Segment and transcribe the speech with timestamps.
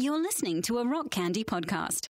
[0.00, 2.08] You're listening to a Rock Candy podcast.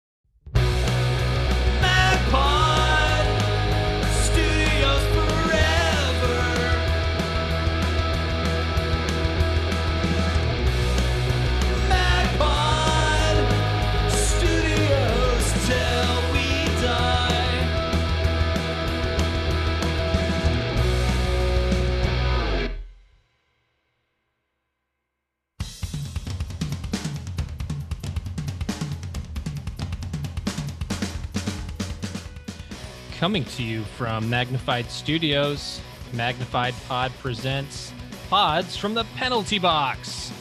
[33.25, 35.81] Coming to you from Magnified Studios,
[36.13, 37.91] Magnified Pod presents
[38.29, 40.31] Pods from the Penalty Box,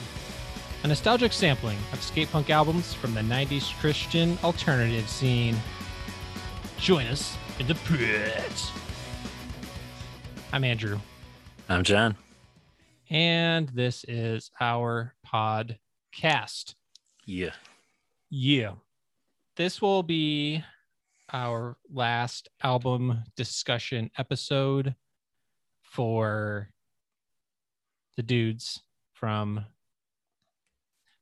[0.83, 5.57] a nostalgic sampling of skate punk albums from the 90s Christian alternative scene.
[6.77, 8.71] Join us in the pit.
[10.53, 10.99] I'm Andrew,
[11.71, 12.17] I'm John.
[13.09, 16.75] and this is our podcast.
[17.25, 17.55] Yeah.
[18.29, 18.73] Yeah.
[19.57, 20.63] This will be
[21.35, 24.95] our last album discussion episode
[25.83, 26.69] for
[28.17, 28.81] the dudes
[29.13, 29.65] from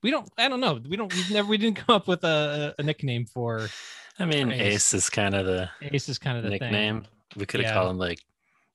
[0.02, 0.80] we don't I don't know.
[0.86, 3.68] We don't we've never we didn't come up with a, a nickname for
[4.18, 4.74] I mean, Ace.
[4.74, 7.06] Ace, is kind of the Ace is kind of the nickname.
[7.34, 7.74] We could have Yeah.
[7.74, 8.20] called him like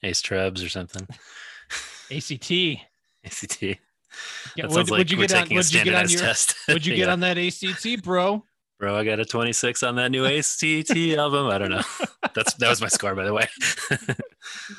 [0.02, 1.06] Ace Trebs or something.
[1.70, 2.18] thing.
[2.18, 2.82] ACT.
[3.24, 3.62] ACT.
[4.56, 6.56] Yeah, would, like would you get on would you get on your test.
[6.68, 8.44] would you get on that ACT, bro?
[8.80, 10.62] Bro, I got a 26 on that new ACT
[11.18, 11.48] album.
[11.48, 11.82] I don't know.
[12.36, 13.48] That's that was my score, by the way.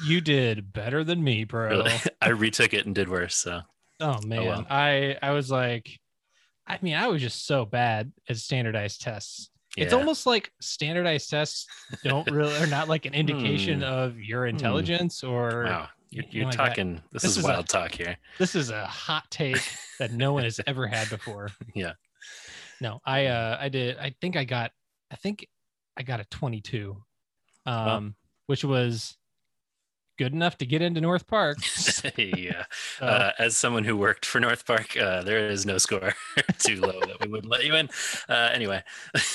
[0.04, 1.68] You did better than me, bro.
[1.70, 1.92] Really.
[2.22, 3.34] I retook it and did worse.
[3.34, 3.60] So
[4.00, 4.66] Oh man, well.
[4.70, 5.98] I I was like,
[6.66, 9.50] I mean, I was just so bad at standardized tests.
[9.76, 11.66] It's almost like standardized tests
[12.02, 13.84] don't really are not like an indication Hmm.
[13.84, 15.88] of your intelligence or wow.
[16.10, 16.68] You're, you you're know, like that.
[16.68, 17.02] talking.
[17.12, 18.16] This, This is, is a- wild talk here.
[18.38, 19.60] this is a hot take
[19.98, 21.50] that no one has ever had before.
[21.74, 21.92] Yeah.
[22.80, 24.72] No, I uh I did I think I got
[25.10, 25.46] I think
[25.96, 26.96] I got a 22.
[27.66, 28.14] Um
[28.46, 29.16] which was
[30.18, 31.58] good enough to get into North Park.
[32.16, 32.64] yeah.
[32.98, 36.12] So, Uh, as someone who worked for North Park, uh, there is no score
[36.58, 37.88] too low that we wouldn't let you in.
[38.28, 38.82] Uh, anyway,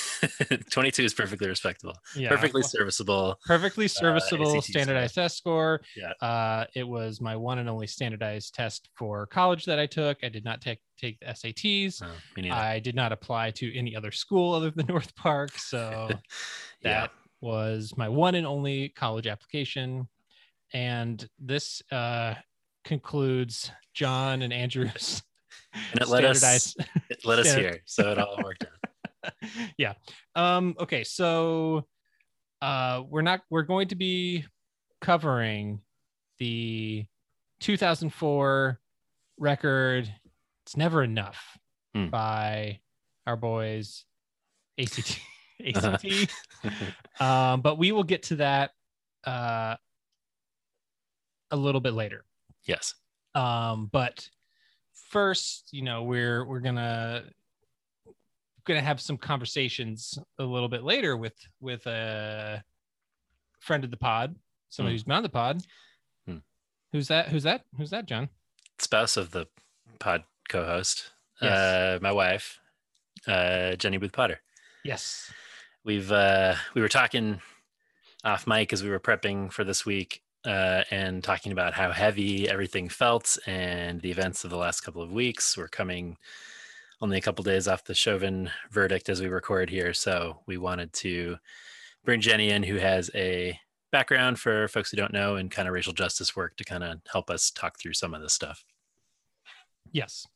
[0.70, 2.28] 22 is perfectly respectable, yeah.
[2.28, 3.38] perfectly serviceable.
[3.46, 5.80] perfectly serviceable ACT standardized test score.
[5.96, 6.12] Yeah.
[6.20, 10.18] Uh, it was my one and only standardized test for college that I took.
[10.22, 12.02] I did not take take the SATs.
[12.02, 12.50] Oh.
[12.54, 15.58] I did not apply to any other school other than North Park.
[15.58, 16.16] So yeah.
[16.82, 20.08] that was my one and only college application.
[20.74, 22.34] And this uh,
[22.84, 25.22] concludes John and Andrew's
[25.92, 26.74] And it let us,
[27.08, 27.80] it let us hear.
[27.86, 28.64] So it all worked
[29.24, 29.32] out.
[29.78, 29.94] yeah.
[30.34, 31.86] Um, okay, so
[32.62, 34.44] uh we're not we're going to be
[35.00, 35.80] covering
[36.38, 37.04] the
[37.60, 38.80] 2004
[39.38, 40.12] record
[40.64, 41.58] It's Never Enough
[41.94, 42.08] Hmm.
[42.08, 42.80] by
[43.26, 44.04] our boys
[44.78, 45.20] ACT
[45.74, 45.96] Uh-huh.
[46.02, 46.30] ACT.
[47.20, 48.70] um, but we will get to that
[49.24, 49.76] uh
[51.54, 52.24] a little bit later.
[52.64, 52.94] yes.
[53.34, 54.28] Um, but
[55.10, 57.24] first, you know, we're we're gonna
[58.64, 62.62] gonna have some conversations a little bit later with with a
[63.60, 64.34] friend of the pod,
[64.68, 64.94] somebody Hmm.
[64.94, 65.62] who's been on the pod.
[66.26, 66.38] Hmm.
[66.92, 67.28] Who's that?
[67.28, 67.64] Who's that?
[67.76, 68.28] Who's that, John?
[68.78, 69.46] Spouse of the
[70.00, 71.10] pod co host,
[71.42, 71.52] Yes.
[71.52, 72.60] uh, my wife,
[73.26, 74.40] uh, Jenny Booth Potter.
[74.84, 75.32] Yes.
[75.84, 77.40] we've uh we were talking
[78.24, 82.48] off mic as we were prepping for this week uh and talking about how heavy
[82.48, 86.16] everything felt and the events of the last couple of weeks we're coming
[87.00, 90.92] only a couple days off the chauvin verdict as we record here so we wanted
[90.92, 91.36] to
[92.04, 93.58] bring jenny in who has a
[93.92, 96.98] background for folks who don't know and kind of racial justice work to kind of
[97.10, 98.64] help us talk through some of this stuff
[99.94, 100.26] Yes.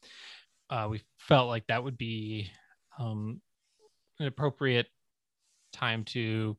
[0.70, 2.50] Uh, we felt like that would be
[2.98, 3.40] um,
[4.20, 4.86] an appropriate
[5.72, 6.56] time to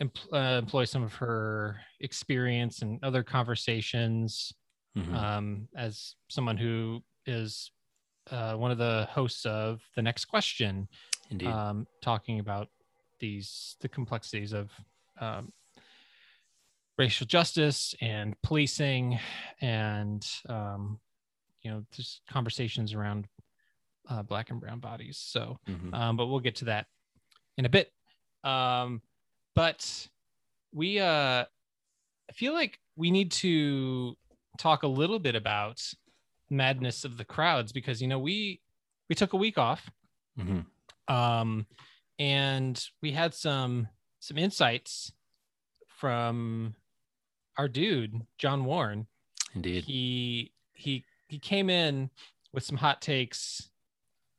[0.00, 4.52] empl- uh, employ some of her experience and other conversations
[4.96, 5.14] Mhm.
[5.14, 7.70] um, as someone who is
[8.30, 10.88] uh, one of the hosts of the next question
[11.30, 12.68] indeed um, talking about
[13.18, 14.70] these the complexities of
[15.20, 15.52] um,
[16.98, 19.18] racial justice and policing
[19.60, 21.00] and um,
[21.62, 23.26] you know just conversations around
[24.08, 25.94] uh, black and brown bodies so Mhm.
[25.94, 26.86] um, but we'll get to that
[27.58, 27.92] in a bit
[28.44, 29.02] um,
[29.54, 30.08] but
[30.72, 34.16] we uh, i feel like we need to
[34.58, 35.82] talk a little bit about
[36.50, 38.60] madness of the crowds because you know we
[39.08, 39.90] we took a week off
[40.38, 40.64] Mhm.
[41.08, 41.66] um
[42.18, 43.88] and we had some
[44.20, 45.12] some insights
[45.88, 46.74] from
[47.56, 49.06] our dude john warren
[49.54, 52.10] indeed he he he came in
[52.52, 53.68] with some hot takes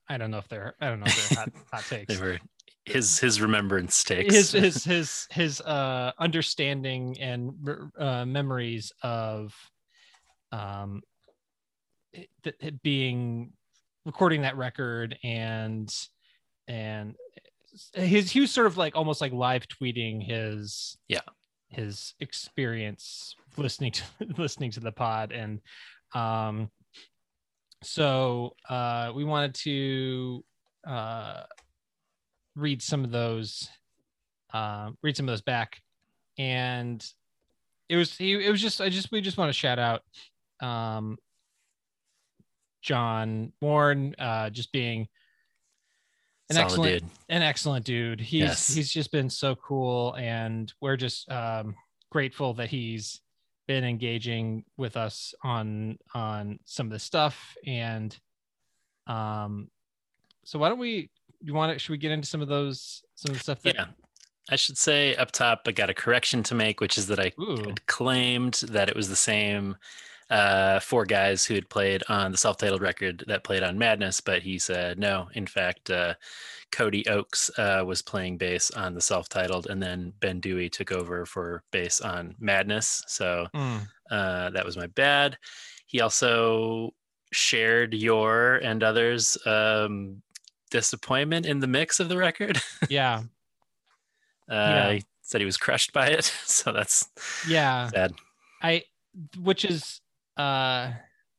[0.09, 2.13] I don't know if they're I don't know if they're hot, hot takes.
[2.13, 2.39] They were
[2.85, 4.33] his his remembrance takes.
[4.33, 7.53] his his his his uh understanding and
[7.97, 9.53] uh memories of
[10.51, 11.01] um
[12.13, 12.29] it,
[12.59, 13.53] it being
[14.05, 15.93] recording that record and
[16.67, 17.15] and
[17.93, 21.21] his he was sort of like almost like live tweeting his Yeah.
[21.69, 24.03] his experience listening to
[24.37, 25.61] listening to the pod and
[26.13, 26.69] um
[27.83, 30.43] so uh we wanted to
[30.87, 31.43] uh
[32.55, 33.69] read some of those
[34.53, 35.81] uh, read some of those back
[36.37, 37.05] and
[37.89, 40.01] it was he it was just i just we just want to shout out
[40.61, 41.17] um
[42.81, 45.07] john warren uh just being
[46.49, 47.09] an Solid excellent dude.
[47.29, 48.73] an excellent dude he's Yes.
[48.73, 51.75] he's just been so cool and we're just um
[52.11, 53.21] grateful that he's
[53.67, 58.17] been engaging with us on on some of this stuff and
[59.07, 59.69] um
[60.43, 61.09] so why don't we
[61.41, 63.75] you want to should we get into some of those some of the stuff that
[63.75, 63.85] Yeah.
[64.49, 67.31] I should say up top, I got a correction to make, which is that I
[67.65, 69.77] had claimed that it was the same
[70.31, 74.41] uh, four guys who had played on the self-titled record that played on Madness, but
[74.41, 75.29] he said no.
[75.35, 76.15] In fact, uh,
[76.71, 81.25] Cody Oakes uh, was playing bass on the self-titled, and then Ben Dewey took over
[81.25, 83.03] for bass on Madness.
[83.07, 85.37] So Mm, uh, that was my bad.
[85.85, 86.93] He also
[87.31, 90.21] shared your and others' um,
[90.71, 92.59] disappointment in the mix of the record.
[92.89, 93.21] yeah
[94.49, 94.91] Uh, Yeah.
[94.93, 97.07] He said he was crushed by it, so that's
[97.47, 98.13] yeah sad.
[98.61, 98.83] i
[99.39, 100.01] which is
[100.37, 100.91] uh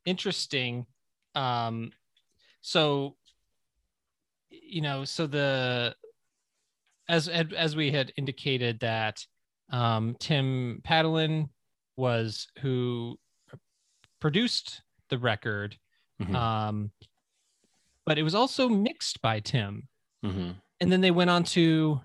[0.05, 0.87] interesting
[1.35, 1.91] um
[2.61, 3.17] so
[4.51, 5.95] you know so the
[7.09, 9.27] as as we had indicated that
[9.71, 11.49] um tim padalin
[11.97, 13.19] was who
[14.21, 15.77] produced the record
[16.21, 16.91] Mhm, um
[18.07, 19.89] but it was also mixed by tim
[20.25, 20.55] mhm.
[20.81, 22.01] and then they went on to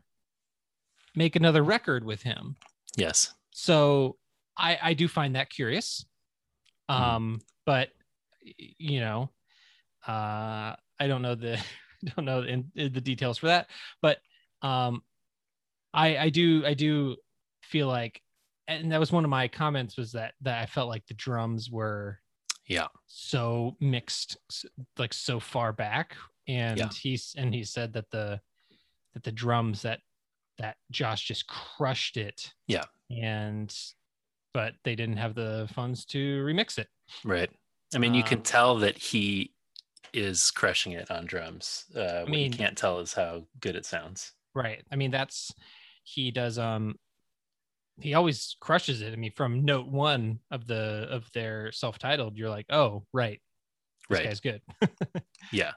[1.16, 2.56] make another record with him
[2.96, 3.34] Yes.
[3.52, 4.18] so
[4.58, 6.06] i i do find that curious
[6.90, 6.96] Mhm.
[6.96, 7.90] um but
[8.56, 9.30] you know
[10.08, 11.62] uh i don't know the
[12.16, 13.68] don't know in, in the details for that
[14.02, 14.20] but
[14.62, 15.02] um
[15.94, 17.18] i i do i do
[17.64, 18.22] feel like
[18.70, 21.70] and that was one of my comments was that that i felt like the drums
[21.70, 22.20] were
[22.68, 22.88] Yeah.
[23.06, 24.38] so mixed
[24.98, 26.16] like so far back
[26.48, 26.90] and Yeah.
[27.02, 28.42] he's and he said that the
[29.14, 30.02] that the drums that
[30.58, 32.86] that josh just crushed it Yeah.
[33.10, 33.74] and
[34.54, 36.88] but they didn't have the funds to remix it
[37.24, 37.50] Right.
[37.96, 39.54] I mean, you can Um, tell that he
[40.14, 41.86] is crushing it on drums.
[41.96, 44.34] Uh, what mean- you can't tell is how good it sounds.
[44.54, 45.54] right i mean that's
[46.04, 46.98] he does um
[48.00, 52.50] he always crushes it i mean from note one of the of their self-titled you're
[52.50, 53.42] like oh right
[54.10, 54.26] this Right.
[54.26, 54.62] guy's good
[55.52, 55.72] Yeah.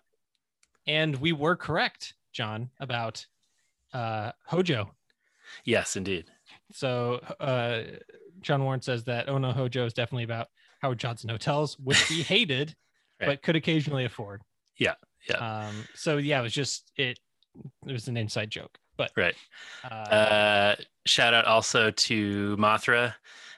[0.87, 3.27] and we were correct john about
[3.93, 4.95] uh hojo
[5.65, 6.27] Yes, indeed.
[6.71, 7.83] So uh,
[8.41, 10.47] John Warren says that Oh No Hojo is definitely about
[10.81, 12.77] Howard Johnson hotels, which he hated,
[13.21, 13.27] Right.
[13.27, 14.43] but could occasionally afford.
[14.79, 14.95] Yeah,
[15.29, 15.39] yeah.
[15.67, 17.19] Um, so yeah, it was just it.
[17.85, 19.35] It was an inside joke, but Right.
[19.85, 20.77] uh, Uh,
[21.07, 23.15] shout out also to Mothra.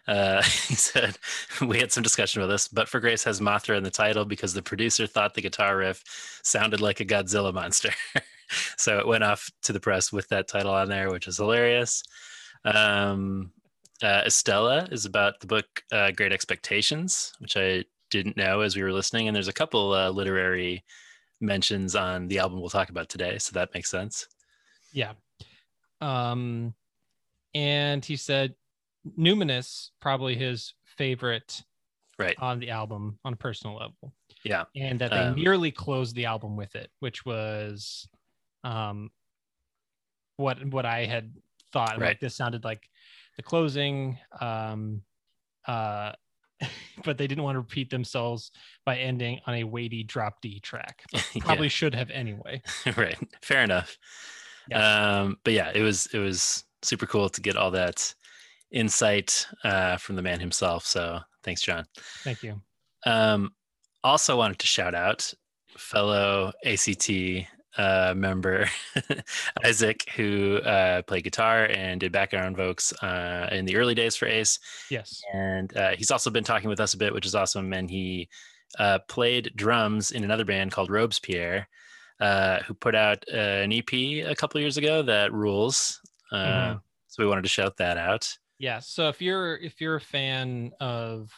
[0.07, 1.19] Uh, he said
[1.61, 4.55] we had some discussion about this, but for Grace has Mothra in the title because
[4.55, 6.03] the producer thought the guitar riff
[6.45, 7.91] sounded like a Godzilla monster.
[8.77, 12.03] so it went off to the press with that title on there, which is hilarious.
[12.65, 13.53] Um,
[14.03, 18.83] uh, Estella is about the book uh, Great Expectations, which I didn't know as we
[18.83, 19.27] were listening.
[19.27, 20.85] And there's a couple uh, literary
[21.41, 24.27] mentions on the album we'll talk about today, so that makes sense.
[24.93, 25.13] yeah.
[26.03, 26.75] Um,
[27.55, 28.55] and he said
[29.19, 31.63] Numinous probably his favorite
[32.19, 32.37] Right.
[32.39, 34.15] on the album on a personal level.
[34.45, 34.65] Yeah.
[34.77, 38.09] and that they Um, nearly closed the album with it, which was
[38.65, 39.11] um
[40.37, 41.35] what what I had
[41.73, 41.99] thought.
[41.99, 42.09] Right.
[42.09, 42.89] Like this sounded like
[43.37, 44.19] the closing.
[44.41, 45.03] Um
[45.67, 46.13] uh
[47.05, 48.53] but they didn't want to repeat themselves
[48.85, 51.03] by ending on a weighty drop D track.
[51.35, 51.43] Yeah.
[51.45, 52.63] Probably should have anyway.
[52.97, 53.97] right fair enough
[54.73, 58.15] um but yeah it was it was super cool to get all that
[58.71, 61.85] insight uh from the man himself so thanks john
[62.25, 62.61] Thank you.
[63.07, 63.53] um
[64.05, 65.33] also wanted to shout out
[65.77, 67.11] fellow act
[67.79, 68.67] uh member
[69.65, 74.27] isaac who uh played guitar and did background vocals uh in the early days for
[74.27, 74.59] ace
[74.91, 75.23] Yes.
[75.33, 77.73] and uh, he's also been talking with us a bit, which is awesome.
[77.73, 78.29] And he
[78.79, 81.67] uh, played drums in another band called Robespierre,
[82.23, 86.01] uh, who put out uh, an EP a couple years ago that rules.
[86.31, 86.37] Uh,
[86.75, 86.81] Mhm.
[87.09, 88.25] So we wanted to shout that out.
[88.59, 88.79] Yeah.
[88.79, 91.31] So if you're if you're a fan of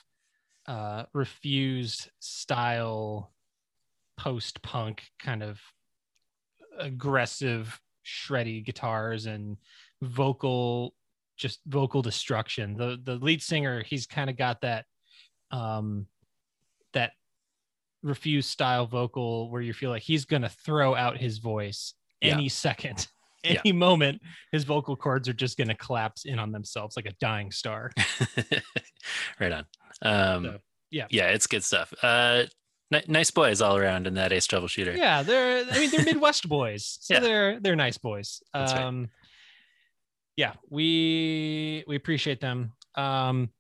[0.67, 3.33] uh refused style
[4.17, 5.61] post punk kind of
[6.79, 9.57] aggressive, shreddy guitars and
[10.03, 10.95] vocal,
[11.37, 12.77] just vocal destruction.
[12.77, 14.85] The the lead singer, he's kind of got that,
[15.51, 16.07] um,
[16.93, 17.13] that
[18.05, 22.35] refuse style vocal where you feel like he's gonna throw out his voice Yeah.
[22.35, 23.09] any second.
[23.47, 23.61] Yeah.
[23.63, 27.13] Any moment, his vocal cords are just going to collapse in on themselves like a
[27.21, 27.91] dying star.
[29.39, 29.67] right on.
[30.01, 30.59] Um, So,
[30.91, 31.07] yeah.
[31.11, 31.93] yeah, it's good stuff.
[32.03, 32.45] Uh,
[32.91, 34.97] ni- nice boys all around in that ace troubleshooter.
[34.97, 37.21] Yeah, they're I mean they're Midwest boys, so Yeah.
[37.21, 38.43] they're they're nice boys.
[38.55, 38.83] That's right.
[38.83, 39.11] Um
[40.39, 42.73] yeah, we we appreciate them.
[42.95, 43.51] Um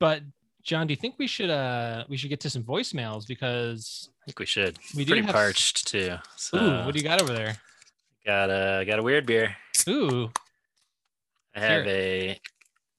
[0.00, 0.22] but
[0.68, 4.26] John, do you think we should uh we should get to some voicemails because I
[4.26, 4.78] think we should.
[4.94, 6.16] We do Pretty have parched too.
[6.36, 7.56] So ooh, what do you got over there?
[8.26, 9.56] got a got a weird beer.
[9.88, 10.30] Ooh,
[11.56, 12.38] I have a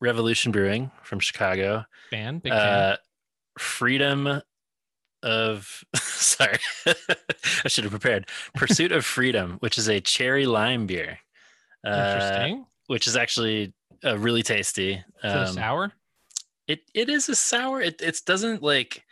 [0.01, 1.85] Revolution Brewing from Chicago.
[2.09, 2.59] fan, big fan.
[2.59, 2.97] Uh,
[3.59, 4.41] freedom
[5.21, 6.57] of sorry,
[6.87, 8.25] I should have prepared.
[8.55, 11.19] Pursuit of Freedom, which is a cherry lime beer.
[11.85, 12.65] Uh, Interesting.
[12.87, 13.73] which is actually
[14.03, 14.93] uh, really tasty.
[14.93, 15.91] Is it a Um, sour?
[16.69, 17.81] It it is a sour.
[17.81, 19.03] It it doesn't like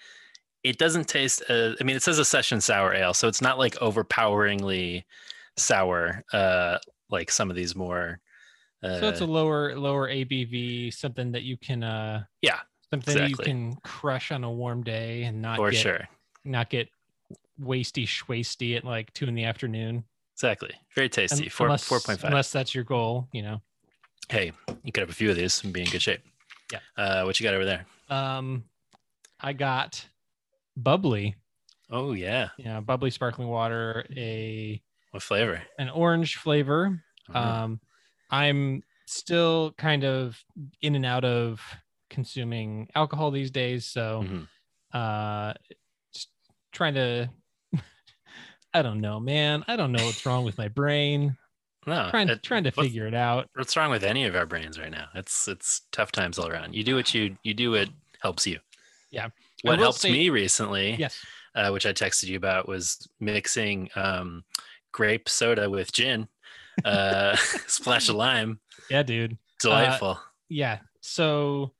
[0.63, 1.41] it doesn't taste.
[1.49, 5.05] Uh, I mean, it says a session sour ale, so it's not like overpoweringly
[5.57, 6.23] sour.
[6.31, 6.77] Uh,
[7.09, 8.19] like some of these more.
[8.83, 12.59] Uh, so it's a lower lower ABV, something that you can uh yeah,
[12.91, 16.07] something that you can crush on a warm day and not for get sure.
[16.45, 16.89] not get
[17.59, 20.03] wasty schwasty at like two in the afternoon.
[20.35, 20.75] Exactly.
[20.93, 21.49] Very tasty.
[21.49, 22.29] Four unless, four point five.
[22.29, 23.61] Unless that's your goal, you know.
[24.29, 24.51] Hey,
[24.83, 26.21] you could have a few of these and be in good shape.
[26.71, 26.79] Yeah.
[26.97, 27.85] Uh, what you got over there?
[28.09, 28.65] Um,
[29.39, 30.05] I got
[30.75, 31.35] bubbly,
[31.89, 32.49] Oh yeah.
[32.57, 34.81] Yeah, bubbly sparkling water, a
[35.11, 35.61] What flavor?
[35.79, 37.01] an orange flavor.
[37.29, 37.35] Mhm.
[37.35, 37.81] Um,
[38.29, 40.37] I'm still kind of
[40.81, 41.61] in and out of
[42.09, 44.47] consuming alcohol these days, so Mhm.
[44.93, 45.53] uh,
[46.13, 46.29] just
[46.73, 47.29] trying to.
[48.73, 49.63] I don't know, man.
[49.67, 51.37] I don't know what's wrong with my brain.
[51.87, 52.09] No.
[52.11, 53.49] trying it- trying to figure it out.
[53.55, 55.07] What's wrong with any of our brains right now?
[55.15, 56.75] It's it's tough times all around.
[56.75, 57.89] You do what you you do what
[58.21, 58.59] helps you.
[59.09, 59.29] Yeah.
[59.63, 61.17] What helped say- me recently, Yes.
[61.55, 64.43] uh, which I texted you about, was mixing um,
[64.91, 66.27] grape soda with gin,
[66.85, 67.35] uh,
[67.67, 68.59] splash of lime.
[68.91, 69.37] Yeah, dude.
[69.59, 70.19] Delightful.
[70.49, 71.71] yeah so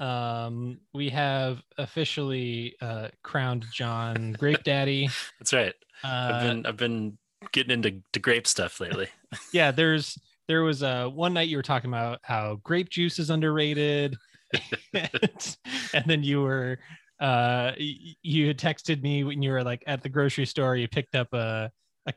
[0.00, 5.74] um we have officially uh crowned john grape daddy That's right.
[6.02, 7.18] uh I've been I've been
[7.52, 9.08] getting into to grape stuff lately.
[9.52, 10.18] yeah there's
[10.48, 14.16] there was uh one night you were talking about how grape juice is underrated
[14.94, 15.56] and,
[15.94, 16.78] and then you were
[17.20, 21.14] uh you had texted me when you were like at the grocery store you picked
[21.14, 21.70] up a
[22.06, 22.14] a,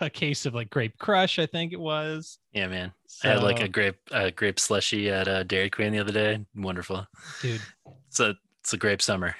[0.00, 2.92] a case of like grape crush i think it was Yeah, man.
[3.24, 6.44] I had like a grape a grape slushy at uh, Dairy Queen the other day.
[6.56, 7.06] Wonderful.
[7.40, 7.60] dude
[8.08, 9.34] It's a it's a grape summer.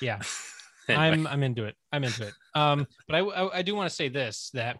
[0.00, 0.20] Yeah.
[0.88, 1.04] Anyway.
[1.04, 1.76] I'm I'm into it.
[1.92, 2.34] I'm into it.
[2.54, 4.78] Um, but I I, I do want to say this that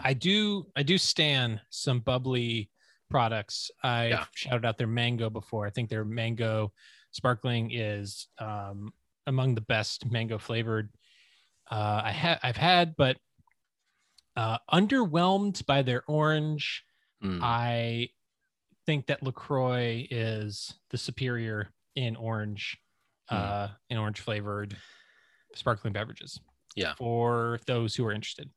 [0.00, 2.70] I do I do stand some bubbly
[3.10, 3.70] products.
[3.82, 4.24] I Yeah.
[4.34, 5.66] shouted out their mango before.
[5.66, 6.72] I think their mango
[7.12, 8.92] sparkling is um,
[9.26, 10.90] among the best mango flavored
[11.70, 13.16] uh, I have I've had, but
[14.36, 16.82] uh, underwhelmed by their orange.
[17.22, 18.08] Mm, I
[18.84, 22.76] think that Lacroix is the superior in orange,
[23.30, 23.36] Hmm.
[23.36, 24.76] uh, in orange flavored
[25.54, 26.40] sparkling beverages.
[26.76, 26.94] Yeah.
[26.98, 28.50] For those who are interested.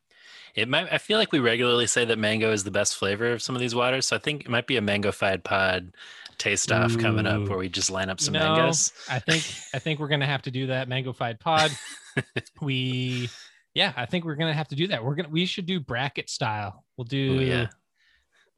[0.55, 0.91] It might.
[0.91, 3.61] I feel like we regularly say that mango is the best flavor of some of
[3.61, 4.07] these waters.
[4.07, 5.93] So I think it might be a mango-fied pod
[6.37, 8.39] taste off coming up where we just line up some No.
[8.55, 8.91] mangoes.
[9.09, 11.71] I think I think we're gonna have to do that mango fied pod.
[12.61, 13.29] we
[13.73, 15.03] yeah, I think we're gonna have to do that.
[15.03, 16.83] We're gonna we should do bracket style.
[16.97, 17.67] We'll do Ooh, yeah.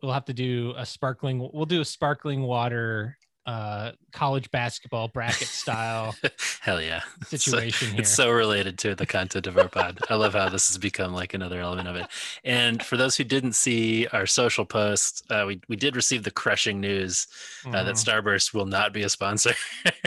[0.02, 3.18] we'll have to do a sparkling we'll do a sparkling water
[3.50, 6.14] uh college basketball bracket style
[6.62, 7.02] Hell yeah.
[7.28, 8.02] So- situation here.
[8.02, 10.00] It's so related to the content of our pod.
[10.10, 12.06] I love how this has become like another element of it.
[12.44, 16.32] And for those who didn't see our social post, uh, we, we did receive the
[16.32, 17.28] crushing news
[17.66, 18.04] uh, that Mhm.
[18.06, 19.54] Starburst will not be a sponsor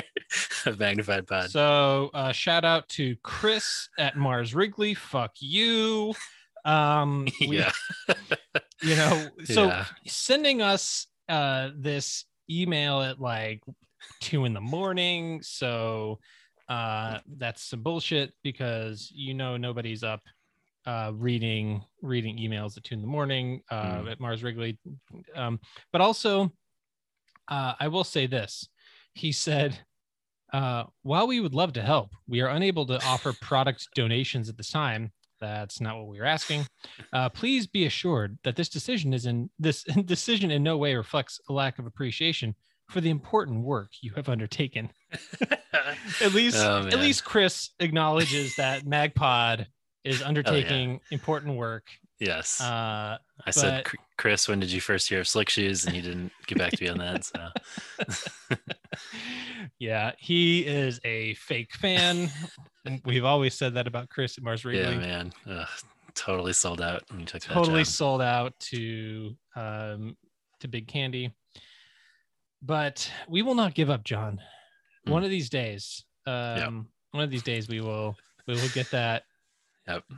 [0.66, 1.50] of Magnified Pod.
[1.50, 4.94] So uh, shout out to Chris at Mars Wrigley.
[4.94, 6.14] Fuck you.
[6.64, 7.72] Um, we, yeah.
[8.82, 9.84] you know, so Yeah.
[10.06, 12.24] sending us uh this
[12.60, 13.62] email at like
[14.20, 15.42] two in the morning.
[15.42, 16.18] So
[16.68, 20.20] uh that's some bullshit because you know nobody's up
[20.86, 24.12] uh reading reading emails at two in the morning uh Mm.
[24.12, 24.78] at Mars Wrigley.
[25.34, 25.60] Um,
[25.92, 26.52] but also
[27.48, 28.68] uh I will say this.
[29.14, 29.78] He said
[30.52, 34.56] uh, while we would love to help, we are unable to offer product donations at
[34.58, 35.10] this time.
[35.42, 36.66] That's not what we were asking.
[37.12, 41.40] Uh, please be assured that this decision is in this decision in no way reflects
[41.48, 42.54] a lack of appreciation
[42.88, 44.90] for the important work you have undertaken.
[46.20, 49.66] At least, Oh, at least Chris acknowledges that MagPod
[50.04, 51.84] is undertaking important work
[52.22, 52.60] Yes.
[52.60, 55.84] Uh, I said, but- "Cr- Chris, when did you first hear of Slick Shoes?
[55.84, 57.24] And he didn't get back to me on that.
[57.24, 57.48] So
[59.78, 62.30] yeah, he is a fake fan.
[63.04, 64.82] We've always said that about Chris at Mars Wrigley.
[64.94, 65.66] yeah, man, Ugh,
[66.14, 70.16] totally sold out when you took totally sold out to um
[70.60, 71.32] to Big Candy.
[72.62, 74.40] But we will not give up, John.
[75.08, 75.12] Mm.
[75.12, 79.24] One of these days, um, one of these days we will we will get that.
[79.88, 80.04] Yep.
[80.12, 80.14] I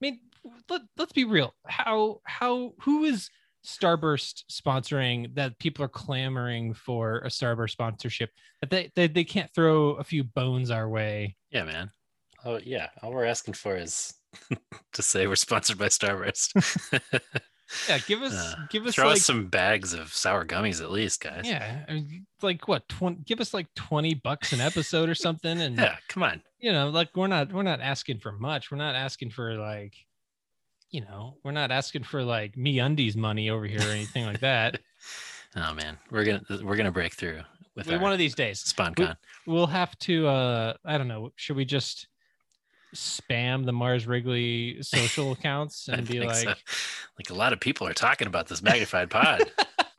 [0.00, 0.20] mean,
[0.68, 1.54] let, let's be real.
[1.66, 3.30] How how who is
[3.66, 9.52] Starburst sponsoring that people are clamoring for a Starburst sponsorship that they, they they can't
[9.54, 11.36] throw a few bones our way.
[11.50, 11.90] Yeah, man.
[12.44, 14.14] Oh yeah, all we're asking for is
[14.92, 16.52] to say we're sponsored by Starburst.
[17.86, 20.90] Yeah, give us Uh, give us Throw like us some bags of sour gummies at
[20.90, 21.42] least, guys.
[21.44, 22.88] Yeah, I mean, like what?
[22.88, 23.20] Twenty?
[23.26, 26.40] Give us like twenty bucks an episode or something, and Yeah, come on.
[26.58, 28.70] you know, like we're not we're not asking for much.
[28.70, 29.94] We're not asking for like,
[30.90, 34.80] you know, we're not asking for like MeUndies money over here or anything like that.
[35.56, 37.40] Oh man, we're gonna we're gonna break through
[37.74, 39.16] with We- one of these days, sponcon.
[39.46, 40.28] we'll have to.
[40.28, 41.32] uh I don't know.
[41.36, 42.06] Should we just
[42.94, 46.48] spam the Mars Wrigley social accounts and be like, so.
[47.18, 49.50] like a lot of people are talking about this magnified pod.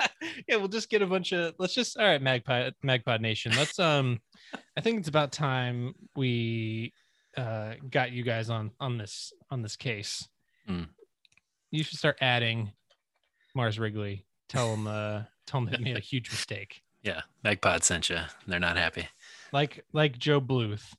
[0.48, 3.52] yeah, we'll just get a bunch of let's just all right, Magpie Magpie Nation.
[3.58, 4.22] Let's um
[4.78, 6.94] I think it's about time we
[7.36, 10.28] uh got you guys on on this on this case.
[10.70, 10.84] Hmm.
[11.72, 12.72] You should start adding
[13.56, 14.26] Mars Wrigley.
[14.50, 16.82] Tell them uh tell them they made a huge mistake.
[17.04, 18.20] yeah, Magpod sent you.
[18.48, 19.08] They're not happy.
[19.52, 20.94] Like like Gob Bluth.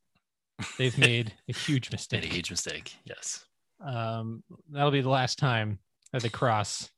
[0.76, 2.24] They've made a huge Made mistake.
[2.24, 2.96] a huge mistake.
[3.04, 3.44] Yes.
[3.80, 5.78] Um that'll be the last time
[6.12, 6.90] that they cross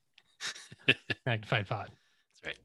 [1.27, 1.91] magnified pod.
[2.43, 2.59] That's right.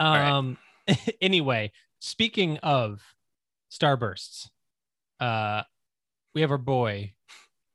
[0.00, 0.30] right.
[0.30, 0.56] Um
[1.20, 3.02] anyway, speaking of
[3.72, 4.48] starbursts,
[5.20, 5.62] uh
[6.34, 7.12] we have our boy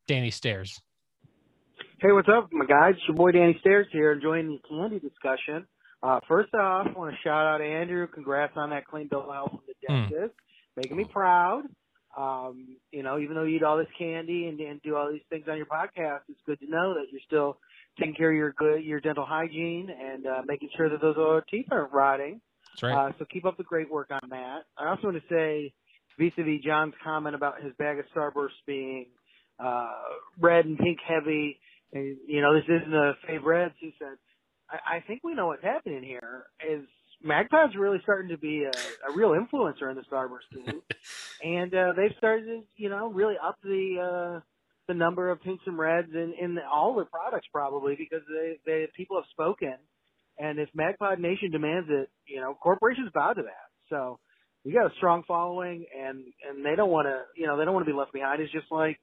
[0.08, 0.80] Danny Stairs.
[2.02, 2.96] Hey, what's up, my guys?
[2.96, 5.68] It's your boy Danny Stairs here, enjoying the candy discussion.
[6.02, 8.08] Uh, first off, I want to shout out Andrew.
[8.08, 10.08] Congrats on that clean bill out from the Hmm.
[10.10, 10.34] dentist,
[10.76, 11.66] making me proud.
[12.18, 15.22] Um, you know, even though you eat all this candy and, and do all these
[15.30, 17.60] things on your podcast, it's good to know that you're still
[18.00, 21.68] taking care of your good your dental hygiene and uh, making sure that those teeth
[21.70, 22.42] aren't rotting.
[22.72, 23.10] That's right.
[23.10, 24.64] Uh, so keep up the great work on that.
[24.76, 25.72] I also want to say,
[26.18, 29.06] vis-a-vis John's comment about his bag of Starburst being
[29.60, 29.94] uh,
[30.40, 31.60] red and pink heavy,
[31.94, 33.76] and you know this isn't a Fave Reds.
[33.80, 34.18] He said,
[34.70, 36.46] I, I think we know what's happening here.
[36.68, 36.86] Is
[37.24, 40.82] Magpie's really starting to be a, a real influencer in the Starburst team,
[41.44, 43.98] and uh, they've started to, you know, really up the
[44.38, 44.40] uh,
[44.88, 48.88] the number of pinks and reds in, in all their products probably because they, they
[48.96, 49.76] people have spoken
[50.42, 53.70] and if Magpie Nation demands it, you know, corporations bow to that.
[53.90, 54.20] So
[54.66, 57.74] we got a strong following, and and they don't want to, you know, they don't
[57.74, 58.42] want to be left behind.
[58.42, 59.00] It's just like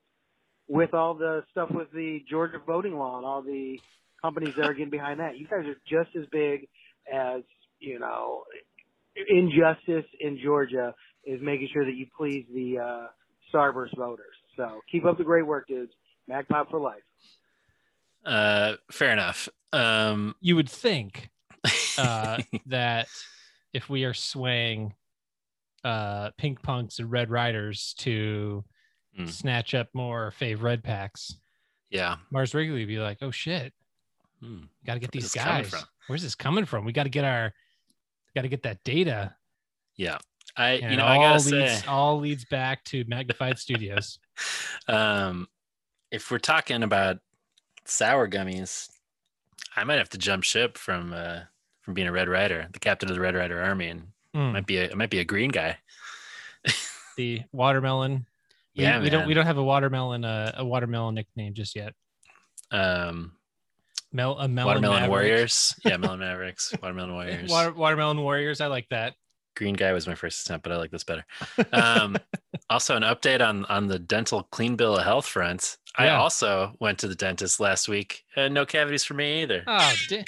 [0.69, 3.81] with all the stuff with the Georgia voting law and all the
[4.23, 5.39] companies that are getting behind that.
[5.39, 6.69] You guys are just as big
[7.13, 7.43] as
[7.81, 8.45] you know,
[9.29, 13.07] injustice in Georgia is making sure that you please the uh,
[13.53, 14.35] Starburst voters.
[14.57, 15.93] So keep up the great work, dudes.
[16.27, 17.03] Magpie for life.
[18.25, 19.49] Uh, fair enough.
[19.73, 21.31] Um, you would think
[21.99, 23.09] uh that
[23.73, 24.95] if we are swaying
[25.85, 28.65] uh pink punks and red riders to
[29.19, 29.27] Hmm.
[29.27, 31.35] snatch up more fave red packs,
[31.91, 32.17] yeah.
[32.31, 33.73] Mars Wrigley would be like, oh shit,
[34.41, 34.65] Hmm.
[34.87, 35.75] got to get Where's these guys.
[36.07, 36.85] Where's this coming from?
[36.85, 37.53] We got to get our,
[38.35, 39.35] got to get that data.
[39.97, 40.19] Yeah.
[40.57, 44.19] I, And you know, all I gotta leads, say, all leads back to Magnified Studios.
[44.89, 45.49] um,
[46.11, 47.19] if we're talking about
[47.85, 48.89] sour gummies,
[49.77, 51.41] I might have to jump ship from uh,
[51.83, 54.67] from being a Red Rider, the captain of the Red Rider Army, and Mm, might
[54.67, 55.79] be a might be a green guy.
[57.17, 58.27] the watermelon.
[58.79, 61.95] Yeah, we don't we don't have a watermelon uh, a watermelon nickname just yet.
[62.71, 63.33] Um,
[64.13, 65.11] Mel, a melon Watermelon Maverick.
[65.11, 67.51] Warriors, yeah, Melon Mavericks, Watermelon Warriors.
[67.51, 68.61] Water, watermelon warriors.
[68.61, 69.15] I like that.
[69.57, 71.25] Green guy was my first attempt, but I like this better.
[71.73, 72.17] Um,
[72.71, 75.77] also, an update on on the dental clean bill of health front.
[75.97, 78.23] I also went to the dentist last week.
[78.37, 79.65] and no cavities for me either.
[79.67, 80.25] Oh, di-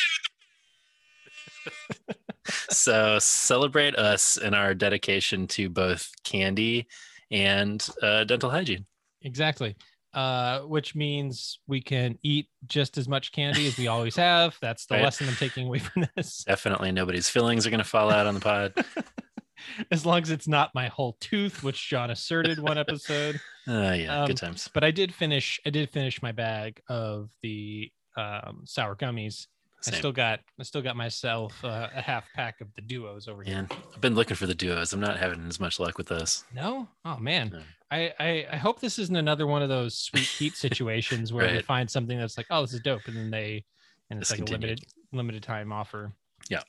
[2.70, 6.86] so celebrate us in our dedication to both candy
[7.30, 8.86] and uh, dental hygiene.
[9.22, 9.76] exactly.
[10.12, 14.56] Uh, which means we can eat just as much candy as we always have.
[14.60, 15.04] That's the Right.
[15.04, 16.42] lesson I'm taking away from this.
[16.48, 18.74] Definitely nobody's fillings are going to fall out on the pod.
[19.92, 23.40] As long as it's not my whole tooth, which John asserted one episode.
[23.68, 24.68] Uh, yeah, Um, good times.
[24.72, 25.60] But I did finish.
[25.64, 29.46] I did finish my bag of the um, sour gummies.
[29.86, 33.42] I still got I still got myself uh, a half pack of the duos over
[33.42, 33.54] here.
[33.54, 34.92] Man, I've been looking for the duos.
[34.92, 36.44] I'm not having as much luck with those.
[36.54, 36.86] No?
[37.04, 37.50] Oh man.
[37.52, 37.62] No.
[37.90, 41.54] I, I I hope this isn't another one of those sweet heat situations where they
[41.56, 41.64] Right.
[41.64, 43.64] find something that's like, oh, this is dope, and then they
[44.10, 44.80] and it's like a limited
[45.12, 46.12] limited time offer.
[46.48, 46.62] Yeah.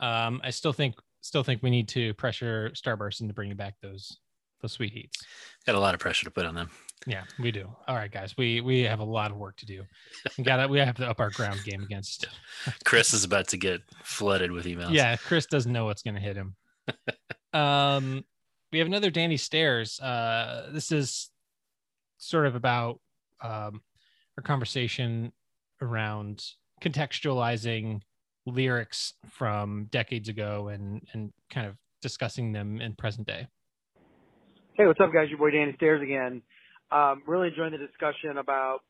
[0.00, 4.16] Um, I still think still think we need to pressure Starburst into bringing back those
[4.62, 5.24] those sweet heats.
[5.66, 6.70] Got a lot of pressure to put on them.
[7.06, 7.68] Yeah, we do.
[7.88, 9.84] All right, guys, we we have a lot of work to do.
[10.36, 12.26] We got to we have to up our ground game against.
[12.84, 14.92] Chris is about to get flooded with emails.
[14.92, 16.56] Yeah, Chris doesn't know what's going to hit him.
[17.58, 18.24] um,
[18.70, 19.98] we have another Danny Stairs.
[19.98, 21.30] Uh, this is
[22.18, 23.00] sort of about
[23.42, 23.80] um,
[24.36, 25.32] our conversation
[25.80, 26.44] around
[26.82, 28.02] contextualizing
[28.46, 33.46] lyrics from decades ago and and kind of discussing them in present day.
[34.74, 35.28] Hey, what's up, guys?
[35.30, 36.42] Your boy Danny Stairs again.
[36.92, 38.80] Um, really enjoying the discussion about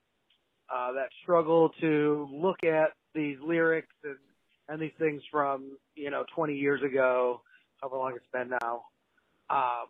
[0.74, 4.16] uh, that struggle to look at these lyrics and,
[4.68, 7.42] and these things from, you know, 20 years ago,
[7.80, 8.84] however long it's been now.
[9.50, 9.86] Um,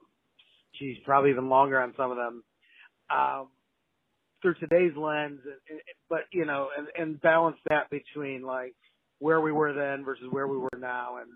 [0.79, 2.43] geez, probably even longer on some of them.
[3.11, 3.49] Um,
[4.41, 5.41] through today's lens,
[6.09, 8.75] but, you know, and, and balance that between, like,
[9.19, 11.19] where we were then versus where we were now.
[11.19, 11.29] And,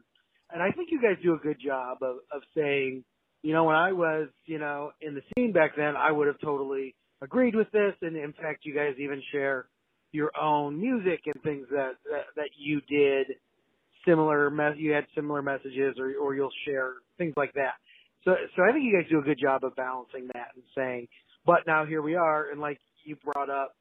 [0.50, 3.04] and I think you guys do a good job of, of saying,
[3.44, 6.40] you know, when I was, you know, in the scene back then, I would have
[6.40, 7.92] totally agreed with this.
[8.00, 9.66] And in fact, you guys even share
[10.12, 13.36] your own music and things that, that, that you did
[14.08, 17.74] similar, you had similar messages or, or you'll share things like that.
[18.24, 21.08] So, so I think you guys do a good job of balancing that and saying,
[21.44, 22.50] but now here we are.
[22.50, 23.76] And like you brought up,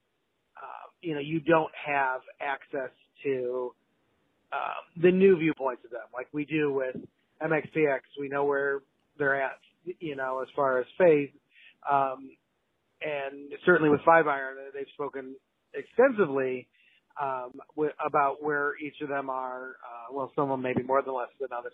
[0.58, 2.92] uh, you know, you don't have access
[3.24, 3.74] to,
[4.52, 6.98] um, the new viewpoints of them like we do with
[7.42, 8.02] MXPX.
[8.20, 8.82] We know where
[9.18, 9.60] they're at,
[10.00, 11.32] you know, as far as faith.
[11.90, 12.32] Um,
[13.02, 15.36] and certainly with Five Iron, they've spoken
[15.74, 16.68] extensively
[17.22, 19.72] um, wi- about where each of them are.
[19.84, 21.74] Uh, well, some of them maybe more than less than others,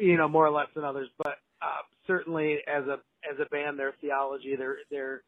[0.00, 1.08] you know, more or less than others.
[1.18, 2.98] But uh, certainly as a
[3.30, 5.22] as a band, their theology, their their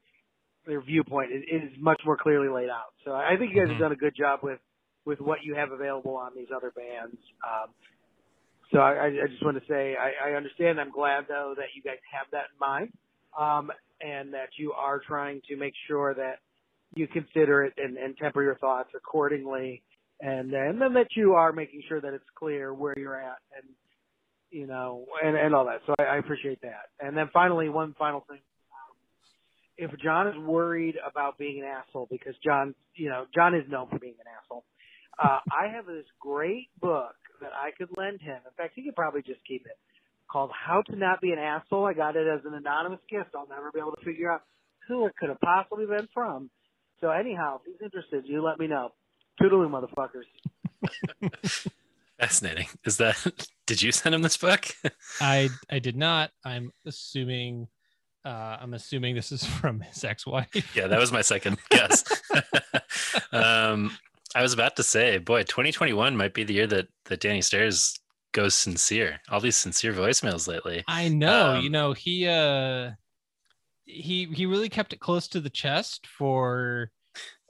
[0.67, 2.95] their viewpoint is, is much more clearly laid out.
[3.05, 3.71] So I think you guys Mhm.
[3.71, 4.61] have done a good job with
[5.07, 7.17] with what you have available on these other bands.
[7.45, 7.75] Um,
[8.73, 10.81] so I, I just want to say I, I understand.
[10.81, 12.93] I'm glad though that you guys have that in mind,
[13.39, 16.41] um, and that you are trying to make sure that
[16.95, 19.83] you consider it and, and temper your thoughts accordingly,
[20.21, 23.71] and and then that you are making sure that it's clear where you're at and
[24.51, 25.83] you know and and all that.
[25.87, 26.91] So I, I appreciate that.
[27.01, 28.41] And then finally, one final thing.
[28.73, 28.97] Um,
[29.79, 33.89] if John is worried about being an asshole because John, you know, John is known
[33.91, 34.65] for being an asshole.
[35.23, 38.37] Uh, I have this great book that I could lend him.
[38.37, 39.79] In fact, he could probably just keep it
[40.31, 41.87] called How to Not Be an Asshole.
[41.87, 43.31] I got it as an anonymous gift.
[43.35, 44.43] I'll never be able to figure out
[44.89, 46.51] who it could have possibly been from.
[47.01, 48.91] So anyhow, if he's interested, you let me know.
[49.41, 50.25] Toodaloo, motherfuckers.
[52.21, 52.67] Fascinating.
[52.85, 53.17] Is that?
[53.67, 54.67] Did you send him this book?
[55.21, 56.31] I I did not.
[56.45, 57.69] I'm assuming.
[58.25, 60.75] Uh, I'm assuming this is from his ex-wife.
[60.75, 62.03] yeah, that was my second guess.
[63.33, 63.97] um,
[64.37, 67.99] I was about to say, boy, 2021 might be the year that that Danny Stairs
[68.33, 69.19] goes sincere.
[69.31, 70.85] All these sincere voicemails lately.
[70.87, 71.55] I know.
[71.55, 72.91] Um, you know, he uh
[73.87, 76.91] he he really kept it close to the chest for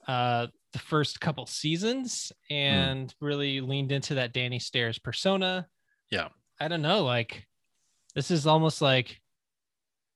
[0.06, 5.66] uh the first couple seasons and really leaned into that Danny Stairs persona.
[6.12, 6.28] Yeah.
[6.60, 7.48] I don't know, like
[8.14, 9.20] this is almost like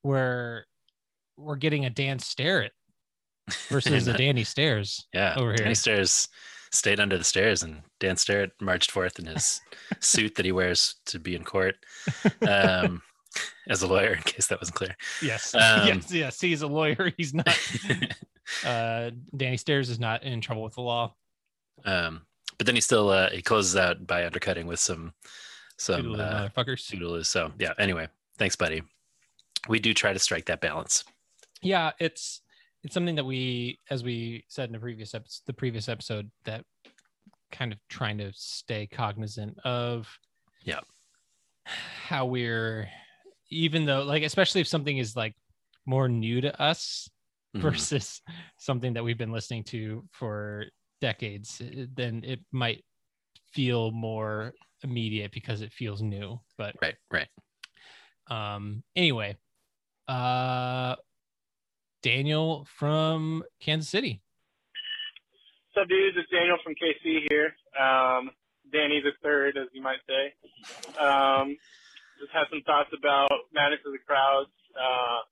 [0.05, 0.63] we're
[1.37, 2.73] we're getting a Dan Starrett
[3.69, 5.09] versus a Danny Stairs.
[5.13, 5.65] Yeah, over here.
[5.65, 5.75] Danny.
[5.75, 6.29] Stairs
[6.71, 9.61] stayed under the stairs, and Dan Starrett marched forth in his
[10.01, 11.77] suit that he wears to be in court
[12.49, 13.03] um,
[13.69, 14.15] as a lawyer.
[14.15, 14.97] In case that wasn't clear.
[15.23, 15.55] Yes.
[15.55, 16.41] Um, yes, yes.
[16.41, 17.13] He's a lawyer.
[17.17, 17.49] He's not
[18.65, 21.15] uh Danny Stairs is not in trouble with the law.
[21.85, 22.23] um,
[22.59, 25.15] but then he still uh, he closes out by undercutting with some
[25.77, 26.91] some Toodaloo, uh, motherfuckers.
[26.91, 27.25] Toodaloo.
[27.25, 27.73] So yeah.
[27.79, 28.83] Anyway, thanks, buddy.
[29.69, 31.05] We do try to strike that balance.
[31.63, 32.41] yeah it's
[32.83, 36.65] it's something that we as we said in the previous episode the previous episode that
[37.53, 40.09] kind of trying to stay cognizant of
[40.65, 40.81] Yeah.
[41.65, 42.89] how we're
[43.51, 45.35] even though like especially if something is like
[45.87, 47.09] more new to us
[47.57, 47.63] Mhm.
[47.63, 48.23] versus
[48.59, 50.67] something that we've been listening to for
[51.01, 52.85] decades eh, then it might
[53.53, 54.53] feel more
[54.85, 57.29] immediate because it feels new but Right, right.
[58.29, 59.37] um anyway
[60.07, 60.95] uh
[62.03, 64.21] daniel from kansas city
[65.71, 66.17] What's up, dudes?
[66.19, 67.55] It's Daniel from KC here.
[67.79, 68.35] Um,
[68.75, 70.35] Danny the third, as you might say.
[70.99, 71.55] Um,
[72.19, 74.51] just had some thoughts about Madness of the Crowds.
[74.75, 75.23] Uh,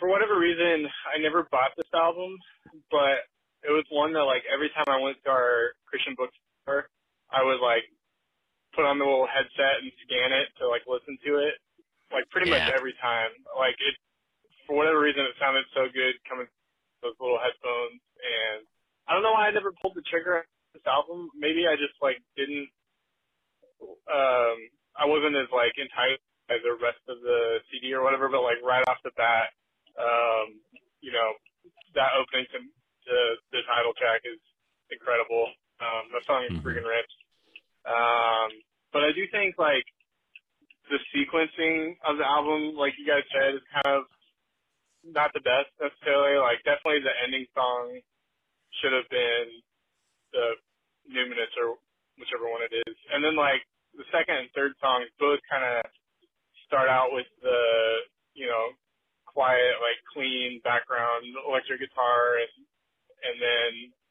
[0.00, 2.32] for whatever reason, I never bought this album,
[2.90, 3.28] but
[3.60, 6.88] it was one that like every time I went to our Christian bookstore,
[7.28, 7.84] I would like
[8.72, 11.60] put on the little headset and scan it to like listen to it,
[12.08, 13.30] like pretty much every time.
[13.52, 13.94] Like it,
[14.66, 16.48] for whatever reason, it sounded so good coming
[17.02, 18.64] those little headphones, and
[19.04, 21.28] I don't know why I never pulled the trigger on this album.
[21.36, 22.72] Maybe I just like didn't.
[24.08, 24.56] Um,
[24.96, 28.60] I wasn't as like enticed by the rest of the CD or whatever, but like
[28.64, 29.52] right off the bat,
[30.00, 30.60] um,
[31.04, 31.36] you know,
[31.94, 33.14] that opening to, to
[33.52, 34.40] the title track is
[34.88, 35.52] incredible.
[35.80, 36.64] Um, the song is Mhm.
[36.64, 37.14] freaking rips.
[37.84, 38.48] Um,
[38.92, 39.84] but I do think like
[40.88, 44.08] the sequencing of the album, like you guys said, is kind of
[45.04, 46.40] not the best necessarily.
[46.40, 48.00] Like definitely the ending song
[48.80, 49.62] should have been
[50.32, 50.58] the
[51.08, 51.76] Numinous or
[52.16, 52.96] whichever one it is.
[53.12, 53.62] And then like
[53.92, 55.84] the second and third songs both kind of
[56.66, 57.60] start out with the,
[58.34, 58.72] you know,
[59.28, 62.54] quiet, like clean background electric guitar and
[63.24, 63.70] and then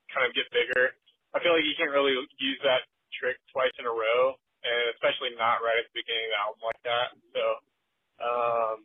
[0.10, 0.94] kind of get bigger.
[1.34, 5.34] I feel like you can't really use that trick twice in a row, and especially
[5.38, 7.08] not right at the beginning of the album like that.
[7.34, 7.44] So,
[8.22, 8.78] um,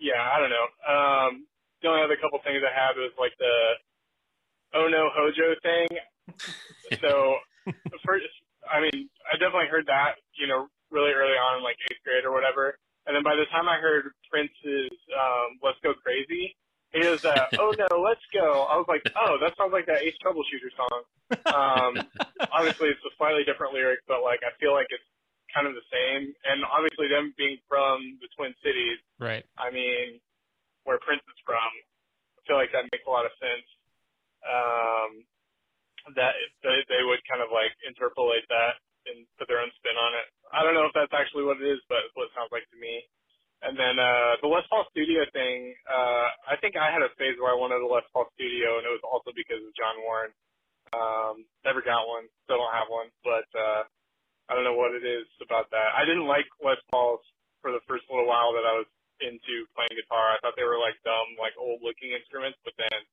[0.00, 0.66] yeah, I don't know.
[0.82, 1.30] Um,
[1.82, 3.54] the only other couple things I had was like the
[4.74, 5.88] oh no Hojo thing.
[6.98, 7.38] So,
[8.02, 8.26] first,
[8.66, 12.26] I mean, I definitely heard that, you know, really early on in like eighth grade
[12.26, 12.74] or whatever.
[13.06, 16.54] And then by the time I heard Prince's um, "Let's Go Crazy,"
[16.92, 20.02] he was, uh, "Oh no, let's go." I was like, "Oh, that sounds like that
[20.02, 21.00] Ace Troubleshooter song."
[21.46, 21.92] Um,
[22.52, 25.06] obviously, it's a slightly different lyric, but like I feel like it's
[25.54, 26.32] kind of the same.
[26.46, 29.44] And obviously, them being from the Twin Cities, Right.
[29.60, 30.20] I mean,
[30.84, 31.70] where Prince is from,
[32.36, 33.68] I feel like that makes a lot of sense.
[34.40, 35.10] Um,
[36.16, 36.32] that
[36.64, 40.26] they, they would kind of like interpolate that and put their own spin on it.
[40.48, 42.64] I don't know if that's actually what it is, but it's what it sounds like
[42.72, 43.04] to me.
[43.60, 47.36] And then uh, the Les Paul Studio thing, uh, I think I had a phase
[47.36, 50.32] where I wanted a Les Paul Studio, and it was also because of John Warren.
[50.96, 53.84] Um, never got one, still don't have one, but uh,
[54.50, 55.94] I don't know what it is about that.
[55.94, 57.22] I didn't like Les Pauls
[57.62, 58.90] for the first little while that I was
[59.22, 60.34] into playing guitar.
[60.34, 63.06] I thought they were like dumb, like old looking instruments, but then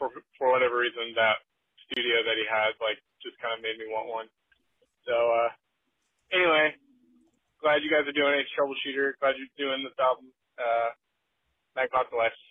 [0.00, 0.08] for
[0.40, 1.44] for whatever reason that
[1.84, 4.28] studio that he had like just kind of made me want one.
[5.04, 5.52] So uh
[6.32, 6.72] anyway,
[7.60, 9.20] glad you guys are doing Ace Troubleshooter.
[9.20, 10.32] Glad you're doing this album.
[10.56, 10.96] Uh
[11.76, 12.46] Magpie Celeste.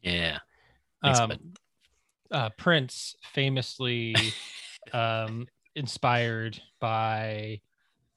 [0.00, 0.38] Yeah.
[1.02, 1.20] Thanks.
[1.20, 1.32] Um,
[2.30, 4.14] uh, Prince famously
[4.92, 7.60] um, inspired by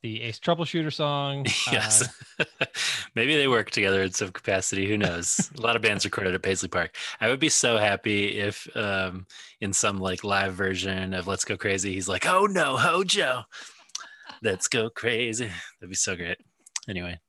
[0.04, 1.46] the Ace Troubleshooter song.
[1.72, 2.08] yes.
[2.40, 2.66] Uh,
[3.16, 4.88] Maybe they work together in some capacity.
[4.88, 5.50] Who knows?
[5.58, 6.96] a lot of bands recorded at Paisley Park.
[7.20, 9.26] I would be so happy if um,
[9.60, 13.44] in some like live version of Let's Go Crazy, he's like, oh no, Hojo.
[14.44, 15.50] Let's go crazy.
[15.80, 16.38] That'd be so great.
[16.88, 17.20] Anyway.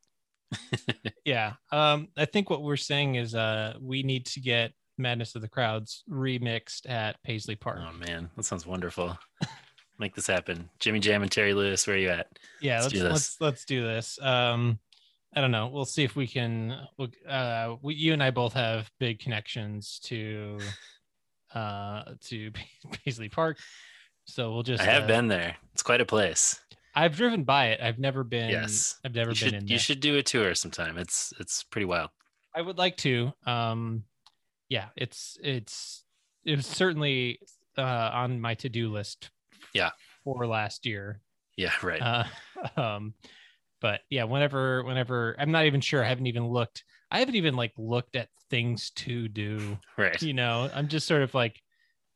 [1.24, 1.54] yeah.
[1.72, 5.48] Um, I think what we're saying is uh, we need to get Madness of the
[5.48, 7.78] Crowds remixed at Paisley Park.
[7.80, 9.16] Oh man, that sounds wonderful.
[9.98, 10.70] Make this happen.
[10.78, 12.38] Jimmy Jam and Terry Lewis, where are you at?
[12.60, 13.12] yeah, let's let's do this.
[13.12, 14.18] let's let's do this.
[14.22, 14.78] Um,
[15.34, 15.68] I don't know.
[15.68, 16.74] We'll see if we can.
[17.28, 20.58] Uh, we, you and I both have big connections to
[21.54, 22.50] uh to
[23.04, 23.58] Paisley Park,
[24.24, 24.82] so we'll just.
[24.82, 25.56] I have uh, been there.
[25.72, 26.60] It's quite a place.
[26.94, 27.80] I've driven by it.
[27.80, 28.50] I've never been.
[28.50, 28.96] Yes.
[29.04, 29.78] I've never You been should in you there.
[29.78, 30.96] should do a tour sometime.
[30.98, 32.10] It's it's pretty wild.
[32.54, 33.32] I would like to.
[33.46, 34.04] Um,
[34.68, 36.04] yeah, it's it's
[36.44, 37.40] it was certainly
[37.76, 39.30] uh, on my to do list.
[39.74, 39.90] Yeah.
[40.24, 41.20] For last year.
[41.56, 42.00] Yeah, right.
[42.02, 42.24] Uh,
[42.80, 43.14] um,
[43.80, 46.04] but yeah, whenever whenever I'm not even sure.
[46.04, 46.84] I haven't even looked.
[47.10, 49.78] I haven't even like looked at things to do.
[49.96, 50.20] right.
[50.20, 51.60] You know, I'm just sort of like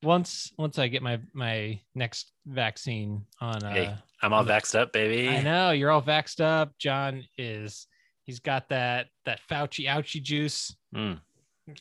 [0.02, 3.62] once once I get my my next vaccine on.
[3.62, 5.28] Uh, Hey, I'm all vaxxed up, baby.
[5.28, 6.72] I know you're all vaxxed up.
[6.78, 7.86] John is.
[8.24, 10.74] He's got that that Fauci ouchie juice.
[10.94, 11.18] Mm,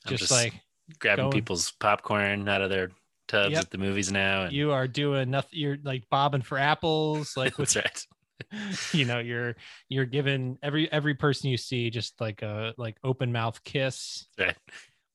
[0.08, 0.54] Just, just like
[1.00, 2.90] grabbing going- people's popcorn out of their
[3.32, 3.62] tubs Yep.
[3.64, 4.44] at the movies now.
[4.44, 5.60] And you are doing nothing.
[5.60, 7.34] You're like bobbing for apples.
[7.38, 8.08] Like with, that's
[8.52, 8.78] right.
[8.94, 9.56] you know, you're
[9.90, 14.26] you're giving every every person you see just like a like open mouth kiss.
[14.38, 14.58] That's right.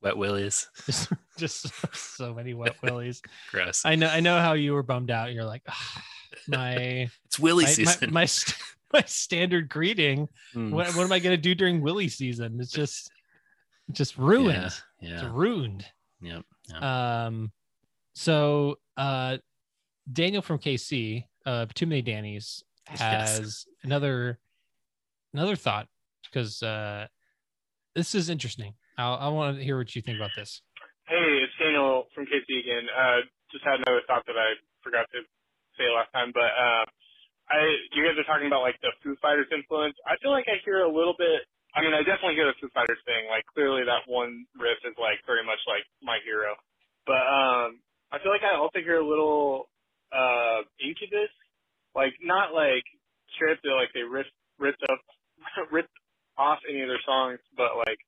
[0.02, 0.68] Wet willies.
[0.86, 3.20] Just just so many wet willies.
[3.50, 3.82] Gross.
[3.84, 5.32] I know I know how you were bummed out.
[5.32, 6.02] You're like "Ah,
[6.48, 8.12] my it's willy my, my, season.
[8.12, 8.56] my, st-
[8.92, 10.28] my standard greeting.
[10.54, 12.58] Mm, What what am I gonna do during Willie season?
[12.60, 13.10] It's just
[13.90, 14.72] just ruined.
[15.00, 15.14] Yeah.
[15.14, 15.30] It's Yeah.
[15.32, 15.84] ruined.
[16.20, 16.44] Yep.
[16.82, 17.50] Um,
[18.16, 19.36] so uh,
[20.10, 23.00] Daniel from KC, uh, Too Many Dannies, Yes.
[23.00, 24.38] has another
[25.34, 25.86] another thought
[26.24, 27.06] because uh,
[27.94, 28.72] this is interesting.
[28.96, 30.62] I'll, I want to hear what you think about this.
[31.06, 32.88] Hey, it's Daniel from KC again.
[32.88, 33.20] Uh,
[33.52, 35.20] just had another thought that I forgot to
[35.76, 36.84] say last time, but uh,
[37.52, 37.58] I
[37.92, 39.94] you guys are talking about like the Foo Fighters influence.
[40.08, 41.44] I feel like I hear a little bit.
[41.76, 43.28] I mean, I definitely hear the Foo Fighters thing.
[43.28, 46.56] Like clearly, that one riff is like very much like my hero.
[47.04, 49.68] But um, I feel like I also hear a little
[50.12, 51.32] uh, Incubus,
[51.94, 52.84] like not like
[53.34, 55.00] straight up like they ripped ripped up
[55.72, 55.92] ripped
[56.38, 57.98] off any of their songs, but like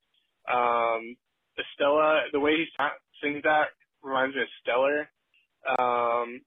[0.49, 1.17] um,
[1.59, 2.67] Estella, the way he
[3.23, 3.69] sings that
[4.03, 5.09] reminds me of Stellar.
[5.67, 6.41] Um,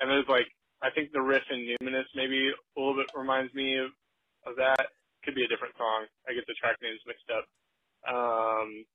[0.00, 0.46] and there's like
[0.82, 3.90] I think the riff in Numinous maybe a little bit reminds me of,
[4.46, 4.94] of that.
[5.24, 6.06] Could be a different song.
[6.28, 7.44] I get the track names mixed up.
[8.06, 8.86] Um,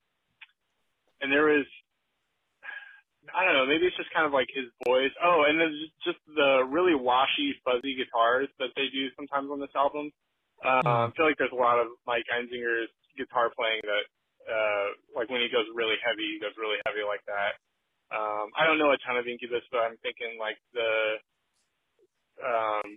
[1.22, 1.68] and there was,
[3.32, 5.16] I don't know, maybe it's just kind of like his voice.
[5.24, 5.72] Oh, and then
[6.04, 10.12] just, the really washy, fuzzy guitars that they do sometimes on this album.
[10.60, 14.06] Uh, I feel like there's a lot of Mike Einziger's guitar playing that,
[14.44, 17.56] uh, like when he goes really heavy, he goes really heavy like that.
[18.12, 20.92] Um, I don't know a ton of Incubus, but I'm thinking like the,
[22.44, 22.88] um,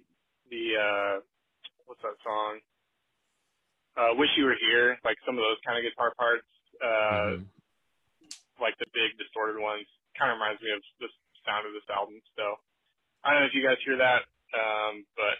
[0.50, 1.14] the, uh,
[1.86, 2.58] what's that song?
[3.96, 6.50] Uh, Wish You Were Here, like some of those kind of guitar parts,
[6.82, 7.46] uh, Mhm.
[8.60, 9.86] like the big distorted ones,
[10.18, 11.08] kind of reminds me of the
[11.44, 12.18] sound of this album.
[12.34, 12.58] So
[13.24, 14.26] I don't know if you guys hear that,
[14.56, 15.38] um, but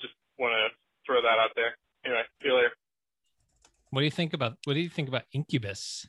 [0.00, 0.72] just want to
[1.06, 1.76] throw that out there.
[2.04, 2.72] Anyway, see you later.
[3.90, 6.06] What do you think about what do you think about Incubus?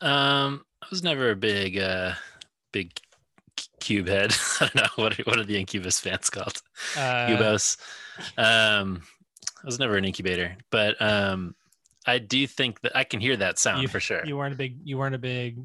[0.00, 2.14] Um, I was never a big, uh,
[2.72, 2.92] big
[3.78, 4.34] cube head.
[4.60, 6.60] I don't know what are, what are the Incubus fans called?
[6.96, 7.76] Uh, Cubos.
[8.36, 9.02] Um,
[9.62, 11.54] I was never an incubator, but um,
[12.06, 14.24] I do think that I can hear that sound you, for sure.
[14.26, 14.78] You weren't a big.
[14.82, 15.58] You weren't a big.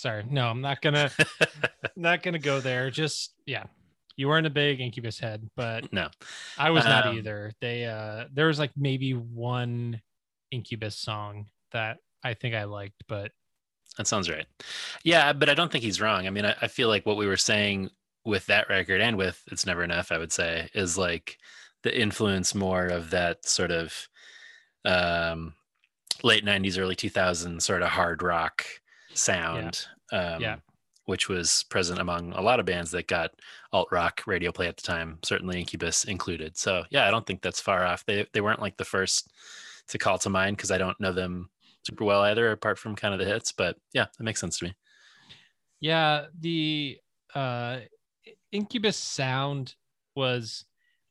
[0.00, 1.10] Sorry, no, I'm not gonna
[1.96, 2.90] not gonna go there.
[2.90, 3.64] Just yeah,
[4.16, 6.08] you weren't a big Incubus head, but no,
[6.56, 7.52] I was not Um, either.
[7.60, 10.00] They uh, there was like maybe one
[10.50, 13.32] Incubus song that I think I liked, but
[13.98, 14.46] that sounds right.
[15.04, 16.26] Yeah, but I don't think he's wrong.
[16.26, 17.90] I mean, I, I feel like what we were saying
[18.24, 21.36] with that record and with It's Never Enough, I would say, is like
[21.82, 24.08] the influence more of that sort of
[24.86, 25.52] um,
[26.22, 28.64] late 90s, early 2000s sort of hard rock
[29.20, 29.86] sound.
[30.12, 30.56] Um, Yeah.
[31.06, 33.32] Which was present among a lot of bands that got
[33.72, 36.56] alt rock radio play at the time, certainly Incubus included.
[36.56, 38.04] So yeah, I don't think that's far off.
[38.06, 39.32] They they weren't like the first
[39.88, 41.50] to call to mind because I don't know them
[41.84, 43.50] super well either, apart from kind of the hits.
[43.50, 44.74] But yeah, that makes sense to me.
[45.80, 46.98] yeah, the
[47.34, 47.80] uh,
[48.52, 49.74] Incubus sound
[50.14, 50.64] was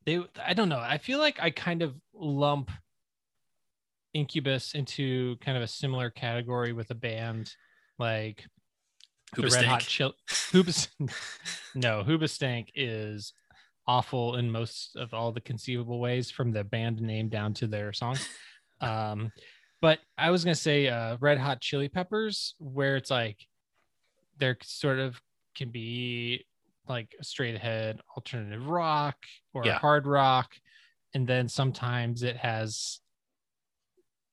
[0.06, 0.24] they.
[0.41, 0.80] I don't know.
[0.80, 2.72] I feel like I kind of lump
[4.13, 7.54] Incubus into kind of a similar category with a band
[8.00, 8.46] like
[9.36, 9.82] the Red Hot.
[9.82, 10.14] Chili.
[10.30, 10.88] Hoobas,
[11.76, 13.34] no, Hoobastank is
[13.88, 17.94] awful in most of all the conceivable ways, from the band name down to their
[17.94, 18.28] songs.
[18.82, 19.34] Um,
[19.82, 23.38] but I was gonna say uh, Red Hot Chili Peppers, where it's like
[24.38, 25.20] there sort of
[25.54, 26.46] can be
[26.88, 29.18] like a straight ahead alternative rock
[29.54, 29.80] or Yeah.
[29.80, 30.56] hard rock,
[31.14, 33.02] and then sometimes it has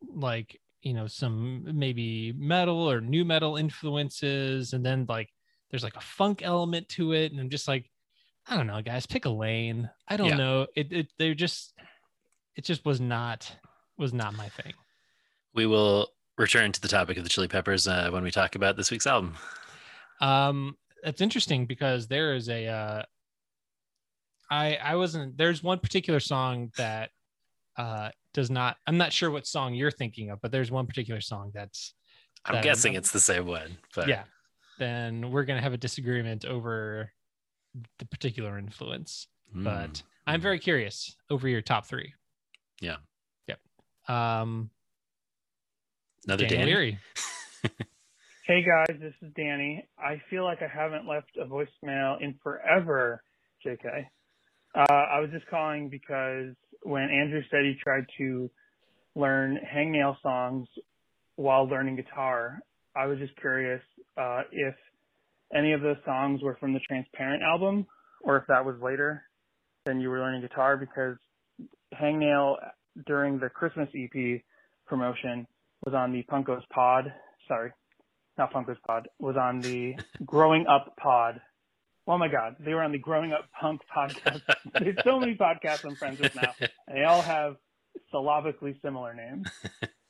[0.09, 5.29] like you know some maybe metal or new metal influences and then like
[5.69, 7.91] there's like a funk element to it and i'm just like
[8.47, 10.37] i don't know guys pick a lane i don't Yeah.
[10.37, 11.75] know it, it they're just
[12.55, 13.51] it just was not
[13.99, 14.73] was not my thing
[15.55, 18.77] We will return to the topic of the Chili Peppers uh, when we talk about
[18.77, 19.35] this week's album.
[20.21, 23.03] um that's interesting because there is a uh
[24.51, 27.11] i i wasn't there's one particular song that
[27.77, 31.21] uh does not i'm not sure what song you're thinking of but there's one particular
[31.23, 31.95] song that's
[32.45, 34.23] I'm That- guessing it's the same one, but yeah
[34.79, 37.11] then we're gonna have a disagreement over
[37.99, 42.13] the particular influence Mm, but i'm very curious over your top three
[42.81, 42.97] Yeah.
[43.49, 43.59] yep
[44.09, 44.71] um
[46.27, 46.71] another Dan Danny.
[46.73, 46.99] Leary.
[48.47, 49.85] Hey guys, this is Danny.
[49.99, 53.21] I feel like I haven't left a voicemail in forever,
[53.67, 54.07] JK.
[54.73, 58.51] Uh, I was just calling because when Andrew said he tried to
[59.15, 60.69] learn hangnail songs
[61.37, 62.61] while learning guitar,
[62.95, 63.83] I was just curious
[64.17, 64.75] uh, if
[65.55, 67.87] any of those songs were from the Transparent album
[68.23, 69.23] or if that was later
[69.85, 71.17] than you were learning guitar because
[71.95, 72.57] Hangnail
[73.07, 74.41] during the Christmas EP
[74.87, 75.47] promotion
[75.85, 77.13] was on the Punkos Pod.
[77.47, 77.71] Sorry,
[78.39, 79.09] not Punkos Pod.
[79.19, 81.41] Was on the Growing Up Pod.
[82.09, 84.43] Oh my God, they were on the Growing Up Punk podcast.
[84.81, 86.55] There's so many podcasts I'm friends with now.
[86.87, 87.57] And they all have
[88.13, 89.49] syllabically similar names.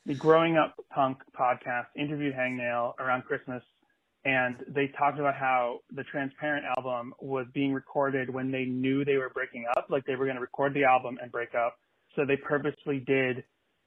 [0.05, 3.63] The Growing Up Punk podcast interviewed Hangnail around Christmas,
[4.27, 9.17] and they talked about how the Transparent album was being recorded when they knew they
[9.17, 11.77] were breaking up, like they were going to record the album and break up.
[12.15, 13.43] So they purposely did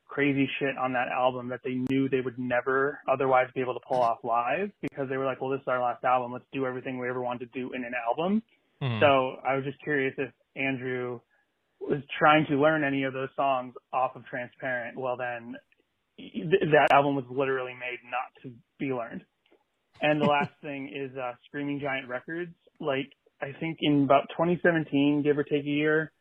[0.10, 3.80] crazy shit on that album that they knew they would never otherwise be able to
[3.88, 6.34] pull off live because they were like, well, this is our last album.
[6.34, 8.43] Let's do everything we ever wanted to do in an album.
[8.82, 8.99] Mhm.
[8.99, 11.22] So I was just curious if Andrew
[11.80, 14.97] was trying to learn any of those songs off of Transparent.
[14.97, 15.55] Well, then
[16.18, 19.24] th- that album was literally made not to be learned.
[20.01, 22.53] And the last thing is uh, Screaming Giant Records.
[22.80, 26.12] Like I think in about 2017, give or take a year,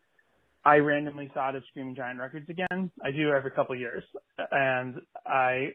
[0.68, 2.90] I randomly thought of Screaming Giant Records again.
[3.02, 4.04] I do every couple of years,
[4.50, 4.96] and
[5.26, 5.68] I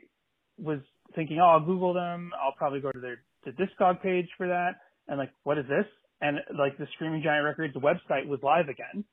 [0.59, 0.81] was
[1.15, 2.29] thinking, oh, I'll Google them.
[2.39, 4.73] I'll probably go to their the Discog page for that.
[5.07, 5.85] And like, what is this?
[6.21, 9.03] And like the Screaming Giant Records website was live again.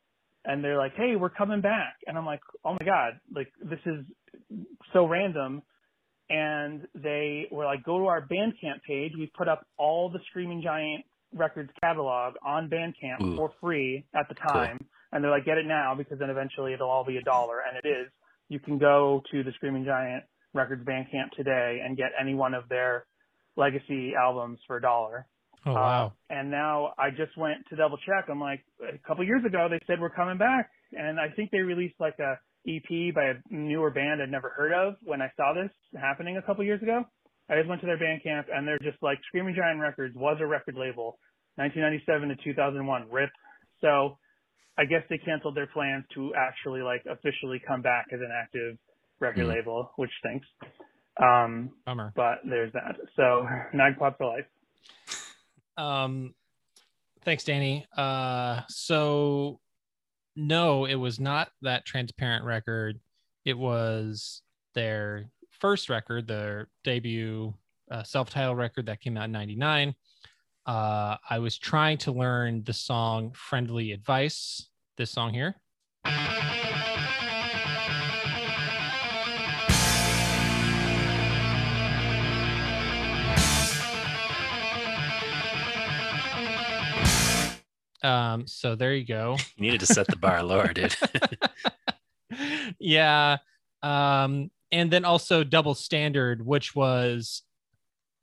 [0.45, 1.95] And they're like, hey, we're coming back.
[2.07, 4.05] And I'm like, oh my God, like this is
[4.93, 5.63] so random.
[6.29, 9.13] And they were like, go to our Bandcamp page.
[9.19, 11.05] We put up all the Screaming Giant
[11.35, 13.37] Records catalog on Bandcamp Ooh.
[13.37, 14.79] for free at the time.
[15.13, 17.61] And they're like, get it now because then eventually it'll all be a dollar.
[17.61, 18.09] And it is.
[18.49, 22.69] You can go to the Screaming Giant Records Bandcamp today and get any one of
[22.69, 23.07] their
[23.57, 25.27] legacy albums for a dollar.
[25.67, 26.13] Oh Uh, wow.
[26.31, 28.27] and now I just went to double check.
[28.31, 31.59] I'm like, a couple years ago they said we're coming back, and I think they
[31.59, 35.53] released like a EP by a newer band I'd never heard of when I saw
[35.55, 37.05] this happening a couple years ago.
[37.49, 40.47] I just went to their Bandcamp and they're just like Screaming Giant Records was a
[40.47, 41.19] record label,
[41.57, 43.31] 1997 to 2001, rip.
[43.81, 44.19] So
[44.81, 48.79] I guess they canceled their plans to actually like officially come back as an active
[49.21, 49.49] record Mhm.
[49.49, 50.47] label, which stinks.
[51.19, 52.13] Um, Bummer.
[52.17, 52.97] but there's that.
[53.15, 54.47] So Magpod for life.
[55.77, 56.35] Um,
[57.23, 57.87] thanks, Danny.
[57.95, 59.61] Uh, so
[60.35, 62.99] no, it was not that transparent record.
[63.45, 64.43] It was
[64.75, 67.53] their first record, their debut
[67.91, 69.95] uh, self-titled record that came out in '99.
[70.65, 74.70] Uh, I was trying to learn the song "Friendly Advice."
[75.01, 75.55] This song here.
[88.03, 89.39] Um, so there you go.
[89.57, 90.95] You needed to set the bar lower, dude.
[92.79, 93.39] yeah.
[93.83, 97.41] Um, and then also double standard, which was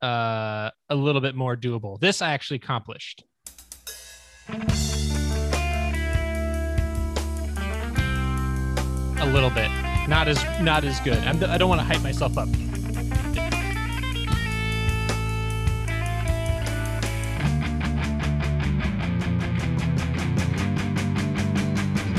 [0.03, 1.99] uh a little bit more doable.
[1.99, 3.23] This I actually accomplished.
[9.19, 9.69] A little bit.
[10.07, 11.17] Not as not as good.
[11.19, 12.47] I'm, I don't want to hype myself up.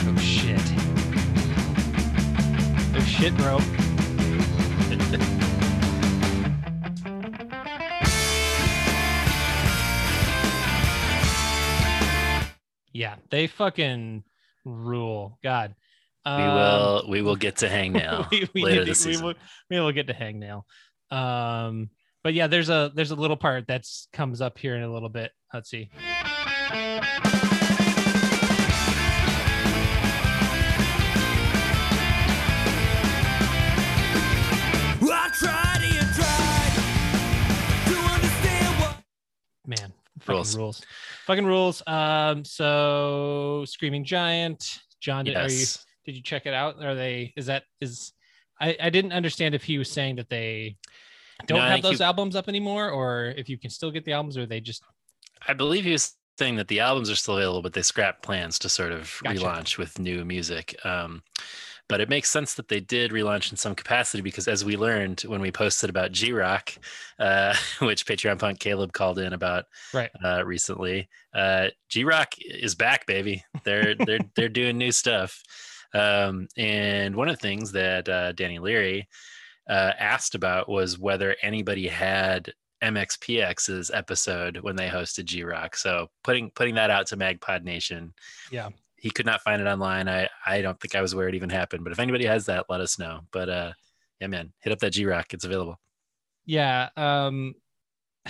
[0.07, 0.61] Oh shit.
[2.95, 3.59] Oh shit, bro.
[12.93, 14.25] yeah, they fucking
[14.65, 15.39] rule.
[15.43, 15.75] God.
[16.27, 19.27] We Um, will we will get to hangnail we, we later to- this we season.
[19.27, 19.35] will,
[19.71, 20.63] we will get to hangnail.
[21.11, 21.91] Um,
[22.25, 25.09] but yeah, there's a there's a little part that's comes up here in a little
[25.09, 25.31] bit.
[25.55, 25.89] Let's see.
[35.11, 36.73] I tried and tried
[37.87, 38.97] to understand what.
[39.67, 40.57] Man, fucking Rules.
[40.57, 40.83] rules.
[41.27, 41.83] Fucking rules.
[41.87, 44.79] Um, so Screaming Giant.
[45.01, 45.85] John, did, are you Yes.
[46.09, 46.83] Did you check it out?
[46.83, 48.15] Are they is that is
[48.59, 50.79] I, I didn't understand if he was saying that they
[51.47, 54.15] don't No, have those he- albums up anymore, or if you can still get the
[54.15, 54.83] albums, or they just
[55.47, 58.59] I believe he was saying that the albums are still available, but they scrapped plans
[58.61, 59.39] to sort of Gotcha.
[59.39, 60.75] relaunch with new music.
[60.83, 61.23] Um,
[61.89, 65.23] but it makes sense that they did relaunch in some capacity because, as we learned
[65.23, 66.73] when we posted about G Rock,
[67.19, 70.11] uh, which Patreon punk Caleb called in about right.
[70.25, 73.43] uh, recently, uh, G Rock is back, baby.
[73.65, 75.43] They're they're they're doing new stuff.
[75.95, 79.09] Um, and one of the things that uh, Danny Leary
[79.69, 85.77] uh, asked about was whether anybody had MXPX's episode when they hosted G Rock.
[85.77, 88.13] So putting putting that out to Magpod Nation.
[88.51, 88.69] Yeah.
[88.97, 90.09] He could not find it online.
[90.09, 91.85] I I don't think I was aware it even happened.
[91.85, 93.21] But if anybody has that, let us know.
[93.33, 93.73] But uh,
[94.21, 95.35] yeah, man, hit up that G Rock.
[95.35, 95.79] It's available.
[96.47, 96.89] Yeah.
[96.97, 97.55] Um,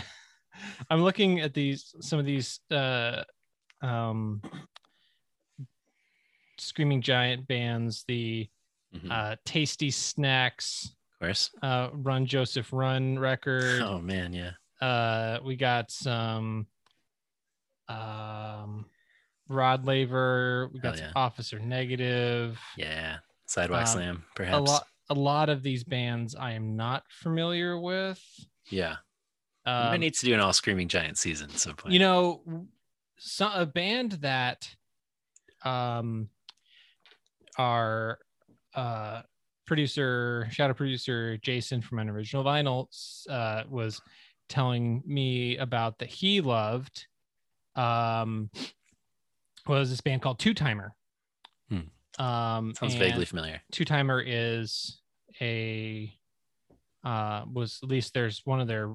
[0.90, 3.22] I'm looking at these some of these uh,
[3.80, 4.42] um,
[6.60, 8.04] screaming giant bands.
[8.08, 8.48] The
[8.94, 9.10] Mhm.
[9.10, 11.50] uh, Tasty Snacks, of course.
[11.62, 13.82] uh, Run Joseph Run record.
[13.82, 14.52] Oh man, yeah.
[14.80, 16.66] Uh, we got some
[17.88, 18.86] um,
[19.48, 20.70] Rod Laver.
[20.72, 21.12] We got yeah.
[21.16, 22.58] Officer Negative.
[22.76, 23.18] Yeah.
[23.46, 24.68] Sidewalk Um, Slam, A perhaps.
[24.70, 24.86] lot.
[25.10, 28.22] A lot of these bands I am not familiar with.
[28.70, 28.96] Yeah.
[29.64, 31.92] Um, might need to do an all screaming giant season at some point.
[31.94, 32.66] you know
[33.18, 34.74] so a band that
[35.64, 36.28] um
[37.58, 38.18] our
[38.74, 39.22] uh
[39.66, 42.86] producer shadow producer jason from an original vinyl
[43.28, 44.00] uh was
[44.48, 47.06] telling me about that he loved
[47.76, 48.50] um
[49.66, 50.94] was this band called two timer
[51.68, 51.80] Hmm.
[52.24, 53.60] um sounds vaguely familiar.
[53.72, 55.00] two timer is
[55.40, 56.10] a
[57.04, 58.94] uh was at least there's one of their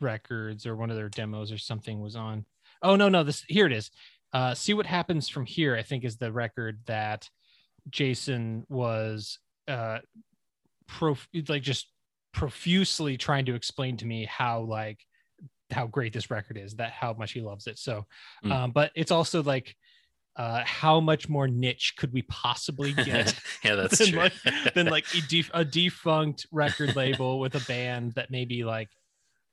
[0.00, 2.46] records or one of their demos or something was on.
[2.82, 3.90] Oh no, no, this here it is.
[4.32, 5.74] Uh, see what happens from here.
[5.76, 7.28] I think is the record that
[7.90, 9.98] Jason was uh,
[10.86, 11.86] prof- like just
[12.32, 15.00] profusely trying to explain to me how like
[15.70, 17.78] how great this record is, that how much he loves it.
[17.78, 18.06] So,
[18.44, 18.52] Mm.
[18.52, 19.76] um, but it's also like
[20.36, 24.18] uh, how much more niche could we possibly get yeah, that's than true.
[24.20, 24.32] like
[24.74, 28.88] than like a, def- a defunct record label with a band that maybe like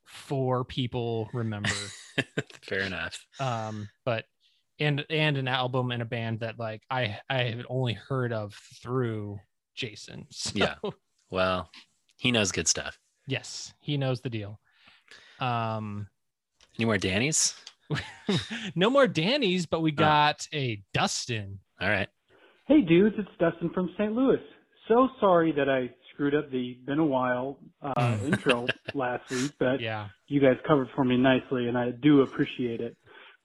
[0.05, 1.69] four people remember
[2.61, 3.19] Fair enough.
[3.39, 4.25] um but
[4.79, 8.53] and and an album and a band that like i i have only heard of
[8.81, 9.37] through
[9.75, 10.75] jason So, Yeah.
[11.31, 11.69] Well,
[12.17, 12.97] he knows good stuff.
[13.27, 14.59] yes he knows the deal
[15.39, 16.07] um
[16.77, 17.55] Any more Danny's?
[18.75, 22.09] no more danny's but we got a dustin All right.
[22.67, 24.11] Hey dudes, it's Dustin from St.
[24.13, 24.39] Louis.
[24.87, 28.65] So sorry that I screwed up the been a while uh, intro
[28.95, 32.97] last week, but yeah you guys covered for me nicely, and I do appreciate it.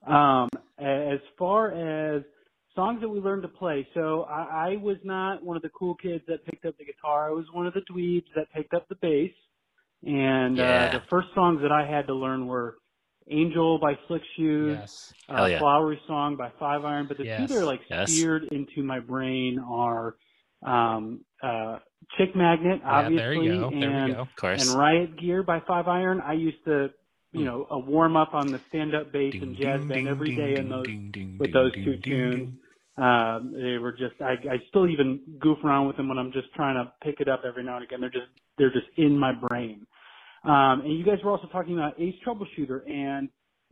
[0.07, 0.49] Um,
[0.81, 2.23] as far as
[2.75, 5.95] songs that we learned to play, so I, I was not one of the cool
[5.97, 7.29] kids that picked up the guitar.
[7.29, 9.33] I was one of the dweebs that picked up the bass.
[10.03, 10.87] And Yeah.
[10.87, 12.77] uh, the first songs that I had to learn were
[13.29, 15.59] Angel by Slick Shoes, yes uh, yeah.
[15.59, 17.41] Flowery Song by Five Iron, but the Yes.
[17.41, 18.09] two that are like Yes.
[18.09, 20.17] seared into my brain are
[20.63, 21.79] um, uh,
[22.19, 24.61] Chick Magnet, yeah obviously, there you go there and, we go Of course.
[24.61, 26.21] and Riot Gear by Five Iron.
[26.21, 26.89] I used to,
[27.33, 27.45] you Hmm.
[27.45, 30.69] know, a warm up on the stand up bass and jazz band every day in
[30.69, 30.89] those
[31.39, 32.49] with those two tunes.
[32.97, 36.53] Um, they were just I, I still even goof around with them when I'm just
[36.55, 38.01] trying to pick it up every now and again.
[38.01, 38.29] They're just
[38.59, 39.87] they're just in my brain.
[40.45, 43.29] Um, and you guys were also talking about Ace Troubleshooter and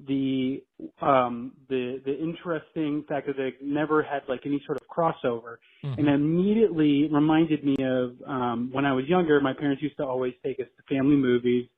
[0.07, 0.63] the
[1.03, 5.99] um, the the interesting fact that they never had like any sort of crossover, Mhm.
[5.99, 9.41] and immediately reminded me of um, when I was younger.
[9.41, 11.69] My parents used to always take us to family movies.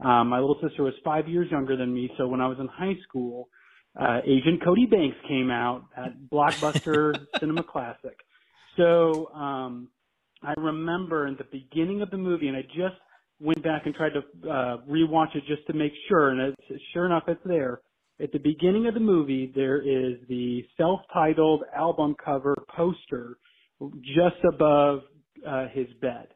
[0.00, 2.68] Um, my little sister was five years younger than me, so when I was in
[2.68, 3.48] high school,
[3.98, 8.16] uh, Agent Cody Banks came out at Blockbuster Cinema Classic.
[8.76, 9.88] So um,
[10.42, 13.00] I remember in the beginning of the movie, and I just
[13.40, 17.06] went back and tried to uh, rewatch it just to make sure, and it's, sure
[17.06, 17.80] enough, it's there.
[18.20, 23.38] At the beginning of the movie, there is the self-titled album cover poster
[24.02, 25.00] just above
[25.46, 26.28] uh, his bed.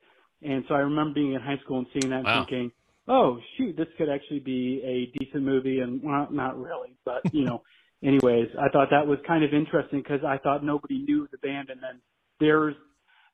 [0.43, 2.73] And so I remember being in high school and seeing that and thinking,
[3.13, 5.81] oh, shoot, this could actually be a decent movie.
[5.81, 7.63] And well, not really, but, you know,
[8.05, 11.71] anyways, I thought that was kind of interesting because I thought nobody knew the band.
[11.71, 12.01] And then
[12.39, 12.75] there's,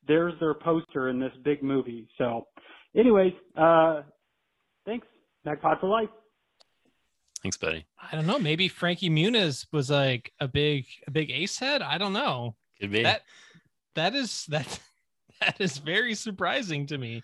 [0.08, 2.08] there's their poster in this big movie.
[2.18, 2.46] So
[2.96, 4.02] anyways, uh,
[4.86, 5.06] thanks.
[5.46, 6.08] Magpod for life.
[7.42, 7.86] Thanks, buddy.
[8.10, 11.96] i don't know maybe frankie muniz was like a big a big ace head i
[11.96, 13.02] don't know Could be.
[13.04, 13.22] that
[13.94, 14.80] that is that
[15.40, 17.22] that is very surprising to me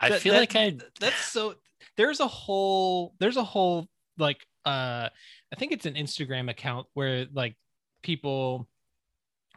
[0.00, 0.78] I that- feel that- like I.
[0.98, 1.56] that's so
[1.96, 3.88] there's a whole there's a whole
[4.18, 5.08] like uh
[5.52, 7.56] i think it's an instagram account where like
[8.02, 8.68] people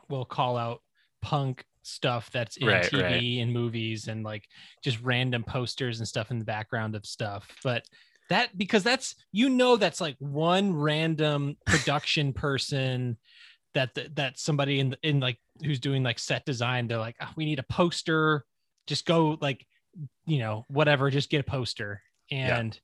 [0.09, 0.81] will call out
[1.21, 3.41] punk stuff that's in Right, tv right.
[3.41, 4.47] and movies and like
[4.83, 7.47] just random posters and stuff in the background of stuff.
[7.63, 7.85] But
[8.29, 13.17] that because that's you know that's like one random production person
[13.73, 17.45] that that somebody in in like who's doing like set design they're like oh, we
[17.45, 18.43] need a poster.
[18.85, 19.65] Just go like
[20.25, 22.59] you know whatever just get a poster Yeah.
[22.59, 22.79] and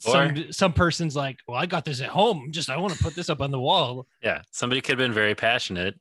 [0.00, 3.02] some Or- some person's like well i got this at home just i want to
[3.02, 5.94] put this up on the wall Yeah, somebody could have been very passionate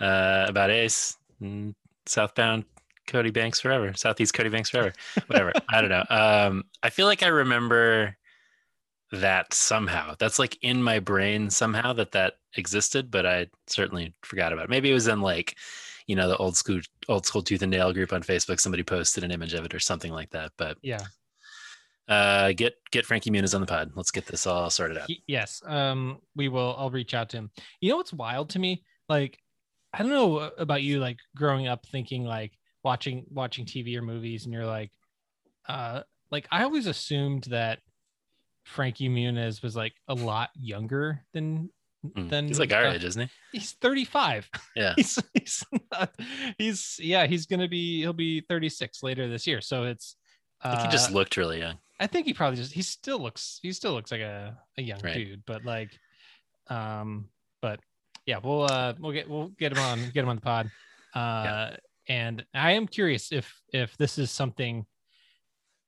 [0.00, 1.16] uh, about Ace.
[1.40, 1.74] and
[2.06, 2.64] Southbound
[3.06, 3.92] Cody Banks forever.
[3.94, 4.92] Southeast Cody Banks forever.
[5.26, 5.52] Whatever.
[5.70, 6.04] I don't know.
[6.08, 8.16] Um, I feel like I remember
[9.12, 10.14] that somehow.
[10.18, 14.70] That's like in my brain somehow that that existed, but I certainly forgot about it.
[14.70, 15.56] Maybe it was in like,
[16.06, 18.60] you know, the old school old school tooth and nail group on Facebook.
[18.60, 20.52] Somebody posted an image of it or something like that.
[20.56, 21.00] But yeah
[22.08, 23.92] uh, get get Frankie Muniz on the pod.
[23.94, 25.06] Let's get this all sorted out.
[25.08, 27.50] He- yes um we will i'll reach out to him
[27.80, 29.38] you know what's wild to me like
[29.94, 34.44] i don't know about you like growing up thinking like watching watching tv or movies
[34.44, 34.90] and you're like
[35.68, 37.78] uh like i always assumed that
[38.64, 41.70] frankie muniz was like a lot younger than
[42.04, 42.30] Mm.
[42.30, 43.22] than He's like our uh, age, isn't
[43.52, 43.58] he?
[43.60, 44.94] he's 35 Yeah.
[44.96, 46.12] he's he's not,
[46.58, 50.16] he's yeah he's gonna be he'll be 36 later this year so it's
[50.64, 51.78] think he just uh, looked really young.
[52.02, 55.00] I think he probably just he still looks he still looks like a, a young
[55.02, 55.14] Right.
[55.14, 55.90] dude, but like
[56.68, 57.28] um
[57.60, 57.80] but
[58.26, 60.70] yeah, we'll uh we'll get we'll get him on get him on the pod.
[61.14, 61.76] Uh
[62.08, 64.86] and I am curious if if this is something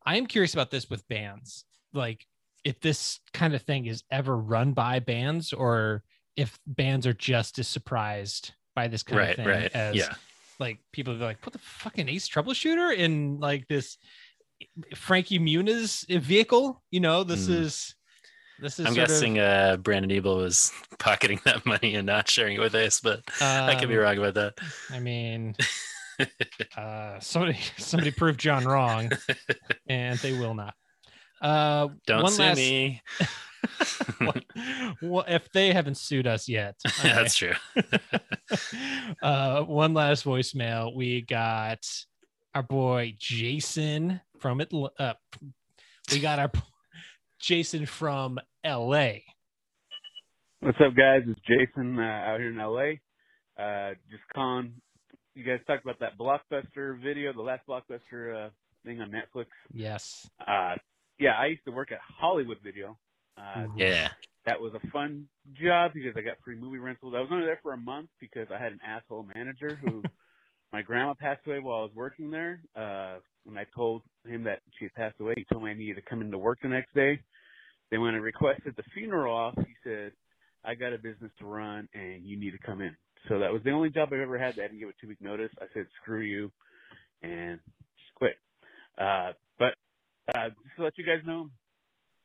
[0.05, 1.65] I am curious about this with bands.
[1.95, 2.27] Like
[2.62, 6.03] if this kind of thing is ever run by bands or
[6.37, 9.73] if bands are just as surprised by this kind of thing right.
[9.73, 10.15] as Yeah.
[10.59, 13.97] like people are like, put the fucking ace troubleshooter in like this
[14.95, 16.83] Frankie Muniz vehicle.
[16.91, 17.53] You know, this Hmm.
[17.53, 17.95] is
[18.59, 22.29] this is I'm sort of, guessing uh, Brandon Ebel was pocketing that money and not
[22.31, 24.55] sharing it with us, but I could be um, wrong about that.
[24.93, 25.57] I mean,
[26.77, 29.11] uh, somebody somebody proved John wrong,
[29.89, 30.75] and they will not.
[31.41, 33.03] Uh, Don't one sue last, me.
[35.01, 37.53] well, if they haven't sued us yet, Yeah, That's true.
[39.23, 40.95] uh, one last voicemail.
[40.95, 41.81] We got
[42.55, 44.73] our boy Jason from it.
[44.99, 45.15] Uh,
[46.13, 46.51] we got our
[47.41, 49.25] Jason from L.A.
[50.61, 51.23] What's up, guys?
[51.27, 52.95] It's Jason uh, out here in LA.
[53.63, 54.73] Uh, just calling.
[55.35, 58.51] You guys talked about that blockbuster video, the last blockbuster uh,
[58.85, 59.47] thing on Netflix.
[59.73, 60.29] Yes.
[60.47, 60.77] Uh,
[61.19, 62.97] yeah, I used to work at Hollywood Video.
[63.37, 64.09] Uh, Yeah.
[64.47, 65.27] that was a fun
[65.61, 67.15] job because I got free movie rentals.
[67.17, 70.03] I was only there for a month because I had an asshole manager who
[70.75, 72.61] my grandma passed away while I was working there.
[72.75, 75.95] Uh, when I told him that she had passed away, he told me I needed
[75.95, 77.20] to come into work the next day.
[77.93, 80.11] Then when I requested the funeral off, he said,
[80.64, 82.97] I got a business to run and you need to come in.
[83.29, 85.07] So that was the only job I've ever had that I didn't give a two
[85.07, 85.53] week notice.
[85.61, 86.51] I said, screw you
[87.22, 87.61] and
[87.97, 88.35] just quit.
[88.99, 89.75] Uh, but,
[90.35, 91.51] uh, just to let you guys know,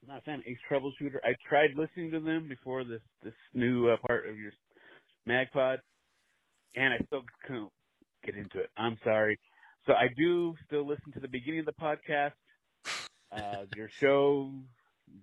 [0.02, 1.20] I'm not a fan of Ace Troubleshooter.
[1.24, 4.54] I tried listening to them before this, this new uh, part of your
[5.28, 5.78] MagPod
[6.76, 7.70] and I still couldn't
[8.24, 8.70] get into it.
[8.78, 9.40] I'm sorry.
[9.86, 12.34] So I do still listen to the beginning of the podcast,
[13.32, 14.52] uh, your show,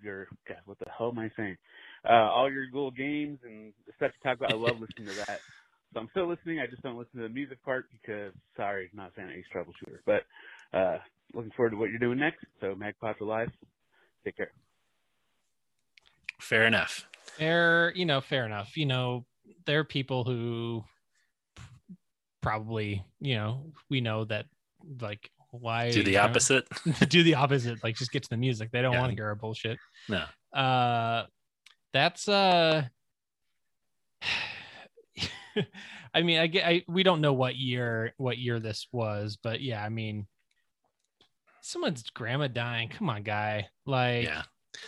[0.02, 1.56] your God, what the hell am I saying?
[2.08, 4.52] Uh, all your little games and stuff you talk about.
[4.52, 5.40] I love listening to that.
[5.92, 6.60] So I'm still listening.
[6.60, 9.44] I just don't listen to the music part because sorry, not a fan of Ace
[9.54, 9.98] Troubleshooter.
[10.04, 10.24] But
[10.76, 10.98] uh,
[11.32, 12.44] looking forward to what you're doing next.
[12.60, 13.50] So Magpod for life.
[14.24, 14.50] Take care.
[16.40, 17.08] Fair enough.
[17.38, 18.76] Fair, you know, fair enough.
[18.76, 19.24] You know,
[19.64, 20.84] there are people who
[22.46, 24.46] probably, you know, we know that
[25.00, 26.64] like why Do the you know, opposite.
[27.08, 28.70] do the opposite, like just get to the music.
[28.70, 29.00] They don't Yeah.
[29.00, 29.78] want to hear our bullshit.
[30.08, 30.24] No.
[30.58, 31.24] Uh
[31.92, 32.84] that's uh
[36.14, 39.60] I mean, I get I we don't know what year what year this was, but
[39.60, 40.26] yeah, I mean
[41.62, 42.88] someone's grandma dying.
[42.90, 43.68] Come on, guy.
[43.86, 44.42] Like Yeah.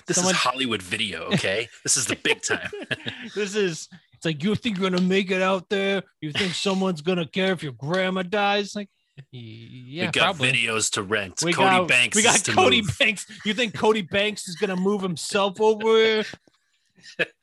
[0.07, 1.69] This someone- is Hollywood video, okay?
[1.83, 2.71] this is the big time.
[3.35, 3.89] this is
[4.19, 7.53] it's like you think you're gonna make it out there you think someone's gonna care
[7.53, 8.89] if your grandma dies like
[9.31, 10.53] yeah we got probably.
[10.53, 11.41] videos to rent.
[11.45, 12.17] we Cody got, Banks.
[12.17, 12.99] we got cody move.
[12.99, 16.25] banks you think cody banks is gonna move himself over here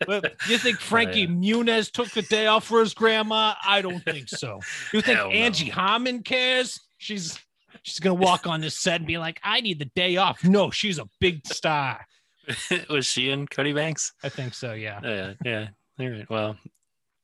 [0.06, 1.28] but you think oh, frankie yeah.
[1.28, 4.60] muniz took the day off for his grandma i don't think so
[4.94, 5.32] you think Hell no.
[5.32, 7.40] angie harmon cares she's
[7.84, 10.72] she's gonna walk on this set and be like i need the day off no
[10.72, 12.06] she's a big star
[12.92, 14.14] Was she in Cody Banks?
[14.24, 15.68] i think so yeah Oh, yeah, yeah.
[16.00, 16.30] All right.
[16.30, 16.58] Well,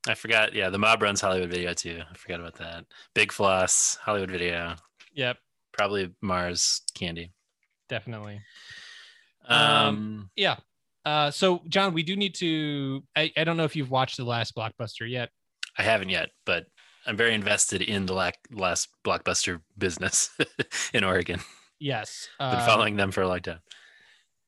[0.07, 0.53] I forgot.
[0.53, 2.01] Yeah, the mob runs Hollywood Video too.
[2.09, 2.85] I forgot about that.
[3.13, 4.75] Big Floss, Hollywood Video,
[5.13, 5.37] yep
[5.73, 7.31] probably Mars Candy.
[7.87, 8.41] definitely
[9.47, 10.57] Um, yeah.
[11.05, 13.03] Uh, so John, we do need to.
[13.15, 15.29] I, I don't know if you've watched the last blockbuster yet.
[15.77, 16.65] I haven't yet, but
[17.07, 18.13] I'm very invested in the
[18.51, 20.29] last blockbuster business
[20.93, 21.39] in Oregon.
[21.79, 22.29] Yes.
[22.37, 23.59] Been Uh, following them for a long time.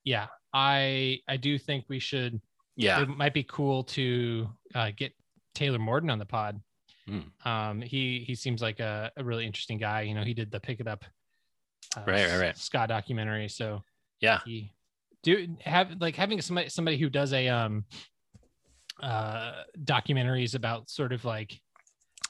[0.04, 2.40] Yeah, I I do think we should.
[2.76, 5.14] Yeah, It might be cool to uh, get
[5.54, 6.60] Taylor Morden on the pod.
[7.08, 7.20] Hmm.
[7.46, 10.02] Um, he he seems like a, a really interesting guy.
[10.02, 11.04] You know, he did the Pick It Up,
[11.98, 12.58] uh, Right, right, right.
[12.58, 13.50] ska documentary.
[13.50, 13.82] So
[14.22, 14.74] yeah, he
[15.22, 17.86] do have like having somebody somebody who does a um
[19.02, 21.60] uh documentaries about sort of like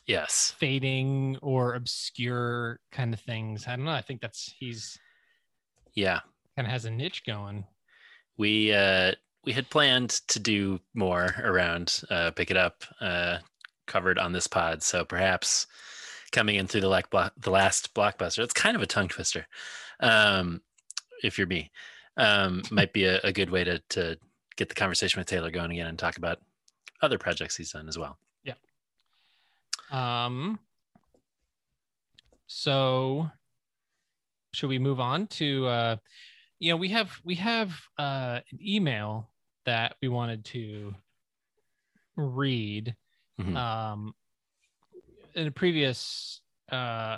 [0.07, 3.67] yes, fading or obscure kind of things.
[3.67, 3.91] I don't know.
[3.91, 4.97] I think that's he's
[5.93, 6.19] yeah.
[6.55, 7.65] kind of has a niche going.
[8.37, 9.13] We uh,
[9.45, 13.37] we had planned to do more around uh, pick it up uh,
[13.85, 15.67] covered on this pod, so perhaps
[16.31, 18.39] coming in through the like block, the last blockbuster.
[18.39, 19.45] It's kind of a tongue twister,
[19.99, 20.61] um,
[21.23, 21.71] if you're me.
[22.17, 24.17] Um, might be a, a good way to to
[24.55, 26.39] get the conversation with Taylor going again and talk about
[27.01, 28.17] other projects he's done as well.
[28.43, 28.53] Yeah.
[29.91, 30.59] Um.
[32.47, 33.29] So,
[34.53, 35.67] should we move on to?
[35.67, 35.95] uh
[36.59, 39.29] You know, we have we have uh an email
[39.65, 40.93] that we wanted to
[42.15, 42.95] read.
[43.39, 43.55] Mhm.
[43.55, 44.15] Um,
[45.35, 46.41] in a previous
[46.71, 47.17] uh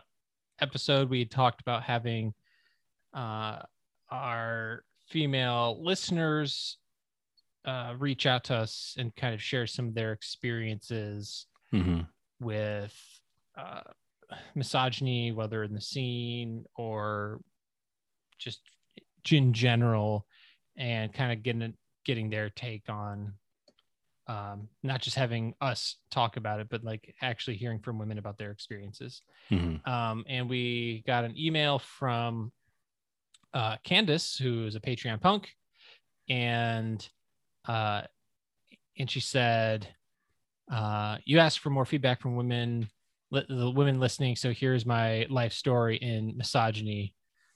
[0.59, 2.33] episode, we talked about having
[3.13, 3.61] uh
[4.09, 6.77] our female listeners
[7.65, 12.01] uh reach out to us and kind of share some of their experiences hmm
[12.39, 12.93] with
[13.57, 13.81] uh,
[14.55, 17.39] misogyny, whether in the scene or
[18.37, 18.59] just
[19.31, 20.25] in general,
[20.77, 21.73] and kind of getting
[22.05, 23.33] getting their take on
[24.27, 28.37] um, not just having us talk about it, but like actually hearing from women about
[28.37, 29.21] their experiences.
[29.49, 32.51] hmm Um, and we got an email from
[33.53, 35.55] uh, Candace, who is a Patreon punk,
[36.27, 37.07] and
[37.67, 38.01] uh,
[38.97, 39.87] and she said,
[40.71, 42.89] uh, "You asked for more feedback from women,
[43.31, 44.35] li- the women listening.
[44.35, 47.13] So here's my life story in misogyny.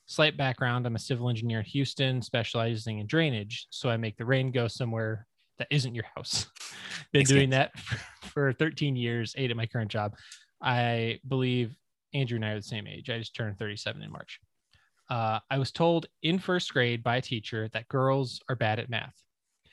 [0.09, 3.67] Slight background: I'm a civil engineer in Houston, specializing in drainage.
[3.69, 5.27] So I make the rain go somewhere
[5.59, 6.47] that isn't your house.
[7.11, 7.69] Been Makes doing sense.
[7.75, 7.79] that
[8.29, 10.15] for 13 years, eight at my current job.
[10.63, 11.75] I believe
[12.15, 13.11] Andrew and I are the same age.
[13.11, 14.39] I just turned 37 in March.
[15.11, 18.89] Uh, I was told in first grade by a teacher that girls are bad at
[18.89, 19.13] math.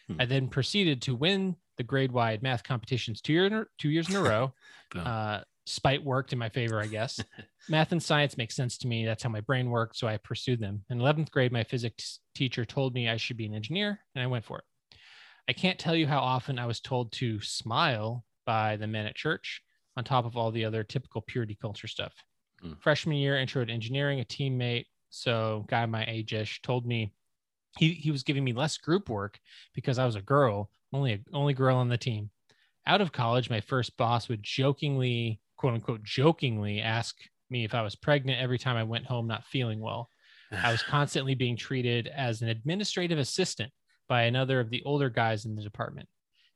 [0.07, 0.21] Hmm.
[0.21, 4.17] I then proceeded to win the grade wide math competitions two, year, two years in
[4.17, 4.53] a row.
[4.95, 7.21] Uh, spite worked in my favor, I guess.
[7.69, 9.05] math and science make sense to me.
[9.05, 9.97] That's how my brain worked.
[9.97, 10.85] So I pursued them.
[10.89, 14.27] In 11th grade, my physics teacher told me I should be an engineer, and I
[14.27, 14.65] went for it.
[15.49, 19.15] I can't tell you how often I was told to smile by the men at
[19.15, 19.63] church
[19.97, 22.15] on top of all the other typical purity culture stuff.
[22.61, 22.73] Hmm.
[22.81, 27.13] Freshman year, intro to engineering, a teammate, so guy my age ish, told me
[27.79, 29.39] he, he was giving me less group work
[29.75, 32.31] because I was a girl, only a, only girl on the team.
[32.87, 37.17] Out of college, my first boss would jokingly, quote unquote, jokingly ask
[37.51, 40.09] me if I was pregnant every time I went home not feeling well.
[40.53, 43.73] I was constantly being treated as an administrative assistant
[44.09, 46.09] by another of the older guys in the department.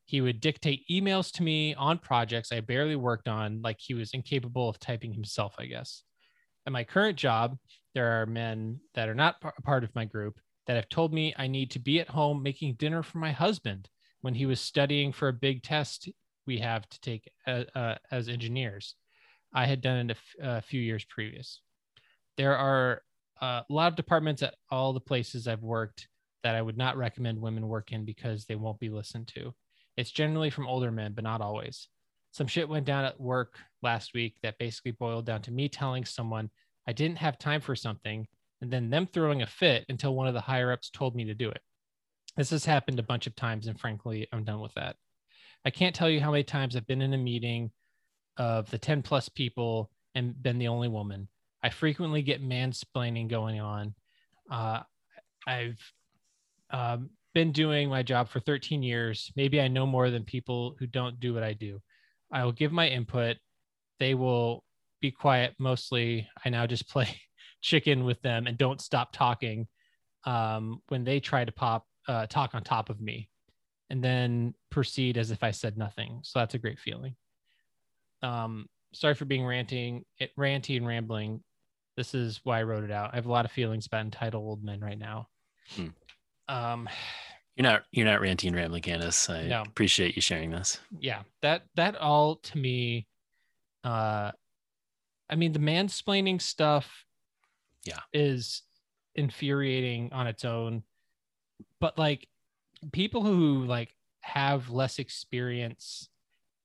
[0.05, 4.15] He would dictate emails to me on projects I barely worked on, like he was
[4.15, 6.05] incapable of typing himself, I guess.
[6.65, 7.59] At my current job,
[7.97, 10.39] there are men that are not par- part of my group
[10.69, 13.89] that have told me I need to be at home making dinner for my husband
[14.21, 16.09] when he was studying for a big test
[16.47, 18.95] we have to take uh, uh, as engineers.
[19.53, 21.61] I had done it a, f- a few years previous.
[22.37, 23.03] There are
[23.41, 26.09] uh, a lot of departments at all the places I've worked
[26.43, 29.55] that I would not recommend women work in because they won't be listened to.
[29.97, 31.89] It's generally from older men, but not always.
[32.33, 36.05] Some shit went down at work last week that basically boiled down to me telling
[36.05, 36.51] someone
[36.87, 38.27] I didn't have time for something
[38.63, 41.35] and then them throwing a fit until one of the higher ups told me to
[41.35, 41.61] do it.
[42.37, 44.97] This has happened a bunch of times, and frankly, I'm done with that.
[45.65, 47.71] I can't tell you how many times I've been in a meeting
[48.37, 51.29] of the 10 plus people and been the only woman.
[51.63, 53.95] I frequently get mansplaining going on.
[54.51, 54.81] Uh,
[55.47, 55.79] I've
[56.71, 59.31] um, been doing my job for 13 years.
[59.37, 61.81] Maybe I know more than people who don't do what I do.
[62.33, 63.37] I will give my input.
[63.99, 64.65] They will
[65.01, 66.29] be quiet mostly.
[66.45, 67.21] I now just play
[67.61, 69.67] chicken with them and don't stop talking
[70.25, 73.29] um, when they try to pop uh, talk on top of me
[73.91, 76.21] and then proceed as if I said nothing.
[76.23, 77.15] So that's a great feeling.
[78.23, 81.43] Um, sorry for being ranting, it, ranty and rambling.
[81.97, 83.11] This is why I wrote it out.
[83.13, 85.29] I have a lot of feelings about entitled old men right now.
[85.77, 85.89] Hmm.
[86.49, 86.89] Um,
[87.57, 89.29] You're not you're not ranting and rambling, Candace.
[89.29, 89.63] I No.
[89.63, 90.81] appreciate you sharing this.
[90.99, 93.07] yeah, that that all to me,
[93.85, 94.33] uh,
[95.29, 97.05] I mean, the mansplaining stuff,
[97.85, 98.01] Yeah.
[98.13, 98.63] is
[99.15, 100.83] infuriating on its own,
[101.81, 102.29] but like
[102.93, 106.09] people who like have less experience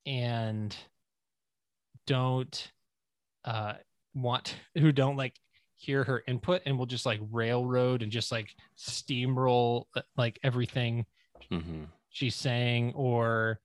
[0.06, 0.76] and
[2.06, 2.72] don't
[3.44, 3.74] uh
[4.14, 5.36] want who don't like
[5.78, 11.06] hear her input and will just like railroad and just like steamroll uh, like everything
[11.52, 13.60] hmm she's saying or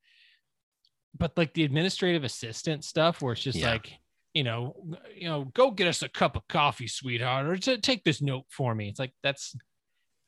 [1.19, 3.73] but like the administrative assistant stuff where it's just Yeah.
[3.73, 3.93] like
[4.35, 4.75] you know
[5.15, 8.45] you know go get us a cup of coffee sweetheart or to take this note
[8.49, 9.57] for me it's like that's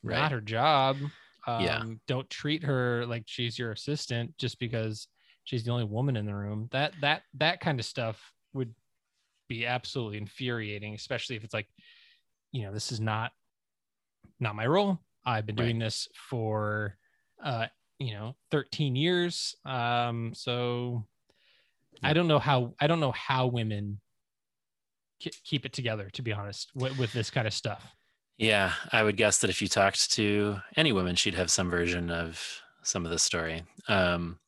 [0.02, 0.18] Right.
[0.18, 1.00] not her job
[1.46, 1.82] um, Yeah.
[2.06, 5.08] don't treat her like she's your assistant just because
[5.44, 8.74] she's the only woman in the room that that that kind of stuff would
[9.48, 11.68] be absolutely infuriating especially if it's like
[12.52, 13.32] you know this is not
[14.40, 15.00] not my role.
[15.24, 16.96] I've been doing this for
[17.42, 17.66] uh
[17.98, 19.56] you know 13 years.
[19.64, 21.06] Um so
[22.04, 24.00] i don't know how i don't know how women
[25.22, 27.94] ke- keep it together to be honest with, with this kind of stuff.
[28.38, 32.10] Yeah, I would guess that if you talked to any woman, she'd have some version
[32.10, 33.62] of some of the story.
[33.86, 34.40] Um,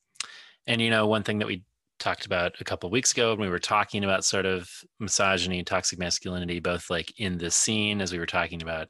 [0.67, 1.65] and you know, one thing that we
[1.99, 5.62] talked about a couple of weeks ago when we were talking about sort of misogyny,
[5.62, 8.89] toxic masculinity, both like in the scene as we were talking about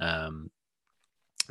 [0.00, 0.50] um,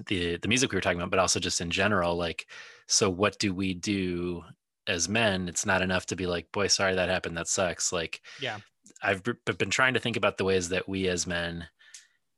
[0.07, 2.15] the the music we were talking about, but also just in general.
[2.15, 2.47] Like,
[2.87, 4.43] so what do we do
[4.87, 5.49] as men?
[5.49, 7.37] It's not enough to be like, boy, sorry that happened.
[7.37, 7.91] That sucks.
[7.91, 8.59] Like, yeah
[9.01, 11.67] I've b- been trying to think about the ways that we as men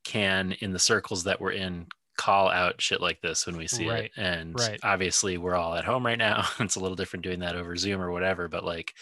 [0.03, 1.87] can, in the circles that we're in,
[2.19, 4.11] call out shit like this when we see Right, it.
[4.17, 4.77] And right.
[4.83, 6.45] obviously, we're all at home right now.
[6.59, 8.93] it's a little different doing that over Zoom or whatever, but like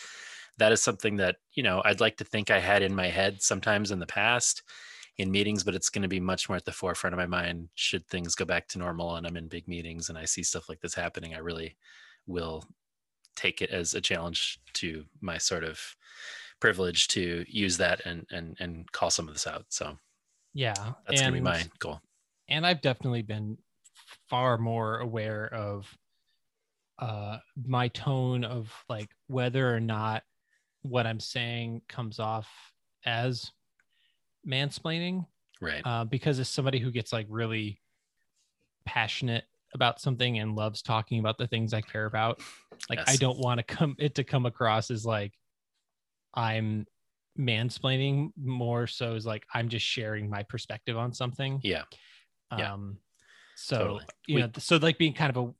[0.59, 3.41] that is something that, you know, I'd like to think I had in my head
[3.41, 4.61] sometimes in the past
[5.18, 7.70] in meetings, but it's going to be much more at the forefront of my mind
[7.74, 10.70] should things go back to normal and I'm in big meetings and I see stuff
[10.70, 11.34] like this happening.
[11.34, 11.76] I really
[12.28, 12.63] will
[13.36, 15.80] take it as a challenge to my sort of
[16.59, 19.65] privilege to use that and and and call some of this out.
[19.70, 19.97] So
[20.53, 21.99] yeah that's gonna be my goal.
[22.49, 23.57] And I've definitely been
[24.29, 25.87] far more aware of
[26.99, 30.23] uh my tone of like whether or not
[30.81, 32.47] what I'm saying comes off
[33.05, 33.51] as
[34.47, 35.25] mansplaining
[35.59, 35.81] Right.
[35.85, 37.81] uh, because as somebody who gets like really
[38.85, 39.43] passionate
[39.73, 42.39] about something and loves talking about the things I care about,
[42.89, 45.33] like I don't want to come it to come across as like
[46.33, 46.85] I'm
[47.37, 51.59] mansplaining more so as like I'm just sharing my perspective on something.
[51.63, 51.83] yeah.
[52.57, 52.73] Yeah.
[52.73, 52.99] Um
[53.55, 54.05] so Totally.
[54.27, 55.53] you We- know so like being kind of a,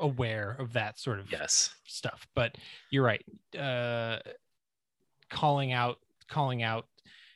[0.00, 1.74] aware of that sort of Yes.
[1.86, 2.56] stuff but
[2.90, 3.24] you're right
[3.58, 4.18] uh
[5.30, 6.86] calling out calling out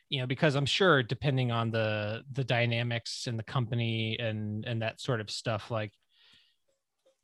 [0.09, 4.81] you know because i'm sure depending on the the dynamics in the company and and
[4.81, 5.91] that sort of stuff like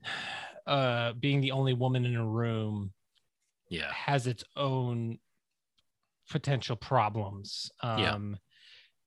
[0.68, 2.92] uh being the only woman in a room
[3.70, 3.92] Yeah.
[3.94, 5.20] has its own
[6.30, 8.18] potential problems Yeah.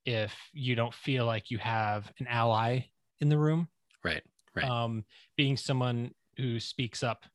[0.05, 2.81] If you don't feel like you have an ally
[3.19, 3.67] in the room
[4.03, 4.23] Right.
[4.55, 4.65] Right.
[4.65, 5.05] um,
[5.37, 7.25] being someone who speaks up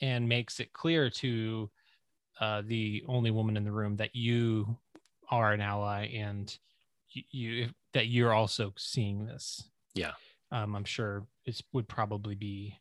[0.00, 1.70] and makes it clear to
[2.40, 4.76] uh, the only woman in the room that you
[5.30, 6.56] are an ally and
[7.10, 9.70] you, you that you're also seeing this.
[9.94, 10.12] Yeah.
[10.52, 12.78] Um, I'm sure it would probably be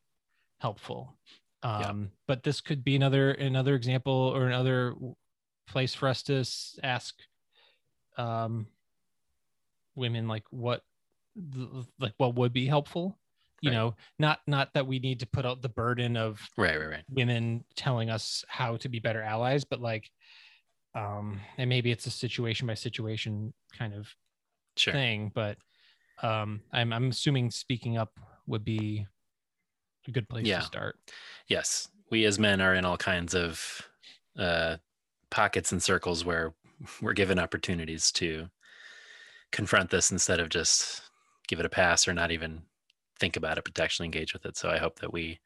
[0.60, 1.18] helpful.
[1.64, 2.08] Um, Yeah.
[2.28, 4.94] But this could be another another example or another
[5.68, 6.44] place for us to
[6.84, 7.16] ask
[8.18, 8.68] um,
[9.96, 10.84] women like what
[12.00, 13.18] like what would be helpful
[13.62, 13.76] you Right.
[13.78, 16.78] know not not that we need to put out the burden of right.
[16.80, 16.90] Right.
[16.90, 17.04] Right.
[17.10, 20.10] women telling us how to be better allies but like
[20.94, 24.08] um and maybe it's a situation by situation kind of
[24.78, 24.94] Sure.
[24.94, 25.58] thing but
[26.22, 29.06] um i'm i'm assuming speaking up would be
[30.08, 30.60] a good place Yeah.
[30.60, 30.98] to start
[31.48, 31.90] Yes.
[32.12, 33.82] We as men are in all kinds of
[34.38, 34.78] uh,
[35.32, 36.54] pockets and circles where
[37.02, 38.48] we're given opportunities to
[39.56, 41.02] confront this instead of just
[41.48, 42.62] give it a pass or not even
[43.20, 44.58] think about it, but to actually engage with it.
[44.58, 45.40] So I hope that we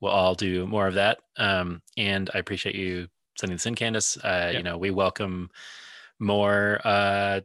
[0.00, 1.18] will all do more of that.
[1.36, 3.08] Um, and I appreciate you
[3.38, 4.16] sending this in, Candace.
[4.18, 5.50] Uh, You know, we welcome
[6.18, 7.40] more uh,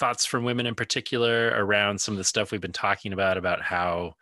[0.00, 3.60] thoughts from women in particular around some of the stuff we've been talking about, about
[3.62, 4.14] how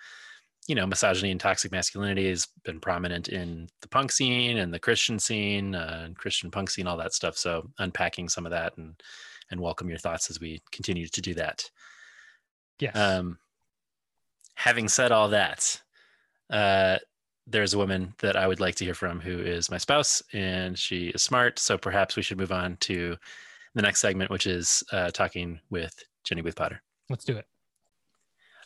[0.67, 4.79] you know, misogyny and toxic masculinity has been prominent in the punk scene and the
[4.79, 7.37] Christian scene, uh, and Christian punk scene, all that stuff.
[7.37, 8.95] So unpacking some of that and
[9.51, 11.69] and welcome your thoughts as we continue to do that.
[12.79, 13.39] yes Um,
[14.55, 15.81] having said all that,
[16.51, 16.99] uh,
[17.47, 20.79] there's a woman that I would like to hear from who is my spouse, and
[20.79, 21.59] she is smart.
[21.59, 23.17] So perhaps we should move on to
[23.75, 26.81] the next segment, which is uh, talking with Jenny Booth Potter.
[27.11, 27.47] let's do it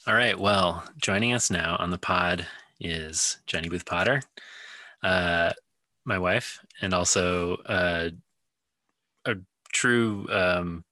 [0.06, 0.38] All right.
[0.38, 2.46] Well, joining us now on the pod
[2.80, 4.22] is Jenny Booth Potter,
[5.02, 5.52] uh,
[6.04, 8.10] my wife, and also uh,
[9.24, 9.34] a
[9.72, 10.84] true um,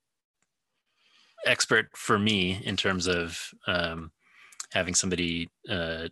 [1.45, 4.11] expert for me in terms of um,
[4.73, 6.09] having somebody uh,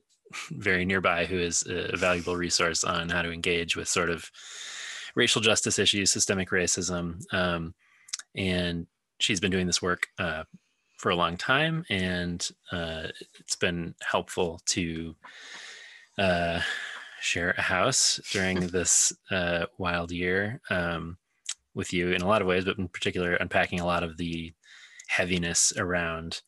[0.50, 4.30] very nearby who is a valuable resource on how to engage with sort of
[5.14, 7.22] racial justice issues, systemic racism.
[7.32, 7.74] Um,
[8.34, 8.86] and
[9.18, 10.44] she's been doing this work uh,
[10.96, 13.08] for a long time, and uh,
[13.38, 15.14] it's been helpful to
[16.18, 16.60] uh,
[17.20, 21.16] share a house during this uh, wild year um,
[21.74, 24.52] with you in a lot of ways, but in particular, unpacking a lot of the
[25.08, 26.40] heaviness around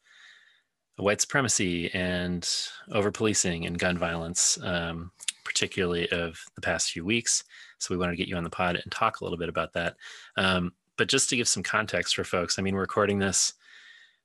[0.96, 2.48] white supremacy and
[2.90, 5.10] over policing and gun violence, um,
[5.44, 7.44] particularly of the past few weeks.
[7.78, 9.74] So we wanted to get you on the pod and talk a little bit about
[9.74, 9.96] that.
[10.36, 13.52] Um, but just to give some context for folks, I mean, we're recording this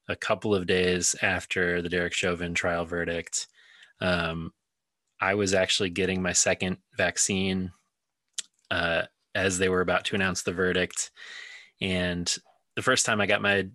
[0.08, 3.48] a couple of days after the Derek Chauvin trial verdict.
[4.00, 4.54] Um,
[5.20, 7.72] I was actually getting my second vaccine
[8.72, 9.04] uh,
[9.36, 11.12] as they were about to announce the verdict.
[11.82, 12.34] And
[12.76, 13.68] the first time I got my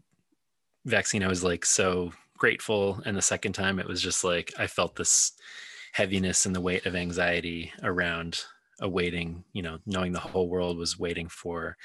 [0.84, 3.00] vaccine, I was like so grateful.
[3.04, 5.32] And the second time, it was just like I felt this
[5.92, 8.42] heaviness and the weight of anxiety around
[8.80, 11.76] awaiting, you know, knowing the whole world was waiting for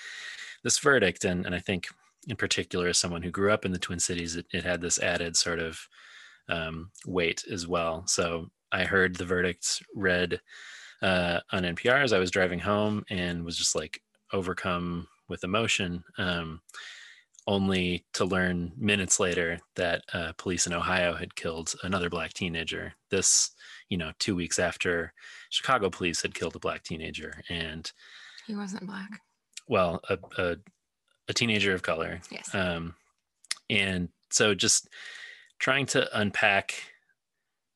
[0.64, 1.24] this verdict.
[1.26, 1.88] And, and I think,
[2.28, 5.00] in particular, as someone who grew up in the Twin Cities, it, it had this
[5.00, 5.80] added sort of
[6.50, 8.04] um, weight as well.
[8.08, 10.42] So I heard the verdict read
[11.02, 14.02] uh, on NPR as I was driving home and was just like
[14.34, 16.04] overcome with emotion.
[16.18, 16.62] Um,
[17.48, 22.94] only to learn minutes later that uh, police in Ohio had killed another black teenager.
[23.10, 23.52] This,
[23.90, 25.12] you know, two weeks after
[25.50, 27.92] Chicago police had killed a black teenager, and
[28.46, 29.10] He wasn't black.
[29.68, 30.58] well, a, a,
[31.30, 32.22] a teenager of color.
[32.30, 32.54] Yes.
[32.54, 32.94] Um,
[33.72, 34.88] and so just
[35.58, 36.76] trying to unpack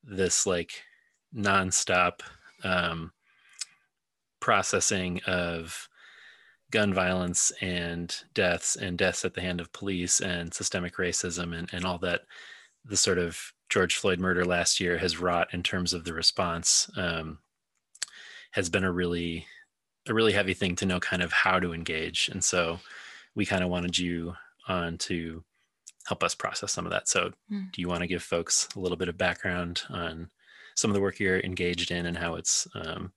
[0.04, 0.84] this like
[1.34, 2.20] nonstop
[2.62, 3.10] um,
[4.40, 5.88] processing of
[6.70, 11.72] gun violence and deaths and deaths at the hand of police and systemic racism and,
[11.72, 12.22] and all that
[12.84, 16.88] the sort of George Floyd murder last year has wrought in terms of the response
[16.96, 17.38] um,
[18.52, 19.46] has been a really
[20.08, 22.28] a really heavy thing to know kind of how to engage.
[22.28, 22.78] And so
[23.34, 24.34] we kind of wanted you
[24.68, 25.42] on to
[26.06, 27.08] help us process some of that.
[27.08, 27.72] So Mm.
[27.72, 30.30] do you want to give folks a little bit of background on
[30.76, 33.12] some of the work you're engaged in and how it's um,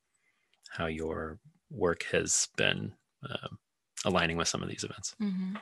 [0.72, 1.40] how your
[1.70, 2.94] work has been
[3.30, 3.58] um,
[4.06, 5.16] aligning with some of these events?
[5.20, 5.56] hmm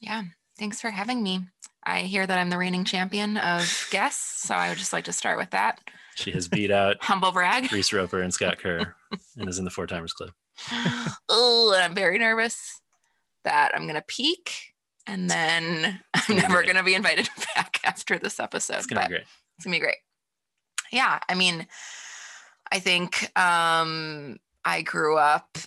[0.00, 0.22] Yeah.
[0.58, 1.40] Thanks for having me.
[1.84, 5.12] I hear that I'm the reigning champion of guests, so I would just like to
[5.12, 5.80] start with that.
[6.14, 7.72] She has beat out Humble brag.
[7.72, 8.94] Reese Roper and Scott Kerr
[9.36, 10.30] and is in the Four Timers Club.
[11.28, 12.80] oh, and I'm very nervous
[13.42, 14.52] that I'm gonna peak
[15.06, 16.68] and then I'm never great.
[16.68, 18.76] gonna be invited back after this episode.
[18.76, 19.24] It's gonna be great.
[19.56, 19.96] It's gonna be great.
[20.92, 21.66] Yeah, I mean,
[22.70, 25.58] I think um, I grew up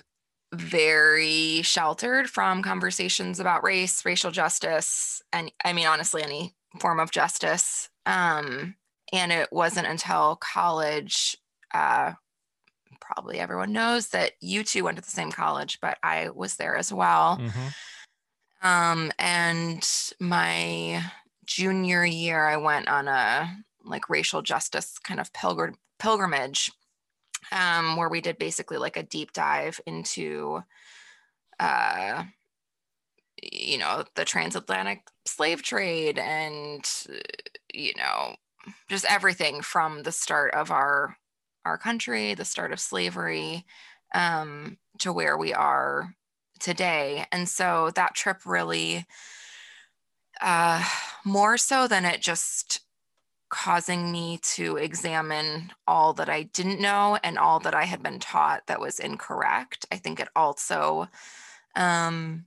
[0.53, 7.11] very sheltered from conversations about race, racial justice, and I mean, honestly, any form of
[7.11, 7.89] justice.
[8.05, 8.75] Um,
[9.13, 11.37] and it wasn't until college,
[11.73, 12.13] uh,
[13.01, 16.75] probably everyone knows that you two went to the same college, but I was there
[16.77, 17.37] as well.
[17.37, 17.73] Mhm.
[18.61, 19.87] Um, and
[20.19, 21.03] my
[21.45, 26.71] junior year, I went on a like racial justice kind of pilgrim pilgrimage,
[27.51, 30.61] um, where we did basically like a deep dive into,
[31.59, 32.23] uh,
[33.41, 36.89] you know, the transatlantic slave trade and,
[37.73, 38.35] you know,
[38.89, 41.17] just everything from the start of our
[41.65, 43.65] our country, the start of slavery,
[44.13, 46.15] um, to where we are
[46.59, 47.25] today.
[47.31, 49.05] And so that trip really,
[50.41, 50.83] uh,
[51.25, 52.81] more so than it just
[53.49, 58.19] causing me to examine all that I didn't know and all that I had been
[58.19, 59.85] taught that was incorrect.
[59.91, 61.07] I think it also,
[61.75, 62.45] um,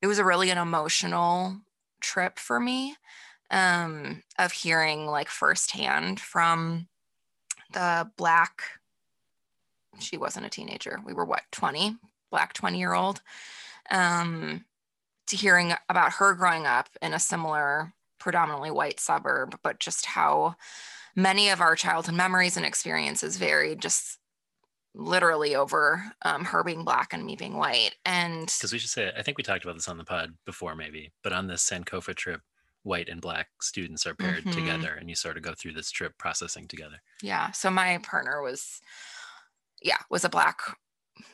[0.00, 1.60] it was a really an emotional
[2.00, 2.96] trip for me
[3.50, 6.88] um, of hearing like firsthand from
[7.72, 8.62] the black
[10.00, 11.00] she wasn't a teenager.
[11.04, 11.96] We were what 20
[12.30, 13.22] black 20 year old
[13.90, 14.64] um
[15.26, 20.54] to hearing about her growing up in a similar predominantly white suburb but just how
[21.16, 24.18] many of our childhood memories and experiences varied just
[24.94, 29.12] literally over um, her being black and me being white and Because we should say,
[29.16, 32.14] I think we talked about this on the pod before, maybe, but on this Sankofa
[32.16, 32.40] trip,
[32.82, 34.50] white and black students are paired Mhm.
[34.50, 37.00] together, and you sort of go through this trip processing together.
[37.22, 38.80] yeah so my partner was
[39.82, 40.60] yeah was a black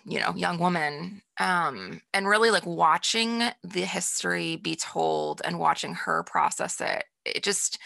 [0.05, 5.95] you know young woman um and really like watching the history be told and watching
[5.95, 7.78] her process it it just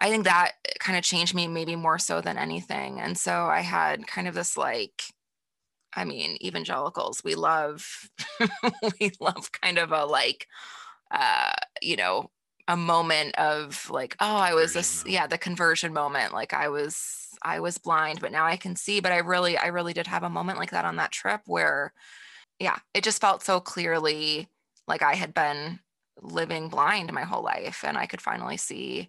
[0.00, 3.00] i think that kind of changed me maybe more so than anything.
[3.00, 5.04] And so i had kind of this like
[5.94, 8.10] i mean evangelicals we love
[9.00, 10.46] we love kind of a like
[11.10, 12.30] uh you know
[12.68, 16.32] a moment of like oh i was this yeah the conversion moment.
[16.32, 19.66] Like i was i was blind but now i can see but i really i
[19.66, 21.92] really did have a moment like that on that trip where
[22.58, 24.48] yeah it just felt so clearly
[24.88, 25.78] like i had been
[26.20, 29.08] living blind my whole life and i could finally see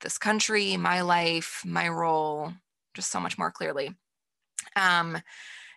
[0.00, 2.52] this country my life my role
[2.94, 3.94] just so much more clearly
[4.76, 5.18] um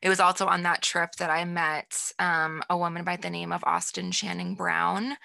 [0.01, 3.51] it was also on that trip that i met um, a woman by the name
[3.51, 5.15] of austin channing brown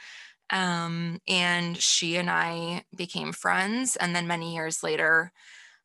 [0.51, 3.97] um, and she and I became friends.
[3.97, 5.33] And then many years later,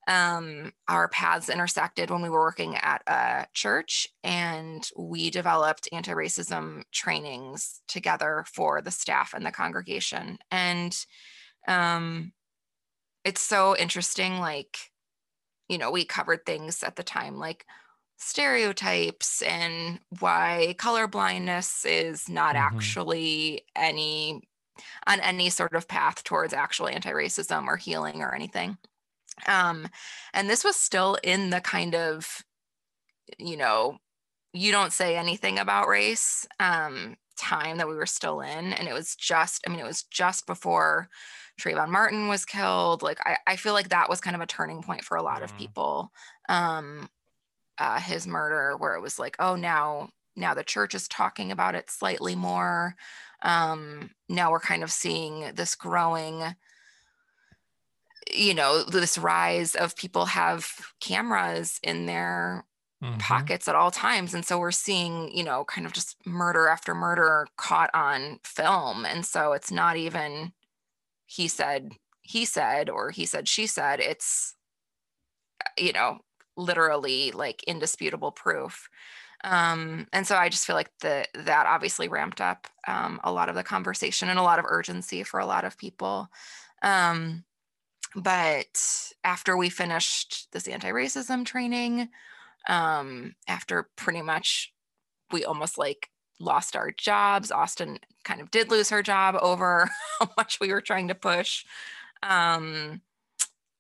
[0.10, 6.14] um, our paths intersected when we were working at a church, and we developed anti
[6.14, 10.40] racism trainings together for the staff and the congregation.
[10.52, 10.98] And
[11.68, 12.34] um,
[13.26, 14.40] it's so interesting.
[14.40, 14.92] Like,
[15.70, 17.66] you know, we covered things at the time like
[18.18, 22.58] stereotypes and why color blindness is not Mhm.
[22.58, 24.42] actually any
[25.08, 28.78] on any sort of path towards actual anti-racism or healing or anything
[29.48, 29.88] um
[30.34, 32.44] and this was still in the kind of
[33.38, 33.98] you know
[34.54, 38.74] you don't say anything about race um time that we were still in.
[38.74, 41.10] And it was just i mean it was just before
[41.60, 43.02] Trayvon Martin was killed.
[43.02, 45.44] Like I, I feel like that was kind of a turning point for a lot
[45.44, 46.12] of people.
[46.48, 47.10] Um
[47.78, 51.76] uh, his murder where it was like oh now now the church is talking about
[51.76, 52.96] it slightly more.
[53.42, 56.56] Um now we're kind of seeing this growing
[58.34, 62.66] you know this rise of people have cameras in their
[63.02, 63.20] Mhm.
[63.20, 66.96] pockets at all times and so we're seeing you know kind of just murder after
[66.96, 70.54] murder caught on film and so it's not even
[71.26, 74.56] he said he said or he said she said it's
[75.78, 76.20] you know
[76.58, 78.90] literally like indisputable proof
[79.44, 83.50] um and so i just feel like the that obviously ramped up um a lot
[83.50, 86.30] of the conversation and a lot of urgency for a lot of people
[86.84, 87.46] um
[88.16, 92.10] but after we finished this anti-racism training,
[92.68, 94.74] um, after pretty much
[95.32, 99.90] we almost like lost our jobs, Austin kind of did lose her job over
[100.20, 101.66] how much we were trying to push.
[102.24, 103.02] Um,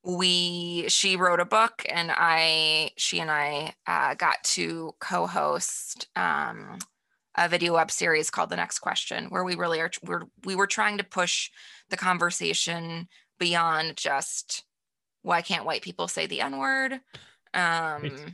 [0.03, 6.77] we she wrote a book and i she and i uh, got to co-host um,
[7.35, 10.67] a video web series called the next question where we really are we're, we were
[10.67, 11.49] trying to push
[11.89, 13.07] the conversation
[13.39, 14.63] beyond just
[15.21, 16.93] why can't white people say the n word
[17.53, 18.33] um, Right.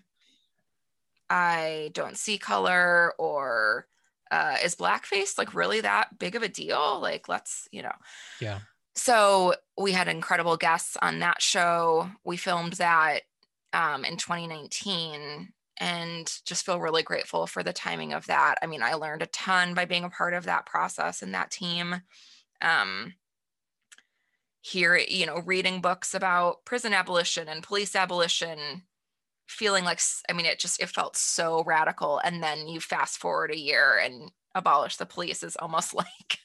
[1.29, 3.87] i don't see color or
[4.31, 7.93] uh, is blackface like really that big of a deal like let's you know
[8.41, 8.59] Yeah.
[8.95, 12.09] so we had incredible guests on that show.
[12.23, 13.21] We filmed that
[13.73, 18.55] um, in 2019 and just feel really grateful for the timing of that.
[18.61, 21.51] I mean, I learned a ton by being a part of that process and that
[21.51, 22.01] team.
[22.61, 23.13] Um,
[24.65, 28.57] here, you know, reading books about prison abolition and police abolition,
[29.47, 32.19] feeling like, i mean, it just, it felt so radical.
[32.23, 36.39] And then you fast forward a year and abolish the police is almost like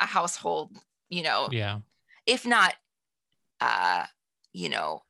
[0.00, 0.76] a household,
[1.08, 1.78] you know, Yeah.
[2.26, 2.74] if not
[3.60, 4.06] uh
[4.52, 5.02] you know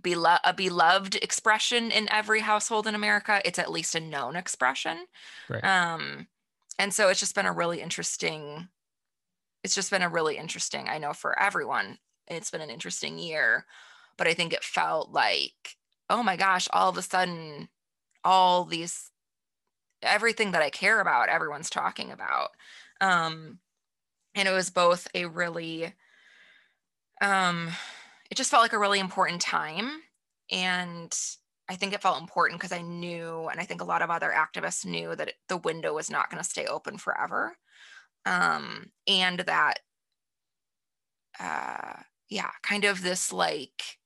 [0.00, 4.98] belo- a beloved expression in every household in america it's at least a known expression
[5.48, 5.62] Right.
[5.64, 6.26] um
[6.76, 8.66] and so it's just been a really interesting
[9.64, 11.98] it's just been a really interesting i know for everyone
[12.28, 13.66] it's been an interesting year
[14.16, 15.76] but i think it felt like
[16.10, 17.68] oh my gosh all of a sudden
[18.24, 19.10] all these
[20.02, 22.50] everything that i care about everyone's talking about.
[23.00, 23.58] Um
[24.34, 25.94] and it was both a really
[27.20, 27.70] um
[28.30, 30.02] it just felt like a really important time.
[30.50, 31.14] And
[31.68, 34.30] i think it felt important because i knew and i think a lot of other
[34.30, 37.56] activists knew that the window was not going to stay open forever
[38.26, 39.80] um and that
[41.38, 41.94] uh
[42.28, 43.98] yeah kind of this like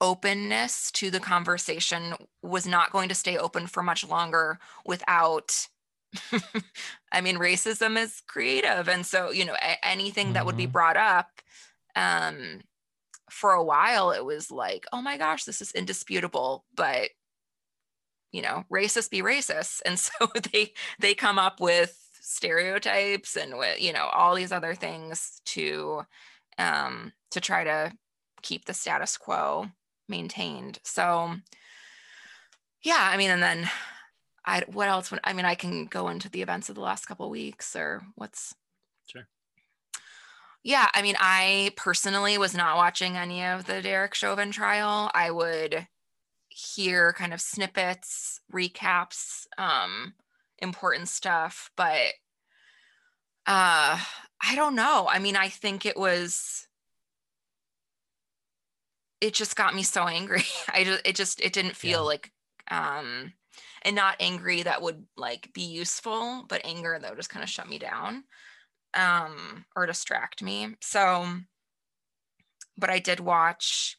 [0.00, 5.68] openness to the conversation was not going to stay open for much longer without
[7.12, 8.88] I mean, racism is creative.
[8.88, 10.72] And so, you know, a- anything that would be Mhm.
[10.72, 11.40] brought up,
[11.96, 12.62] um,
[13.30, 16.64] for a while, it was like, oh my gosh, this is indisputable.
[16.74, 17.10] But,
[18.32, 19.82] you know, racists be racist.
[19.84, 20.12] And so
[20.52, 26.02] they they come up with stereotypes and with, you know, all these other things to
[26.58, 27.92] um to try to
[28.42, 29.66] keep the status quo
[30.08, 30.78] maintained.
[30.84, 31.34] So
[32.82, 33.70] yeah, I mean, and then
[34.44, 37.06] I what else would I mean I can go into the events of the last
[37.06, 38.54] couple of weeks or what's
[39.06, 39.26] Sure.
[40.62, 45.10] Yeah, I mean I personally was not watching any of the Derek Chauvin trial.
[45.14, 45.86] I would
[46.60, 50.14] hear kind of snippets, recaps, um
[50.58, 52.12] important stuff, but
[53.46, 53.98] uh
[54.42, 55.06] I don't know.
[55.08, 56.66] I mean I think it was
[59.20, 60.42] it just got me so angry.
[60.72, 62.06] I just it just it didn't feel Yeah.
[62.06, 62.32] like
[62.70, 63.32] um
[63.82, 67.48] and not angry that would like be useful, but anger that would just kind of
[67.50, 68.24] shut me down
[68.94, 70.76] um or distract me.
[70.80, 71.26] So
[72.76, 73.96] but I did watch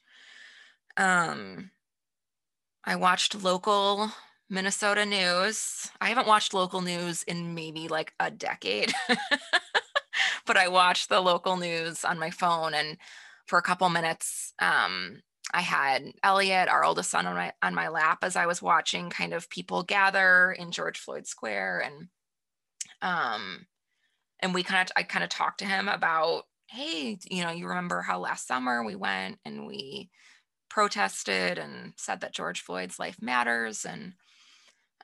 [0.97, 1.71] um
[2.83, 4.11] I watched local
[4.49, 5.89] Minnesota news.
[6.01, 8.93] I haven't watched local news in maybe like a decade.
[10.45, 12.97] but I watched the local news on my phone and
[13.45, 15.21] for a couple minutes um
[15.53, 19.09] I had Elliot, our oldest son, on my on my lap as I was watching
[19.09, 22.07] kind of people gather in George Floyd Square, and
[23.01, 23.65] um,
[24.39, 27.67] and we kind of I kind of talked to him about, hey, you know, you
[27.67, 30.09] remember how last summer we went and we
[30.71, 34.15] protested and said that George Floyd's life matters, and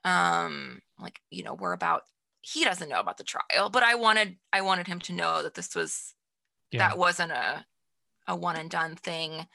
[0.04, 2.04] um, like you know, we're about.
[2.42, 5.56] He doesn't know about the trial, but I wanted I wanted him to know that
[5.56, 6.16] this was
[6.72, 6.80] Yeah.
[6.80, 7.66] that wasn't a
[8.28, 9.48] a one and done thing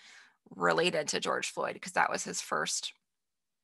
[0.51, 2.95] related to George Floyd because that was his first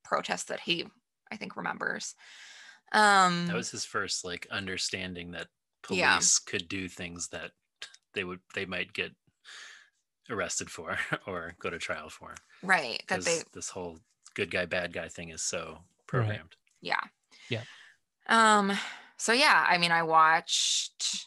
[0.04, 0.86] protest that he
[1.32, 2.14] I think remembers.
[2.92, 5.48] Um That was his first like understanding that
[5.90, 6.20] Yeah.
[6.22, 7.52] police could do things that
[8.14, 9.14] they would they might get
[10.30, 12.34] arrested for or go to trial for.
[12.62, 13.98] right that 'Cause they this whole
[14.34, 16.56] good guy bad guy thing is so programmed.
[16.80, 17.00] yeah.
[17.50, 17.64] Yeah.
[18.26, 18.72] Um
[19.16, 21.26] so yeah, I mean I watched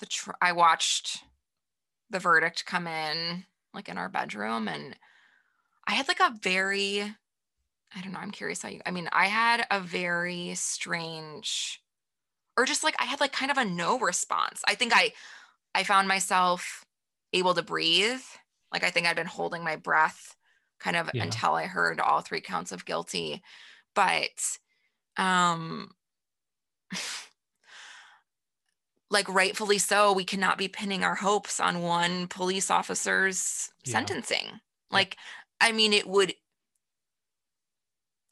[0.00, 1.18] the tr- I watched
[2.10, 3.44] the verdict come in
[3.74, 4.96] like in our bedroom and
[5.86, 7.00] I had like a very
[7.94, 11.80] I don't know, I'm curious how you I mean, I had a very strange
[12.56, 14.62] or just like I had like kind of a no response.
[14.66, 15.12] I think I
[15.74, 16.84] I found myself
[17.32, 18.22] able to breathe.
[18.72, 20.36] Like I think I'd been holding my breath
[20.80, 21.20] kind of Yeah.
[21.20, 23.42] until I heard all three counts of guilty.
[23.94, 24.58] But
[25.16, 25.90] um
[29.10, 34.10] like rightfully so, we cannot be pinning our hopes on one police officer's Yeah.
[34.10, 34.60] sentencing.
[34.90, 35.16] Like,
[35.60, 36.34] I mean, it would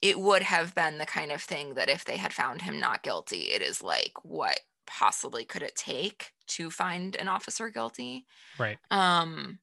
[0.00, 3.02] it would have been the kind of thing that if they had found him not
[3.02, 8.26] guilty, it is like, what possibly could it take to find an officer guilty?
[8.58, 8.78] Right.
[8.90, 9.58] um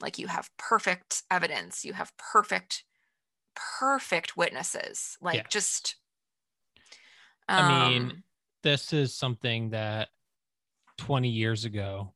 [0.00, 2.84] like you have perfect evidence you have perfect
[3.54, 5.96] perfect witnesses like just
[7.48, 8.22] I mean, um,
[8.62, 10.08] this is something that
[10.98, 12.12] 20 years ago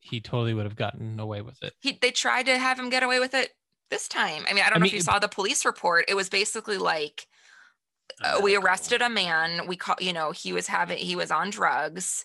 [0.00, 1.74] he totally would have gotten away with it.
[1.80, 3.52] he they tried to have him get away with it
[3.90, 5.64] this time i mean i don't I know mean, if you it- saw the police
[5.64, 7.26] report it was basically like
[8.22, 9.66] uh, we arrested a man.
[9.66, 12.24] We call you know he was having he was on drugs.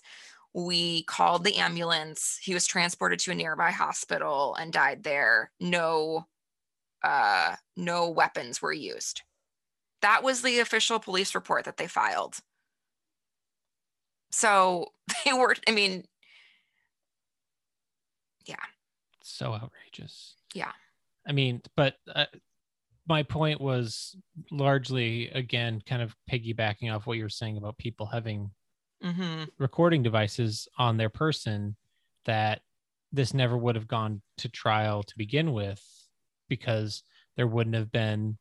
[0.54, 2.38] We called the ambulance.
[2.42, 5.50] He was transported to a nearby hospital and died there.
[5.60, 6.26] No
[7.02, 9.22] uh no weapons were used.
[10.02, 12.36] That was the official police report that they filed.
[14.30, 14.86] So
[15.24, 16.04] they were i mean
[18.46, 18.56] yeah.
[19.22, 20.36] So outrageous.
[20.54, 20.72] yeah.
[21.26, 22.24] I mean, but uh,
[23.08, 24.16] my point was
[24.50, 28.50] largely, again, kind of piggybacking off what you were saying about people having
[29.02, 29.44] mm-hmm.
[29.58, 31.76] recording devices on their person
[32.26, 32.60] that
[33.12, 35.82] this never would have gone to trial to begin with
[36.48, 37.02] because
[37.36, 38.36] there wouldn't have been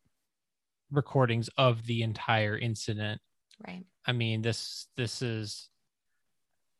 [0.91, 3.19] recordings of the entire incident
[3.67, 5.69] right i mean this this is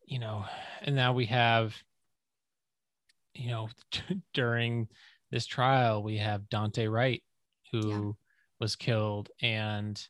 [0.06, 0.46] you know
[0.82, 1.76] and now we have
[3.34, 3.68] you know
[4.34, 4.88] during
[5.30, 7.22] this trial we have Daunte Wright
[7.72, 8.16] who
[8.60, 9.30] was killed.
[9.42, 10.02] And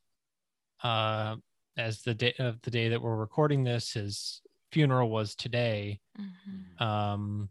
[0.84, 1.35] uh
[1.77, 5.99] as the day of the day that we're recording this his funeral was today.
[6.19, 6.81] Mhm.
[6.81, 7.49] um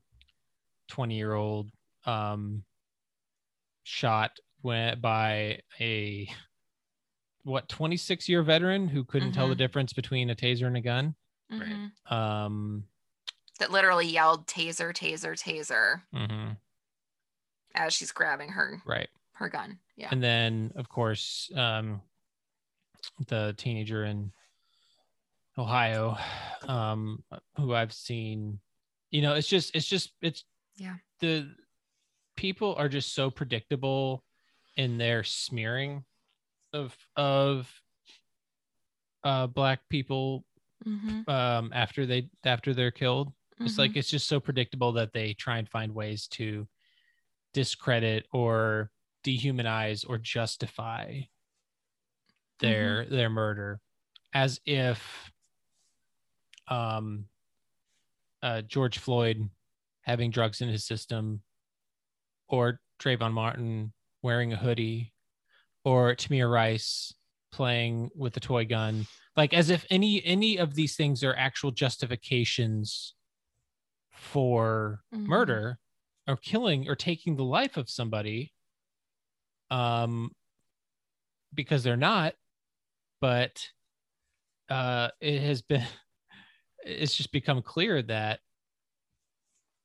[0.88, 1.70] 20 year old
[2.04, 2.64] um
[3.82, 6.28] shot went by a
[7.44, 9.58] what 26 year veteran who couldn't tell the Mhm.
[9.58, 11.14] difference between a taser and a gun?
[11.50, 11.92] Mhm.
[12.10, 12.88] um
[13.60, 16.56] that literally yelled taser taser taser mhm,
[17.74, 19.08] as she's grabbing her right.
[19.34, 22.00] her gun yeah and then of course um
[23.28, 24.32] the teenager in
[25.58, 26.16] ohio
[26.68, 27.22] um
[27.56, 28.60] who i've seen
[29.10, 30.44] you know it's just it's just it's
[30.76, 30.96] Yeah.
[31.20, 31.54] the
[32.36, 34.24] people are just so predictable
[34.76, 36.04] in their smearing
[36.72, 37.72] of of
[39.24, 40.44] uh black people
[40.84, 41.28] Mhm.
[41.28, 43.32] um after they after they're killed
[43.64, 43.78] it's Mhm.
[43.78, 46.68] like it's just so predictable that they try and find ways to
[47.54, 48.90] discredit or
[49.26, 51.20] dehumanize or justify
[52.60, 53.80] their their murder
[54.32, 55.30] as if
[56.68, 57.26] um
[58.42, 59.50] uh George Floyd
[60.02, 61.42] having drugs in his system
[62.48, 63.92] or Trayvon Martin
[64.22, 65.12] wearing a hoodie
[65.84, 67.12] or Tamir Rice
[67.52, 71.70] playing with a toy gun like as if any any of these things are actual
[71.70, 73.14] justifications
[74.12, 75.26] for Mhm.
[75.26, 75.78] murder
[76.26, 78.52] or killing or taking the life of somebody
[79.70, 80.30] um
[81.54, 82.34] because they're not
[83.20, 83.68] but
[84.68, 85.84] uh it has been
[86.84, 88.40] it's just become clear that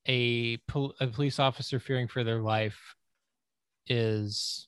[0.08, 2.96] a, pol- a police officer fearing for their life
[3.88, 4.68] is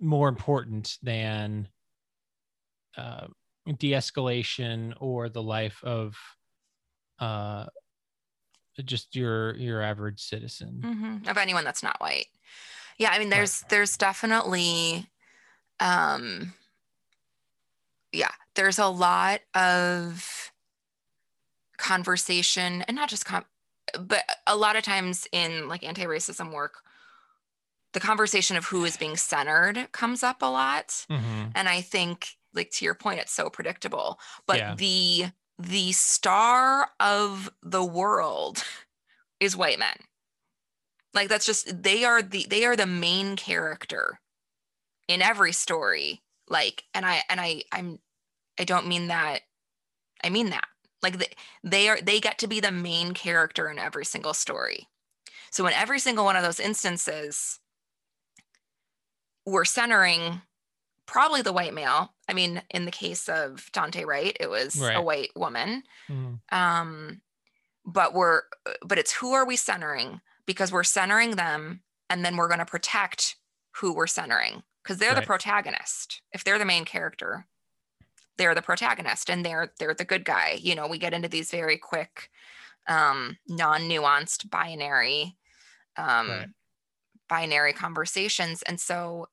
[0.00, 1.68] more important than
[2.96, 3.26] uh,
[3.78, 6.16] de-escalation or the life of
[7.20, 7.66] uh,
[8.84, 10.80] just your your average citizen.
[10.82, 11.28] Mhm.
[11.30, 12.26] of anyone that's not white
[12.98, 15.08] yeah i mean there's there's definitely
[15.80, 16.52] um
[18.12, 20.52] yeah there's a lot of
[21.76, 23.44] conversation and not just com-
[23.98, 26.82] but a lot of times in like anti-racism work
[27.92, 31.52] the conversation of who is being centered comes up a lot Mhm.
[31.54, 34.74] and i think like to your point it's so predictable but Yeah.
[34.76, 35.26] the
[35.58, 38.64] the star of the world
[39.40, 39.96] is white men
[41.14, 44.20] like that's just they are the they are the main character
[45.08, 46.22] in every story.
[46.48, 47.98] Like and i and i i'm
[48.58, 49.40] i don't mean that
[50.22, 50.66] i mean that.
[51.02, 51.32] Like they,
[51.62, 54.88] they are they get to be the main character in every single story.
[55.50, 57.60] So in every single one of those instances
[59.46, 60.40] we're centering
[61.06, 62.14] probably the white male.
[62.28, 65.82] I mean in the case of Daunte Wright it was a white woman.
[66.08, 66.40] Mhm.
[66.52, 67.20] um
[67.86, 68.42] but we're
[68.84, 72.66] but it's who are we centering because we're centering them and then we're going to
[72.66, 73.36] protect
[73.76, 75.20] who we're centering because they're Right.
[75.20, 77.46] the protagonist if they're the main character
[78.36, 81.50] they're the protagonist and they're they're the good guy you know we get into these
[81.50, 82.30] very quick
[82.88, 85.36] um non-nuanced binary
[85.96, 86.48] um Right.
[87.28, 89.26] binary conversations and so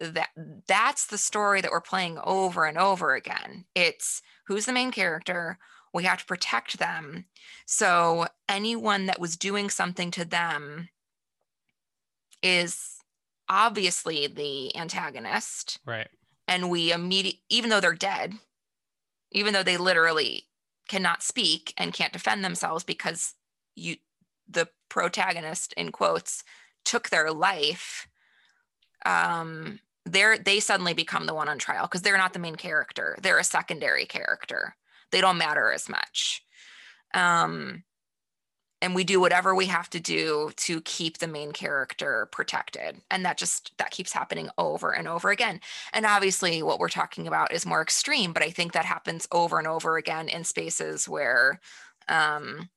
[0.00, 0.30] that
[0.66, 5.58] that's the story that we're playing over and over again it's who's the main character
[5.96, 7.24] we have to protect them.
[7.66, 10.90] So anyone that was doing something to them
[12.42, 12.98] is
[13.48, 15.78] obviously the antagonist.
[15.86, 16.08] Right.
[16.48, 18.34] and we immediately even though they're dead
[19.32, 20.46] even though they literally
[20.88, 23.34] cannot speak and can't defend themselves because
[23.74, 23.96] you
[24.48, 26.44] the protagonist in quotes
[26.84, 28.06] took their life
[29.04, 33.18] um they're they suddenly become the one on trial because they're not the main character.
[33.22, 34.76] They're a secondary character
[35.16, 36.42] they don't matter as much.
[37.14, 37.84] Um
[38.82, 43.00] and we do whatever we have to do to keep the main character protected.
[43.10, 45.60] And that just that keeps happening over and over again.
[45.94, 49.58] And obviously what we're talking about is more extreme but i think that happens over
[49.58, 51.58] and over again in spaces where
[52.08, 52.68] um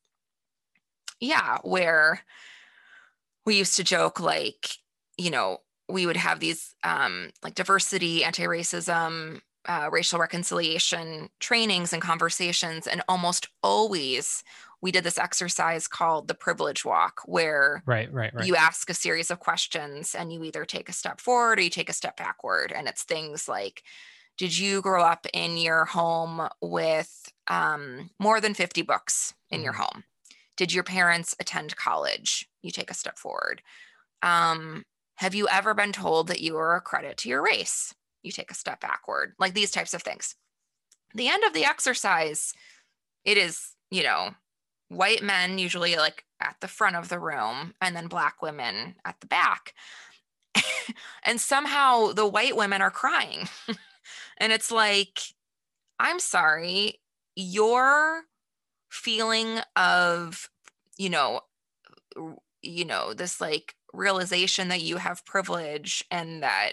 [1.20, 2.22] yeah where
[3.44, 4.70] we used to joke like
[5.18, 5.58] you know
[5.90, 13.02] we would have these um like diversity anti-racism uh, racial reconciliation trainings and conversations and
[13.08, 14.42] almost always
[14.82, 18.12] we did this exercise called the privilege walk where Right.
[18.12, 18.34] Right.
[18.34, 18.46] Right.
[18.46, 21.70] you ask a series of questions and you either take a step forward or you
[21.70, 23.84] take a step backward and it's things like
[24.36, 29.74] did you grow up in your home with um, more than 50 books in your
[29.74, 30.02] home
[30.56, 33.62] did your parents attend college you take a step forward
[34.22, 34.82] um,
[35.14, 38.50] have you ever been told that you are a credit to your race you take
[38.50, 40.36] a step backward like these types of things.
[41.14, 42.52] The end of the exercise
[43.24, 44.30] it is you know
[44.88, 49.20] white men usually like at the front of the room and then black women at
[49.20, 49.74] the back.
[51.24, 53.48] And somehow the white women are crying.
[54.38, 55.20] And it's like
[56.00, 56.98] i'm sorry
[57.36, 58.22] your
[58.88, 60.48] feeling of
[60.96, 61.42] you know
[62.62, 66.72] you know this like realization that you have privilege and that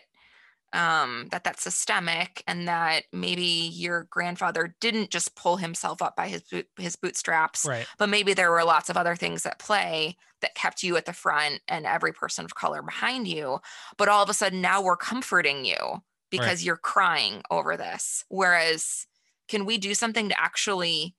[0.73, 6.27] um that that's systemic and that maybe your grandfather didn't just pull himself up by
[6.27, 7.88] his boot, his bootstraps Right.
[7.98, 11.14] but maybe there were lots of other things at play that kept you at the
[11.14, 13.60] front and every person of color behind you
[13.98, 18.26] but all of a sudden now we're comforting you because you're crying over this.
[18.27, 19.07] Whereas
[19.48, 21.15] can we do something to actually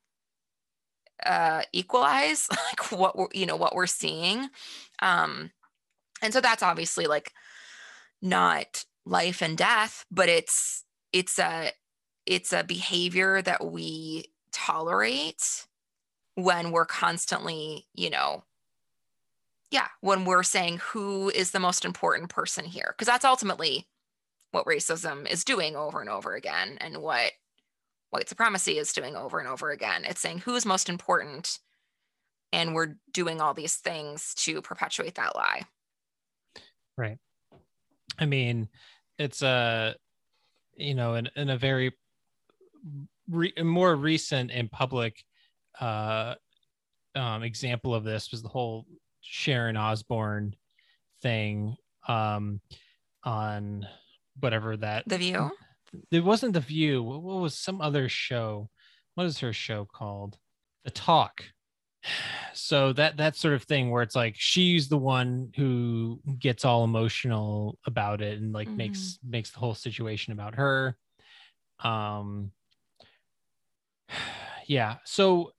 [1.24, 4.48] uh equalize like what we're you know what we're seeing?
[5.00, 5.50] Um
[6.22, 7.32] and so that's obviously like
[8.20, 11.70] not life and death but it's it's a
[12.26, 15.66] it's a behavior that we tolerate
[16.34, 18.44] when we're constantly you know
[19.70, 22.94] yeah when we're saying who is the most important person here?
[22.96, 23.86] Because that's ultimately
[24.50, 27.32] what racism is doing over and over again and what
[28.10, 30.04] white supremacy is doing over and over again.
[30.04, 31.58] It's saying who is most important?
[32.52, 35.66] And we're doing all these things to perpetuate that lie.
[36.96, 37.18] Right.
[38.18, 38.68] I mean,
[39.18, 39.94] it's a,
[40.76, 41.92] you know, in, in a very
[43.28, 45.22] re- more recent and public
[45.80, 46.34] uh,
[47.14, 48.86] um, example of this was the whole
[49.20, 50.54] Sharon Osbourne
[51.22, 51.76] thing
[52.06, 52.60] um,
[53.24, 53.86] on
[54.40, 55.50] whatever that the view?
[56.10, 57.02] It wasn't the view.
[57.02, 58.68] What was some other show?
[59.14, 60.36] What is her show called?
[60.84, 61.44] The talk
[62.54, 66.84] so that that sort of thing where it's like she's the one who gets all
[66.84, 70.96] emotional about it and like makes makes the whole situation about her.
[71.82, 72.52] Um
[74.66, 74.96] yeah.
[75.04, 75.52] So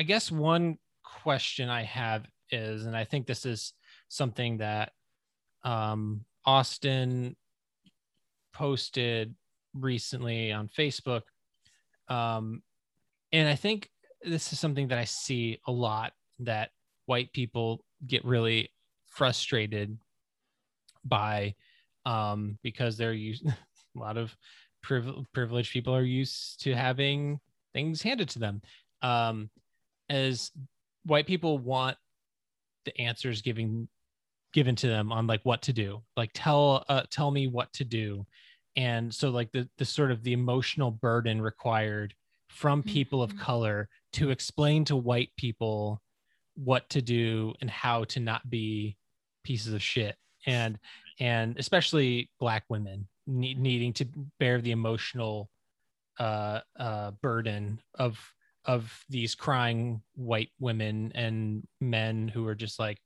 [0.00, 0.78] i guess one
[1.22, 3.74] question i have is and i think this is
[4.08, 4.92] something that
[5.62, 7.36] um austin
[8.54, 9.34] posted
[9.74, 11.22] recently on facebook
[12.08, 12.62] um
[13.30, 13.90] and i think
[14.22, 16.70] this is something that i see a lot that
[17.06, 18.70] white people get really
[19.06, 19.98] frustrated
[21.04, 21.54] by
[22.06, 23.46] um because they're used
[23.96, 24.34] a lot of
[24.82, 27.40] priv- privileged people are used to having
[27.72, 28.62] things handed to them.
[29.02, 29.50] Um
[30.08, 30.50] as
[31.04, 31.96] white people want
[32.84, 33.88] the answers given
[34.52, 37.84] given to them on like what to do like tell uh, tell me what to
[37.84, 38.26] do.
[38.76, 42.14] And so like the the sort of the emotional burden required
[42.50, 46.02] from people of color to explain to white people
[46.54, 48.96] what to do and how to not be
[49.44, 50.16] pieces of shit.
[50.46, 50.78] And
[51.18, 54.06] and especially black women ne- needing to
[54.38, 55.48] bear the emotional
[56.18, 58.18] uh uh burden of
[58.64, 62.98] of these crying white women and men who are just like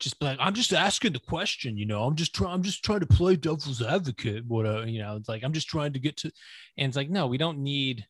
[0.00, 3.00] just like i'm just asking the question you know i'm just trying i'm just trying
[3.00, 6.30] to play devil's advocate what you know it's like i'm just trying to get to
[6.78, 8.04] and it's like no we don't need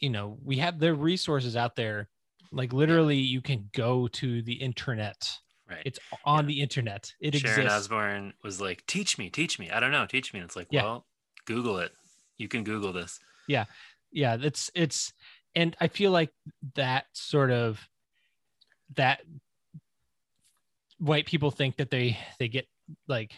[0.00, 2.08] you know we have the resources out there
[2.52, 5.82] like literally you can go to the internet Right.
[5.84, 9.78] it's on the internet it Sharon exists Osbourne was like, "Teach me, teach me." I
[9.78, 10.40] don't know, teach me.
[10.40, 10.82] And it's like, Yeah.
[10.82, 11.06] well,
[11.44, 11.92] Google it.
[12.38, 13.20] You can Google this.
[13.46, 13.66] yeah
[14.10, 15.12] yeah it's it's
[15.54, 16.30] and I feel like
[16.74, 17.78] that sort of
[18.96, 19.20] that
[20.98, 22.66] white people think that they they get
[23.06, 23.32] like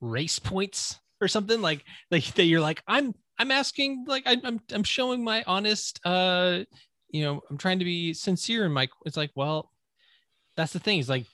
[0.00, 4.60] race points or something like like that you're like I'm I'm asking like I, I'm
[4.72, 6.60] I'm showing my honest uh
[7.10, 9.70] you know I'm trying to be sincere in my it's like well
[10.56, 11.26] that's the thing is like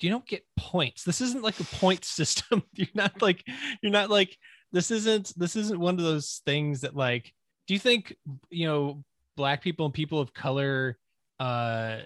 [0.00, 1.04] you don't get points.
[1.04, 2.62] This isn't like a point system.
[2.74, 3.44] You're not like
[3.82, 4.36] you're not like
[4.72, 7.32] this isn't this isn't one of those things that like
[7.66, 8.16] do you think
[8.50, 9.04] you know
[9.36, 10.98] black people and people of color
[11.40, 11.98] uh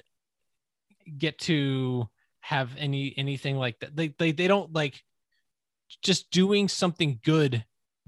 [1.18, 2.08] get to
[2.40, 3.96] have any anything like that?
[3.96, 5.02] They they, they don't like
[6.02, 7.64] just doing something good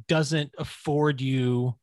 [0.09, 1.75] doesn't afford you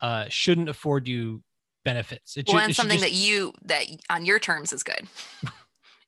[0.00, 1.42] uh shouldn't afford you
[1.84, 4.82] benefits it well, should- and it something just- that you that on your terms is
[4.82, 5.06] good.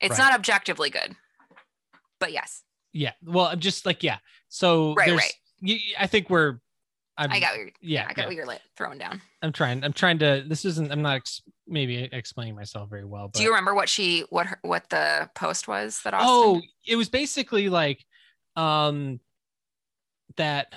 [0.00, 0.18] It's Right.
[0.18, 1.14] not objectively good,
[2.18, 2.62] but yes,
[2.92, 4.18] yeah well i'm just like yeah
[4.48, 5.32] so Right, there's right.
[5.60, 6.58] you, I think we're
[7.16, 8.26] I'm, I got you're, yeah I got yeah.
[8.26, 9.20] what you're li- throwing down.
[9.42, 9.84] I'm trying.
[9.84, 10.44] I'm trying to.
[10.48, 10.90] This isn't.
[10.90, 13.28] I'm not ex- maybe explaining myself very well.
[13.28, 16.28] But Do you remember what she what her, what the post was that Austin?
[16.28, 18.02] oh, it was basically like,
[18.56, 19.20] um,
[20.36, 20.72] that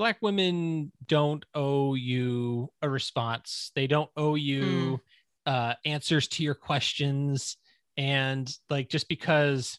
[0.00, 3.70] black women don't owe you a response.
[3.74, 4.98] They don't owe you
[5.44, 7.58] uh, answers to your questions,
[7.98, 9.78] and like just because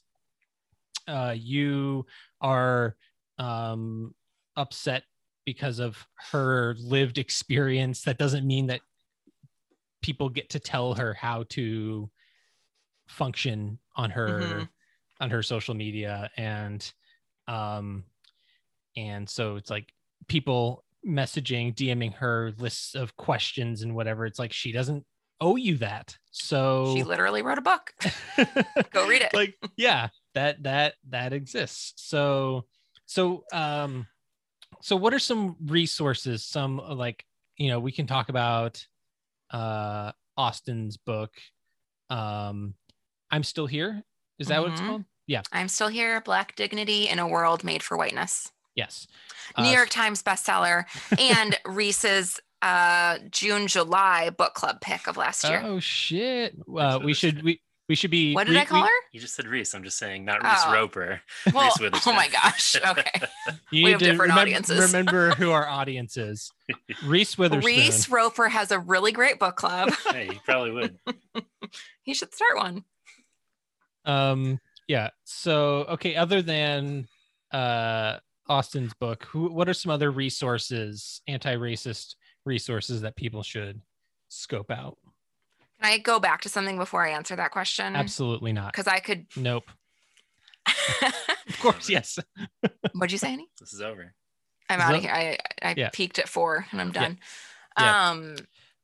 [1.08, 2.06] uh, you
[2.40, 2.96] are
[3.40, 4.14] um,
[4.56, 5.06] upset
[5.44, 5.98] because of
[6.32, 8.82] her lived experience, that doesn't mean that
[10.04, 12.12] people get to tell her how to
[13.08, 14.70] function on her Mhm.
[15.20, 16.94] on her social media and
[17.48, 18.04] um
[18.96, 19.92] and so it's like
[20.28, 25.04] people messaging dming her lists of questions and whatever it's like she doesn't
[25.40, 27.94] owe you that so She literally wrote a book.
[28.92, 29.34] Go read it.
[29.34, 32.66] like yeah that that that exists so
[33.08, 34.06] so um
[34.82, 37.26] so what are some resources some uh, like
[37.58, 38.86] you know we can talk about
[39.50, 41.32] uh austin's book
[42.10, 42.74] um
[43.32, 44.04] i'm still here
[44.40, 44.88] is that what it's Mhm.
[44.88, 46.20] called yeah I'm still here.
[46.22, 48.52] Black dignity in a world made for whiteness.
[48.76, 49.08] Yes
[49.58, 50.86] New Uh, York Times bestseller
[51.20, 55.62] and Reese's uh June July book club pick of last year.
[55.66, 58.88] oh shit uh, we should we we should be what did we- I call we-
[58.88, 58.94] her?
[59.12, 59.74] You just said Reese.
[59.74, 60.72] I'm just saying, not Reese Oh.
[60.74, 61.20] Roper.
[61.54, 62.78] Well, Reese oh my gosh.
[62.88, 63.12] Okay.
[63.72, 64.80] you We have different remem- audiences.
[64.94, 66.52] remember who our audience is
[67.04, 69.92] reese witherspoon Reese Roper has a really great book club.
[70.12, 71.00] hey, you probably would.
[72.04, 72.86] he should start one.
[74.06, 77.08] um yeah so okay other than
[77.52, 82.16] uh austin's book who what are some other resources anti-racist
[82.46, 83.82] resources that people should
[84.30, 84.98] scope out
[85.82, 87.96] Can I go back to something before I answer that question?
[87.96, 89.26] absolutely not Because I could.
[89.38, 89.70] nope
[91.02, 92.18] of course yes
[92.94, 93.48] What'd you say, Annie?
[93.60, 94.14] This is over.
[94.70, 95.12] I'm Is out of here.
[95.12, 95.90] I, I Yeah.
[95.94, 97.20] peaked at four and I'm done.
[97.80, 98.10] Yeah.
[98.10, 98.36] Um,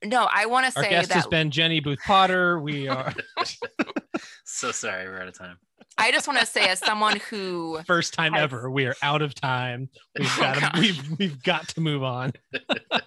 [0.04, 2.88] no, I want to say our say guest that has been jenny booth potter we
[2.88, 3.14] are
[4.46, 5.58] So sorry, we're out of time.
[5.98, 9.22] I just want to say, as someone who first time Has- ever we are out
[9.22, 9.90] of time.
[10.20, 12.34] We've Oh, got to we've we've got to move on.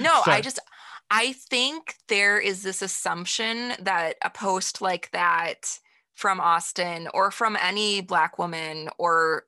[0.00, 0.58] No, So- I just
[1.10, 5.78] I think there is this assumption that a post like that
[6.14, 9.44] from Austin or from any black woman or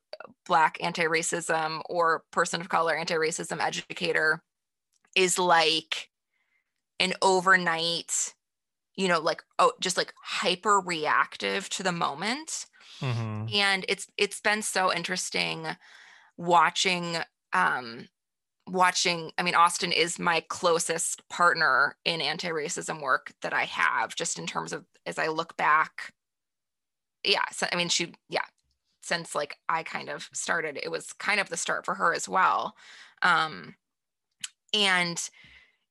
[0.46, 4.42] black anti-racism or person of color anti-racism educator
[5.16, 6.08] is like
[6.98, 8.34] an overnight
[9.00, 12.66] you know like oh just like hyper reactive to the moment
[13.00, 13.54] Mhm.
[13.54, 15.66] and it's it's been so interesting
[16.36, 17.16] watching
[17.54, 18.08] um
[18.66, 24.38] watching i mean austin is my closest partner in anti-racism work that i have just
[24.38, 26.12] in terms of as i look back
[27.24, 28.44] yeah so, i mean she yeah
[29.00, 32.28] since like i kind of started it was kind of the start for her as
[32.28, 32.76] well
[33.22, 33.74] um
[34.74, 35.30] and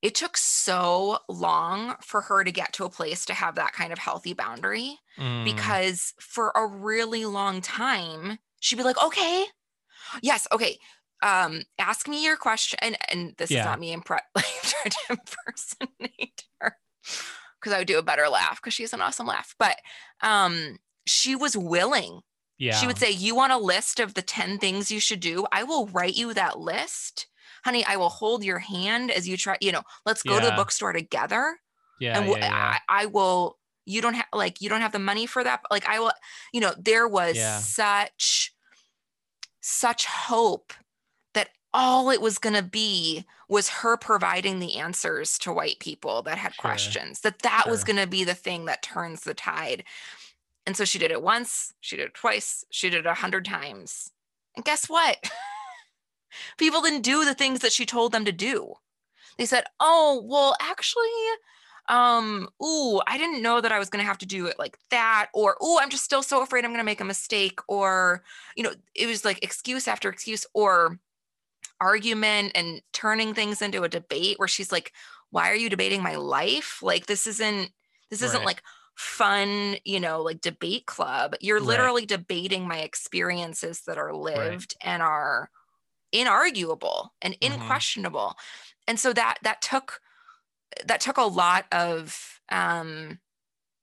[0.02, 3.92] it took so long for her to get to a place to have that kind
[3.92, 5.44] of healthy boundary Mm.
[5.44, 9.44] because for a really long time she'd be like okay
[10.22, 10.78] yes okay
[11.22, 13.60] um ask me your question and and this Yeah.
[13.60, 16.76] is not me impre- like trying to impersonate her
[17.60, 19.76] because i would do a better laugh because she's an awesome laugh but
[20.22, 22.20] um she was willing
[22.58, 25.46] yeah she would say you want a list of the 10 things you should do
[25.52, 27.26] i will write you that list
[27.64, 30.52] honey i will hold your hand as you try you know let's go to the
[30.52, 31.58] bookstore together
[31.98, 32.78] yeah, and yeah, w- yeah.
[32.88, 35.70] I, I will you don't have like you don't have the money for that But
[35.70, 36.12] like i will
[36.52, 37.58] you know there was Yeah.
[37.58, 38.54] such
[39.60, 40.72] such hope
[41.34, 46.22] that all it was going to be was her providing the answers to white people
[46.22, 46.62] that had Sure.
[46.62, 49.84] questions that that was going to be the thing that turns the tide
[50.66, 53.44] and so she did it once she did it twice she did it a hundred
[53.44, 54.10] times
[54.56, 55.18] and guess what
[56.58, 58.74] people didn't do the things that she told them to do
[59.38, 61.08] they said, "Oh, well, actually,
[61.88, 64.78] um, ooh, I didn't know that I was going to have to do it like
[64.90, 68.24] that," or "Ooh, I'm just still so afraid I'm going to make a mistake," or
[68.56, 71.00] you know, it was like excuse after excuse or
[71.80, 74.92] argument and turning things into a debate where she's like,
[75.30, 76.82] "Why are you debating my life?
[76.82, 77.72] Like this isn't
[78.10, 78.46] this isn't Right.
[78.46, 78.62] like
[78.96, 81.34] fun, you know, like debate club.
[81.40, 81.90] You're Right.
[81.90, 85.50] literally debating my experiences that are lived and are
[86.12, 87.84] inarguable and Mhm.
[87.90, 88.36] unquestionable.
[88.88, 90.00] And so that that took
[90.84, 93.20] that took a lot of um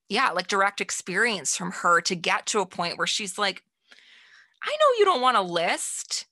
[0.09, 3.63] yeah, like direct experience from her to get to a point where she's like
[4.63, 6.27] I know you don't want a list.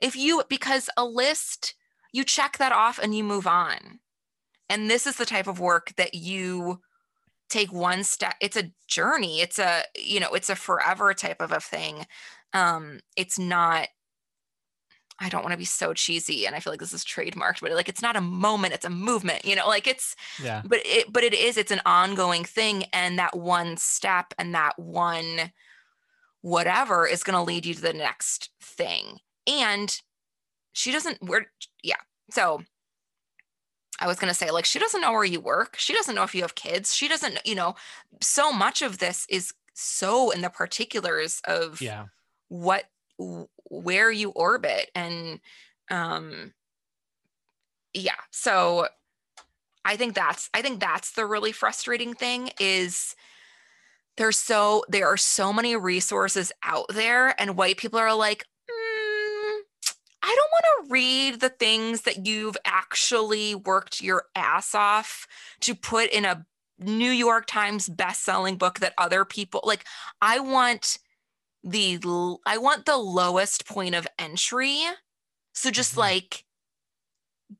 [0.00, 1.74] If you because a list
[2.12, 4.00] you check that off and you move on.
[4.70, 6.80] And this is the type of work that you
[7.50, 11.52] take one step it's a journey it's a you know it's a forever type of
[11.52, 12.06] a thing
[12.54, 13.88] um it's not
[15.22, 17.70] i don't want to be so cheesy and i feel like this is trademarked but
[17.72, 20.62] like it's not a moment it's a movement you know like it's Yeah.
[20.64, 24.78] but it but it is it's an ongoing thing and that one step and that
[24.78, 25.52] one
[26.40, 29.96] whatever is going to lead you to the next thing and
[30.72, 31.46] she doesn't we're
[31.82, 31.96] yeah
[32.30, 32.62] so
[34.00, 35.76] I was going to say, like, she doesn't know where you work.
[35.78, 36.92] She doesn't know if you have kids.
[36.92, 37.76] She doesn't, you know,
[38.20, 42.06] so much of this is so in the particulars of Yeah.
[42.48, 42.86] what,
[43.72, 44.90] where you orbit.
[44.94, 45.40] And,
[45.90, 46.52] um,
[47.94, 48.20] yeah.
[48.30, 48.86] So
[49.84, 53.16] I think that's, I think that's the really frustrating thing is
[54.16, 59.60] there's so, there are so many resources out there and white people are like, "Mm,
[60.22, 65.26] I don't want to read the things that you've actually worked your ass off
[65.60, 66.46] to put in a
[66.78, 69.84] New York Times best-selling book that other people like
[70.20, 70.98] I want
[71.64, 74.80] the l- I want the lowest point of entry.
[75.54, 76.44] So just like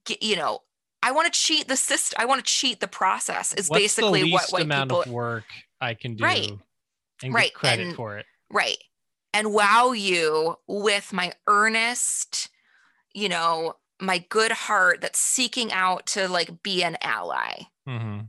[0.07, 0.61] get, you know,
[1.03, 2.17] I want to cheat the system.
[2.21, 3.53] I want to cheat the process.
[3.55, 5.45] Is What's basically what white amount people of work
[5.81, 6.53] I can do Right.
[7.23, 8.27] and Right, get credit and- for it.
[8.51, 8.79] Right.
[9.35, 12.51] And wow you with my earnest,
[13.15, 17.63] you know, my good heart that's seeking out to like be an ally.
[17.87, 18.21] hmm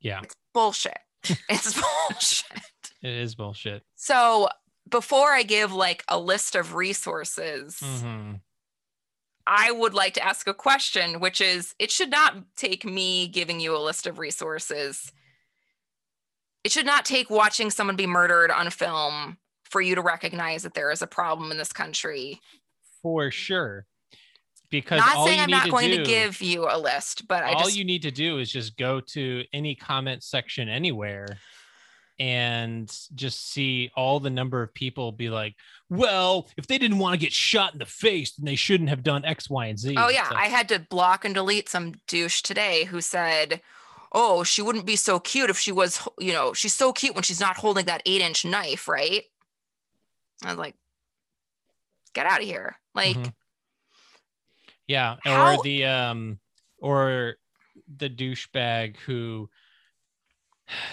[0.00, 0.22] Yeah,
[0.54, 0.98] Bullshit.
[1.48, 1.74] It's
[2.08, 2.60] bullshit.
[3.06, 3.82] it is bullshit.
[3.94, 4.48] So
[4.88, 8.34] before I give like a list of resources, hmm
[9.46, 13.60] I would like to ask a question, which is it should not take me giving
[13.60, 15.12] you a list of resources.
[16.64, 20.74] It should not take watching someone be murdered on film for you to recognize that
[20.74, 22.40] there is a problem in this country.
[23.02, 23.86] For sure.
[24.68, 27.52] Because Not saying I'm not to going do, to give you a list, but I
[27.52, 31.38] all just you need to do is just go to any comment section anywhere
[32.18, 35.54] and just see all the number of people be like,
[35.90, 39.02] well, if they didn't want to get shot in the face, then they shouldn't have
[39.02, 39.94] done X, Y, and Z.
[39.98, 43.60] Oh yeah, like, I had to block and delete some douche today who said,
[44.12, 47.22] "Oh, she wouldn't be so cute if she was, you know, she's so cute when
[47.22, 49.24] she's not holding that eight inch knife, right?"
[50.44, 50.74] I was like,
[52.14, 53.32] "Get out of here!" Like, Mhm.
[54.86, 56.38] Yeah, How- or the um
[56.78, 57.36] or
[57.96, 59.50] the douchebag who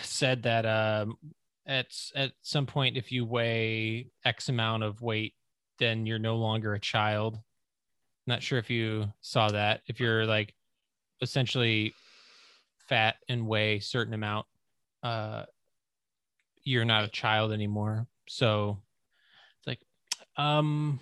[0.02, 1.18] said that um
[1.66, 5.34] at at some point if you weigh X amount of weight,
[5.80, 7.40] then you're no longer a child.
[8.28, 9.82] Not sure if you saw that.
[9.88, 10.54] If you're like
[11.22, 11.94] essentially
[12.88, 14.46] fat and weigh certain amount,
[15.02, 15.46] uh
[16.64, 18.08] you're not a child anymore.
[18.28, 18.80] So
[19.60, 19.80] it's like
[20.38, 21.00] um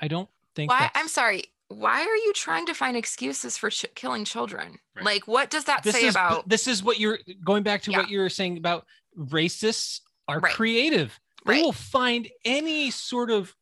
[0.00, 0.90] I don't think why?
[0.94, 1.44] I'm sorry.
[1.68, 4.78] Why are you trying to find excuses for ch- killing children?
[4.94, 5.04] Right.
[5.04, 6.48] Like, what does that this say is about?
[6.48, 7.98] this is what you're going back to Yeah.
[7.98, 8.86] what you were saying about
[9.18, 10.52] racists are Right.
[10.54, 11.62] creative they Right.
[11.64, 13.54] will find any sort of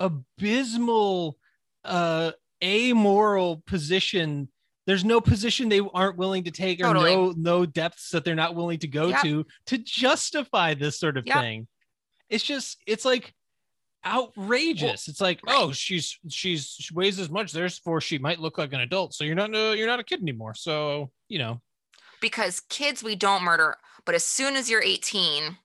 [0.00, 1.38] abysmal
[1.84, 2.32] uh
[2.62, 4.48] amoral position
[4.86, 8.54] there's no position they aren't willing to take or no no depths that they're not
[8.54, 9.22] willing to go Yep.
[9.22, 11.36] to to justify this sort of Yep.
[11.36, 11.68] thing
[12.28, 13.32] it's just it's like
[14.06, 15.56] outrageous it's like right.
[15.58, 19.24] oh she's she's she weighs as much therefore she might look like an adult so
[19.24, 21.60] you're not no you're not a kid anymore so you know
[22.20, 25.56] Because kids we don't murder, but as soon as you're 18,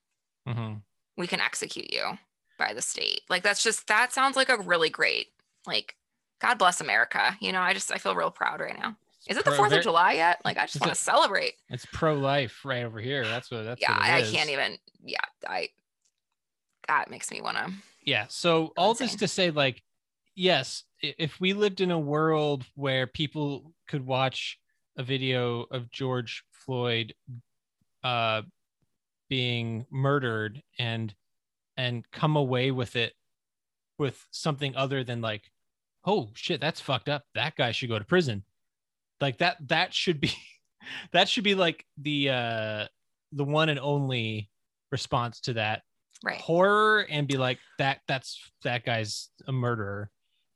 [0.47, 0.81] mhm.
[1.17, 2.17] we can execute you
[2.57, 3.21] by the state.
[3.29, 5.27] Like that's just that sounds like a really great
[5.67, 5.95] like
[6.41, 7.37] God bless America.
[7.39, 8.97] You know, I just I feel real proud right now.
[9.27, 10.39] Is it the Fourth of July yet?
[10.45, 11.53] Like I just want to celebrate.
[11.69, 13.25] It's pro life right over here.
[13.25, 14.77] That's what that's yeah, what I can't even.
[15.03, 15.17] Yeah,
[15.47, 15.69] I.
[16.87, 17.71] That makes me want to.
[18.05, 18.25] Yeah.
[18.29, 19.81] So all this to say, like,
[20.35, 24.59] yes, if we lived in a world where people could watch
[24.97, 27.13] a video of George Floyd
[28.03, 28.43] uh
[29.29, 31.13] being murdered and
[31.77, 33.13] and come away with it
[33.97, 35.49] with something other than like,
[36.05, 37.23] oh shit, that's fucked up.
[37.35, 38.43] That guy should go to prison.
[39.21, 40.31] like that that should be
[41.13, 42.85] that should be like the uh
[43.31, 44.49] the one and only
[44.91, 45.81] response to that
[46.25, 46.41] Right.
[46.41, 50.09] horror and be like that that's that guy's a murderer.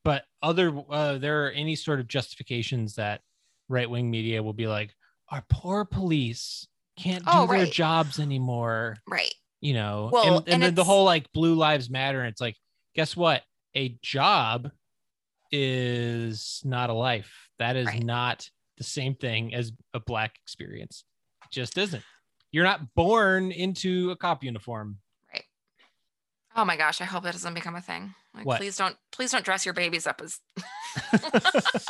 [0.03, 3.21] But other uh there are any sort of justifications that
[3.69, 4.95] right-wing media will be like
[5.29, 6.67] our poor police
[6.97, 8.97] can't do Oh, their jobs anymore.
[9.07, 9.33] Right.
[9.61, 12.41] you know Well, and, and and then the whole like blue lives matter and it's
[12.41, 12.55] like
[12.95, 13.43] guess what?
[13.75, 14.71] A job
[15.51, 17.31] is not a life.
[17.59, 18.03] That is Right.
[18.03, 21.03] not the same thing as a black experience.
[21.43, 22.03] It just isn't.
[22.51, 24.97] You're not born into a cop uniform
[26.59, 28.13] Oh my gosh, I hope that doesn't become a thing.
[28.35, 28.57] Like What?
[28.57, 30.41] please don't please don't dress your babies up as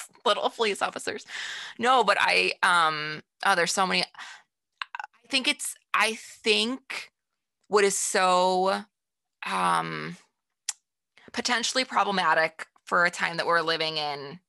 [0.24, 1.26] little police officers.
[1.78, 7.12] No, but I um oh there's so many I think it's I think
[7.68, 8.84] what is so
[9.44, 10.16] um
[11.34, 14.40] potentially problematic for a time that we're living in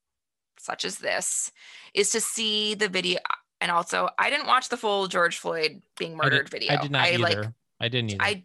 [0.57, 1.51] such as this
[1.93, 3.19] is to see the video
[3.59, 6.71] and also I didn't watch the full George Floyd being I did- murdered video.
[6.73, 7.47] i did not either like
[7.81, 8.43] i didn't either I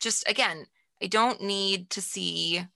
[0.00, 0.66] just again,
[1.02, 2.66] I don't need to see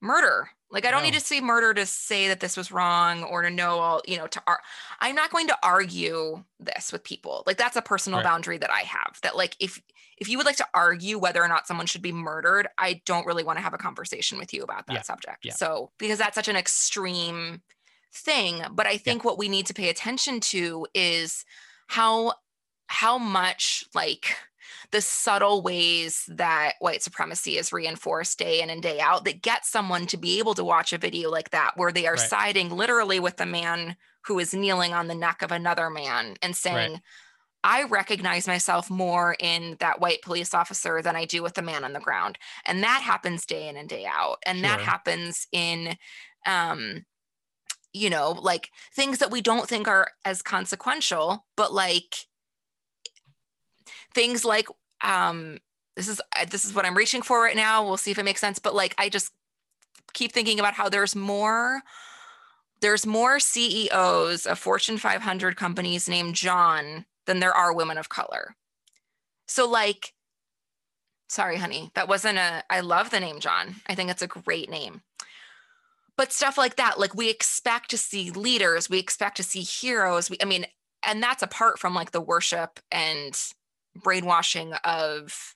[0.00, 0.50] murder.
[0.70, 3.50] Like I don't need to see murder to say that this was wrong or to
[3.50, 4.60] know all, you know, to ar-
[5.00, 7.44] I'm not going to argue this with people.
[7.46, 8.24] Like that's a personal Right.
[8.24, 9.18] boundary that I have.
[9.22, 9.80] That like if
[10.18, 13.26] if you would like to argue whether or not someone should be murdered, I don't
[13.26, 15.02] really want to have a conversation with you about that Yeah.
[15.02, 15.44] subject.
[15.44, 15.52] Yeah.
[15.54, 17.62] So because that's such an extreme
[18.12, 21.44] thing, but I think what we need to pay attention to is
[21.86, 22.34] how
[22.88, 24.36] how much like
[24.92, 29.64] the subtle ways that white supremacy is reinforced day in and day out that get
[29.66, 32.28] someone to be able to watch a video like that where they are Right.
[32.28, 33.96] siding literally with the man
[34.26, 37.00] who is kneeling on the neck of another man and saying
[37.64, 41.84] I recognize myself more in that white police officer than I do with the man
[41.84, 42.38] on the ground.
[42.64, 44.38] And that happens day in and day out.
[44.46, 45.96] And that happens in
[46.46, 47.04] um
[47.92, 52.26] you know, like things that we don't think are as consequential, but like
[54.16, 54.66] things like
[55.04, 55.58] um
[55.94, 56.20] this is
[56.50, 57.84] this is what I'm reaching for right now.
[57.84, 59.30] We'll see if it makes sense, but like I just
[60.14, 61.82] keep thinking about how there's more
[62.80, 68.56] there's more CEOs of Fortune 500 companies named John than there are women of color.
[69.46, 70.14] So like
[71.28, 73.76] sorry honey, that wasn't a I love the name John.
[73.86, 75.02] I think it's a great name.
[76.16, 80.30] But stuff like that, like we expect to see leaders, we expect to see heroes.
[80.30, 80.64] We, I mean,
[81.02, 83.38] and that's apart from like the worship and
[84.02, 85.54] brainwashing of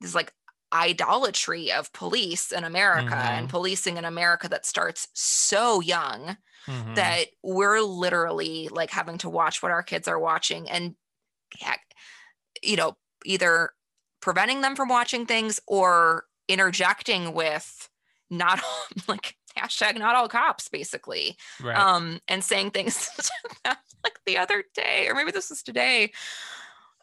[0.00, 0.32] this like
[0.72, 6.36] idolatry of police in America and policing in America that starts so young
[6.66, 6.94] Mhm.
[6.94, 10.94] that we're literally like having to watch what our kids are watching and
[12.62, 13.70] you know either
[14.20, 17.88] preventing them from watching things or interjecting with
[18.30, 18.60] not
[19.08, 23.08] like hashtag not all cops basically right um and saying things
[23.66, 26.10] like the other day or maybe this was today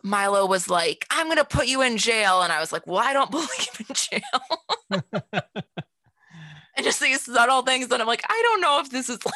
[0.04, 3.14] milo was like i'm gonna put you in jail and i was like well i
[3.14, 5.02] don't believe in jail.
[6.76, 9.34] And just these subtle things that i'm like i don't know if this is like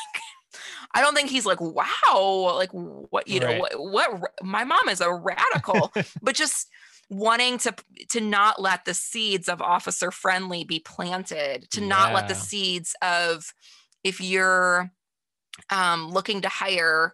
[0.94, 5.02] i don't think he's like wow like what you know what, what my mom is
[5.02, 5.92] a radical
[6.22, 6.70] but just
[7.10, 7.76] wanting to
[8.10, 12.96] to not let the seeds of officer friendly be planted to not let the seeds
[13.02, 13.54] of
[14.06, 14.90] if you're
[15.70, 17.14] um looking to hire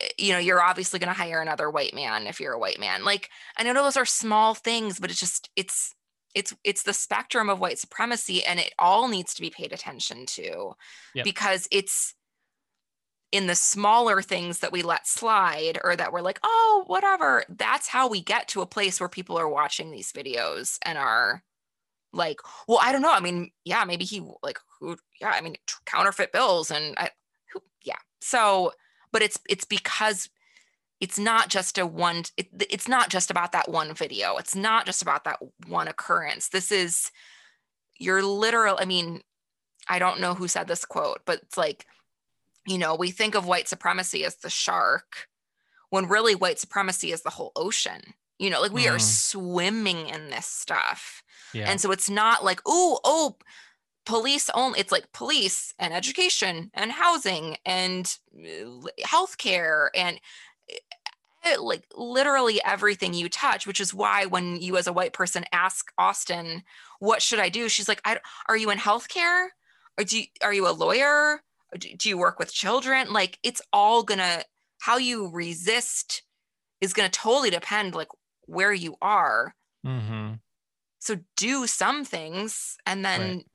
[0.00, 2.80] Eh, you know you're obviously going to hire another white man if you're a white
[2.80, 3.04] man.
[3.04, 5.94] Like i know those are small things but it's just it's
[6.34, 10.26] it's it's the spectrum of white supremacy and it all needs to be paid attention
[10.26, 10.72] to
[11.14, 11.24] Yep.
[11.24, 12.14] because it's
[13.32, 17.44] in the smaller things that we let slide or that we're like oh whatever.
[17.48, 21.42] That's how we get to a place where people are watching these videos and are
[22.12, 23.12] like well i don't know.
[23.12, 27.10] I mean yeah maybe he like who yeah i mean counterfeit bills and i
[27.52, 27.96] who yeah.
[28.20, 28.72] So
[29.12, 30.28] but it's it's because
[31.00, 34.36] it's not just a one it, it's not just about that one video.
[34.36, 36.48] It's not just about that one occurrence.
[36.48, 37.10] This is
[38.00, 39.20] you're literal i mean
[39.88, 41.84] i don't know who said this quote but it's like
[42.64, 45.26] you know we think of white supremacy as the shark
[45.90, 48.00] when really white supremacy is the whole ocean.
[48.38, 49.00] You know like we are Mhm.
[49.00, 51.24] swimming in this stuff.
[51.52, 51.68] Yeah.
[51.68, 53.36] And so it's not like, oh, oh,
[54.08, 54.80] police only.
[54.80, 60.18] It's like police and education and housing and uh, healthcare and
[61.44, 65.44] uh, like literally everything you touch, which is why when you as a white person
[65.52, 66.62] ask Austin,
[67.00, 67.68] what should I do?
[67.68, 68.18] She's like, I,
[68.48, 69.48] are you in healthcare?
[69.98, 71.42] Or do you, are you a lawyer?
[71.78, 73.12] Do, do you work with children?
[73.12, 74.42] Like it's all gonna,
[74.80, 76.22] how you resist
[76.80, 78.08] is gonna totally depend like
[78.46, 79.54] where you are
[79.84, 80.34] mm-hmm.
[80.98, 83.46] so do some things and then Right.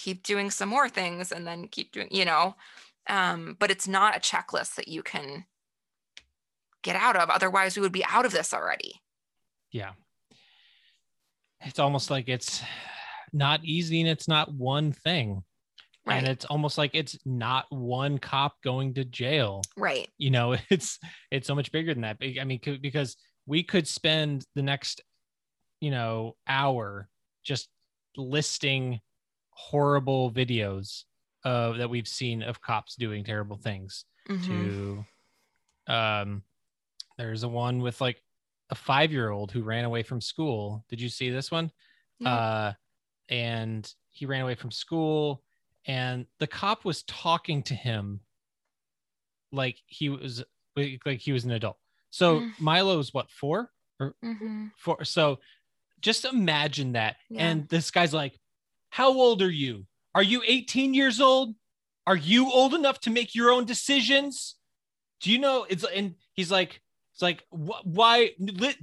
[0.00, 2.54] Keep doing some more things and then keep doing you know
[3.08, 5.44] Um, but it's not a checklist that you can
[6.82, 7.28] get out of.
[7.28, 9.00] Otherwise, we would be out of this already.
[9.72, 9.92] Yeah.
[11.62, 12.62] It's almost like it's
[13.32, 15.42] not easy and it's not one thing.
[16.06, 16.16] Right.
[16.16, 19.62] And it's almost like it's not one cop going to jail.
[19.76, 20.08] Right.
[20.16, 20.98] You know, it's
[21.30, 22.16] it's so much bigger than that.
[22.40, 23.16] I mean, because
[23.46, 25.02] we could spend the next,
[25.80, 27.08] you know, hour
[27.44, 27.68] just
[28.16, 29.00] listing
[29.68, 31.04] horrible videos
[31.44, 34.46] of that we've seen of cops doing terrible things Mhm.
[34.48, 35.04] to
[35.92, 36.42] um
[37.18, 38.22] there's a one with like
[38.70, 41.70] a five year old who ran away from school did you see this one
[42.20, 42.30] No.
[42.30, 42.72] uh
[43.28, 45.42] and he ran away from school
[45.86, 48.20] and the cop was talking to him
[49.52, 50.44] like he was
[50.76, 51.78] like he was an adult
[52.10, 52.52] so Mm.
[52.60, 54.70] milo's what four or Mhm.
[54.76, 55.38] four so
[56.00, 57.48] just imagine that Yeah.
[57.48, 58.38] and this guy's like
[58.90, 59.86] how old are you?
[60.14, 61.54] Are you 18 years old?
[62.06, 64.56] Are you old enough to make your own decisions?
[65.20, 66.80] Do you know it's and he's like
[67.12, 68.30] it's like wh- why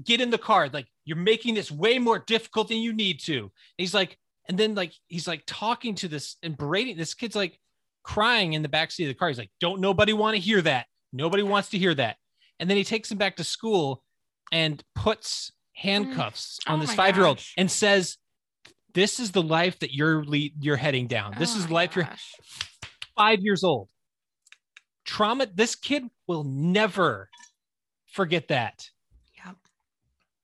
[0.03, 3.39] get in the car like you're making this way more difficult than you need to.
[3.39, 4.17] And he's like
[4.47, 7.59] and then like he's like talking to this and berating this kid's like
[8.03, 9.27] crying in the backseat of the car.
[9.27, 10.85] He's like don't nobody want to hear that.
[11.11, 12.17] Nobody wants to hear that.
[12.59, 14.03] And then he takes him back to school
[14.51, 15.81] and puts mm.
[15.81, 18.17] handcuffs on Oh this five year old and says
[18.93, 22.09] this is the life that you're le- you're heading down this Oh is life you're
[23.17, 23.89] five years old.
[25.05, 27.29] Trauma, this kid will never
[28.13, 28.89] forget that.
[29.35, 29.53] Yeah.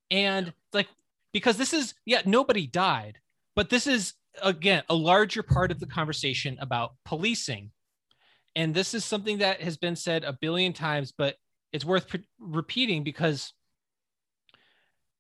[0.10, 0.88] And like,
[1.34, 3.20] because this is, yeah, nobody died,
[3.56, 7.72] but this is, again, a larger part of the conversation about policing.
[8.56, 11.36] And this is something that has been said a billion times, but
[11.72, 13.54] it's worth pre- repeating because,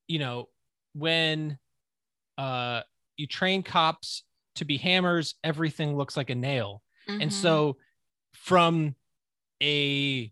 [0.08, 0.50] you know,
[0.94, 1.58] when
[2.38, 2.82] uh,
[3.18, 4.24] you train cops
[4.56, 6.84] to be hammers, everything looks like a nail.
[7.20, 7.34] And Mhm.
[7.34, 7.78] so,
[8.34, 8.96] from
[9.62, 10.32] a,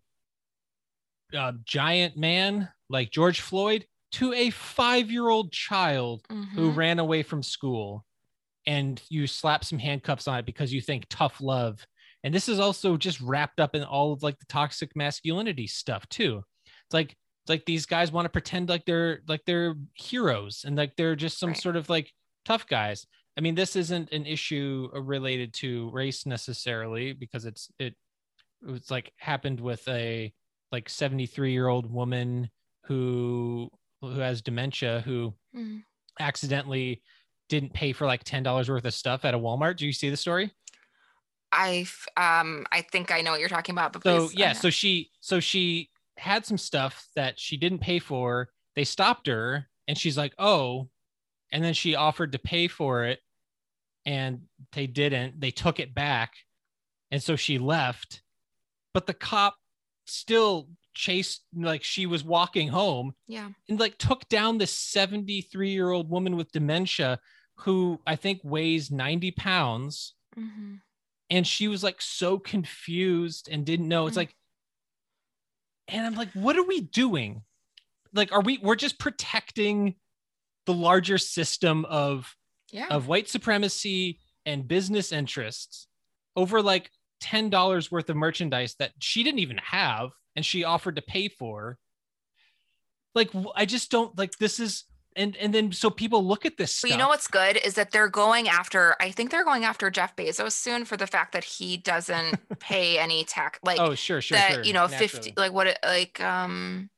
[1.36, 6.76] uh giant man like George Floyd to a five year old child who Mhm.
[6.76, 8.04] ran away from school,
[8.66, 11.86] and you slap some handcuffs on it because you think tough love.
[12.24, 16.08] And this is also just wrapped up in all of like the toxic masculinity stuff
[16.10, 16.42] too.
[16.66, 20.76] It's like it's like these guys want to pretend like they're like they're heroes and
[20.76, 21.56] like they're just some Right.
[21.56, 22.12] sort of like
[22.44, 23.06] tough guys.
[23.36, 27.94] I mean, this isn't an issue uh, related to race necessarily because it's it
[28.66, 30.32] it's like happened with a
[30.70, 32.50] like 73 year old woman
[32.84, 33.70] who
[34.00, 35.84] who has dementia who Mhm.
[36.20, 37.02] accidentally
[37.48, 39.76] didn't pay for like ten dollars worth of stuff at a Walmart.
[39.76, 40.52] Do you see the story?
[41.50, 41.86] I
[42.16, 45.10] um I think I know what you're talking about, but So please, yeah, so she
[45.20, 48.48] so she had some stuff that she didn't pay for.
[48.74, 50.88] They stopped her and she's like, "Oh."
[51.52, 53.20] And then she offered to pay for it
[54.06, 54.42] and
[54.72, 55.40] they didn't.
[55.40, 56.34] They took it back.
[57.10, 58.22] And so she left.
[58.94, 59.56] But the cop
[60.06, 63.48] still chased like she was walking home yeah.
[63.68, 67.18] and like took down this 73 year old woman with dementia
[67.58, 70.14] who I think weighs 90 pounds.
[70.36, 70.80] Mhm.
[71.30, 74.06] And she was like so confused and didn't know.
[74.06, 74.20] It's Mm.
[74.20, 74.36] like,
[75.88, 77.42] and I'm like, what are we doing?
[78.12, 79.94] Like, are we, we're just protecting
[80.66, 82.34] the larger system of,
[82.70, 82.86] Yeah.
[82.90, 85.86] of white supremacy and business interests
[86.36, 86.90] over like
[87.22, 91.78] $10 worth of merchandise that she didn't even have and she offered to pay for
[93.14, 94.84] like i just don't like this is
[95.16, 97.90] and and then so people look at this stuff you know what's good is that
[97.90, 98.96] they're going after.
[98.98, 102.98] I think they're going after Jeff Bezos soon for the fact that he doesn't pay
[102.98, 103.58] any tax.
[103.62, 105.08] Like oh sure sure that, sure you know, naturally.
[105.08, 105.34] fifty.
[105.36, 105.66] Like what?
[105.66, 106.88] It, like um,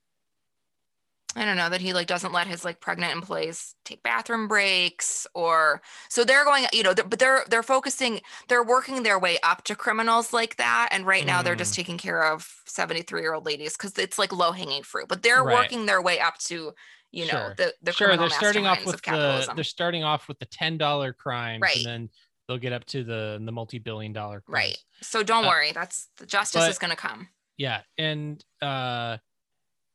[1.36, 5.26] I don't know that he like doesn't let his like pregnant employees take bathroom breaks
[5.34, 6.66] or so they're going.
[6.72, 8.20] You know, they're, but they're they're focusing.
[8.48, 11.58] They're working their way up to criminals like that, and right now they're Mm.
[11.58, 15.08] just taking care of seventy three year old ladies because it's like low hanging fruit.
[15.08, 15.54] But they're Right.
[15.54, 16.72] working their way up to
[17.12, 17.54] you know Sure.
[17.56, 20.46] the the sure criminal they're starting off with of the they're starting off with the
[20.46, 21.76] $10 crime Right.
[21.76, 22.10] and then
[22.48, 24.52] they'll get up to the the multi-billion dollar crimes.
[24.70, 24.78] Right.
[25.02, 25.72] So don't Uh, worry.
[25.72, 27.28] That's the justice but- is going to come.
[27.56, 29.18] yeah and uh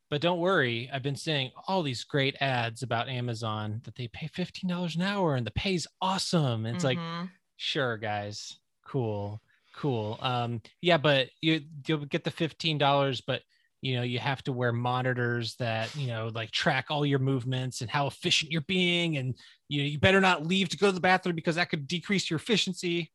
[0.10, 4.28] but don't worry i've been seeing all these great ads about amazon that they pay
[4.28, 7.40] $15 an hour and the pay's awesome and it's like Mhm.
[7.58, 9.42] sure guys cool
[9.74, 13.44] cool um yeah but you you'll get the $15 but
[13.82, 17.82] you know you have to wear monitors that you know like track all your movements
[17.82, 19.38] and how efficient you're being and
[19.70, 22.30] you know, you better not leave to go to the bathroom because that could decrease
[22.30, 23.12] your efficiency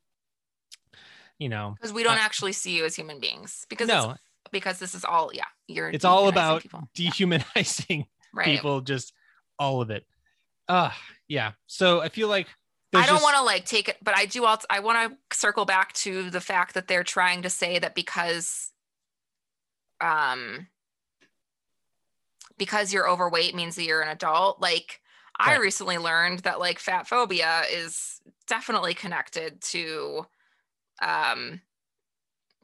[1.39, 4.17] you know because we don't uh, actually see you as human beings because no
[4.55, 6.89] because this is all yeah you're it's all about people.
[6.95, 9.13] dehumanizing right people just
[9.59, 10.07] all of it
[10.69, 10.91] uh
[11.29, 12.47] yeah so i feel like
[12.97, 15.37] I don't just- want to like take it, but I do also I want to
[15.37, 18.71] circle back to the fact that they're trying to say that because
[20.01, 20.69] um
[22.57, 24.61] because you're overweight means that you're an adult.
[24.61, 25.01] Like
[25.37, 30.27] I recently learned that like fat phobia is definitely connected to
[31.03, 31.61] um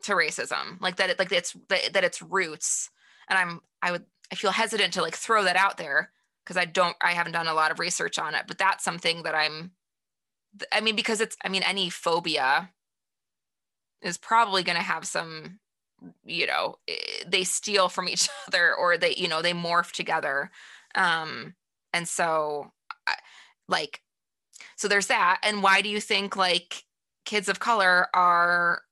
[0.04, 0.80] to racism.
[0.80, 2.90] Like that it like it's that, that it's roots.
[3.28, 6.10] And I'm I would I feel hesitant to like throw that out there
[6.44, 9.22] because I don't I haven't done a lot of research on it, but that's something
[9.24, 9.72] that I'm
[10.72, 12.70] I mean because it's I mean any phobia
[14.02, 15.58] is probably going to have some
[16.24, 20.50] you know eh, they steal from each other or they you know they morph together
[20.94, 21.54] um
[21.92, 22.72] and so
[23.68, 24.00] like
[24.76, 26.84] so there's that and why do you think like
[27.24, 28.82] kids of color are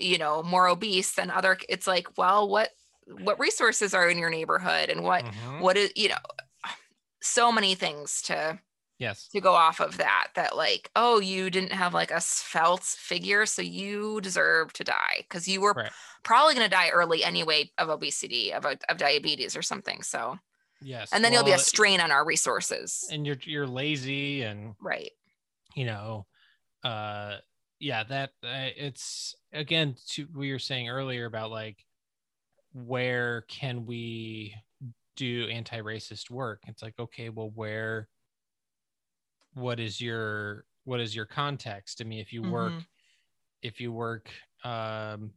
[0.00, 2.70] you know more obese than other it's like well what
[3.22, 5.60] what resources are in your neighborhood and what Mhm.
[5.60, 6.16] what is you know
[7.20, 8.58] so many things to
[8.98, 9.28] yes.
[9.28, 13.46] to go off of that that like oh you didn't have like a svelte figure
[13.46, 15.90] so you deserve to die because you were Right.
[16.22, 20.38] probably going to die early anyway of obesity of, a, of diabetes or something so.
[20.82, 21.10] Yes.
[21.12, 23.08] And then you'll be a strain on our resources.
[23.10, 25.10] And you're you're lazy and right.
[25.74, 26.26] you know
[26.84, 27.38] uh
[27.78, 31.84] yeah that uh, it's again to what you were saying earlier about like
[32.72, 34.54] where can we
[35.16, 38.08] do anti-racist work it's like okay well where
[39.54, 42.84] what is your what is your context i mean if you work Mhm.
[43.62, 44.30] if you work
[44.64, 45.32] um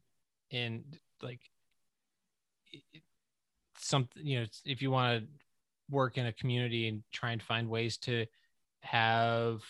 [0.52, 0.84] in
[1.22, 1.42] like
[3.78, 5.28] something you know if you want to
[5.90, 8.26] work in a community and try and find ways to
[8.82, 9.62] have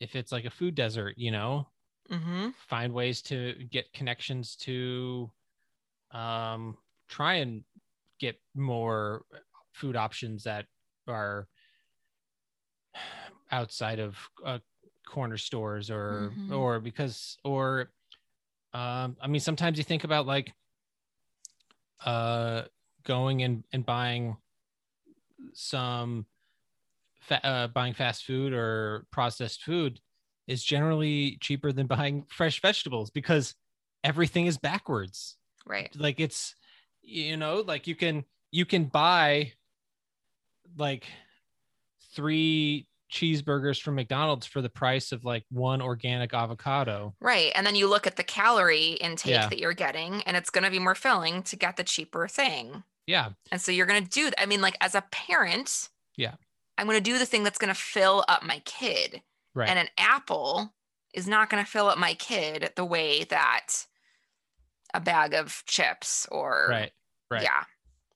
[0.00, 1.66] if it's like a food desert you know
[2.10, 2.48] mm-hmm.
[2.68, 5.30] find ways to get connections to
[6.12, 6.76] um
[7.08, 7.64] try and
[8.18, 9.24] get more
[9.72, 10.66] food options that
[11.08, 11.48] are
[13.50, 14.58] outside of uh,
[15.06, 16.52] corner stores or Mhm.
[16.52, 17.90] or because or
[18.72, 20.52] um i mean sometimes you think about like
[22.04, 22.62] uh
[23.04, 24.36] going and and buying
[25.52, 26.26] some
[27.20, 30.00] fa- uh, buying fast food or processed food
[30.50, 33.54] is generally cheaper than buying fresh vegetables because
[34.04, 35.36] everything is backwards.
[35.66, 35.94] Right.
[35.96, 36.54] Like it's
[37.02, 39.52] you know like you can you can buy
[40.76, 41.06] like
[42.14, 47.14] three cheeseburgers from McDonald's for the price of like one organic avocado.
[47.20, 47.50] Right.
[47.54, 49.48] And then you look at the calorie intake Yeah.
[49.48, 52.84] that you're getting and it's going to be more filling to get the cheaper thing.
[53.06, 53.30] Yeah.
[53.50, 56.34] And so you're going to do i mean like as a parent yeah.
[56.78, 59.22] I'm going to do the thing that's going to fill up my kid
[59.54, 60.74] right And an apple
[61.14, 63.86] is not going to fill up my kid the way that
[64.94, 66.92] a bag of chips or right
[67.30, 67.64] right yeah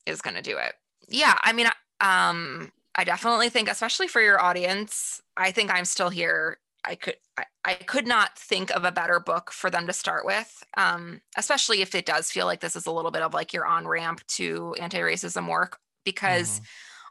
[0.06, 0.74] is going to do it.
[1.08, 1.66] Yeah, I mean
[2.00, 6.58] um I definitely think especially for your audience, I think I'm still here.
[6.84, 10.26] I could I, I could not think of a better book for them to start
[10.26, 10.62] with.
[10.76, 13.66] Um especially if it does feel like this is a little bit of like your
[13.66, 16.66] on ramp to anti-racism work because Mhm.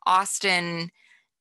[0.06, 0.92] Austin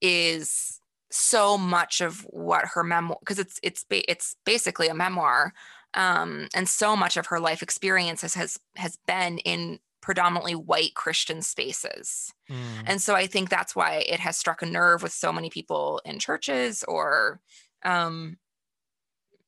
[0.01, 0.81] is
[1.13, 5.53] so much of what her memoir because it's it's ba- it's basically a memoir
[5.95, 11.43] um and so much of her life experiences has has been in predominantly white christian
[11.43, 12.83] spaces Mm.
[12.87, 16.01] and so i think that's why it has struck a nerve with so many people
[16.05, 17.41] in churches or
[17.85, 18.39] um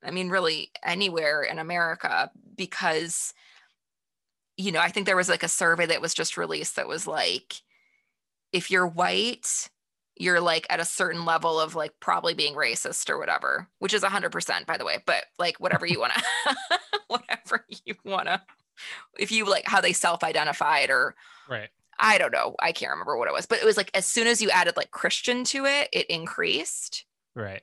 [0.02, 3.32] i mean really anywhere in america because
[4.56, 7.06] you know i think there was like a survey that was just released that was
[7.06, 7.62] like
[8.52, 9.68] if you're white
[10.16, 14.02] you're like at a certain level of like probably being racist or whatever which is
[14.02, 16.56] 100% by the way but like whatever you want to
[17.08, 18.40] whatever you want to
[19.18, 21.14] if you like how they self-identified or
[21.48, 22.54] right I don't know.
[22.60, 24.76] I can't remember what it was, but it was like as soon as you added
[24.76, 27.04] like Christian to it, it increased.
[27.34, 27.62] right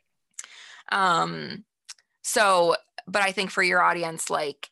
[0.91, 1.65] Um,
[2.21, 2.75] so,
[3.07, 4.69] but I think for your audience, like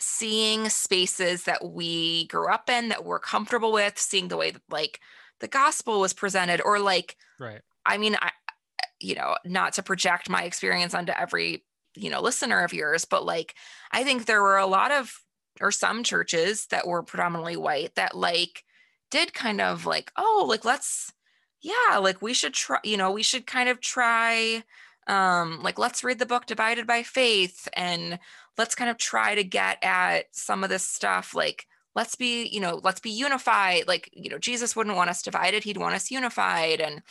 [0.00, 4.62] seeing spaces that we grew up in that we're comfortable with, seeing the way that
[4.70, 5.00] like
[5.44, 8.30] the gospel was presented, or like, right I mean, I,
[8.98, 13.26] you know, not to project my experience onto every, you know, listener of yours, but
[13.26, 13.54] like,
[13.92, 15.12] I think there were a lot of,
[15.60, 18.64] or some churches that were predominantly white that like
[19.10, 21.12] did kind of like, oh, like, let's,
[21.60, 24.64] yeah, like we should try, you know, we should kind of try,
[25.06, 28.18] um, like, let's read the book Divided by Faith and
[28.56, 31.34] let's kind of try to get at some of this stuff.
[31.34, 33.86] Like, let's be, you know, let's be unified.
[33.86, 36.80] Like, you know, Jesus wouldn't want us divided, he'd want us unified.
[36.80, 37.02] And,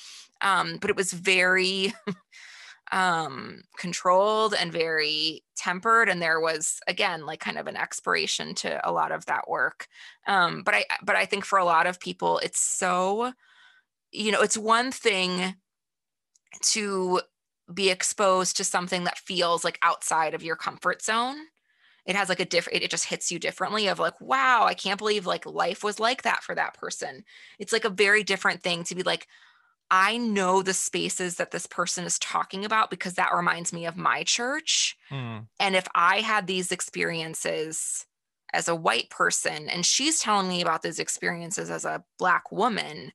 [0.42, 1.94] um, but it was very
[2.92, 8.88] um controlled and very tempered and there was again like kind of an expiration to
[8.88, 9.88] a lot of that work
[10.28, 13.32] um but i but i think for a lot of people it's so
[14.12, 15.56] you know it's one thing
[16.62, 17.22] to
[17.74, 21.38] be exposed to something that feels like outside of your comfort zone
[22.06, 24.98] it has like a different it just hits you differently of like wow i can't
[24.98, 27.24] believe like life was like that for that person
[27.60, 29.28] it's like a very different thing to be like
[29.92, 33.98] i know the spaces that this person is talking about because that reminds me of
[33.98, 35.40] my church Hmm.
[35.60, 38.06] and if i had these experiences
[38.54, 43.12] as a white person and she's telling me about those experiences as a black woman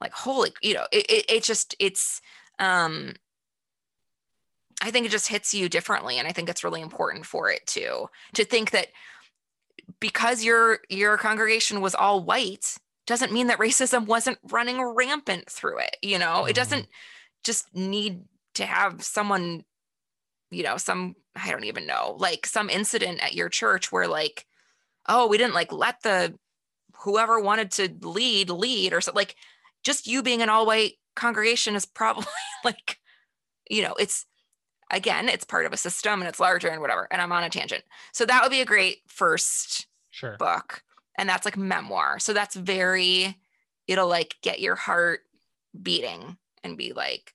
[0.00, 2.20] like holy you know it, it, it just it's
[2.58, 3.14] um
[4.80, 7.66] i think it just hits you differently and i think it's really important for it
[7.66, 8.88] to to think that
[9.98, 12.76] because your your congregation was all white
[13.06, 16.54] doesn't mean that racism wasn't running rampant through it you know it Mhm.
[16.54, 16.88] doesn't
[17.44, 18.22] just need
[18.54, 19.64] to have someone
[20.50, 24.46] you know some i don't even know like some incident at your church where like
[25.08, 26.36] oh we didn't like let the
[27.04, 29.34] whoever wanted to lead lead or so like
[29.82, 32.26] just you being an all white congregation is probably
[32.64, 32.98] like
[33.68, 34.26] you know it's
[34.90, 37.50] again it's part of a system and it's larger and whatever and i'm on a
[37.50, 40.36] tangent so that would be a great first Sure.
[40.38, 40.82] book
[41.16, 43.36] and that's like memoir so that's very
[43.86, 45.20] it'll like get your heart
[45.80, 47.34] beating and be like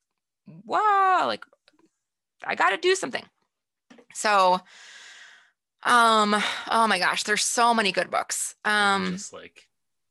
[0.65, 1.45] wow like
[2.43, 3.23] i gotta do something
[4.13, 4.59] so
[5.83, 6.35] um
[6.69, 9.67] oh my gosh there's so many good books um just like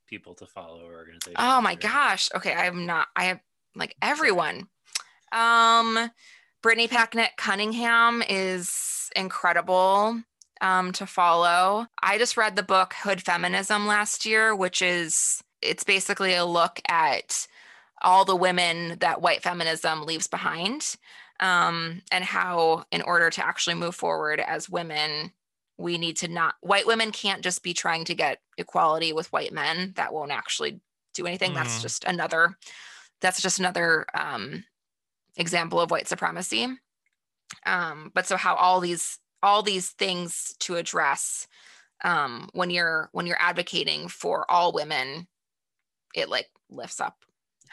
[0.07, 1.35] people to follow or organizations.
[1.39, 2.29] Oh my gosh.
[2.35, 3.09] Okay, I'm not.
[3.17, 3.41] I have
[3.75, 4.69] like everyone.
[5.33, 6.11] Um,
[6.65, 10.23] Brittany Packnett Cunningham is incredible
[10.63, 11.87] um, to follow.
[12.03, 16.81] I just read the book Hood Feminism last year, which is it's basically a look
[16.89, 17.47] at
[18.01, 20.97] all the women that white feminism leaves behind,
[21.39, 25.33] um, and how in order to actually move forward as women,
[25.77, 29.53] we need to not white women can't just be trying to get equality with white
[29.53, 29.93] men.
[29.97, 30.81] That won't actually
[31.13, 31.53] do anything.
[31.53, 31.83] That's Mm.
[31.83, 32.57] just another
[33.21, 34.65] that's just another um,
[35.37, 36.69] example of white supremacy.
[37.67, 41.47] Um, but so how all these all these things to address
[42.03, 45.27] um, when you're when you're advocating for all women,
[46.15, 47.25] it like lifts up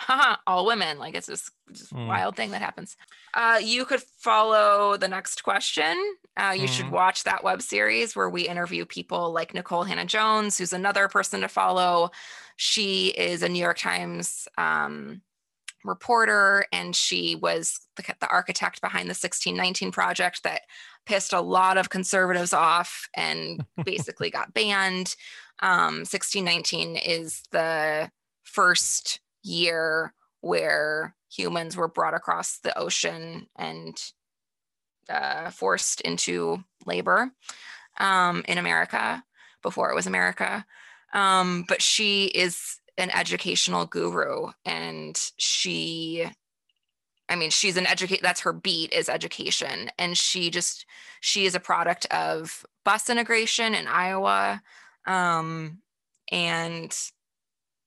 [0.48, 1.00] all women.
[1.00, 2.08] Like it's this, this Mm.
[2.08, 2.96] wild thing that happens.
[3.34, 5.98] Uh, you could follow the next question.
[6.38, 6.92] Uh, you should Mhm.
[6.92, 11.48] watch that web series where we interview people like Nikole Hannah-Jones, who's another person to
[11.48, 12.12] follow.
[12.56, 15.22] She is a New York Times um,
[15.84, 20.62] reporter, and she was the, the architect behind the 1619 project that
[21.06, 25.16] pissed a lot of conservatives off and basically got banned.
[25.62, 28.12] Um, 1619 is the
[28.44, 33.96] first year where humans were brought across the ocean and
[35.10, 37.32] uh, forced into labor
[38.00, 39.24] um, in America
[39.62, 40.66] before it was America.
[41.14, 46.30] Um, but she is an educational guru and she
[47.32, 48.22] I mean, she's an educate.
[48.22, 50.86] That's her beat is education, and she just
[51.22, 54.62] she is a product of bus integration in Iowa,
[55.08, 55.78] um,
[56.30, 56.94] and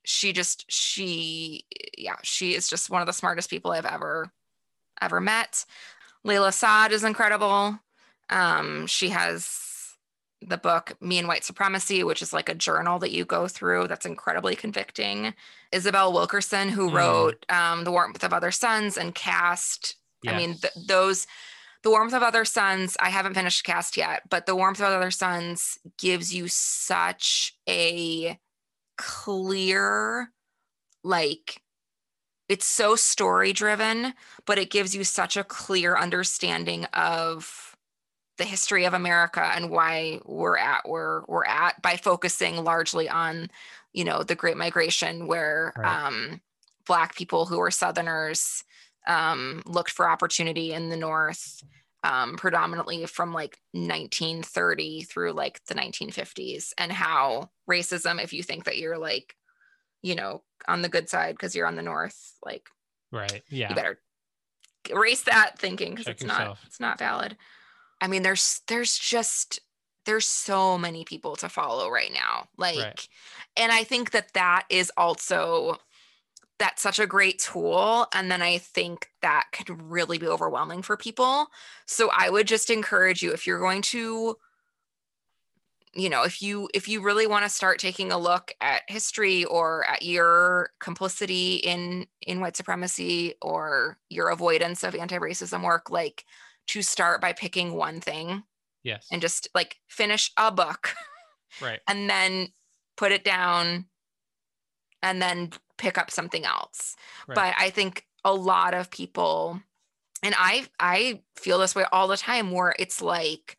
[0.05, 1.67] she just she
[1.99, 4.33] yeah she is just one of the smartest people I've ever
[5.03, 5.67] ever met.
[6.27, 7.79] Layla Saad is incredible.
[8.31, 9.47] Um, she has
[10.49, 13.89] the book Me and White Supremacy, which is like a journal that you go through
[13.89, 15.35] that's incredibly convicting.
[15.73, 16.95] Isabel Wilkerson, who Mm.
[16.95, 19.97] wrote um, The Warmth of Other Suns and Caste.
[20.27, 21.27] I mean, th- those,
[21.83, 25.11] The Warmth of Other Suns, I haven't finished Caste yet, but The Warmth of Other
[25.11, 28.39] Suns gives you such a
[28.97, 30.31] clear,
[31.03, 31.61] like,
[32.49, 34.15] it's so story driven,
[34.47, 37.64] but it gives you such a clear understanding of
[38.37, 43.49] the history of America and why we're at where we're at by focusing largely on,
[43.93, 46.05] you know, the Great Migration, where Right.
[46.07, 46.41] um,
[46.87, 48.65] Black people who were Southerners
[49.07, 51.63] um, looked for opportunity in the North,
[52.03, 58.65] um, predominantly from like 1930 through like the 1950s, and how racism, if you think
[58.65, 59.37] that you're like,
[60.03, 62.69] you know, on the good side because you're on the North, like
[63.13, 63.43] Right.
[63.49, 63.69] Yeah.
[63.69, 64.01] you better
[64.91, 67.37] erase that thinking because it's not it's not valid
[68.01, 69.61] i mean there's there's just
[70.07, 73.09] there's so many people to follow right now like
[73.57, 75.79] and i think that that is also
[76.59, 80.97] that's such a great tool and then i think that could really be overwhelming for
[80.97, 81.47] people.
[81.87, 84.37] So i would just encourage you if you're going to
[85.95, 89.45] you know if you if you really want to start taking a look at history
[89.45, 96.25] or at your complicity in in white supremacy or your avoidance of anti-racism work like
[96.69, 98.43] to start by picking one thing
[98.83, 99.07] Yes.
[99.11, 100.95] and just like finish a book
[101.63, 101.81] right.
[101.89, 102.49] and then
[102.97, 103.87] put it down
[105.03, 106.97] and then pick up something else
[107.27, 107.35] Right.
[107.35, 109.61] but i think a lot of people
[110.23, 113.59] and I I feel this way all the time where it's like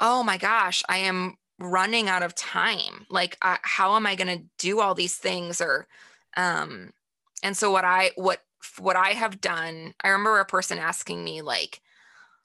[0.00, 3.06] oh my gosh, I am running out of time.
[3.08, 5.86] Like I, how am I going to do all these things or
[6.36, 6.92] um
[7.42, 8.40] and so what I what
[8.78, 11.80] what I have done, I remember a person asking me like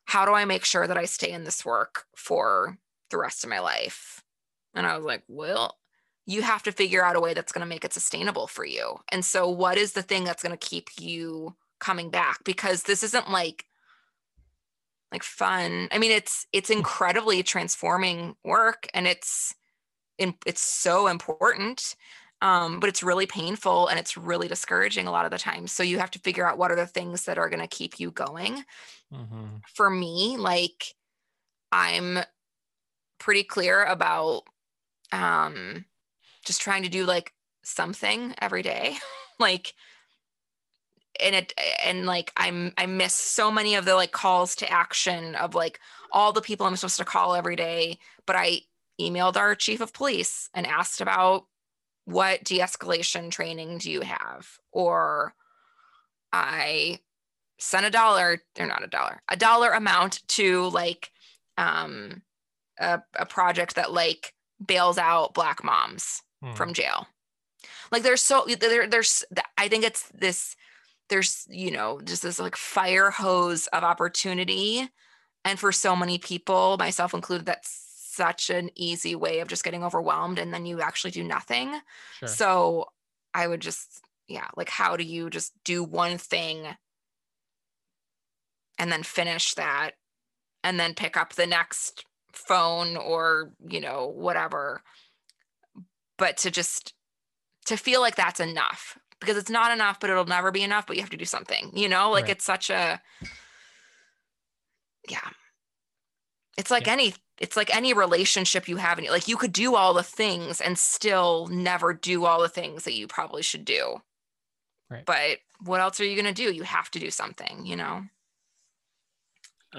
[0.06, 2.78] how do I make sure that I stay in this work for
[3.12, 4.24] the rest of my life?
[4.74, 5.78] And I was like, well,
[6.26, 9.00] you have to figure out a way that's going to make it sustainable for you.
[9.10, 13.04] And so what is the thing that's going to keep you coming back because this
[13.04, 13.66] isn't like
[15.12, 15.90] like fun.
[15.92, 19.54] I mean, it's it's incredibly transforming work, and it's
[20.18, 21.96] in, it's so important.
[22.42, 25.68] Um, but it's really painful and it's really discouraging a lot of the time.
[25.68, 28.00] So you have to figure out what are the things that are going to keep
[28.00, 28.64] you going.
[29.14, 29.58] Mm-hmm.
[29.74, 30.96] For me, like
[31.72, 32.20] I'm
[33.20, 34.44] pretty clear about
[35.12, 35.86] um,
[36.44, 38.98] just trying to do like something every day,
[39.40, 39.74] like
[41.22, 41.54] and it
[41.84, 45.80] and like i'm i miss so many of the like calls to action of like
[46.12, 48.60] all the people i'm supposed to call every day but i
[49.00, 51.46] emailed our chief of police and asked about
[52.12, 54.48] what de-escalation training do you have?
[54.72, 55.34] Or
[56.34, 57.00] i
[57.60, 61.12] sent a dollar or not a dollar a dollar amount to like
[61.58, 62.22] um
[62.80, 64.34] a, a project that like
[64.66, 66.54] bails out black moms Hmm.
[66.54, 67.08] from jail.
[67.92, 69.24] Like there's so there, there's
[69.58, 70.56] i think it's this
[71.10, 74.90] there's you know just this like fire hose of opportunity.
[75.44, 79.84] And for so many people myself included that's such an easy way of just getting
[79.84, 81.80] overwhelmed and then you actually do nothing
[82.20, 82.28] Sure.
[82.28, 82.86] so
[83.34, 86.68] i would just yeah like how do you just do one thing
[88.78, 89.92] and then finish that
[90.64, 94.82] and then pick up the next phone or you know whatever
[96.18, 96.94] but to just
[97.66, 100.96] to feel like that's enough because it's not enough but it'll never be enough but
[100.96, 102.32] you have to do something you know like Right.
[102.32, 103.02] it's such a
[105.10, 105.30] yeah
[106.62, 106.94] it's like Yeah.
[106.94, 110.62] any it's like any relationship you have and like you could do all the things
[110.62, 114.02] and still never do all the things that you probably should do
[114.90, 115.06] Right.
[115.06, 118.04] but what else are you going to do you have to do something you know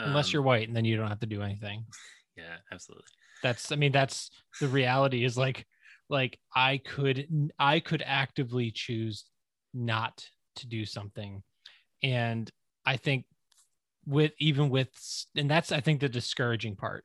[0.05, 1.85] Unless Um, you're white, and then you don't have to do anything.
[2.37, 3.07] Yeah, absolutely.
[3.43, 4.31] That's I mean that's
[4.61, 5.67] the reality is like
[6.09, 9.25] like I could I could actively choose
[9.75, 10.27] not
[10.57, 11.43] to do something,
[12.03, 12.51] and
[12.87, 13.27] I think
[14.07, 14.89] with even with
[15.37, 17.05] and that's I think the discouraging part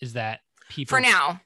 [0.00, 1.40] is that people for now.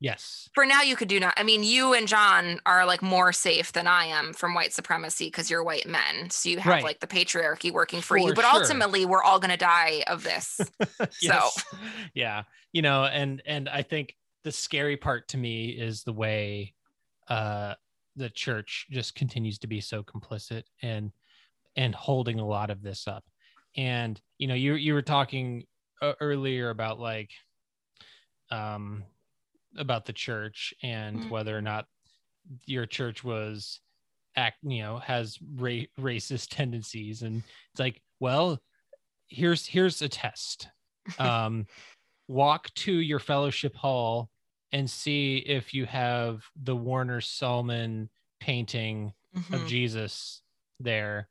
[0.00, 0.50] Yes.
[0.54, 3.72] For now you could do not i mean you and john are like more safe
[3.72, 6.28] than i am from white supremacy because you're white men.
[6.30, 6.84] So you have Right.
[6.84, 8.34] like the patriarchy working for, you.
[8.34, 8.60] But sure.
[8.60, 10.60] ultimately we're all going to die of this.
[11.12, 11.48] So
[12.12, 12.42] yeah.
[12.72, 16.74] You know and and i think the scary part to me is the way
[17.28, 17.74] uh
[18.16, 21.12] the church just continues to be so complicit and
[21.76, 23.24] and holding a lot of this up
[23.76, 25.66] and you know you you were talking
[26.02, 27.30] uh, earlier about like
[28.50, 29.04] um
[29.76, 31.30] about the church and Mm.
[31.30, 31.86] whether or not
[32.66, 33.80] your church was
[34.36, 38.60] act you know has ra- racist tendencies and it's like well
[39.28, 40.68] here's here's a test
[41.18, 41.66] um
[42.28, 44.30] walk to your fellowship hall
[44.72, 48.08] and see if you have the warner sallman
[48.40, 49.14] painting
[49.52, 49.68] of Mhm.
[49.68, 50.42] jesus
[50.80, 51.28] there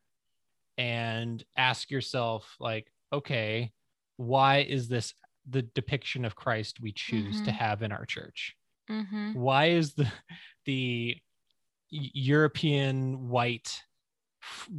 [0.78, 3.72] and ask yourself like okay
[4.18, 5.14] why is this
[5.48, 7.56] the depiction of christ we choose to Mhm.
[7.56, 8.56] have in our church
[8.90, 9.36] Mhm.
[9.36, 10.12] why is the
[10.66, 11.18] the
[11.90, 13.84] european white
[14.42, 14.70] f-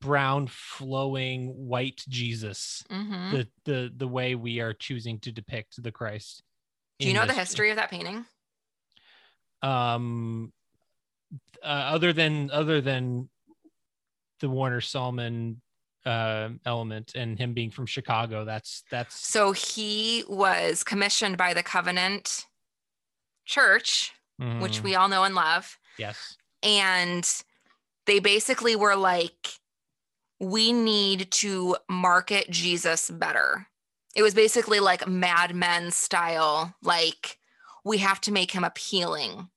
[0.00, 3.30] brown flowing white jesus Mhm.
[3.30, 6.42] the the the way we are choosing to depict the christ
[6.98, 8.24] do you know the history of that painting
[9.62, 10.52] um
[11.62, 13.28] uh, other than other than
[14.44, 15.56] the warner sallman
[16.04, 21.62] uh element and him being from chicago that's that's so he was commissioned by the
[21.62, 22.44] covenant
[23.46, 24.12] church
[24.60, 24.82] which Mhm.
[24.82, 25.78] we all know and love.
[25.96, 26.36] Yes.
[26.62, 27.24] And
[28.06, 29.48] they basically were like
[30.40, 33.68] we need to market jesus better.
[34.16, 37.38] It was basically like mad men style like
[37.84, 39.48] we have to make him appealing.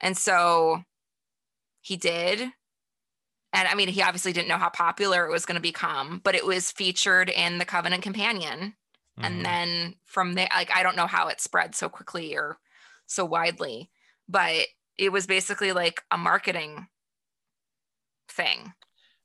[0.00, 0.84] And so
[1.80, 2.52] he did
[3.54, 6.34] and i mean he obviously didn't know how popular it was going to become but
[6.34, 8.74] it was featured in the covenant companion.
[9.18, 9.24] Mhm.
[9.24, 12.58] and then from there like i don't know how it spread so quickly or
[13.06, 13.90] so widely
[14.28, 14.66] but
[14.98, 16.86] it was basically like a marketing
[18.28, 18.72] thing.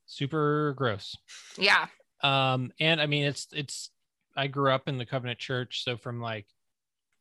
[0.06, 1.16] Super gross.
[1.56, 1.86] Yeah.
[2.22, 3.90] Um and i mean it's it's
[4.36, 6.46] i grew up in the covenant church so from like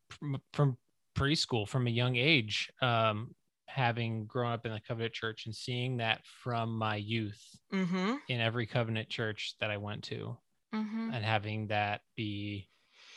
[0.10, 0.78] from, from
[1.16, 3.34] preschool from a young age um
[3.70, 7.42] having grown up in the covenant church and seeing that from my youth
[7.74, 8.16] Mm-hmm.
[8.28, 10.36] in every covenant church that I went to
[10.74, 11.12] Mm-hmm.
[11.14, 12.68] and having that be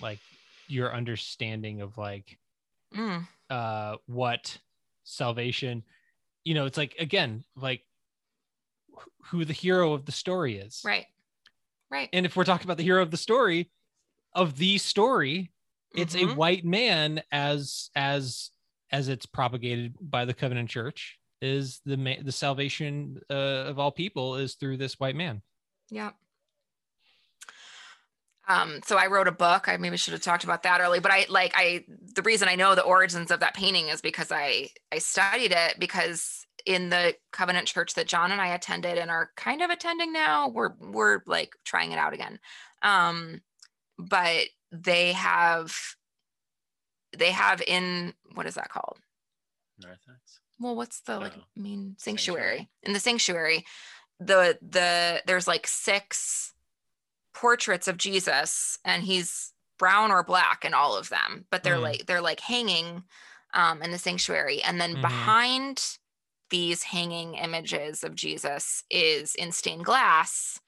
[0.01, 0.19] like
[0.69, 2.39] your understanding of like
[2.95, 3.27] Mm.
[3.51, 4.59] uh what
[5.05, 5.83] salvation
[6.45, 7.83] you know it's like again like
[9.27, 11.07] who the hero of the story is Right.
[11.91, 12.09] Right.
[12.13, 13.71] and if we're talking about the hero of the story
[14.35, 15.53] of the story
[15.95, 16.37] it's a Mhm.
[16.37, 18.51] white man as as
[18.93, 23.91] as it's propagated by the covenant church is the ma- the salvation uh, of all
[23.91, 25.43] people is through this white man
[25.91, 26.11] Yeah.
[28.49, 29.69] Um, so I wrote a book.
[29.69, 32.57] I maybe should have talked about that early, but I like I the reason I
[32.57, 37.15] know the origins of that painting is because I I studied it because in the
[37.33, 41.21] covenant church that John and I attended and are kind of attending now, we're we're
[41.27, 42.39] like trying it out again.
[42.83, 43.43] Um,
[43.99, 45.75] but they have
[47.17, 48.99] they have in what is that called?
[49.79, 50.41] Narthex.
[50.61, 51.43] well what's the like Oh.
[51.57, 52.41] main Sanctuary.
[52.43, 53.65] sanctuary in the sanctuary
[54.21, 56.55] the the there's like six
[57.35, 61.83] portraits of jesus and he's brown or black in all of them but they're Mm.
[61.83, 63.03] like they're like hanging
[63.55, 65.01] um in the sanctuary and then Mhm.
[65.01, 65.99] behind
[66.51, 70.61] these hanging images of jesus is in stained glass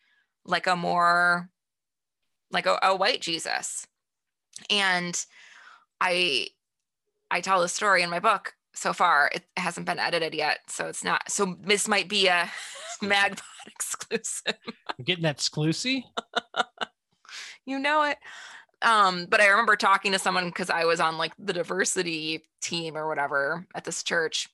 [0.44, 1.50] like a more
[2.50, 3.86] like a, a white jesus
[4.70, 5.26] and
[6.04, 6.46] i
[7.30, 9.30] I tell the story in my book so far.
[9.34, 11.30] It hasn't been edited yet, so it's not.
[11.30, 12.50] So this might be a
[13.02, 14.54] Magpod exclusive.
[14.98, 16.02] I'm getting that exclusive
[17.66, 18.18] you know it.
[18.82, 22.96] Um, but I remember talking to someone because I was on like the diversity team
[22.96, 24.48] or whatever at this church.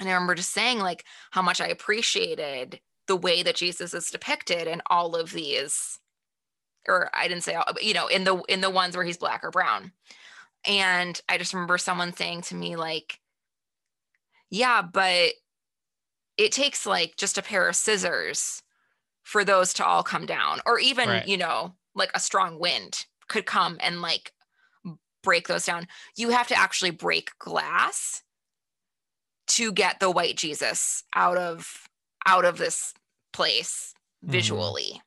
[0.00, 4.10] And I remember just saying like how much I appreciated the way that Jesus is
[4.10, 5.98] depicted in all of these,
[6.88, 9.44] or I didn't say all, you know, in the in the ones where he's black
[9.44, 9.92] or brown.
[10.64, 13.20] And I just remember someone saying to me, like,
[14.50, 15.34] yeah, but
[16.36, 18.62] it takes like just a pair of scissors
[19.22, 21.26] for those to all come down, or even, Right.
[21.26, 24.32] you know, like a strong wind could come and like
[25.22, 25.88] break those down.
[26.16, 28.22] You have to actually break glass
[29.48, 31.86] to get the white Jesus out of
[32.26, 32.94] out of this
[33.32, 34.30] place Mhm.
[34.30, 35.02] visually.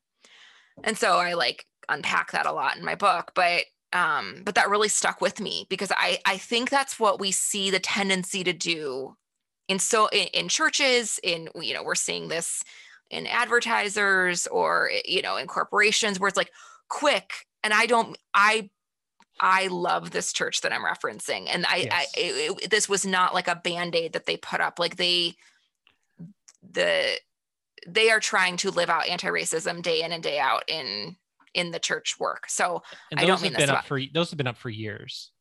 [0.83, 3.65] And so I like unpack that a lot in my book, but
[3.95, 7.71] um but that really stuck with me because I I think that's what we see
[7.71, 9.17] the tendency to do
[9.69, 12.63] in so in, in churches in you know we're seeing this
[13.11, 16.51] in advertisers or you know in corporations where it's like
[16.89, 18.69] quick and I don't I
[19.39, 23.33] I love this church that I'm referencing and I, I it, it- this was not
[23.33, 25.35] like a band-aid that they put up like they
[26.61, 27.19] the
[27.87, 31.17] they are trying to live out anti-racism day in and day out in
[31.55, 32.49] in the church work.
[32.49, 34.47] So and I those don't mean have this been up about- for those have been
[34.47, 35.31] up for years.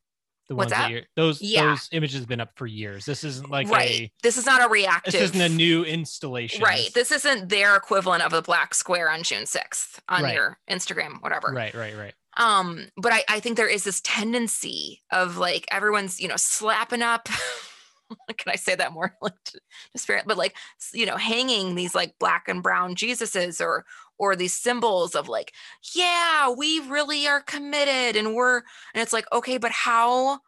[0.49, 0.91] The What's ones that?
[0.91, 1.65] you're those Yeah.
[1.65, 3.07] those images have been up for years.
[3.07, 3.91] This isn't like right.
[3.91, 6.63] A this is not a reactive this isn't a new installation.
[6.63, 6.93] Right.
[6.93, 10.35] This isn't their equivalent of a black square on june 6th on Right.
[10.35, 11.49] your instagram whatever.
[11.51, 12.15] Right right right.
[12.37, 17.01] Um but I, I think there is this tendency of like everyone's you know slapping
[17.01, 17.29] up
[18.37, 19.35] can i say that more like
[19.97, 20.57] spirit but like
[20.93, 23.85] you know hanging these like black and brown jesuses or
[24.19, 25.53] or these symbols of like
[25.95, 28.59] yeah we really are committed and we're
[28.95, 30.41] and it's like okay but how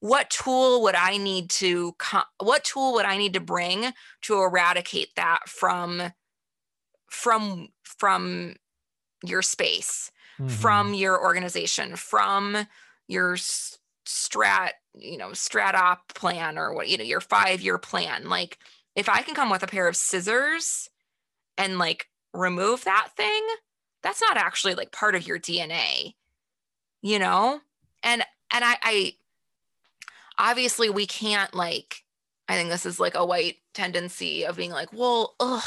[0.00, 1.94] what tool would i need to
[2.40, 3.92] what tool would i need to bring
[4.22, 6.12] to eradicate that from
[7.10, 8.54] from from
[9.24, 10.10] your space
[10.40, 10.50] Mhm.
[10.50, 12.56] from your organization, from
[13.08, 13.34] your
[14.06, 18.28] strat, you know, strat op plan or what, you know, your five year plan.
[18.28, 18.58] Like,
[18.94, 20.90] if I can come with a pair of scissors
[21.56, 23.46] and like remove that thing,
[24.02, 26.14] that's not actually like part of your DNA,
[27.02, 27.60] you know?
[28.02, 28.22] And,
[28.52, 29.12] and I, I,
[30.38, 32.04] obviously we can't like,
[32.48, 35.64] I think this is like a white tendency of being like, well, ugh,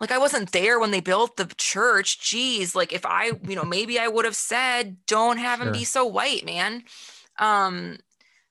[0.00, 2.20] like I wasn't there when they built the church.
[2.20, 5.84] Geez, like if I, you know, maybe I would have said, don't have him be
[5.84, 6.84] so white, man.
[7.38, 7.98] Um,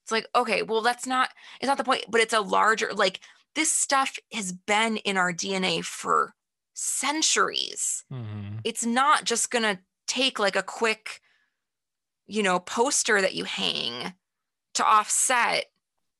[0.08, 3.20] it's like, okay, well, that's not, it's not the point, but it's a larger, like
[3.56, 6.34] this stuff has been in our DNA for
[6.74, 8.06] centuries.
[8.10, 8.62] Mhm.
[8.64, 11.20] It's not just gonna take like a quick,
[12.26, 14.14] you know, poster that you hang
[14.76, 15.66] to offset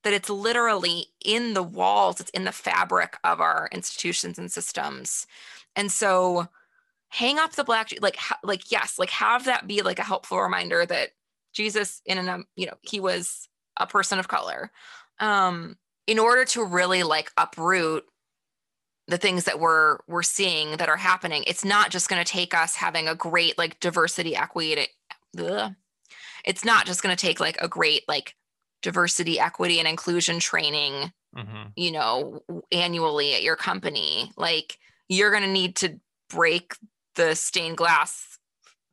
[0.04, 5.28] that it's literally in the walls, it's in the fabric of our institutions and systems.
[5.78, 6.50] And so
[7.08, 10.86] hang up the black like like yes, like have that be like a helpful reminder
[10.86, 11.12] that
[11.54, 13.48] Jesus in and um, you know, he was
[13.80, 14.72] a person of color.
[15.20, 15.78] Um
[16.08, 18.06] in order to really like uproot
[19.08, 22.54] the things that we're we're seeing that are happening, it's not just going to take
[22.54, 24.88] us having a great like diversity equity
[25.40, 25.74] ugh.
[26.46, 28.36] it's not just going to take like a great like
[28.82, 31.74] diversity equity and inclusion training Mhm.
[31.76, 32.42] you know,
[32.72, 36.00] annually at your company, like you're going to need to
[36.30, 36.74] break
[37.16, 38.27] the stained glass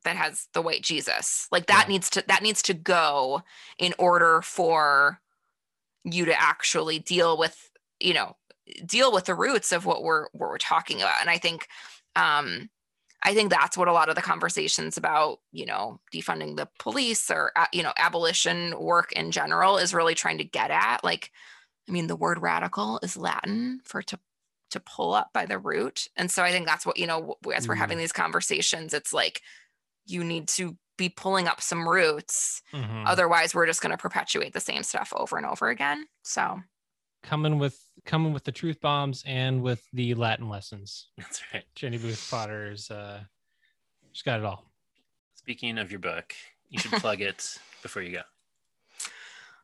[0.05, 1.47] that has the white Jesus.
[1.51, 1.93] Like that Yeah.
[1.93, 3.43] needs to that needs to go
[3.77, 5.19] in order for
[6.03, 7.69] you to actually deal with,
[7.99, 8.37] you know,
[8.85, 11.21] deal with the roots of what we're what we're talking about.
[11.21, 11.67] And I think
[12.15, 12.69] um
[13.23, 17.31] I think that's what a lot of the conversations about, you know, defunding the police
[17.31, 21.03] or uh, you know, abolition work in general is really trying to get at.
[21.03, 21.31] Like,
[21.89, 24.19] I mean, the word radical is Latin for to
[24.71, 27.35] to pull up by the root, and so I think that's what you know.
[27.55, 29.41] As we're having these conversations, it's like
[30.05, 32.61] you need to be pulling up some roots.
[32.73, 33.03] Mhm.
[33.05, 36.07] Otherwise, we're just going to perpetuate the same stuff over and over again.
[36.23, 36.61] So,
[37.21, 41.07] coming with coming with the truth bombs and with the Latin lessons.
[41.17, 41.65] That's right.
[41.75, 43.23] Jenny Booth Potter's uh
[44.11, 44.63] she's got it all.
[45.33, 46.33] Speaking of your book,
[46.69, 48.21] you should plug it before you go.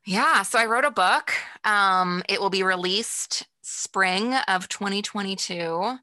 [0.06, 1.32] Yeah, so I wrote a book.
[1.64, 6.00] Um, it will be released spring of 2022.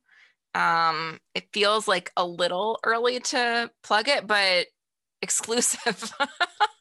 [0.54, 4.66] Um, it feels like a little early to plug it, but
[5.22, 6.12] exclusive.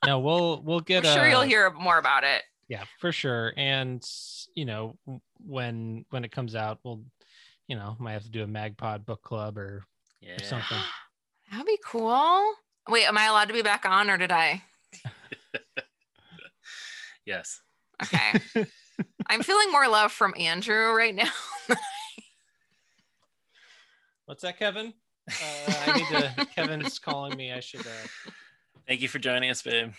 [0.06, 2.44] No, we'll we'll get I'm sure a- you'll hear more about it.
[2.70, 4.04] yeah for sure and
[4.56, 4.98] you know
[5.46, 7.02] when when it comes out we'll
[7.68, 9.84] you know might have to do a magpod book club or,
[10.24, 10.78] or something
[11.52, 12.54] That'd be cool.
[12.90, 14.64] Wait, am I allowed to be back on or did I?
[17.26, 17.60] Yes.
[18.02, 18.66] Okay.
[19.28, 21.30] I'm feeling more love from Andrew right now.
[24.28, 24.94] What's that kevin
[25.30, 28.32] uh, i need to kevin's calling me i should uh
[28.88, 29.92] Thank you for joining us, babe.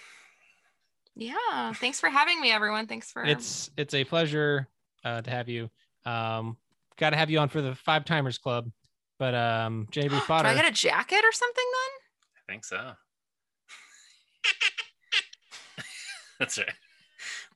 [1.15, 1.75] yeah.
[1.75, 2.87] Thanks for having me, everyone.
[2.87, 4.67] Thanks for it's it's a pleasure
[5.05, 5.69] uh to have you
[6.07, 6.57] um
[6.97, 8.71] got to have you on for the five timers club
[9.19, 11.91] but um jenny Booth Do I get a jacket or something then?
[12.37, 12.93] I think so.
[16.39, 16.73] That's right.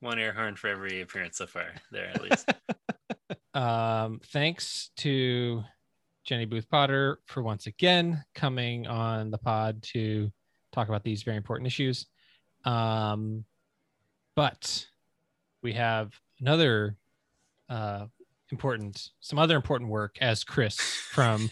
[0.01, 2.53] One air horn for every appearance so far, there at least.
[3.55, 5.65] um thanks to
[6.25, 10.31] jenny booth potter for once again coming on the pod to
[10.73, 12.07] talk about these very important issues.
[12.65, 13.45] Um
[14.35, 14.87] but
[15.63, 16.97] we have another
[17.69, 18.07] uh
[18.51, 21.51] important some other important work as chris from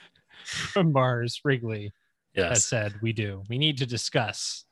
[0.44, 1.90] from mars wrigley
[2.36, 3.42] has said we do.
[3.48, 4.64] We need to discuss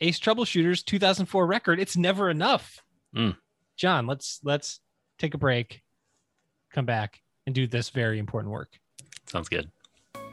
[0.00, 1.80] ace troubleshooters 2004 record.
[1.80, 2.82] It's never enough.
[3.14, 3.36] Mm.
[3.76, 4.78] john let's let's
[5.18, 5.82] take a break
[6.72, 7.20] come back
[7.50, 8.78] and do this very important work
[9.26, 9.70] Sounds good.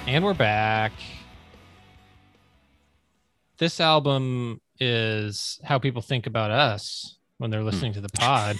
[0.07, 0.60] And we're back.
[3.61, 8.57] This album is how people think about us when they're listening to the pod.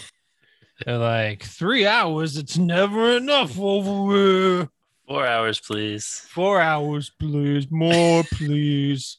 [0.85, 4.69] They're like, three hours, it's never enough over here.
[5.09, 6.27] Four hours, please.
[6.29, 7.71] Four hours, please.
[7.71, 9.17] More, please.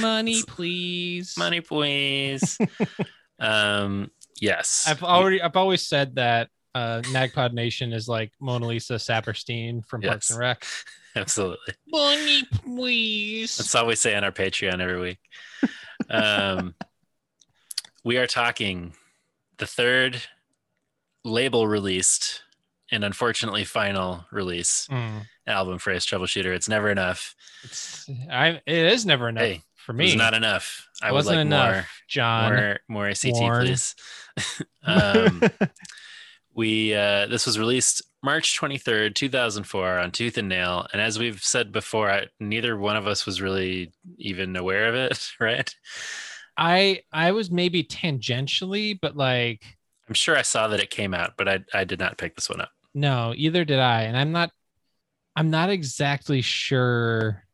[0.00, 1.36] Money, please.
[1.36, 2.58] Money, please.
[3.40, 4.08] um,
[4.40, 4.84] yes.
[4.86, 10.02] I've already, I've always said that uh, Magpod Nation is like Mona Lisa Saperstein from
[10.02, 10.30] Parks Yes.
[10.30, 10.64] and Rec.
[11.16, 11.74] Absolutely.
[11.88, 13.56] Money, please.
[13.56, 15.18] That's all we say on our Patreon every week.
[16.08, 16.74] Um,
[18.04, 18.94] we are talking
[19.58, 20.22] the third
[21.24, 22.42] label released
[22.90, 25.26] and unfortunately final release Mm.
[25.46, 26.54] album for Ace Troubleshooter.
[26.54, 27.34] It's never enough.
[27.62, 30.06] It's, I, it is never enough Hey, for me.
[30.06, 30.88] was not enough.
[31.02, 32.52] I Wasn't would like enough, more, John.
[32.54, 33.66] more, more ACT, Warren.
[33.66, 33.94] please.
[34.84, 35.42] um,
[36.54, 41.42] we uh, this was released March 23rd, 2004 on Tooth and Nail, and as we've
[41.42, 45.74] said before, I, neither one of us was really even aware of it, right?
[46.56, 49.64] I I was maybe tangentially, but like
[50.08, 52.50] I'm sure I saw that it came out, but I I did not pick this
[52.50, 52.70] one up.
[52.94, 54.50] no, either did I, and I'm not
[55.36, 57.44] I'm not exactly sure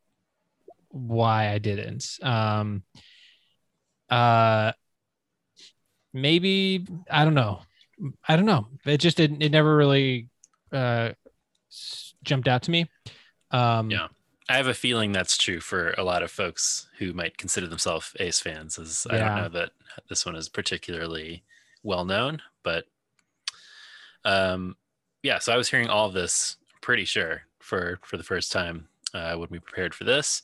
[0.89, 2.19] why I didn't.
[2.21, 2.83] Um
[4.09, 4.71] uh
[6.13, 7.61] maybe I don't know.
[8.27, 8.67] I don't know.
[8.85, 10.29] It just didn't it never really
[10.71, 11.11] uh,
[12.23, 12.89] jumped out to me.
[13.51, 14.07] Um, Yeah.
[14.49, 18.15] I have a feeling that's true for a lot of folks who might consider themselves
[18.21, 18.79] Ace fans.
[18.79, 19.71] As I don't know that
[20.07, 21.43] this one is particularly
[21.83, 22.85] well known, but
[24.23, 24.77] um,
[25.21, 25.39] yeah.
[25.39, 29.35] So I was hearing all of this, pretty sure for for the first time uh,
[29.35, 30.43] when we prepared for this,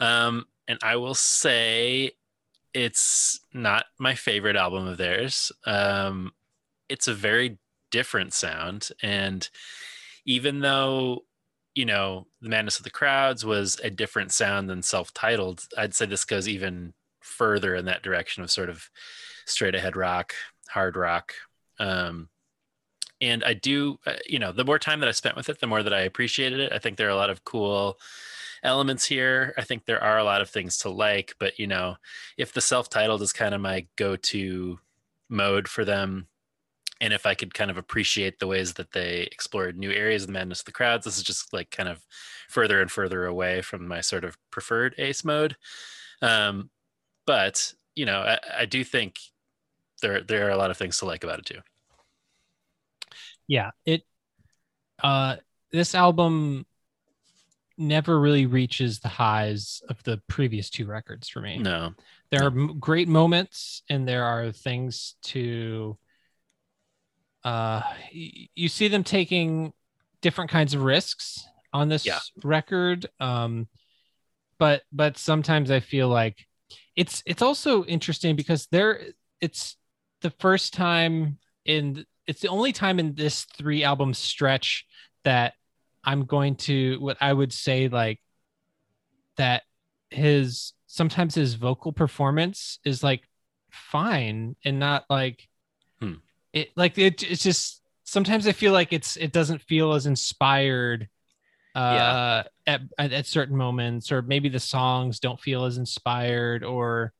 [0.00, 2.12] um, and I will say
[2.74, 5.50] it's not my favorite album of theirs.
[5.64, 6.32] Um,
[6.90, 7.58] it's a very
[7.90, 9.48] different sound, and
[10.24, 11.24] even though
[11.74, 15.64] you know, the madness of the crowds was a different sound than self-titled.
[15.78, 18.90] I'd say this goes even further in that direction of sort of
[19.46, 20.34] straight ahead rock,
[20.68, 21.32] hard rock.
[21.78, 22.28] Um,
[23.20, 25.66] and I do, uh, you know, the more time that I spent with it, the
[25.66, 26.72] more that I appreciated it.
[26.72, 27.98] I think there are a lot of cool
[28.62, 29.54] elements here.
[29.56, 31.96] I think there are a lot of things to like, but you know,
[32.36, 34.78] if the self-titled is kind of my go-to
[35.28, 36.26] mode for them,
[37.00, 40.28] and if I could kind of appreciate the ways that they explored new areas of
[40.28, 42.04] the madness of the crowds, this is just like kind of
[42.48, 45.56] further and further away from my sort of preferred ace mode.
[46.22, 46.70] Um,
[47.26, 49.18] but you know, I, I do think
[50.02, 51.60] there there are a lot of things to like about it too.
[53.46, 54.02] yeah it
[55.02, 55.36] uh
[55.72, 56.66] this album
[57.78, 61.94] never really reaches the highs of the previous two records for me No,
[62.30, 65.96] there are great moments and there are things to
[67.44, 69.72] uh you see them taking
[70.20, 72.18] different kinds of risks on this Yeah.
[72.42, 73.68] record um
[74.58, 76.36] but but sometimes i feel like
[76.96, 79.00] it's it's also interesting because there
[79.40, 79.76] it's
[80.20, 84.84] the first time in it's the only time in this three album stretch
[85.24, 85.54] that
[86.04, 88.20] i'm going to what i would say like
[89.36, 89.62] that
[90.10, 93.22] his sometimes his vocal performance is like
[93.70, 95.48] fine and not like.
[96.52, 101.08] It like it, it's just sometimes i feel like it's it doesn't feel as inspired
[101.74, 107.12] uh at, at at certain moments or maybe the songs don't feel as inspired or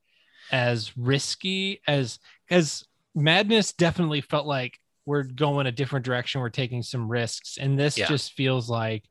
[0.51, 2.83] as risky as as
[3.15, 7.97] madness definitely felt like we're going a different direction we're taking some risks and this
[7.97, 8.07] Yeah.
[8.07, 9.05] just feels like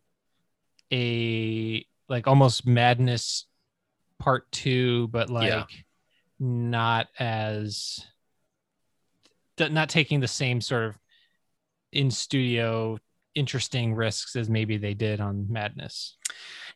[0.92, 3.46] a like almost madness
[4.18, 5.64] part two but like Yeah.
[6.38, 8.04] not as
[9.68, 10.98] not taking the same sort of
[11.92, 12.98] in studio
[13.34, 16.16] interesting risks as maybe they did on madness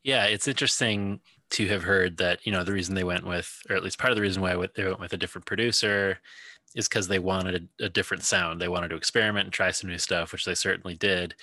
[0.03, 1.21] Yeah, it's interesting
[1.51, 4.11] to have heard that you know the reason they went with, or at least part
[4.11, 6.19] of the reason why they went with a different producer,
[6.75, 8.61] is because they wanted a, a different sound.
[8.61, 11.35] They wanted to experiment and try some new stuff, which they certainly did.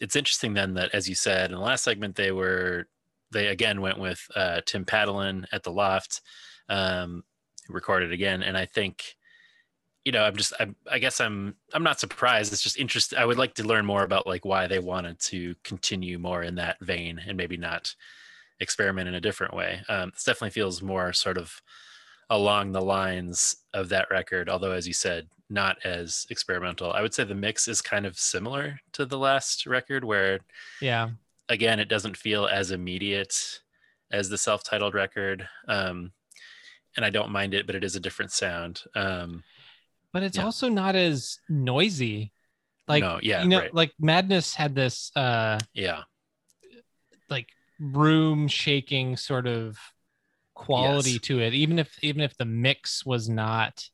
[0.00, 2.88] It's interesting then that, as you said in the last segment, they were
[3.32, 6.20] they again went with uh, Tim Padalin at the Loft,
[6.68, 7.24] um,
[7.68, 9.16] recorded again, and I think
[10.04, 12.52] you know i'm just I'm, i guess i'm i'm not surprised.
[12.52, 15.54] It's just interesting i would like to learn more about like why they wanted to
[15.64, 17.94] continue more in that vein and maybe not
[18.60, 19.82] experiment in a different way.
[19.88, 21.60] Um this definitely feels more sort of
[22.30, 26.92] along the lines of that record although as you said not as experimental.
[26.92, 30.40] I would say the mix is kind of similar to the last record where
[30.80, 31.10] yeah.
[31.48, 33.60] again it doesn't feel as immediate
[34.10, 36.12] as the self-titled record um
[36.96, 38.82] and i don't mind it but it is a different sound.
[38.94, 39.42] Um
[40.14, 40.44] but it's Yeah.
[40.44, 42.32] also not as noisy
[42.88, 43.74] like No, yeah, you know right.
[43.74, 46.04] like madness had this uh yeah
[47.28, 49.76] like room shaking sort of
[50.54, 51.20] quality Yes.
[51.22, 53.84] to it even if even if the mix was not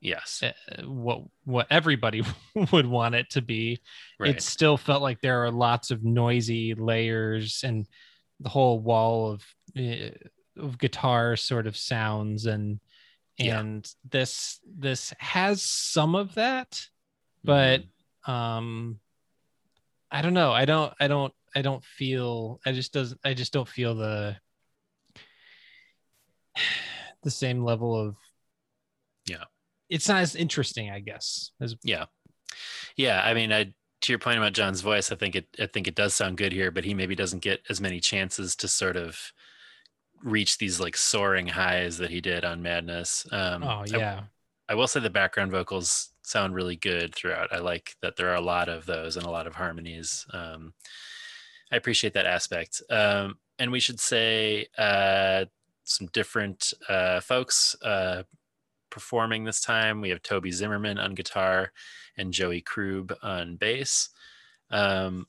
[0.00, 2.22] yes uh, what what everybody
[2.72, 3.80] would want it to be
[4.18, 4.34] Right.
[4.34, 7.86] it still felt like there are lots of noisy layers and
[8.40, 9.44] the whole wall of
[9.78, 10.10] uh,
[10.56, 12.80] of guitar sort of sounds and
[13.38, 13.58] Yeah.
[13.60, 16.80] and this this has some of that
[17.42, 17.80] but
[18.26, 18.30] Mm-hmm.
[18.30, 19.00] um
[20.10, 23.52] i don't know i don't i don't i don't feel i just doesn't i just
[23.52, 24.36] don't feel the
[27.22, 28.16] the same level of
[29.26, 29.44] Yeah.
[29.88, 32.04] it's not as interesting i guess as yeah
[32.96, 33.64] yeah i mean i
[34.02, 36.52] to your point about john's voice i think it i think it does sound good
[36.52, 39.18] here but he maybe doesn't get as many chances to sort of
[40.24, 44.22] reach these like soaring highs that he did on madness um oh I- yeah
[44.66, 47.52] I will say the background vocals sound really good throughout.
[47.52, 50.24] I like that there are a lot of those and a lot of harmonies.
[50.32, 50.72] Um,
[51.70, 52.80] I appreciate that aspect.
[52.88, 55.44] Um, and we should say uh,
[55.82, 58.22] some different uh, folks uh,
[58.88, 60.00] performing this time.
[60.00, 61.70] We have Toby Zimmerman on guitar
[62.16, 64.08] and Joey Krug on bass.
[64.70, 65.26] Um,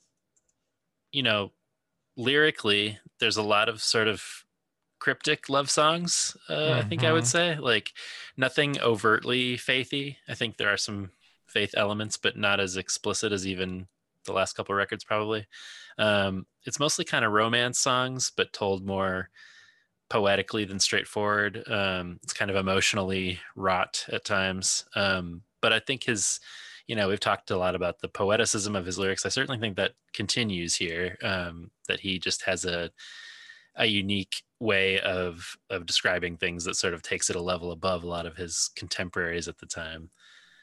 [1.11, 1.51] you know,
[2.15, 4.44] lyrically, there's a lot of sort of
[5.05, 6.35] cryptic love songs.
[6.49, 7.27] Uh, I think I would Mhm.
[7.27, 7.93] say like
[8.37, 10.17] nothing overtly faithy.
[10.27, 11.11] I think there are some
[11.45, 13.87] faith elements, but not as explicit as even
[14.23, 15.45] the last couple of records, probably.
[15.99, 19.29] Um, it's mostly kind of romance songs, but told more
[20.09, 21.63] poetically than straightforward.
[21.69, 24.85] Um, it's kind of emotionally wrought at times.
[24.95, 26.39] Um, but I think his,
[26.87, 29.23] you know, we've talked a lot about the poeticism of his lyrics.
[29.23, 31.15] I certainly think that continues here.
[31.21, 32.89] Um, that he just has a
[33.75, 38.03] a unique way of of describing things that sort of takes it a level above
[38.03, 40.09] a lot of his contemporaries at the time.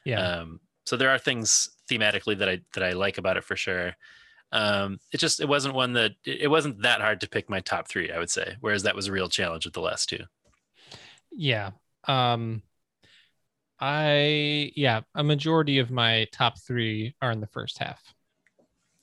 [0.05, 0.21] Yeah.
[0.21, 3.95] Um, so there are things thematically that I that I like about it for sure.
[4.51, 7.89] Um, it just it wasn't one that it wasn't that hard to pick my top
[7.89, 8.11] three.
[8.11, 10.25] I would say, whereas that was a real challenge with the last two.
[11.31, 11.71] Yeah.
[12.07, 12.63] Um
[13.83, 18.01] I yeah, a majority of my top 3 are in the first half.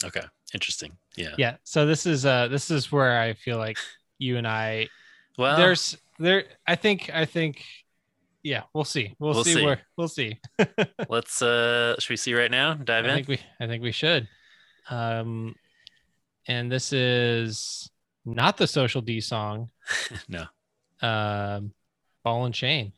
[0.05, 0.97] Okay, interesting.
[1.17, 1.35] Yeah.
[1.37, 1.57] Yeah.
[1.65, 3.77] So this is uh this is where I feel like
[4.19, 4.89] you and I
[5.37, 7.65] Well, there's there I think I think
[8.43, 9.15] yeah, we'll see.
[9.19, 9.65] We'll, We'll see, see.
[9.65, 10.39] where we'll see.
[11.09, 12.73] let's uh should we see right now?
[12.75, 13.13] Dive I in.
[13.13, 14.27] I think we I think we should.
[14.89, 15.55] Um
[16.47, 17.89] and this is
[18.25, 19.71] not the social D song.
[20.29, 20.45] no.
[21.01, 21.73] Um
[22.23, 22.93] Ball and Chain.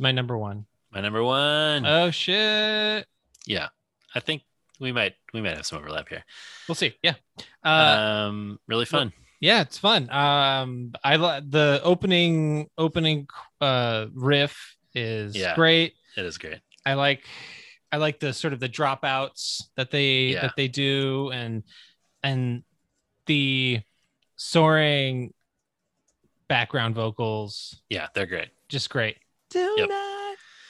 [0.00, 0.64] My number one.
[0.90, 1.84] My number one.
[1.86, 3.06] Oh shit.
[3.46, 3.68] yeah.
[4.14, 4.42] I think
[4.80, 6.24] we might we might have some overlap here.
[6.66, 6.94] We'll see.
[7.02, 7.14] Yeah.
[7.62, 7.68] Uh
[8.28, 9.12] um really fun.
[9.40, 10.10] yeah, it's fun.
[10.10, 13.28] Um I the opening opening
[13.60, 15.54] uh riff is Yeah.
[15.54, 15.94] great.
[16.16, 16.60] It is great.
[16.84, 17.24] I like
[17.92, 20.42] I like the sort of the dropouts that they Yeah.
[20.42, 21.62] that they do and
[22.22, 22.62] and
[23.26, 23.80] the
[24.36, 25.34] soaring
[26.48, 28.48] background vocals Yeah, they're great.
[28.68, 29.18] just great.
[29.76, 29.90] Yep.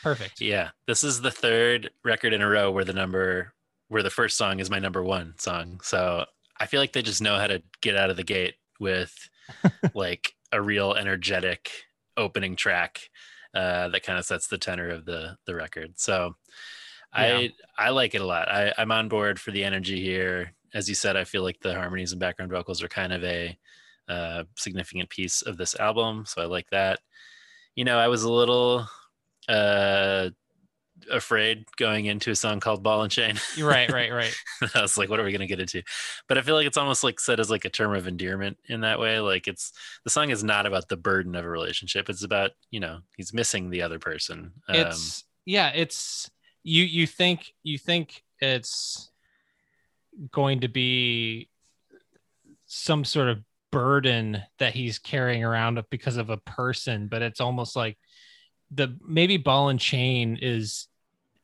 [0.03, 0.41] Perfect.
[0.41, 0.71] Yeah.
[0.87, 3.53] This is the third record in a row where the number
[3.89, 5.81] where the first song is my number one song.
[5.83, 6.25] So
[6.59, 9.13] I feel like they just know how to get out of the gate with
[9.95, 11.71] like a real energetic
[12.17, 13.01] opening track
[13.55, 15.99] uh, that kind of sets the tenor of the the record.
[15.99, 16.37] So
[17.13, 18.49] I I like it a lot.
[18.49, 20.53] I, I'm on board for the energy here.
[20.73, 23.59] As you said, I feel like the harmonies and background vocals are kind of a
[24.09, 26.25] uh, significant piece of this album.
[26.27, 27.01] So I like that.
[27.75, 28.87] You know, I was a little
[29.49, 30.31] uh,
[31.11, 33.39] afraid going into a song called Ball and Chain.
[33.59, 34.35] Right, right, right.
[34.75, 35.83] I was like, what are we gonna get into?
[36.29, 38.83] But I feel like it's almost like said as like a term of endearment in
[38.83, 39.21] that way.
[39.21, 39.73] Like it's
[40.05, 42.09] the song is not about the burden of a relationship.
[42.09, 44.53] It's about, you know, he's missing the other person.
[44.69, 46.31] Um, it's yeah it's
[46.63, 49.11] you you think you think it's
[50.33, 51.49] going to be
[52.67, 53.39] some sort of
[53.71, 57.97] burden that he's carrying around because of a person but it's almost like
[58.71, 60.89] the maybe ball and chain is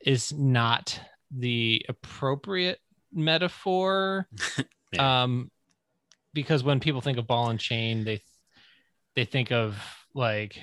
[0.04, 1.00] is not
[1.36, 2.80] the appropriate
[3.12, 4.28] metaphor.
[4.98, 5.50] Um
[6.32, 8.22] because when people think of ball and chain they
[9.14, 9.76] they think of
[10.14, 10.58] like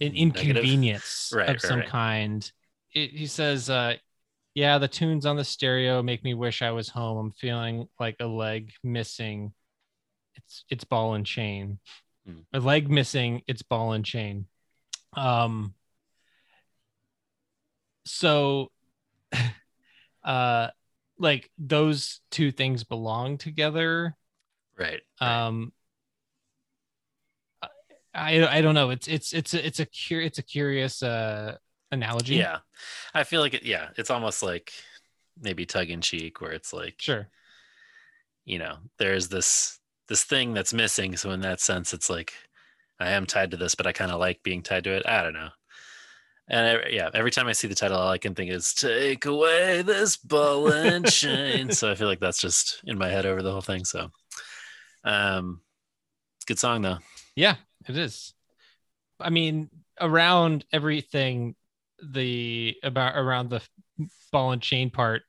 [0.00, 1.88] an inconvenience Right, of right, some right.
[1.88, 2.52] kind.
[2.94, 3.94] It, he says uh
[4.54, 7.16] yeah the tunes on the stereo make me wish i was home.
[7.16, 9.52] I'm feeling like a leg missing
[10.36, 11.78] it's it's ball and chain
[12.26, 12.40] Hmm.
[12.52, 14.46] a leg missing it's ball and chain
[15.16, 15.74] um
[18.04, 18.70] so
[20.24, 20.68] uh
[21.18, 24.16] like those two things belong together
[24.76, 25.00] right.
[25.20, 25.72] um
[28.12, 31.56] i i don't know it's it's it's a, it's a cur- it's a curious uh
[31.92, 32.58] analogy Yeah.
[33.14, 34.72] I feel like it yeah, it's almost like
[35.40, 37.28] maybe tug in cheek where it's like sure
[38.44, 41.16] you know, there's this this thing that's missing.
[41.16, 42.32] So in that sense, it's like
[42.98, 45.06] I am tied to this, but I kind of like being tied to it.
[45.06, 45.48] I don't know.
[46.48, 49.26] And I, yeah, every time I see the title, all I can think is "Take
[49.26, 53.42] away this ball and chain." so I feel like that's just in my head over
[53.42, 53.84] the whole thing.
[53.84, 54.10] So,
[55.02, 55.60] um,
[56.46, 56.98] good song though.
[57.34, 57.56] Yeah,
[57.88, 58.32] it is.
[59.18, 59.70] I mean,
[60.00, 61.56] around everything,
[62.00, 63.62] the about around the
[64.30, 65.22] ball and chain part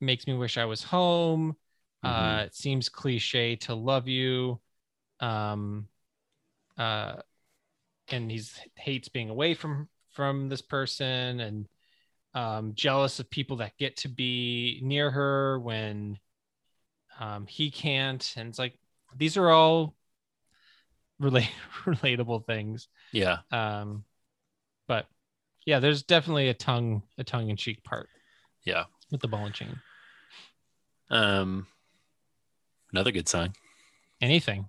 [0.00, 1.54] makes me wish I was home.
[2.02, 4.60] Uh, it seems cliche to love you.
[5.20, 5.86] Um,
[6.78, 7.16] uh,
[8.08, 11.68] and he's hates being away from from this person and
[12.34, 16.18] um, jealous of people that get to be near her when
[17.18, 18.34] um, he can't.
[18.36, 18.78] And it's like
[19.16, 19.94] these are all
[21.18, 21.50] relate
[21.84, 22.88] relatable things.
[23.12, 23.38] Yeah.
[23.50, 24.04] Um,
[24.88, 25.06] but
[25.66, 28.08] yeah, there's definitely a tongue a tongue in cheek part
[28.64, 28.84] Yeah.
[29.10, 29.80] with the ball and chain.
[31.10, 31.66] Um,
[32.92, 33.52] another good sign.
[34.20, 34.68] Anything.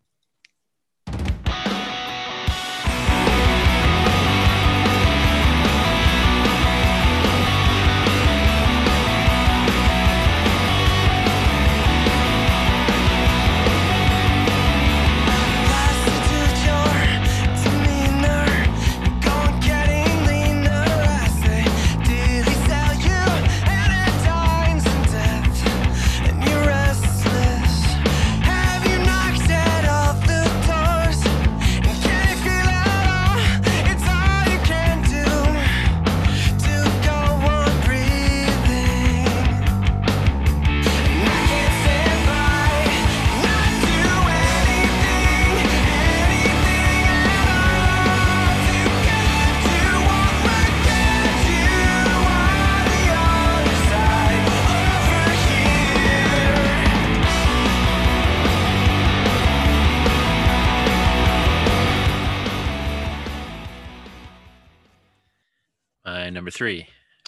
[66.42, 66.88] Number three.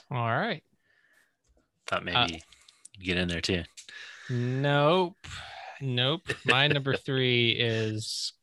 [0.09, 0.63] All right.
[1.85, 2.27] Thought maybe Uh,
[2.97, 3.61] you'd get in there too.
[4.27, 5.27] Nope.
[5.79, 6.21] Nope.
[6.45, 8.33] My number three is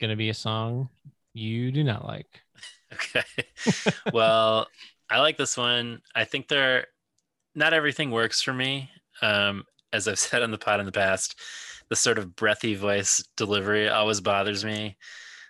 [0.00, 0.90] gonna be a song
[1.32, 2.40] you do not like.
[2.92, 3.24] Okay.
[4.12, 4.68] well,
[5.10, 6.02] I like this one.
[6.14, 6.86] I think there
[7.56, 8.88] not everything works for me.
[9.22, 11.34] Um, as I've said on the pod in the past,
[11.88, 14.96] the sort of breathy voice delivery always bothers me.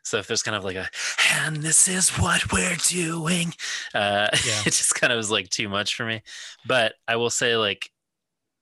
[0.06, 0.88] So if there's kind of like a
[1.34, 3.52] and this is what we're doing,
[3.94, 4.60] uh, Yeah.
[4.60, 6.22] it just kind of was like too much for me.
[6.64, 7.90] But I will say, like,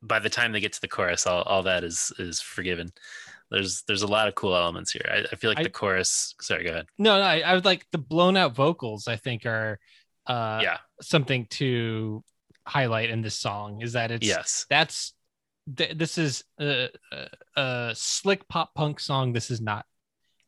[0.03, 2.93] by the time they get to the chorus, all, all that is is forgiven.
[3.51, 5.07] There's there's a lot of cool elements here.
[5.11, 6.35] I, I feel like I- the chorus.
[6.41, 6.87] Sorry, go ahead.
[6.99, 9.79] No, no, I, I would like the blown out vocals, I think are
[10.27, 10.79] uh yeah.
[11.03, 12.25] something to
[12.67, 14.65] highlight in this song is that it's Yes.
[14.71, 15.13] that's
[15.77, 17.29] th- this is a, a,
[17.61, 19.85] a slick pop punk song this is not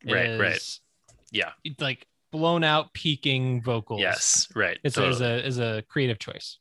[0.03, 0.79] It Right, right.
[1.33, 1.53] Yeah.
[1.81, 4.49] like blown out peaking vocals Yes.
[4.55, 4.79] Right.
[4.85, 5.25] it's totally.
[5.25, 6.59] a is a creative choice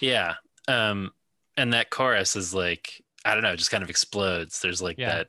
[0.00, 0.34] Yeah.
[0.68, 1.12] Um,
[1.56, 4.60] and that chorus is like, I don't know, it just kind of explodes.
[4.60, 5.14] There's like Yeah.
[5.16, 5.26] that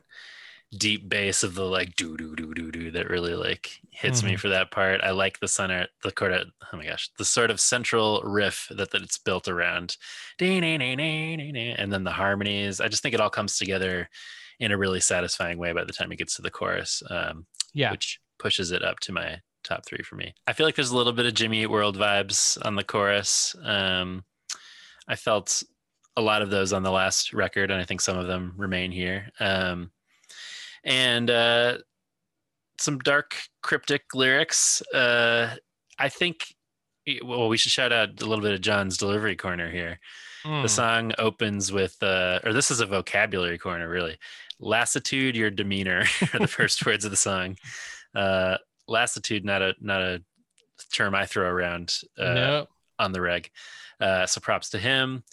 [0.77, 4.33] deep bass of the like do do do do do that really like hits me
[4.33, 4.39] Mhm.
[4.39, 4.99] for that part.
[5.01, 6.33] I like the center, the chord,
[6.73, 9.95] oh my gosh, the sort of central riff that, that it's built around.
[10.39, 12.81] And then the harmonies.
[12.81, 14.09] I just think it all comes together
[14.59, 17.01] in a really satisfying way by the time it gets to the chorus.
[17.09, 20.33] Um, yeah which pushes it up to my top three for me.
[20.45, 23.55] I feel like there's a little bit of Jimmy Eat World vibes on the chorus.
[23.63, 24.23] Um,
[25.07, 25.63] I felt
[26.15, 28.91] a lot of those on the last record, and I think some of them remain
[28.91, 29.29] here.
[29.39, 29.91] Um,
[30.83, 31.77] and uh,
[32.79, 34.81] some dark, cryptic lyrics.
[34.93, 35.55] Uh,
[35.99, 36.53] I think.
[37.23, 39.97] Well, we should shout out a little bit of John's delivery corner here.
[40.43, 40.69] The Mm.
[40.69, 44.17] song opens with, uh, or this is a vocabulary corner, really.
[44.59, 47.57] Lassitude, your demeanor are the first words of the song.
[48.17, 50.23] Uh, lassitude, not a not a
[50.91, 52.69] term I throw around uh, Nope.
[52.97, 53.51] on the reg.
[53.99, 55.23] Uh, so props to him.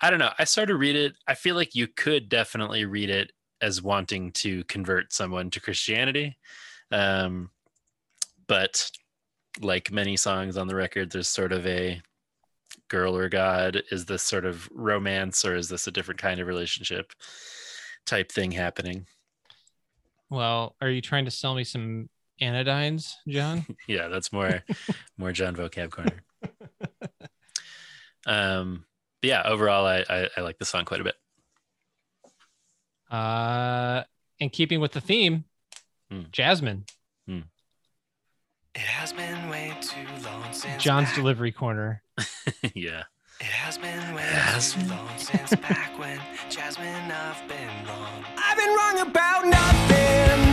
[0.00, 0.32] I don't know.
[0.38, 1.14] I started to read it.
[1.28, 6.36] I feel like you could definitely read it as wanting to convert someone to Christianity.
[6.90, 7.50] Um,
[8.48, 8.90] but
[9.60, 12.00] like many songs on the record, there's sort of a
[12.88, 13.82] girl or God.
[13.90, 17.12] Is this sort of romance or is this a different kind of relationship
[18.04, 19.06] type thing happening?
[20.28, 22.08] well are you trying to sell me some
[22.40, 24.62] anodynes john yeah, that's more
[25.18, 26.22] more John vocab corner.
[28.26, 28.84] Um,
[29.22, 31.14] but yeah, overall, I, I I like the song quite a bit.
[33.10, 34.02] uh
[34.38, 35.44] in keeping with the theme
[36.10, 36.22] Hmm.
[36.32, 36.84] jasmine
[37.28, 37.44] It
[38.82, 41.14] has been way too long since john's back.
[41.16, 42.02] delivery corner
[42.74, 43.04] yeah,
[43.40, 44.88] It has been way Has too been.
[44.90, 48.24] long since back when Jasmine I've been wrong.
[48.38, 50.45] I've been wrong about nothing.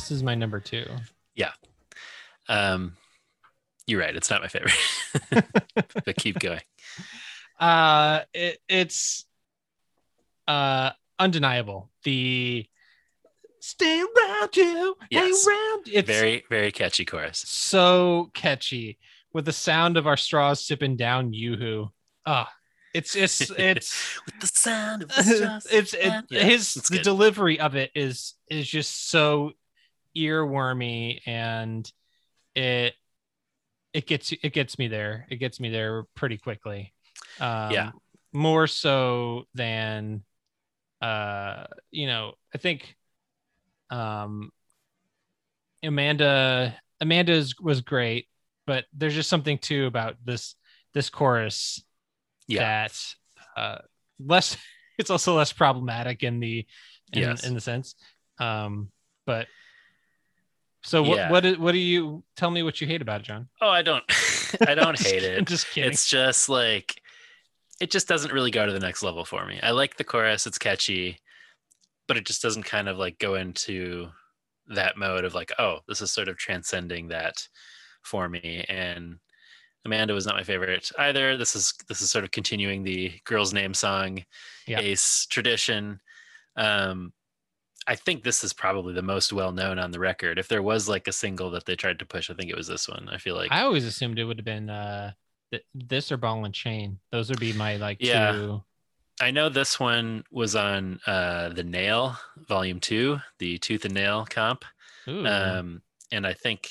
[0.00, 0.86] This is my number two.
[1.34, 1.52] Yeah.
[2.48, 2.96] Um,
[3.86, 4.16] you're right.
[4.16, 4.72] It's not my favorite,
[6.06, 6.62] but keep going.
[7.60, 9.26] Uh, it, it's
[10.48, 11.90] uh undeniable.
[12.04, 12.64] The
[13.60, 15.44] stay around you, Yes.
[15.46, 15.82] hang around.
[15.92, 17.44] It's very, very catchy chorus.
[17.46, 18.98] so catchy
[19.34, 21.90] with the sound of our straws sipping down yoo-hoo.
[22.24, 22.50] Ah,
[22.94, 27.00] it's it's it's With the sound of the it's it's it, Yeah, his it's the
[27.00, 29.52] delivery of it is is just so
[30.16, 31.90] earwormy and
[32.54, 32.94] it
[33.92, 36.92] it gets it gets me there it gets me there pretty quickly
[37.40, 37.90] um Yeah.
[38.32, 40.22] more so than
[41.00, 42.94] uh you know i think
[43.90, 44.50] um
[45.82, 48.26] amanda amanda's was great
[48.66, 50.54] but there's just something too about this
[50.92, 51.82] this chorus
[52.46, 52.60] Yeah.
[52.60, 52.92] that
[53.56, 53.78] uh
[54.18, 54.56] less
[54.98, 56.66] it's also less problematic in the
[57.12, 57.44] in, Yes.
[57.44, 57.94] in the sense
[58.38, 58.90] um
[59.26, 59.46] but
[60.82, 61.30] so what Yeah.
[61.30, 63.82] what do- what do you tell me what you hate about it john Oh, I
[63.82, 64.04] don't,
[64.66, 65.46] I don't Just hate kidding, it.
[65.48, 67.00] just kidding It's just like,
[67.80, 69.58] it just doesn't really go to the next level for me.
[69.62, 71.18] I like the chorus; it's catchy,
[72.08, 74.08] but it just doesn't kind of like go into
[74.68, 77.46] that mode of like, oh, this is sort of transcending that
[78.02, 78.64] for me.
[78.68, 79.18] And
[79.86, 81.36] Amanda was not my favorite either.
[81.38, 84.22] This is this is sort of continuing the girls' name song
[84.66, 84.80] Yeah.
[84.80, 86.00] Ace tradition.
[86.56, 87.12] Um,
[87.90, 90.38] I think this is probably the most well known on the record.
[90.38, 92.68] If there was like a single that they tried to push, I think it was
[92.68, 93.08] this one.
[93.10, 95.10] I feel like i always assumed it would have been uh
[95.50, 98.30] th- this or ball and chain those would be my like Yeah.
[98.32, 98.62] two
[99.20, 102.16] I know this one was on uh, the Nail
[102.48, 104.64] Volume Two, the Tooth and Nail comp,
[105.08, 105.26] Ooh.
[105.26, 106.70] um, and I think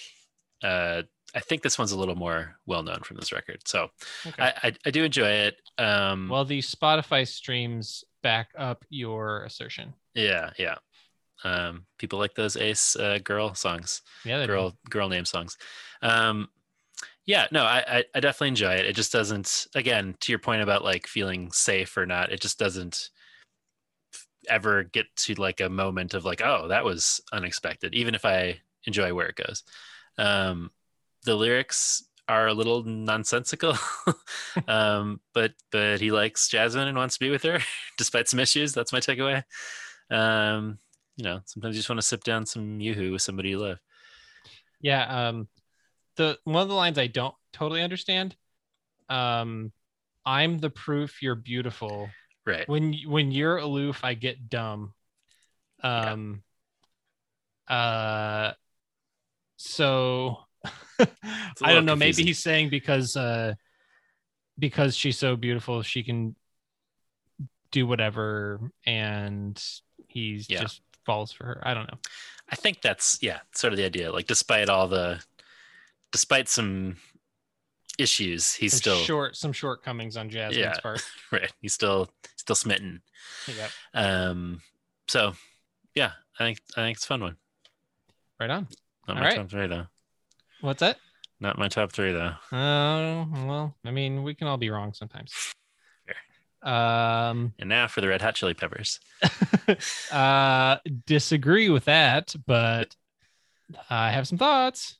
[0.64, 1.03] uh,
[1.35, 3.59] I think this one's a little more well known from this record.
[3.67, 3.89] So
[4.25, 4.41] Okay.
[4.41, 5.57] I, I I do enjoy it.
[5.77, 10.75] Um, well the spotify streams back up your assertion yeah, yeah.
[11.43, 14.53] Um, people like those Ace uh, girl songs, yeah they do.
[14.53, 15.58] girl girl name songs.
[16.01, 16.50] Um,
[17.26, 18.85] yeah, no, I, I I definitely enjoy it.
[18.85, 19.68] It just doesn't.
[19.76, 23.09] Again, to your point about like feeling safe or not, it just doesn't
[24.48, 27.93] ever get to like a moment of like, oh, that was unexpected.
[27.93, 29.64] Even if I enjoy where it goes,
[30.18, 30.72] um,
[31.24, 33.76] the lyrics are a little nonsensical.
[34.68, 37.59] um, but but he likes Jasmine and wants to be with her,
[37.98, 38.74] despite some issues.
[38.74, 39.43] That's my takeaway.
[40.09, 40.80] Um,
[41.19, 43.77] you know, sometimes you just want to sip down some yoo-hoo with somebody you love.
[44.80, 45.49] Yeah, um
[46.15, 48.38] the one of the lines I don't totally understand.
[49.09, 49.73] Um
[50.25, 52.09] I'm the proof you're beautiful.
[52.45, 52.69] Right.
[52.69, 54.93] When when you're aloof, I get dumb.
[55.83, 56.41] Um
[57.67, 58.53] uh
[59.57, 60.38] so
[60.99, 63.56] I don't know, maybe he's saying because uh
[64.57, 66.38] because she's so beautiful, she can
[67.72, 69.61] do whatever and
[70.07, 70.61] he's Yeah.
[70.61, 71.61] just falls for her.
[71.64, 71.98] I don't know.
[72.50, 74.11] I think that's yeah, sort of the idea.
[74.11, 75.24] Like despite all the
[76.11, 76.98] despite some
[77.98, 80.80] issues, he's Some still short some shortcomings on Jasmine's Yeah.
[80.80, 81.03] part.
[81.32, 81.52] right.
[81.61, 83.02] He's still still smitten.
[83.48, 83.69] Yep.
[83.94, 84.61] Um
[85.08, 85.34] so
[85.95, 87.36] yeah, I think I think it's a fun one.
[88.40, 88.68] Right on.
[89.08, 89.36] Not All my right.
[89.38, 89.88] top three though.
[90.61, 90.98] What's that?
[91.40, 92.34] Not my top three though.
[92.52, 95.34] Oh, well, I mean, we can all be wrong sometimes.
[96.62, 99.00] Um, And now for the Red Hot Chili Peppers.
[100.12, 102.96] uh, disagree with that, but
[103.90, 104.98] I have some thoughts.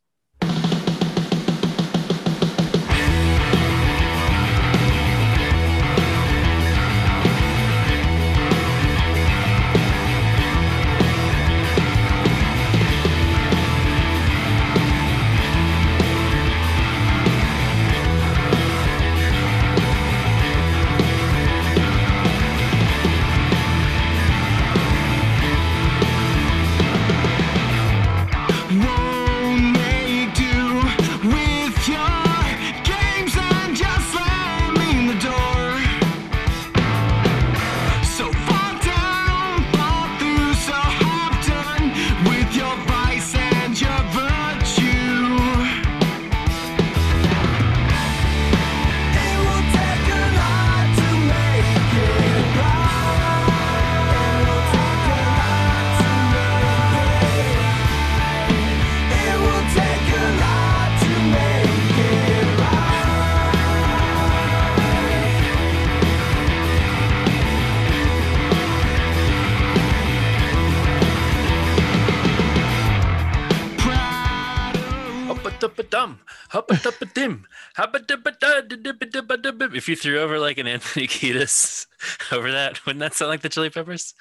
[79.90, 81.88] You threw over like an Anthony Kiedis
[82.32, 84.14] over that, wouldn't that sound like the Chili Peppers?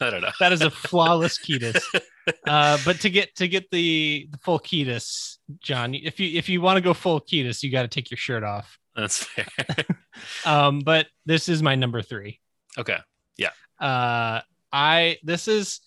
[0.00, 0.30] I don't know.
[0.40, 1.80] that is a flawless Kiedis.
[2.46, 6.60] Uh, but to get to get the, the full Kiedis, John, if you if you
[6.60, 8.78] want to go full Kiedis, you got to take your shirt off.
[8.94, 9.46] That's fair.
[10.46, 12.38] Um, but this is my number three.
[12.78, 12.98] okay.
[13.36, 13.50] Yeah.
[13.80, 14.42] uh
[14.72, 15.80] i this is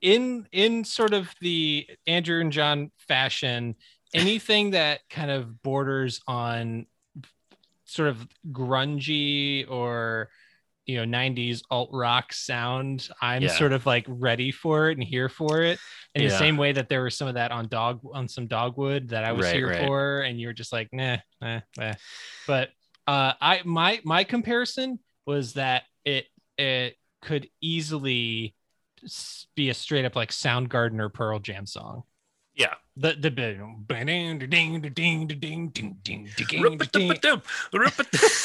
[0.00, 3.74] in in sort of the andrew and john fashion
[4.14, 6.86] anything that kind of borders on
[7.84, 10.28] sort of grungy or
[10.86, 13.48] you know 90s alt rock sound i'm Yeah.
[13.56, 15.78] sort of like ready for it and here for it
[16.14, 19.08] in the same way that there was some of that on dog on some dogwood
[19.10, 19.86] that i was Right, here right.
[19.86, 21.94] for and you're just like nah, nah, nah.
[22.46, 22.70] but
[23.06, 26.26] uh i my my comparison was that it
[26.58, 28.54] it could easily
[29.54, 32.02] be a straight up like Soundgarden or Pearl Jam song.
[32.60, 32.74] Yeah.
[32.94, 36.28] The the ding ding ding ding ding ding ding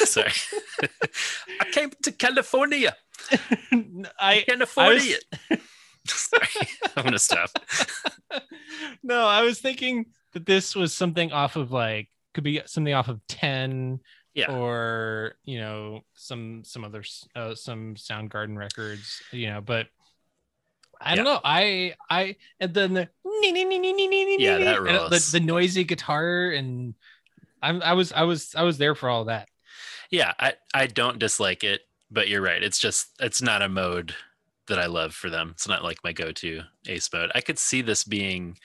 [0.08, 0.32] Sorry.
[1.60, 2.96] I came to California.
[4.18, 5.18] I California.
[6.06, 6.68] Sorry.
[6.96, 7.50] I'm gonna stop.
[9.02, 13.08] no, I was thinking that this was something off of like could be something off
[13.08, 14.00] of 10
[14.32, 14.50] Yeah.
[14.50, 17.04] or you know some some other
[17.34, 19.88] uh, some Soundgarden records, you know, but
[21.00, 21.40] I don't know.
[21.44, 23.08] I I and then the
[24.40, 26.94] Yeah, that the, the noisy guitar and
[27.62, 29.48] I'm I was I was I was there for all that.
[30.10, 32.62] Yeah, I, I don't dislike it, but you're right.
[32.62, 34.14] It's just it's not a mode
[34.68, 35.50] that I love for them.
[35.52, 37.30] It's not like my go-to ace mode.
[37.34, 38.58] I could see this being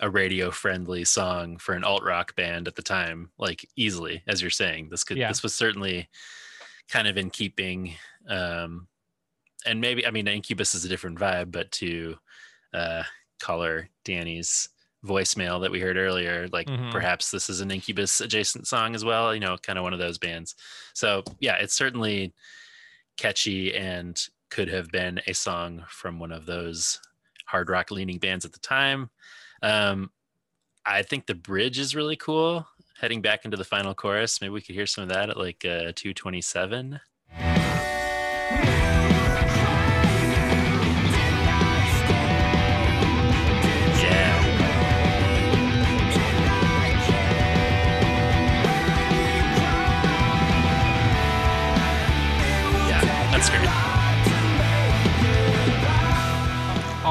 [0.00, 4.40] a radio friendly song for an alt rock band at the time, like easily, as
[4.40, 4.88] you're saying.
[4.90, 5.28] This could Yeah.
[5.28, 6.08] this was certainly
[6.88, 7.94] kind of in keeping.
[8.28, 8.86] Um
[9.66, 12.16] and maybe I mean Incubus is a different vibe, but to
[12.74, 13.02] uh
[13.40, 14.68] caller Danny's
[15.04, 16.90] voicemail that we heard earlier, like Mhm.
[16.90, 20.00] perhaps this is an Incubus adjacent song as well, you know, kind of one of
[20.00, 20.54] those bands.
[20.92, 22.34] So yeah, it's certainly
[23.16, 24.20] catchy and
[24.50, 27.00] could have been a song from one of those
[27.46, 29.10] hard rock leaning bands at the time.
[29.62, 30.10] Um,
[30.86, 32.66] I think the bridge is really cool.
[33.00, 35.64] Heading back into the final chorus, maybe we could hear some of that at like
[35.64, 36.98] uh, 227.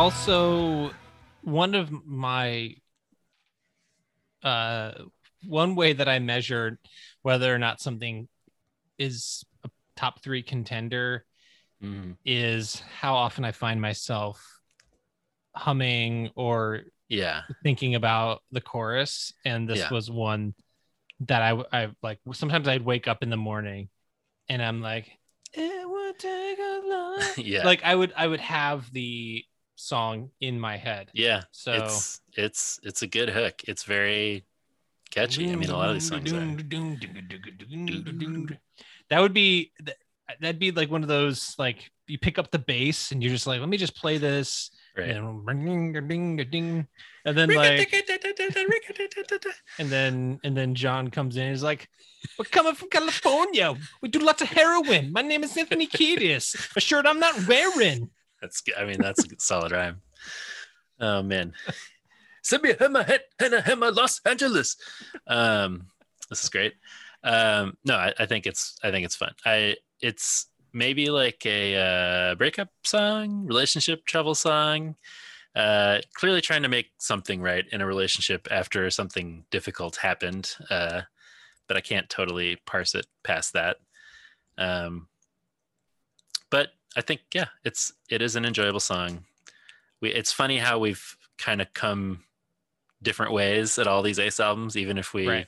[0.07, 0.89] Also
[1.41, 2.73] one of my
[4.41, 4.93] uh
[5.45, 6.79] one way that i measure
[7.23, 8.29] whether or not something
[8.97, 11.25] is a top three contender
[11.83, 12.15] Mhm.
[12.23, 14.41] is how often i find myself
[15.53, 17.41] humming or Yeah.
[17.63, 19.89] thinking about the chorus and this Yeah.
[19.89, 20.53] was one
[21.21, 23.89] that i i like sometimes i'd wake up in the morning
[24.47, 25.11] and i'm like
[25.53, 27.63] it would take a long Yeah.
[27.65, 29.43] like i would i would have the
[29.77, 31.43] song in my head Yeah.
[31.51, 33.61] So- it's it's it's a good hook.
[33.67, 34.45] It's very
[35.09, 35.49] catchy.
[35.51, 36.39] I mean, a lot of these songs are.
[39.09, 39.71] that would be
[40.41, 43.47] that'd be like one of those like you pick up the bass and you're just
[43.47, 45.09] like let me just play this Right.
[45.11, 45.45] and, um,
[46.49, 46.87] ding,
[47.25, 47.93] and then like
[49.77, 51.87] and then and then john comes in and is like
[52.39, 56.79] we're coming from california we do lots of heroin my name is anthony kiedis a
[56.79, 58.09] shirt i'm not wearing
[58.41, 58.75] That's good.
[58.75, 60.01] I mean, that's a solid rhyme.
[60.99, 61.53] Oh man.
[62.41, 64.77] Send me a hammer head and a hammer Los Angeles.
[65.27, 65.87] Um,
[66.29, 66.73] this is great.
[67.23, 69.33] Um, no, I, I think it's I think it's fun.
[69.45, 71.75] I it's maybe like a
[72.31, 74.95] uh, breakup song, relationship travel song.
[75.55, 80.55] Uh, clearly trying to make something right in a relationship after something difficult happened.
[80.69, 81.01] Uh,
[81.67, 83.77] but I can't totally parse it past that.
[84.57, 85.07] Um,
[86.49, 89.23] but I think yeah, it's it is an enjoyable song.
[90.01, 92.23] We it's funny how we've kind of come
[93.03, 95.47] different ways at all these Ace albums, even if we Right.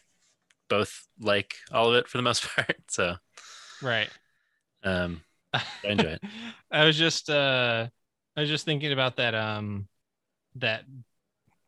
[0.69, 2.77] both like all of it for the most part.
[2.89, 3.15] So
[3.81, 4.09] right
[4.83, 5.21] um,
[5.53, 6.21] I enjoy it.
[6.71, 7.87] I was just uh
[8.37, 9.87] I was just thinking about that um
[10.55, 10.83] that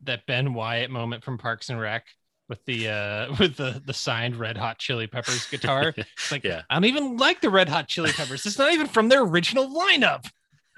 [0.04, 2.06] that Ben Wyatt moment from Parks and Rec
[2.52, 5.94] with the uh with the the signed Red Hot Chili Peppers guitar.
[5.96, 6.62] It's like Yeah.
[6.68, 8.44] I don't even like the Red Hot Chili Peppers.
[8.44, 10.30] It's not even from their original lineup.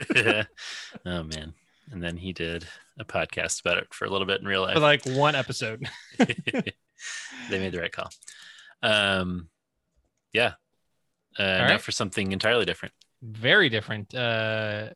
[1.05, 1.55] oh man.
[1.91, 2.65] And then he did
[2.97, 4.75] a podcast about it for a little bit in real life.
[4.75, 5.89] For like one episode.
[6.19, 6.29] they
[7.51, 8.09] made the right call.
[8.81, 9.49] Um,
[10.33, 10.53] yeah.
[11.37, 11.81] Uh, now right.
[11.81, 12.95] for something entirely different.
[13.21, 14.15] Very different.
[14.15, 14.91] Uh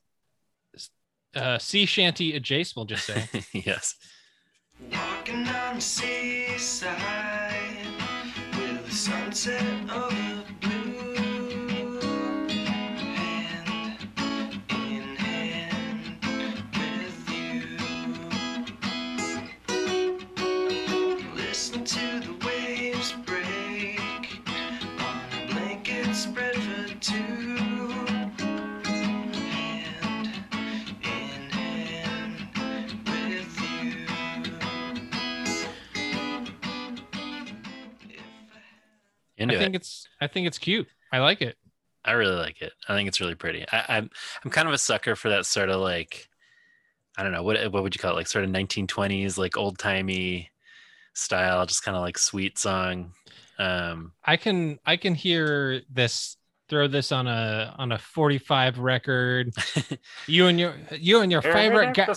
[1.34, 3.28] uh sea shanty adjacent, we'll just say.
[3.52, 3.96] yes.
[4.80, 6.94] Walking on the seaside
[8.56, 10.27] with the sunset over
[39.50, 39.80] Into I think it.
[39.82, 40.88] it's I think it's cute.
[41.12, 41.56] I like it.
[42.04, 42.72] I really like it.
[42.88, 43.64] I think it's really pretty.
[43.72, 44.10] I, I'm
[44.44, 46.28] I'm kind of a sucker for that sort of like
[47.16, 49.78] I don't know what what would you call it like sort of 1920s like old
[49.78, 50.50] timey
[51.14, 53.12] style, just kind of like sweet song.
[53.58, 56.36] Um, I can I can hear this
[56.68, 59.52] throw this on a on a 45 record.
[60.26, 62.14] you and your you and your favorite ga-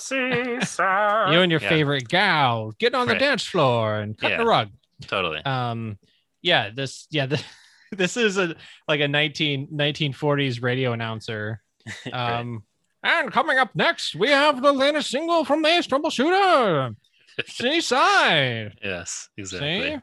[1.31, 1.69] you and your Yeah.
[1.69, 4.69] favorite gal getting on the dance floor and cutting the rug.
[5.07, 5.43] totally.
[5.45, 5.97] Um
[6.41, 7.43] yeah, this yeah, the,
[7.91, 8.55] this is a
[8.87, 11.61] like a 19 1940s radio announcer.
[12.13, 12.63] Um
[13.03, 16.95] and coming up next, we have the latest single from the Ace Troubleshooter.
[17.47, 18.77] Seaside.
[18.83, 19.99] Yes, exactly.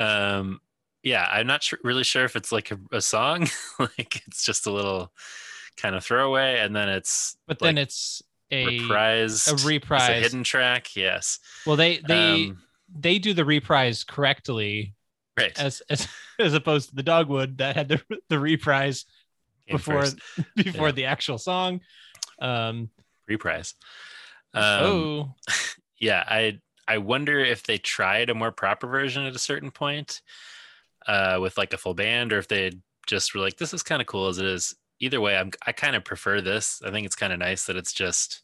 [0.00, 0.60] um,
[1.02, 4.66] yeah, I'm not sure, really sure if it's like a, a song, like it's just
[4.66, 5.12] a little
[5.76, 9.48] kind of throwaway, and then it's But then it's a reprised.
[9.48, 10.96] a It's a hidden track.
[10.96, 12.62] Yes, Well, they they Um,
[12.94, 14.94] they do the reprise correctly,
[15.38, 15.58] right.
[15.58, 16.08] as as
[16.38, 19.04] as opposed to the Dogwood that had the the reprise
[19.68, 20.18] Came before first.
[20.56, 20.92] before Yeah.
[20.92, 21.80] the actual song.
[22.40, 22.90] Um,
[23.28, 23.74] reprise.
[24.54, 25.34] Um, oh,
[25.98, 30.22] yeah, I I wonder if they tried a more proper version at a certain point,
[31.06, 32.72] uh, with like a full band, or if they
[33.06, 35.72] just were like, "This is kind of cool as it is." Either way, I'm I
[35.72, 36.80] kind of prefer this.
[36.84, 38.42] I think it's kind of nice that it's just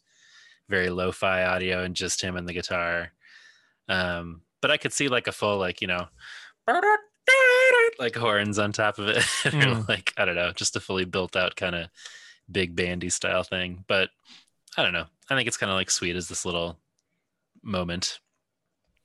[0.69, 3.11] very lo-fi audio and just him and the guitar.
[3.89, 6.07] Um, but I could see like a full like you know,
[7.99, 9.87] like horns on top of it, Mm.
[9.87, 11.89] like I don't know, just a fully built out kind of
[12.51, 13.83] big bandy style thing.
[13.87, 14.09] But
[14.77, 15.05] I don't know.
[15.29, 16.79] I think it's kind of like sweet as this little
[17.61, 18.19] moment.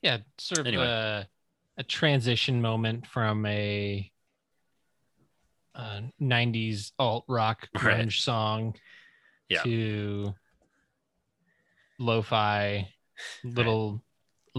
[0.01, 0.83] yeah, sort of Anyway.
[0.85, 1.27] a,
[1.77, 4.11] a transition moment from a,
[5.75, 8.11] uh 90s alt rock grunge Right.
[8.11, 8.75] song
[9.49, 9.61] Yeah.
[9.63, 10.33] to
[11.99, 12.89] lo-fi
[13.43, 14.01] little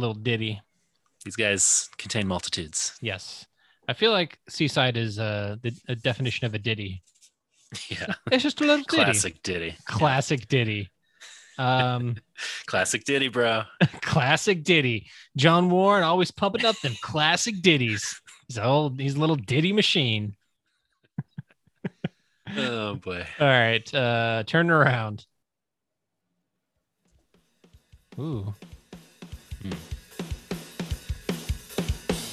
[0.00, 0.60] little ditty.
[1.24, 2.96] These guys contain multitudes.
[3.00, 3.46] Yes.
[3.88, 7.02] I feel like Seaside is uh, the a definition of a ditty.
[7.88, 8.14] Yeah.
[8.32, 9.04] It's just a little ditty.
[9.04, 9.76] Classic ditty.
[9.84, 10.90] Classic ditty.
[11.56, 12.16] Um,
[12.66, 13.62] Classic ditty, bro.
[14.00, 15.06] classic ditty.
[15.36, 18.20] John Warren always pumping up them classic ditties.
[18.48, 20.34] He's old, he's a little ditty machine.
[22.56, 23.24] Oh boy.
[23.38, 25.26] All right, uh, turn around.
[28.18, 28.54] Ooh.
[29.62, 29.70] Hmm.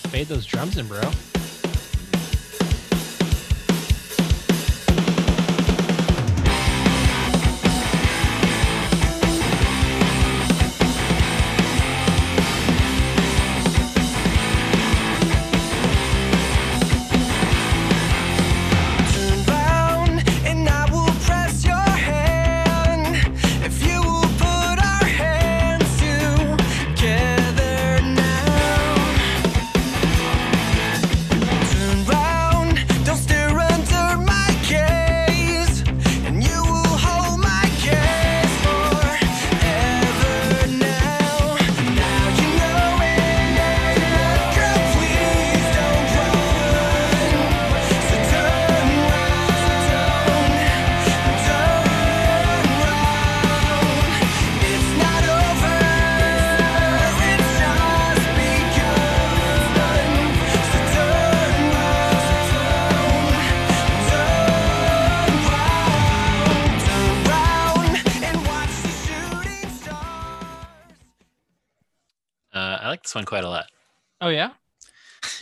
[0.10, 1.02] Fade those drums in, bro.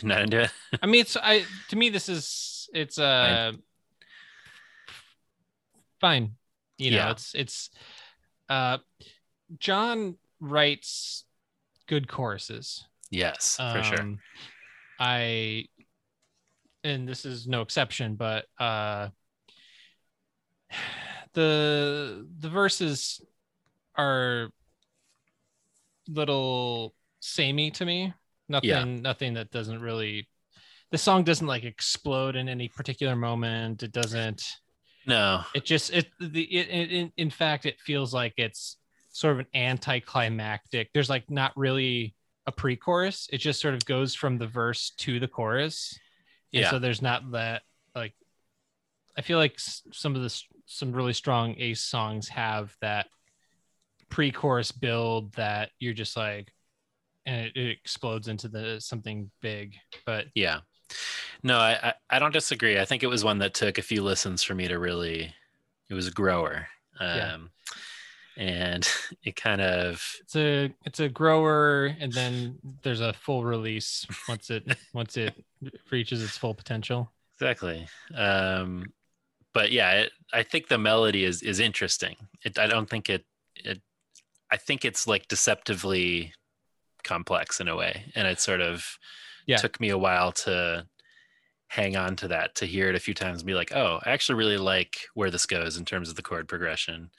[0.06, 0.50] Not into it.
[0.80, 3.52] I mean, it's I to me this is it's uh
[6.00, 6.36] fine.
[6.78, 7.10] You know, Yeah.
[7.10, 7.70] it's it's
[8.48, 8.78] uh
[9.58, 11.24] John writes
[11.88, 12.86] good choruses.
[13.10, 14.00] Yes, for sure.
[14.00, 14.18] Um,
[15.00, 15.66] I
[16.84, 19.08] and this is no exception, but uh
[21.32, 23.20] the the verses
[23.96, 24.50] are
[26.08, 28.14] little samey to me.
[28.48, 28.84] Nothing Yeah.
[28.84, 30.28] nothing that doesn't really
[30.92, 33.82] the song doesn't like explode in any particular moment.
[33.82, 34.42] It doesn't
[35.06, 35.44] No.
[35.54, 38.76] it just it the it, it in, in fact it feels like it's
[39.10, 42.14] sort of an anticlimactic there's like not really
[42.46, 45.98] a pre-chorus it just sort of goes from the verse to the chorus
[46.52, 46.70] and Yeah.
[46.70, 47.62] so there's not that
[47.94, 48.12] like
[49.16, 53.06] i feel like some of the some really strong ace songs have that
[54.10, 56.52] pre-chorus build that you're just like
[57.26, 59.74] and it, it explodes into the something big
[60.06, 60.60] but Yeah.
[61.42, 62.78] No, I, I don't disagree.
[62.78, 65.34] I think it was one that took a few listens for me to really.
[65.90, 66.68] It was a grower.
[67.00, 67.36] Um, Yeah.
[68.36, 68.88] and
[69.24, 74.50] it kind of It's a it's a grower, and then there's a full release once
[74.50, 74.64] it
[74.94, 75.34] once it
[75.90, 77.12] reaches its full potential.
[77.34, 77.86] exactly.
[78.14, 78.92] Um,
[79.52, 82.16] but yeah, it, I think the melody is is interesting.
[82.44, 83.24] It, I don't think it
[83.56, 83.80] it.
[84.50, 86.32] I think it's like deceptively
[87.06, 88.98] complex in a way, and it sort of
[89.46, 89.56] Yeah.
[89.58, 90.86] took me a while to
[91.68, 94.10] hang on to that to hear it a few times and be like oh i
[94.10, 97.10] actually really like where this goes in terms of the chord progression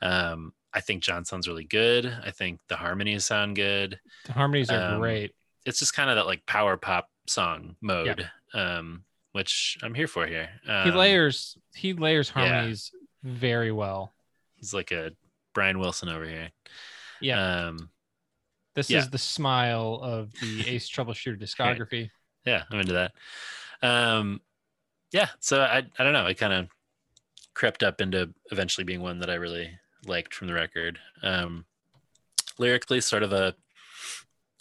[0.00, 4.70] um i think john sounds really good i think the harmonies sound good The harmonies
[4.70, 5.34] are Um, great.
[5.66, 9.02] it's just kind of that like power pop song mode um
[9.32, 12.46] which i'm here for here um, he layers he layers yeah.
[12.46, 12.92] harmonies
[13.24, 14.12] very well.
[14.54, 15.10] he's like a
[15.52, 16.50] brian wilson over here
[17.20, 17.66] Yeah.
[17.66, 17.90] um
[18.74, 18.98] This yeah.
[18.98, 22.10] is the smile of the Ace Troubleshooter discography.
[22.46, 23.12] yeah i'm into that.
[23.82, 24.40] Um
[25.12, 26.68] yeah so i i don't know it kind of
[27.54, 29.70] crept up into eventually being one that i really
[30.06, 30.98] liked from the record.
[31.22, 31.64] Um
[32.58, 33.54] lyrically sort of a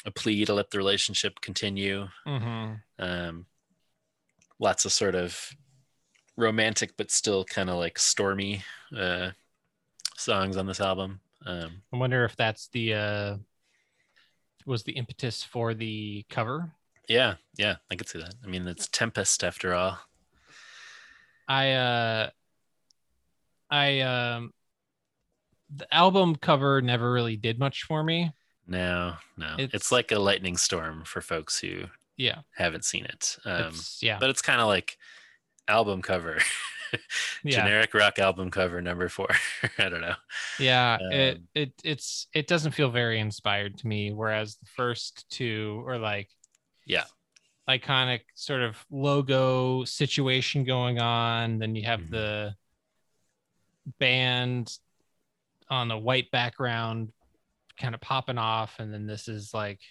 [0.05, 2.07] a plea to let the relationship continue.
[2.25, 3.45] Hmm um
[4.59, 5.51] lots of sort of
[6.35, 8.63] romantic but still kind of like stormy
[8.97, 9.29] uh
[10.17, 11.19] songs on this album.
[11.45, 13.37] Um I wonder if that's the uh
[14.69, 16.71] was the impetus for the cover.
[17.07, 19.97] yeah yeah i could see that i mean it's tempest after all
[21.47, 22.29] I uh
[23.71, 24.53] I um
[25.75, 28.31] the album cover never really did much for me.
[28.67, 29.55] No, no.
[29.57, 31.85] It's, It's- like a lightning storm for folks who
[32.17, 32.41] Yeah.
[32.55, 33.37] haven't seen it.
[33.45, 34.17] Um, It's- yeah.
[34.19, 34.97] But it's kind of like
[35.67, 36.37] album cover,
[37.43, 37.53] Yeah.
[37.53, 39.29] generic rock album cover number four.
[39.77, 40.15] I don't know.
[40.57, 44.11] Yeah, it Um, it it's it doesn't feel very inspired to me.
[44.11, 46.29] Whereas the first two are like
[46.85, 47.05] Yeah.
[47.69, 51.59] iconic sort of logo situation going on.
[51.59, 52.09] Then you have Mhm.
[52.09, 52.55] the
[53.99, 54.77] band
[55.69, 57.11] on a white background
[57.79, 58.79] kind of popping off.
[58.79, 59.81] And then this is like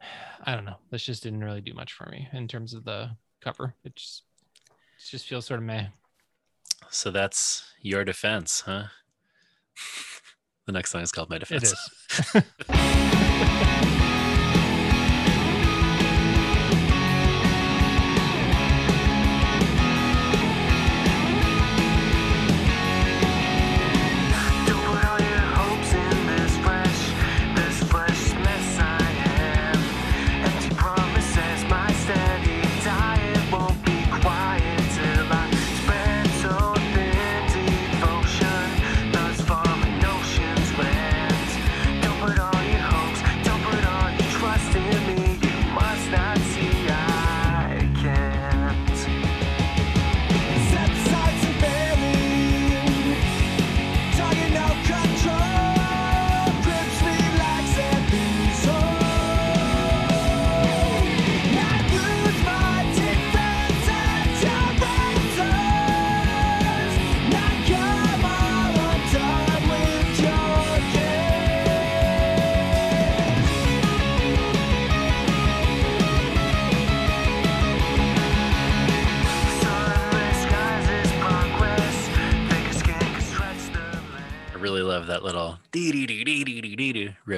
[0.44, 0.76] I don't know.
[0.90, 3.74] This just didn't really do much for me in terms of the cover.
[3.84, 4.29] It just it
[5.08, 5.86] just feels sort of meh.
[6.90, 8.84] So that's your defense, huh?
[10.66, 11.72] the next song is called My Defense.
[12.34, 12.42] is.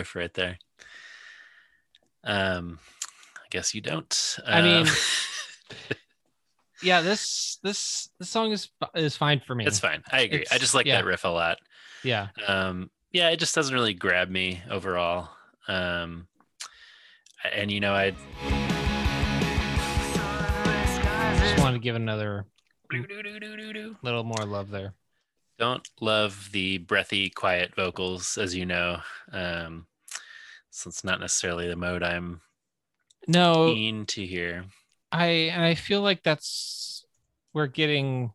[0.02, 0.58] dee right there.
[2.24, 2.78] Um,
[3.36, 4.36] I guess you don't.
[4.46, 4.92] I mean, Um,
[6.82, 10.02] yeah this this this song is is fine for me it's fine.
[10.10, 10.44] I agree.
[10.50, 10.96] I just like yeah.
[10.96, 11.58] that riff a lot.
[12.02, 15.30] yeah um yeah it just doesn't really grab me overall
[15.68, 16.26] um
[17.54, 18.10] and you know i
[21.38, 22.46] just is wanted to give another
[24.02, 24.94] little more love there
[25.58, 28.98] don't love the breathy quiet vocals as you know
[29.32, 29.86] um
[30.74, 32.40] so it's not necessarily the mode i'm
[33.28, 34.64] no keen to hear
[35.12, 37.04] i and i feel like that's
[37.52, 38.32] we're getting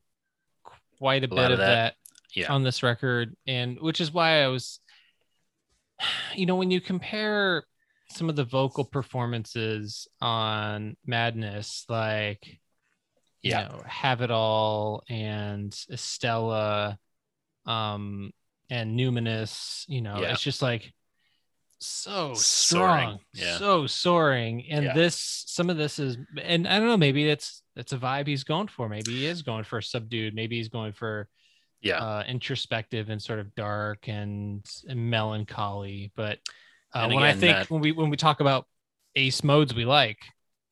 [0.99, 1.95] quite a, A bit of that, that.
[2.35, 4.79] yeah on this record and which is why i was
[6.35, 7.63] you know when you compare
[8.11, 12.59] some of the vocal performances on madness like
[13.41, 13.67] you Yeah.
[13.67, 16.97] know have it all and estella
[17.65, 18.31] um
[18.69, 20.31] and numinous you know Yeah.
[20.31, 20.93] it's just like
[21.79, 23.57] so Soaring, strong yeah.
[23.57, 24.93] so soaring and Yeah.
[24.93, 28.43] this some of this is and i don't know maybe it's it's a vibe he's
[28.43, 31.27] going for maybe he is going for subdued maybe he's going for
[31.81, 36.39] yeah uh introspective and sort of dark and, and melancholy but
[36.95, 38.65] uh, And when i think that- when we when we talk about
[39.15, 40.17] ace modes we like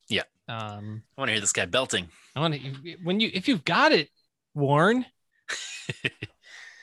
[0.08, 0.22] Yeah.
[0.48, 3.64] um i want to hear this guy belting i want to when you if you've
[3.64, 4.08] got it
[4.54, 5.06] warren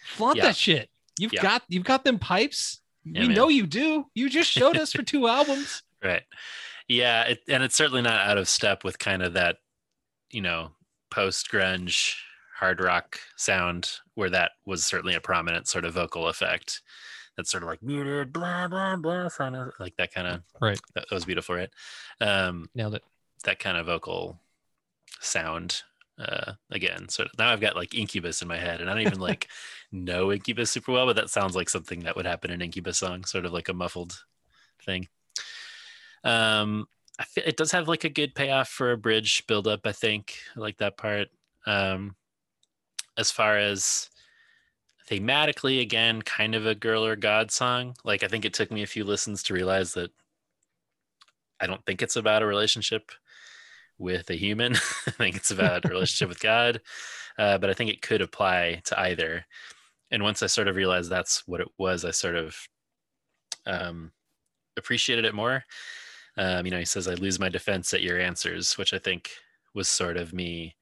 [0.05, 0.45] Flaunt Yeah.
[0.45, 0.89] that shit.
[1.19, 2.79] You've got you've got them pipes.
[3.05, 3.35] Yeah, we man.
[3.35, 4.05] know you do.
[4.13, 5.83] You just showed us for two albums.
[6.03, 6.23] Right.
[6.87, 9.57] Yeah, it, and it's certainly not out of step with kind of that,
[10.31, 10.71] you know,
[11.09, 12.15] post grunge
[12.57, 16.81] hard rock sound where that was certainly a prominent sort of vocal effect.
[17.35, 19.29] That's sort of like blah blah blah,
[19.79, 20.79] like that kind of Right.
[20.93, 21.69] That, that was beautiful, right?
[22.21, 23.03] Um, Nailed it.
[23.43, 24.39] That kind of vocal
[25.19, 25.81] sound.
[26.23, 29.19] Uh, again, so now I've got like Incubus in my head, and I don't even
[29.19, 29.49] like
[29.91, 33.25] know Incubus super well, but that sounds like something that would happen in Incubus song,
[33.25, 34.23] sort of like a muffled
[34.85, 35.07] thing.
[36.23, 36.87] Um,
[37.19, 39.85] I feel it does have like a good payoff for a bridge buildup.
[39.85, 41.27] I think I like that part.
[41.65, 42.15] Um,
[43.17, 44.09] as far as
[45.09, 47.95] thematically, again, kind of a girl or god song.
[48.03, 50.11] Like I think it took me a few listens to realize that
[51.59, 53.11] I don't think it's about a relationship
[53.97, 54.73] with a human.
[55.07, 56.81] I think it's about a relationship with God.
[57.37, 59.45] Uh, but I think it could apply to either.
[60.11, 62.57] And once I sort of realized that's what it was, I sort of
[63.65, 64.11] um,
[64.77, 65.63] appreciated it more.
[66.37, 69.31] Um, you know, he says, I lose my defense at your answers, which I think
[69.75, 70.75] was sort of me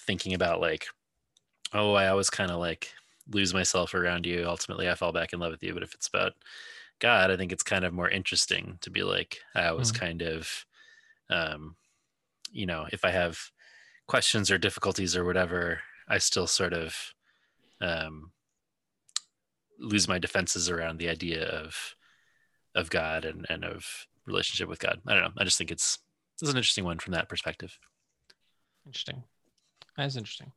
[0.00, 0.86] thinking about like,
[1.72, 2.92] oh, I always kind of like
[3.30, 4.44] lose myself around you.
[4.46, 5.74] Ultimately, I fall back in love with you.
[5.74, 6.34] But if it's about
[7.00, 10.00] God, I think it's kind of more interesting to be like, I was Mhm.
[10.00, 10.66] kind of,
[11.30, 11.76] um,
[12.52, 13.38] you know, if I have
[14.06, 16.94] questions or difficulties or whatever, I still sort of
[17.80, 18.30] um,
[19.78, 21.94] lose my defenses around the idea of
[22.74, 25.00] of God and, and of relationship with God.
[25.06, 25.32] I don't know.
[25.38, 25.98] I just think it's
[26.40, 27.78] it's an interesting one from that perspective.
[28.86, 29.22] Interesting.
[29.96, 30.52] That's interesting.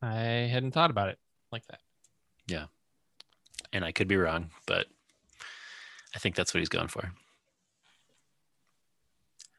[0.00, 0.14] I
[0.50, 1.18] hadn't thought about it
[1.50, 1.80] like that.
[2.46, 2.66] Yeah.
[3.72, 4.86] And I could be wrong, but
[6.14, 7.12] I think that's what he's going for.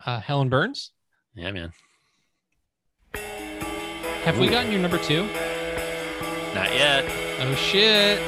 [0.06, 0.92] Uh, Helen Burns.
[1.36, 1.74] Yeah, man.
[4.24, 5.24] Have we gotten your number two?
[6.54, 7.06] Not yet.
[7.40, 8.20] Oh shit.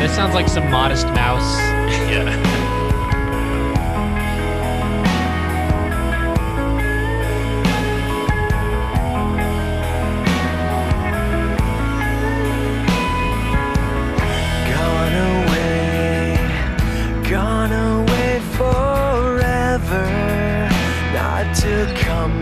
[0.00, 1.58] This sounds like some modest mouse.
[2.10, 2.55] yeah.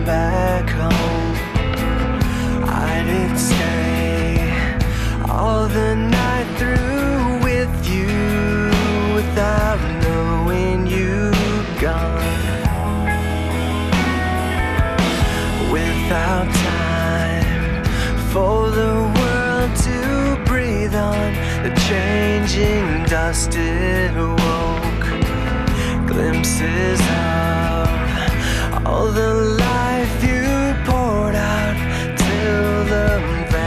[0.05, 1.35] Back home.
[2.69, 4.37] I didn't stay
[5.27, 8.69] all the night through with you
[9.15, 11.31] without knowing you
[11.81, 12.21] gone.
[15.71, 17.83] Without time
[18.31, 25.05] for the world to breathe on, the changing dust it awoke.
[26.05, 29.54] Glimpses of all the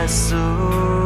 [0.09, 0.98] vessel broke.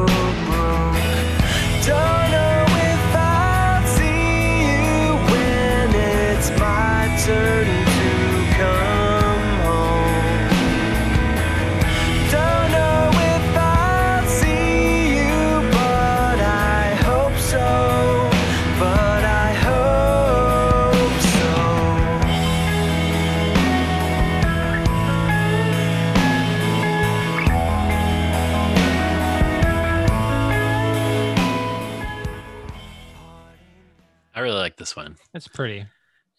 [34.83, 35.17] This one.
[35.33, 35.87] It's pretty.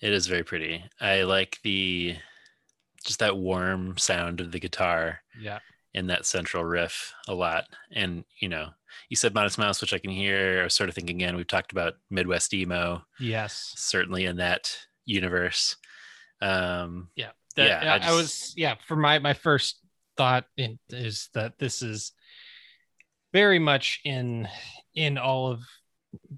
[0.01, 0.83] It is very pretty.
[0.99, 2.17] I like the
[3.05, 5.59] just that warm sound of the guitar Yeah.
[5.93, 7.67] in that central riff a lot.
[7.93, 8.71] And you know,
[9.07, 10.59] you said Modest Mouse, which I can hear.
[10.59, 11.37] I was sort of thinking again.
[11.37, 13.73] We've talked about Midwest emo, Yes.
[13.77, 15.77] certainly in that universe.
[16.41, 17.31] Um, Yeah.
[17.55, 19.79] That- Yeah, I I, I was yeah, for my my first
[20.17, 22.11] thought in, is that this is
[23.31, 24.49] very much in
[24.95, 25.61] in all of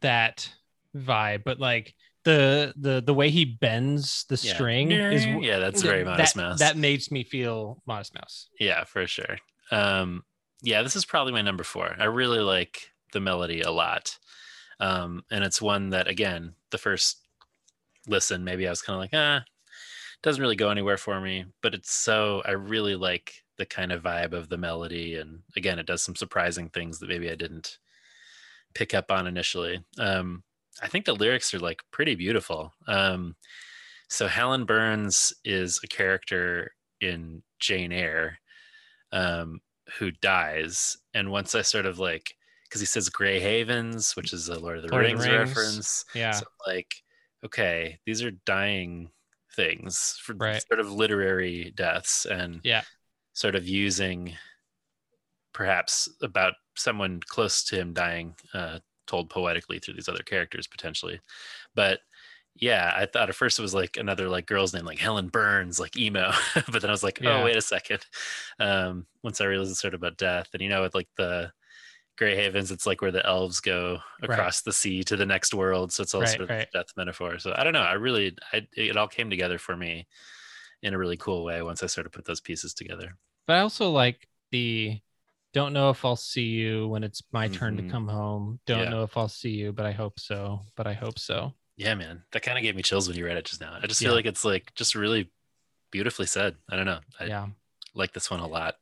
[0.02, 0.50] that
[0.96, 1.94] vibe, but like
[2.24, 4.54] the the the way he bends the Yeah.
[4.54, 6.60] string is Yeah, that's very that- Modest Mouse.
[6.60, 8.50] That makes me feel Modest Mouse.
[8.60, 9.38] Yeah, for sure.
[9.72, 10.24] Um,
[10.62, 11.96] yeah, this is probably my number four.
[12.00, 14.18] I really like the melody a lot.
[14.80, 17.18] Um, and it's one that, again, the first
[18.08, 19.44] listen, maybe I was kind of like, ah,
[20.22, 21.46] doesn't really go anywhere for me.
[21.62, 25.16] But it's so, I really like the kind of vibe of the melody.
[25.16, 27.78] And again, it does some surprising things that maybe I didn't
[28.74, 29.84] pick up on initially.
[29.98, 30.44] Um,
[30.82, 32.74] I think the lyrics are like pretty beautiful.
[32.88, 33.36] Um,
[34.10, 36.72] so Helen Burns is a character
[37.02, 38.38] in Jane Eyre
[39.12, 39.60] um,
[39.98, 40.98] who dies.
[41.14, 44.78] And once I sort of like, because he says Grey Havens, which is a Lord
[44.78, 46.06] of the, Lord of the Rings, Rings, reference.
[46.14, 46.32] yeah.
[46.32, 46.94] So like,
[47.46, 49.10] okay, these are dying
[49.56, 50.64] things for Right.
[50.68, 52.84] sort of literary deaths and Yeah.
[53.34, 54.36] sort of using
[55.54, 61.20] perhaps about someone close to him dying uh, told poetically through these other characters potentially
[61.76, 62.00] but
[62.56, 65.80] yeah i thought at first it was like another like girl's name like helen burns
[65.80, 66.32] like emo
[66.72, 67.42] but then i was like Yeah.
[67.42, 68.06] oh wait a second
[68.60, 71.52] um once i realized it's sort of about death and you know with like the
[72.18, 74.30] Grey Havens, it's like where the elves go Right.
[74.32, 75.92] across the sea to the next world.
[75.92, 76.72] So it's all Right, sort of right.
[76.72, 77.40] death metaphor.
[77.40, 77.82] So I don't know.
[77.82, 80.08] I really, I, it all came together for me
[80.82, 83.18] in a really cool way once I sort of put those pieces together.
[83.48, 85.02] But I also like the
[85.56, 87.90] don't know if I'll see you when it's my turn to Mhm.
[87.90, 88.60] come home.
[88.66, 88.90] Don't Yeah.
[88.90, 90.66] know if I'll see you, but I hope so.
[90.76, 91.54] But I hope so.
[91.78, 93.80] Yeah, man, that kind of gave me chills when you read it just now.
[93.82, 94.10] I just Yeah.
[94.10, 95.32] feel like it's like just really
[95.92, 96.58] beautifully said.
[96.70, 97.00] I don't know.
[97.20, 97.48] I yeah.
[97.94, 98.76] like this one a lot.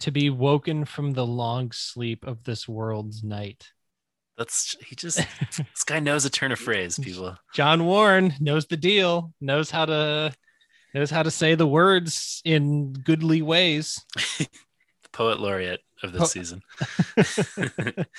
[0.00, 3.72] To be woken from the long sleep of this world's night.
[4.38, 5.16] That's he just
[5.56, 7.36] this guy knows a turn of phrase, people.
[7.54, 10.34] John Warren knows the deal, knows how to
[10.94, 14.02] knows how to say the words in goodly ways.
[15.16, 16.62] The poet laureate of this Po- season.
[17.16, 18.04] Um,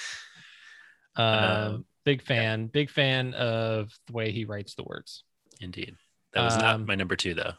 [1.16, 5.24] Um, big fan, big fan of the way he writes the words.
[5.60, 5.96] Indeed.
[6.34, 7.54] That was not Um, my number two though.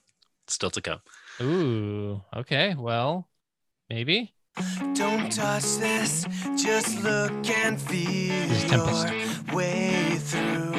[0.47, 1.01] Still to come.
[1.41, 2.75] Ooh, okay.
[2.79, 3.29] Well,
[3.91, 4.33] maybe.
[4.95, 6.25] Don't touch this,
[6.57, 9.13] just look and feel This Tempest.
[9.47, 10.73] your way through.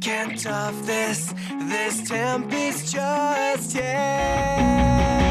[0.00, 1.32] Can't tough this,
[1.68, 5.25] this tempest just yet.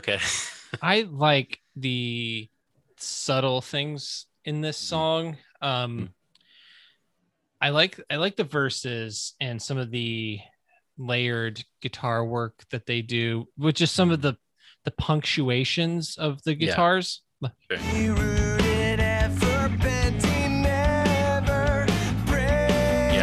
[0.00, 0.18] Okay.
[0.82, 2.48] I like the
[2.96, 4.84] subtle things in this mm.
[4.84, 5.36] song.
[5.60, 6.08] Um mm.
[7.60, 10.40] I like I like the verses and some of the
[10.98, 14.22] layered guitar work that they do, which is some of mm.
[14.22, 14.36] the
[14.84, 17.20] the punctuations of the guitars.
[17.92, 21.86] He rooted ever bending, never
[22.24, 23.20] breaking.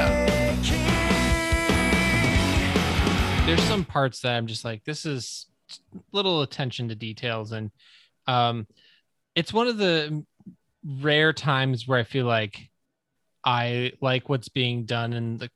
[3.48, 5.48] there's some parts that I'm just like, this is
[6.12, 7.72] little attention to details, and
[8.28, 8.68] um,
[9.36, 10.24] it's one of the
[11.02, 12.70] rare times where I feel like
[13.44, 15.50] I like what's being done in the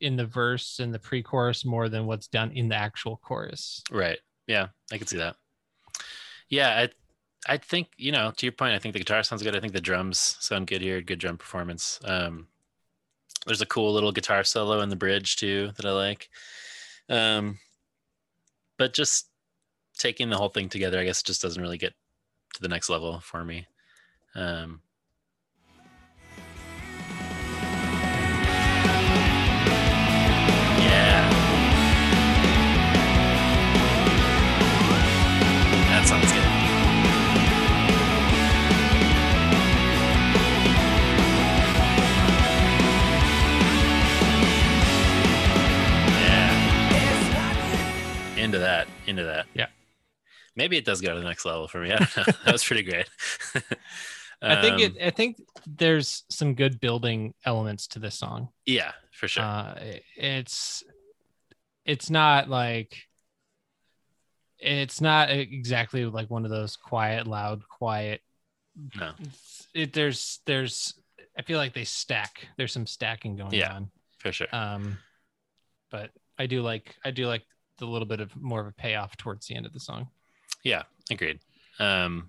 [0.00, 3.82] in the verse and the pre-chorus more than what's done in the actual chorus.
[3.90, 4.18] Right.
[4.46, 5.36] Yeah, I can see that.
[6.48, 6.68] Yeah,
[7.48, 9.54] I I think, you know, to your point, I think the guitar sounds good.
[9.56, 12.00] I think the drums sound good here, good drum performance.
[12.04, 12.48] Um
[13.46, 16.28] there's a cool little guitar solo in the bridge too that I like.
[17.08, 17.58] Um
[18.78, 19.28] but just
[19.98, 21.94] taking the whole thing together, I guess just doesn't really get
[22.54, 23.66] to the next level for me.
[24.34, 24.80] Um
[30.78, 31.30] Yeah.
[35.90, 36.66] That sounds good.
[48.38, 48.86] Into that.
[49.06, 49.46] Into that.
[49.54, 49.66] Yeah.
[50.56, 51.92] Maybe it does go to the next level for me.
[51.92, 52.24] I don't know.
[52.44, 53.08] that was pretty great.
[54.42, 54.92] I think it.
[54.92, 58.48] Um, I think there's some good building elements to this song.
[58.66, 59.42] Yeah, for sure.
[59.44, 59.74] Uh,
[60.16, 60.82] it's
[61.84, 62.96] it's not like
[64.58, 68.20] it's not exactly like one of those quiet, loud, quiet.
[68.98, 69.12] no.
[69.74, 70.94] It there's there's
[71.38, 72.46] I feel like they stack.
[72.56, 73.74] There's some stacking going Yeah.
[73.74, 73.90] on.
[74.18, 74.46] For sure.
[74.52, 74.98] Um,
[75.90, 77.42] but I do like I do like
[77.78, 80.08] the little bit of more of a payoff towards the end of the song.
[80.66, 81.38] Yeah, agreed.
[81.78, 82.28] Um,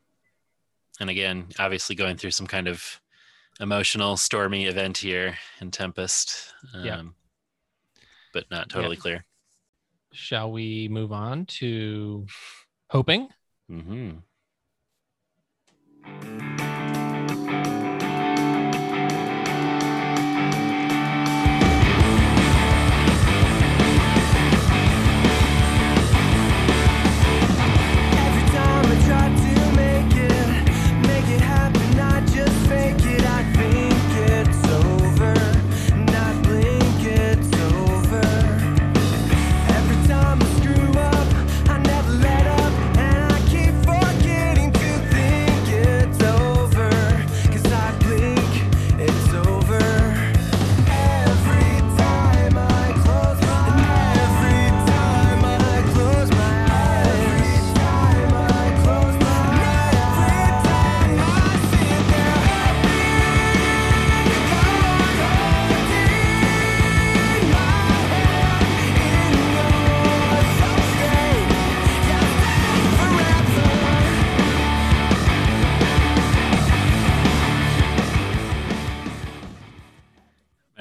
[0.99, 3.01] and again, obviously going through some kind of
[3.59, 6.53] emotional, stormy event here in Tempest.
[6.75, 7.01] Um, Yeah.
[8.33, 9.25] But not totally clear.
[10.14, 12.27] Shall we move on to
[12.91, 13.30] hoping?
[13.67, 14.17] hmm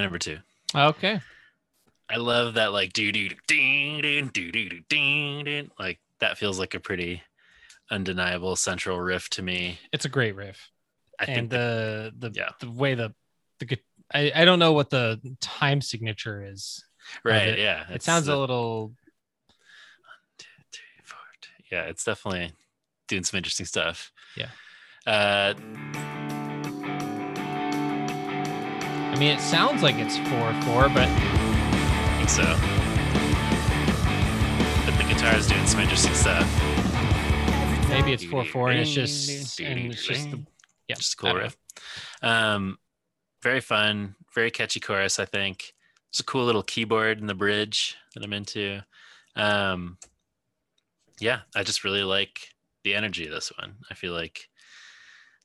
[0.07, 0.39] number two.
[0.75, 1.21] Okay.
[2.09, 6.39] I love that like do do ding ding do do do ding ding like that
[6.39, 7.23] feels like a pretty
[7.91, 9.81] undeniable central riff to me.
[9.93, 10.71] It's a great riff.
[11.19, 12.51] I think and the the yeah.
[12.61, 13.13] the way the
[13.59, 13.79] the
[14.15, 16.85] I, I don't know what the time signature is.
[17.25, 17.59] Right, it.
[17.59, 18.93] yeah, It sounds a the- little
[21.73, 22.53] yeah, it's definitely
[23.09, 24.13] doing some interesting stuff.
[24.37, 24.51] Yeah.
[25.05, 25.55] Uh,
[29.17, 32.43] I mean it sounds like it's four four, but I think so.
[34.85, 36.47] But the guitar is doing some interesting stuff.
[37.89, 40.45] maybe it's four four and it's just and it's just the,
[40.87, 41.57] yeah, just cool riff.
[42.21, 42.77] Um,
[43.43, 45.19] very fun, very catchy chorus.
[45.19, 45.73] I think
[46.11, 48.83] it's a cool little keyboard in the bridge that I'm into.
[49.35, 49.97] Um,
[51.21, 52.51] yeah, I just really like
[52.85, 53.77] the energy of this one.
[53.91, 54.51] I feel like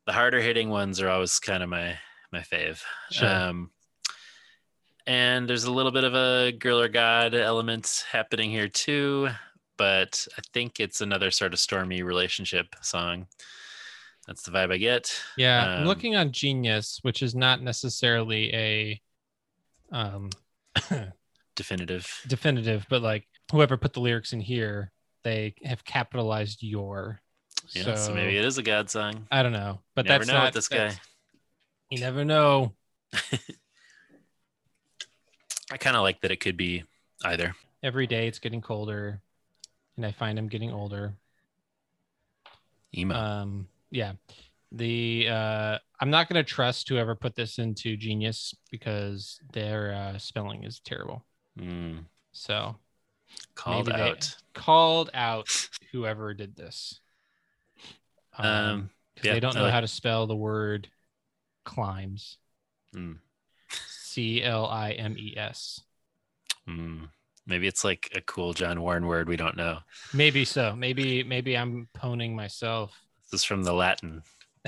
[0.05, 1.97] the harder hitting ones are always kind of my
[2.31, 2.81] my fave.
[3.11, 3.29] Sure.
[3.29, 3.71] Um,
[5.07, 9.29] and there's a little bit of a girl or god element happening here too,
[9.77, 13.27] but I think it's another sort of stormy relationship song.
[14.27, 15.11] That's the vibe I get.
[15.37, 19.01] Yeah, I'm Um, looking on Genius, which is not necessarily a
[19.91, 20.29] um
[21.55, 22.21] definitive.
[22.27, 24.91] definitive, but like whoever put the lyrics in here,
[25.23, 27.19] they have capitalized your.
[27.73, 29.27] Yeah, so, maybe it is a god song.
[29.31, 30.93] I don't know, but never that's know not this guy.
[31.91, 32.73] You never know.
[35.71, 36.83] I kind of like that it could be
[37.23, 37.53] either.
[37.83, 39.21] Every day it's getting colder,
[39.97, 41.13] and I find I'm getting older.
[42.97, 43.13] Emo.
[43.15, 44.13] Um, yeah.
[44.71, 50.63] The uh, I'm not gonna trust whoever put this into Genius because their uh, spelling
[50.63, 51.25] is terrible.
[51.59, 52.77] Mm, So
[53.55, 54.33] called out.
[54.53, 55.49] called out
[55.91, 57.01] whoever did this.
[58.37, 60.89] Um, 'cause yeah, they don't know like- how to spell the word
[61.63, 62.37] climbs.
[62.95, 63.19] Mm,
[63.87, 65.81] C L I M E S.
[66.67, 67.07] mm.
[67.47, 69.79] Maybe it's like a cool John Warren word we don't know.
[70.13, 70.75] Maybe so.
[70.75, 72.93] Maybe maybe I'm poning myself.
[73.31, 74.21] This is from the Latin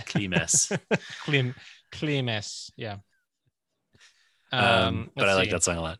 [0.06, 0.72] climes.
[1.22, 1.54] Clim
[1.92, 2.72] climes.
[2.76, 2.98] Yeah.
[4.52, 6.00] um, but let's I like that song a lot.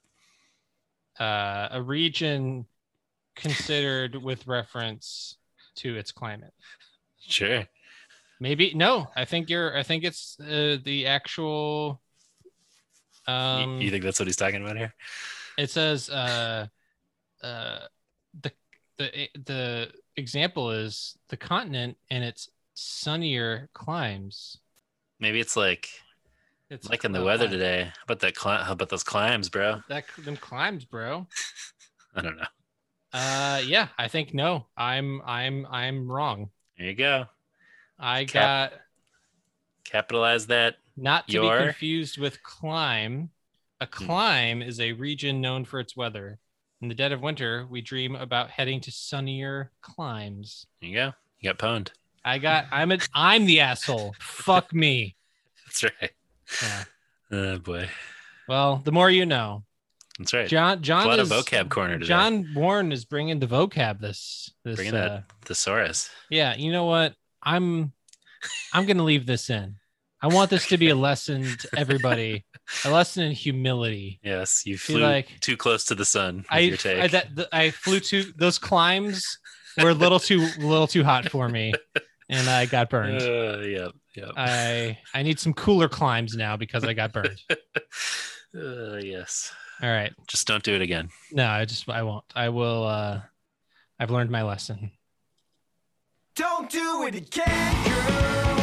[1.20, 2.66] uh, a region
[3.36, 5.38] considered with reference
[5.76, 6.54] to its climate.
[7.20, 7.66] Sure.
[8.44, 9.08] Maybe no.
[9.16, 9.72] I think you're.
[9.78, 12.02] I think it's uh, the actual.
[13.26, 14.94] You- Um, you think that's what he's talking about here?
[15.58, 16.68] it says uh,
[17.42, 17.80] uh,
[18.42, 18.52] the
[18.98, 24.58] the the example is the continent and its sunnier climes.
[25.22, 25.88] Maybe it's like
[26.70, 27.84] It's like in the weather clim- today.
[27.96, 28.36] How about that?
[28.36, 29.82] Cli- how about those climbs, bro?
[29.88, 31.28] That them climbs, bro.
[32.16, 32.52] I don't know.
[33.14, 33.88] Uh, yeah.
[33.98, 34.66] I think no.
[34.76, 36.50] I'm I'm I'm wrong.
[36.78, 37.26] There you go.
[38.04, 38.80] I Cap- got
[39.86, 40.76] Capitalize that.
[40.98, 43.30] Not to Your- be confused with climb.
[43.82, 46.40] A climb is a region known for its weather.
[46.82, 50.68] In the dead of winter, we dream about heading to sunnier climes.
[50.82, 51.14] There you go.
[51.40, 51.90] You got pwned.
[52.26, 52.66] I got.
[52.72, 53.00] I'm a.
[53.14, 54.16] I'm the asshole.
[54.20, 55.16] Fuck me.
[55.66, 56.12] That's right.
[56.62, 56.84] Yeah.
[57.32, 57.90] Oh boy.
[58.48, 59.64] Well, the more you know.
[60.20, 60.48] That's right.
[60.48, 60.82] John.
[60.82, 62.08] John a is, of vocab corner today.
[62.08, 64.52] John Warren is bringing the vocab this.
[64.64, 64.76] This.
[64.76, 66.10] Bringing uh, that thesaurus.
[66.30, 66.56] Yeah.
[66.56, 67.16] You know what?
[67.44, 67.92] I'm.
[68.74, 69.76] I'm gonna leave this in.
[70.22, 72.46] I want this to be a lesson to everybody.
[72.86, 74.20] A lesson in humility.
[74.24, 76.38] Yes, you Feel flew like- too close to the sun.
[76.38, 77.00] With I, your take.
[77.04, 79.38] I that the, I flew to those climbs
[79.82, 81.74] were a little too little too hot for me,
[82.30, 83.22] and I got burned.
[83.22, 84.32] Uh, yep, yep.
[84.38, 87.42] I I need some cooler climbs now because I got burned.
[88.56, 89.52] Uh, yes.
[89.82, 91.10] All right, Just don't do it again.
[91.32, 92.24] no, I just I won't.
[92.36, 92.84] I will.
[92.86, 93.22] uh
[94.00, 94.92] I've learned my lesson.
[96.36, 98.63] Don't do it again, girl.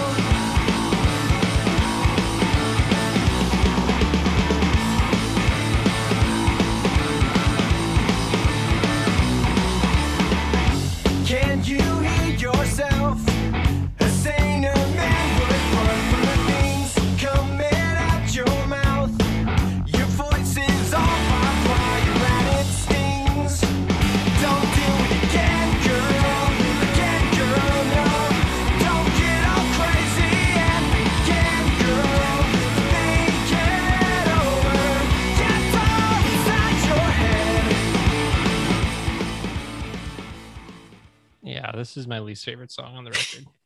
[41.60, 43.46] Yeah, this is my least favorite song on the record.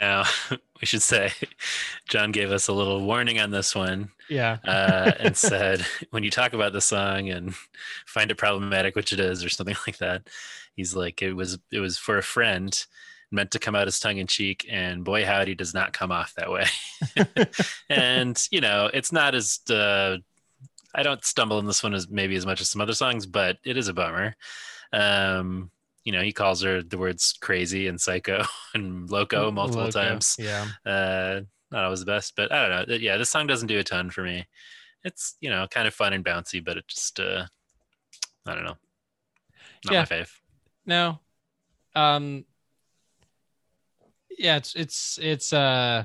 [0.00, 1.30] Now, we should say
[2.08, 4.58] John gave us a little warning on this one Yeah.
[4.64, 7.54] uh, and said, when you talk about the song and
[8.04, 10.28] find it problematic, which it is, or something like that,
[10.74, 12.84] he's like, it was it was for a friend,
[13.30, 16.34] meant to come out as tongue in cheek, and boy howdy, does not come off
[16.34, 16.66] that way.
[17.88, 20.16] and you know, it's not as uh,
[20.92, 23.58] I don't stumble in this one as maybe as much as some other songs, but
[23.64, 24.34] it is a bummer.
[24.92, 25.70] Um,
[26.04, 30.36] you know, he calls her the words crazy and psycho and loco multiple Loco, times.
[30.38, 30.66] Yeah.
[30.84, 32.94] Uh, not always the best, but I don't know.
[32.96, 34.46] Yeah, this song doesn't do a ton for me.
[35.02, 37.46] It's you know kind of fun and bouncy, but it just uh,
[38.46, 38.76] I don't know.
[39.86, 40.00] Not Yeah.
[40.00, 40.30] my fave.
[40.86, 41.20] No.
[41.94, 42.44] Um
[44.38, 46.04] yeah, it's it's it's uh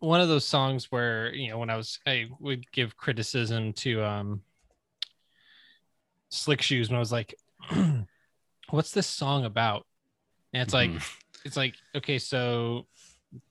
[0.00, 4.04] one of those songs where, you know, when I was I would give criticism to
[4.04, 4.42] um
[6.30, 7.34] Slick Shoes when I was like
[8.70, 9.86] what's this song about?
[10.52, 11.02] And it's like Mhm.
[11.44, 12.86] it's like okay, so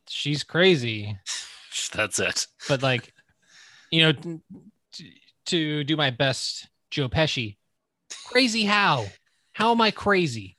[0.08, 1.18] she's crazy,
[1.94, 2.48] That's it.
[2.68, 3.14] but like
[3.92, 4.40] you know t-
[4.94, 7.58] t- to do my best Joe Pesci.
[8.28, 9.06] Crazy how?
[9.54, 10.58] How am I crazy?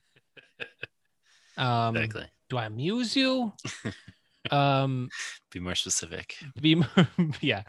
[1.57, 2.27] Um Exactly.
[2.51, 3.53] do I amuse you?
[4.51, 5.09] um
[5.51, 6.37] Be more specific.
[6.61, 6.89] be more,
[7.41, 7.63] yeah.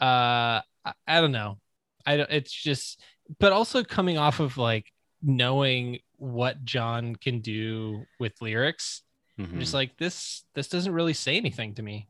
[0.00, 1.58] Uh I, I don't know.
[2.06, 3.00] I don't it's just
[3.38, 4.86] but also coming off of like
[5.22, 9.02] knowing what John can do with lyrics.
[9.38, 9.74] I'm just Mhm.
[9.74, 12.08] like this this doesn't really say anything to me.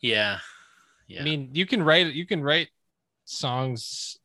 [0.00, 0.40] Yeah.
[1.06, 1.20] Yeah.
[1.20, 2.68] I mean, you can write you can write
[3.24, 4.18] songs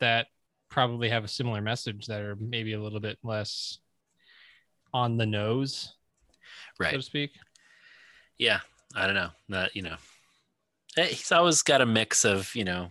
[0.00, 0.26] that
[0.68, 3.78] probably have a similar message that are maybe a little bit less
[4.92, 5.94] on the nose,
[6.80, 6.90] right.
[6.90, 7.30] so to speak.
[8.38, 8.60] yeah
[8.96, 9.96] i don't know that you know
[10.96, 12.90] he's always got a mix of you know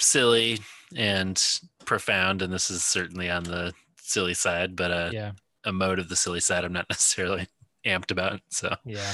[0.00, 0.58] silly
[0.96, 5.32] and profound and this is certainly on the silly side but uh Yeah.
[5.64, 7.46] a mode of the silly side i'm not necessarily
[7.86, 9.12] amped about so Yeah.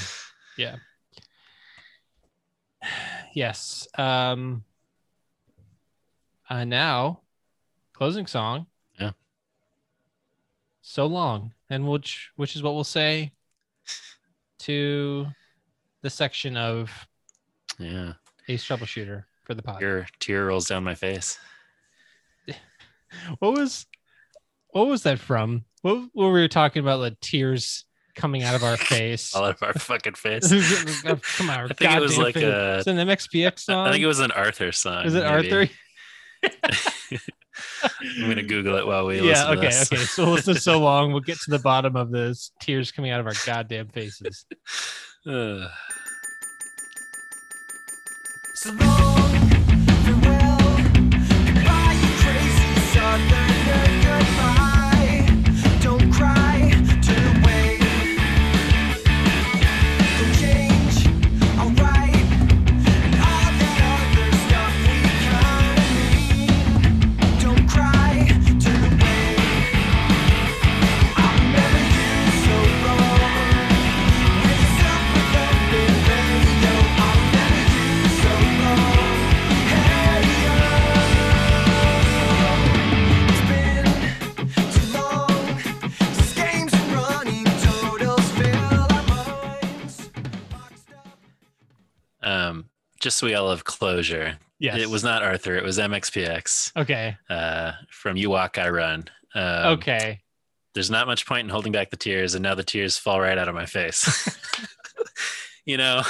[0.57, 0.75] Yeah.
[3.33, 3.87] Yes.
[3.97, 4.63] Um
[6.49, 7.21] uh now
[7.93, 8.67] closing song.
[8.99, 9.11] Yeah.
[10.81, 11.53] So long.
[11.69, 13.31] And which which is what we'll say
[14.59, 15.27] to
[16.01, 16.89] the section of
[17.79, 18.13] yeah
[18.47, 19.81] Ace Troubleshooter for the pod.
[19.81, 21.39] your tear rolls down my face
[23.39, 23.85] What was
[24.71, 25.63] what was that from?
[25.81, 26.97] What, what were we talking about?
[26.99, 27.85] The tears
[28.15, 29.33] coming out of our face.
[29.33, 30.49] all out of our fucking face
[31.01, 33.87] Come on, I think it was like a- It's an MXPX song.
[33.87, 35.51] i think it was an arthur song Is it maybe.
[35.51, 35.71] Arthur?
[38.01, 39.49] i'm gonna google it while we yeah.
[39.51, 39.61] Okay.
[39.67, 39.91] this.
[39.91, 40.01] Okay.
[40.03, 41.11] So we'll listen so long.
[41.11, 44.45] We'll get to the bottom of this tears coming out of our goddamn faces.
[45.25, 45.67] Uh,
[48.59, 48.79] So long,
[50.03, 50.57] farewell,
[51.45, 53.56] goodbye, you crazy southerner,
[92.99, 94.79] just so we all have closure Yes.
[94.79, 97.15] it was not arthur it was mxpx Okay.
[97.29, 99.05] uh, from You Walk, I Run.
[99.35, 100.21] Um, Okay.
[100.73, 103.37] There's not much point in holding back the tears, and now the tears fall right
[103.37, 104.03] out of my face.
[105.65, 106.01] you know,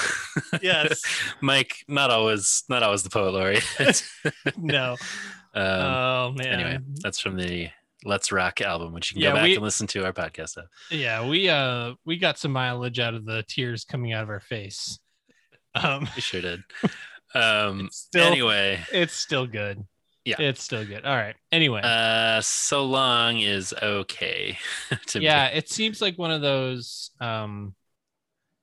[0.62, 1.02] Yes.
[1.42, 4.04] Mike, not always, not always the poet laureate.
[4.58, 4.94] No.
[5.54, 6.48] um, oh man.
[6.48, 7.70] anyway, that's from the
[8.06, 10.58] Let's Rock album, which you can Yeah, go back we- and listen to our podcast
[10.58, 10.66] of.
[10.92, 14.40] Yeah, we uh we got some mileage out of the tears coming out of our
[14.40, 15.00] face.
[15.76, 16.62] Um We sure did.
[17.36, 19.84] Um, still- anyway, it's still good.
[20.26, 20.38] Yeah.
[20.40, 21.06] It's still good.
[21.06, 21.36] All right.
[21.52, 21.82] Anyway.
[21.84, 24.58] uh, so long is okay
[25.08, 25.58] to yeah, me.
[25.58, 27.76] it seems like one of those um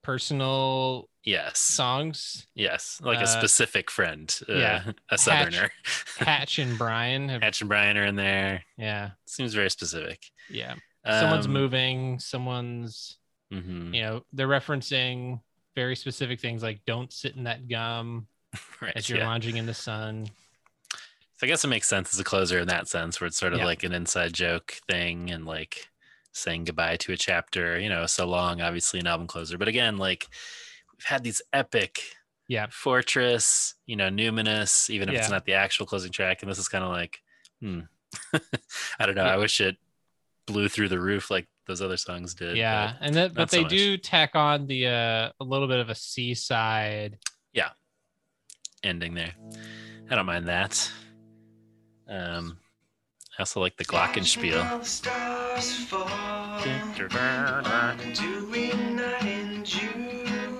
[0.03, 1.59] personal Yes.
[1.59, 2.47] songs.
[2.55, 3.01] Yes.
[3.03, 4.91] Like Uh, a specific friend, uh, yeah.
[5.11, 5.71] a southerner.
[6.19, 8.63] Hatch and Brian have Hatch and Brian are in there.
[8.77, 10.23] yeah, Seems very specific.
[10.51, 10.75] yeah.
[11.07, 13.19] Someone's Um, moving, someone's
[13.53, 13.95] mhm.
[13.95, 15.41] you know, they're referencing
[15.75, 18.27] very specific things like don't sit in that gum
[18.81, 19.29] Right, as you're yeah.
[19.29, 20.27] lounging in the sun.
[21.37, 23.53] So I guess it makes sense as a closer in that sense, where it's sort
[23.53, 23.65] of Yeah.
[23.65, 25.89] like an inside joke thing and like
[26.33, 29.59] saying goodbye to a chapter, you know, so long, obviously an album closer.
[29.59, 30.29] But again, like
[30.97, 32.01] we've had these epic
[32.47, 32.67] Yeah.
[32.71, 36.43] Fortress, you know, Numinous, even if it's not the actual closing track.
[36.43, 37.21] And this is kind of like,
[37.61, 37.81] hmm.
[39.01, 39.25] I don't know.
[39.25, 39.35] Yeah.
[39.35, 39.77] I wish it
[40.47, 42.57] blew through the roof like those other songs did.
[42.57, 43.71] yeah but and that but they much.
[43.71, 47.19] do tack on the uh a little bit of a seaside
[47.53, 47.71] Yeah,
[48.83, 49.33] ending there.
[50.11, 50.91] I don't mind that.
[52.07, 52.59] Um,
[53.39, 54.71] I also like the Glockenspiel.
[54.71, 56.07] All the stars fall.
[56.63, 60.59] Dewy night in June.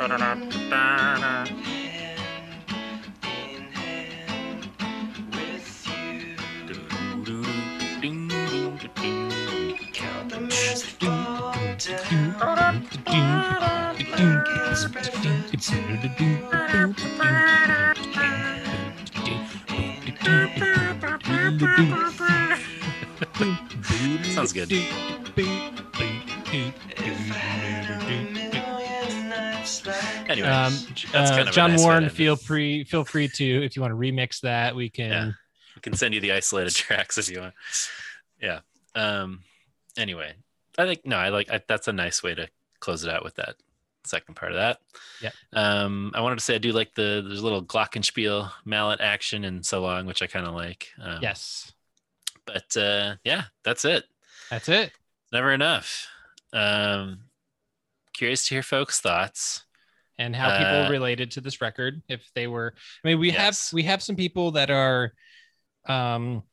[24.35, 24.71] Sounds good.
[30.29, 30.73] Anyway, Um,
[31.13, 32.13] uh, kind of John Warren, to end it.
[32.17, 35.11] feel free feel free to if you want to remix that, we can.
[35.11, 35.31] Yeah.
[35.77, 37.55] We can send you the isolated tracks if you want.
[38.41, 38.61] Yeah.
[38.95, 39.43] Um.
[39.97, 40.33] Anyway,
[40.79, 42.49] I think no, I like I, that's a nice way to
[42.81, 43.57] close it out with that
[44.05, 44.79] second part of that.
[45.23, 45.31] Yeah.
[45.53, 46.13] Um.
[46.15, 49.65] I wanted to say I do like the there's a little glockenspiel mallet action and
[49.65, 50.89] so long, which I kind of like.
[51.01, 51.73] Um, Yes,
[52.47, 54.05] But uh, yeah, that's it.
[54.51, 54.93] that's it.
[55.33, 56.07] Never enough.
[56.53, 57.21] Um.
[58.13, 59.65] Curious to hear folks' thoughts.
[60.19, 62.73] and how people Uh, related to this record if they were
[63.05, 63.39] i mean we Yes.
[63.71, 65.13] have we have some people that are
[65.89, 66.45] um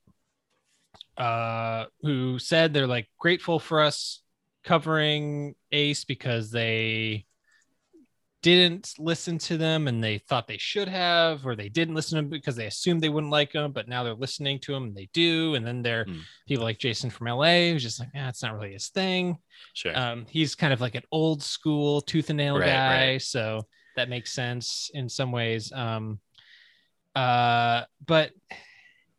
[1.22, 4.24] uh who said they're like grateful for us
[4.64, 7.26] covering ace because they
[8.42, 12.22] didn't listen to them and they thought they should have or they didn't listen to
[12.24, 14.96] them because they assumed they wouldn't like them but now they're listening to them and
[14.96, 16.20] they do and then there are Hmm.
[16.48, 19.38] people like jason from la who's just like yeah it's not really his thing
[19.74, 19.96] Sure.
[19.96, 23.22] um, he's kind of like an old school tooth and nail Right, guy, right.
[23.22, 25.72] so that makes sense in some ways.
[25.72, 26.20] Um,
[27.16, 28.32] uh, but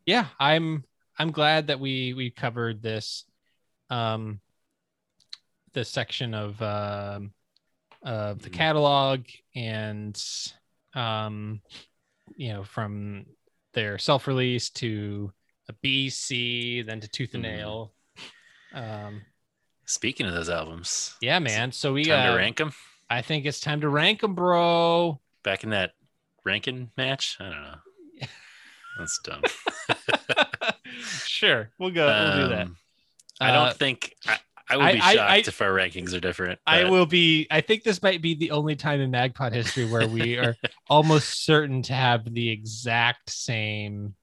[0.06, 0.82] yeah, I'm
[1.18, 3.24] I'm glad that we we covered this
[3.90, 4.40] um,
[5.72, 7.32] this section of um,
[8.02, 8.54] of the Mhm.
[8.54, 9.24] catalog
[9.54, 10.22] and
[10.94, 11.60] um,
[12.36, 13.26] you know from
[13.72, 15.32] their self release to
[15.68, 17.48] a BC, then to Tooth and Mhm.
[17.48, 17.94] Nail.
[18.72, 19.22] Um,
[19.84, 21.72] Speaking of those albums, yeah, man.
[21.72, 22.72] So we got uh, to rank them.
[23.10, 25.20] I think it's time to rank them, bro.
[25.42, 25.92] Back in that
[26.44, 27.36] ranking match.
[27.40, 27.78] I don't know.
[28.98, 29.42] That's dumb.
[31.24, 32.06] sure, we'll go.
[32.06, 32.66] we'll do that.
[32.66, 32.76] Um,
[33.40, 34.38] I don't Uh, think I,
[34.68, 36.60] I would be I- shocked I- if our rankings are different.
[36.66, 37.46] I but- will be.
[37.50, 40.56] I think this might be the only time in Magpod history where we are
[40.88, 44.14] almost certain to have the exact same,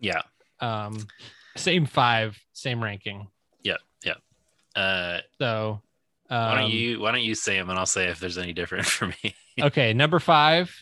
[0.00, 0.22] Yeah.
[0.60, 1.06] um,
[1.56, 3.28] same five, same ranking.
[3.62, 3.76] Yeah.
[4.04, 4.14] Yeah.
[4.76, 5.80] Uh, So,
[6.30, 8.52] um, why don't you Why don't you say them and I'll say if there's any
[8.52, 9.34] different for me.
[9.60, 10.74] Okay, number five,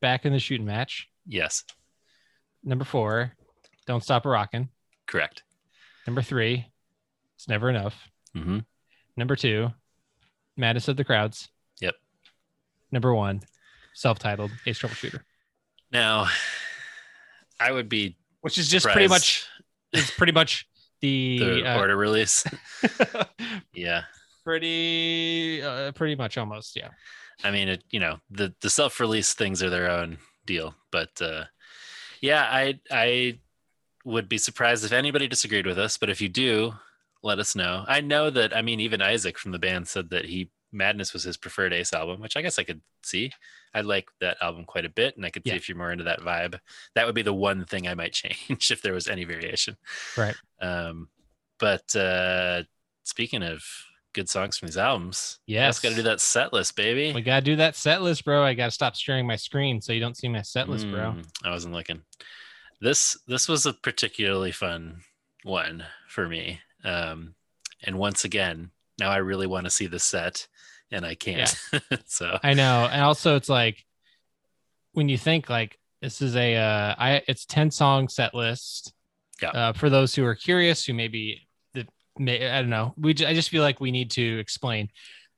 [0.00, 1.08] back in the shooting match.
[1.26, 1.64] yes.
[2.64, 3.32] Number four,
[3.86, 4.70] don't stop a rockin'.
[5.06, 5.42] Correct.
[6.06, 6.66] Number three,
[7.36, 8.08] it's never enough.
[8.34, 8.60] hmm
[9.16, 9.68] Number two,
[10.56, 11.48] Madness of the Crowds.
[11.80, 11.94] Yep.
[12.90, 13.42] Number one,
[13.94, 15.20] self-titled Ace Troubleshooter,
[15.92, 16.26] Now,
[17.60, 19.46] I would be which is just pretty much
[19.92, 20.66] it's pretty much
[21.00, 22.44] the, the uh, order release.
[23.74, 24.02] yeah.
[24.44, 26.88] pretty uh, pretty much almost yeah.
[27.42, 31.10] I mean, it, you know, the the self release things are their own deal, but
[31.20, 31.44] uh,
[32.24, 33.38] yeah, I I
[34.04, 35.98] would be surprised if anybody disagreed with us.
[35.98, 36.74] But if you do,
[37.22, 37.84] let us know.
[37.86, 38.56] I know that.
[38.56, 41.92] I mean, even Isaac from the band said that he Madness was his preferred Ace
[41.92, 43.30] album, which I guess I could see.
[43.74, 45.52] I like that album quite a bit, and I could Yeah.
[45.52, 46.58] see if you're more into that vibe.
[46.94, 49.76] That would be the one thing I might change if there was any variation.
[50.16, 50.34] Right.
[50.60, 51.08] Um,
[51.60, 52.64] but uh,
[53.04, 53.62] speaking of
[54.14, 55.80] good songs from these albums, Yes.
[55.80, 57.12] got to do that set list, baby.
[57.12, 58.42] We gotta do that set list, bro.
[58.42, 61.12] I gotta stop sharing my screen so you don't see my set list, bro.
[61.12, 62.00] Mm, I wasn't looking.
[62.80, 65.02] This this was a particularly fun
[65.42, 66.60] one for me.
[66.84, 67.34] Um,
[67.82, 70.46] and once again, now I really want to see the set,
[70.90, 71.54] and I can't.
[72.06, 73.84] so I know, and also it's like
[74.92, 78.92] when you think like this is a uh, I it's ten song set list.
[79.42, 79.50] Yeah.
[79.50, 81.43] Uh, for those who are curious, who maybe
[82.18, 84.88] may I don't know, we I just feel like we need to explain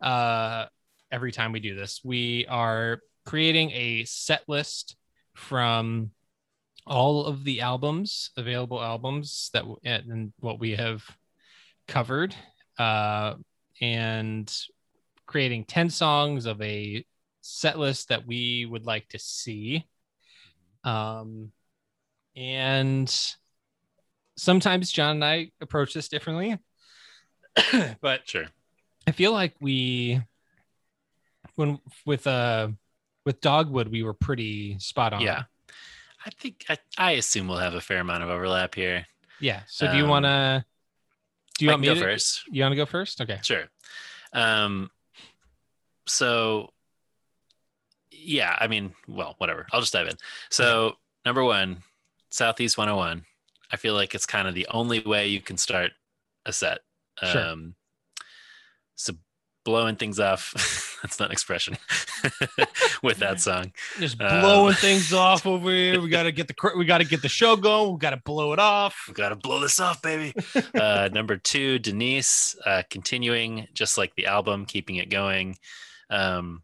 [0.00, 0.66] uh
[1.10, 2.00] every time we do this.
[2.04, 4.96] We are creating a set list
[5.34, 6.10] from
[6.86, 11.04] all of the albums, available albums that and what we have
[11.88, 12.34] covered,
[12.78, 13.34] uh,
[13.80, 14.52] and
[15.26, 17.04] creating 10 songs of a
[17.40, 19.84] set list that we would like to see.
[20.84, 21.50] Um,
[22.36, 23.12] and
[24.36, 26.56] sometimes John and I approach this differently,
[28.00, 28.46] but sure.
[29.06, 30.20] I feel like we,
[31.54, 32.68] when with uh
[33.24, 35.20] with Dogwood, we were pretty spot on.
[35.20, 35.44] yeah,
[36.24, 39.06] I think I, I assume we'll have a fair amount of overlap here.
[39.40, 39.62] yeah.
[39.68, 40.64] So do you Um, want to?
[41.58, 42.42] Do you I want me go to first?
[42.50, 43.20] You want to go first?
[43.20, 43.38] Okay.
[43.42, 43.64] Sure.
[44.32, 44.90] Um,
[46.06, 46.70] so
[48.10, 49.66] yeah, I mean, well, whatever.
[49.72, 50.16] I'll just dive in.
[50.50, 51.82] So number one,
[52.30, 53.24] Southeast 101.
[53.70, 55.92] I feel like it's kind of the only way you can start
[56.44, 56.78] a set.
[57.24, 57.48] Sure.
[57.48, 57.74] Um,
[58.94, 59.14] so
[59.64, 61.76] blowing things off that's not an expression
[63.02, 63.72] with that song.
[63.98, 66.00] Just Um, blowing things off over here.
[66.00, 67.92] We gotta get the we gotta get the show going.
[67.94, 69.04] We gotta blow it off.
[69.08, 70.34] We gotta blow this off, baby.
[70.74, 75.56] uh, number two, Denise, uh, continuing just like the album, keeping it going.
[76.10, 76.62] Um,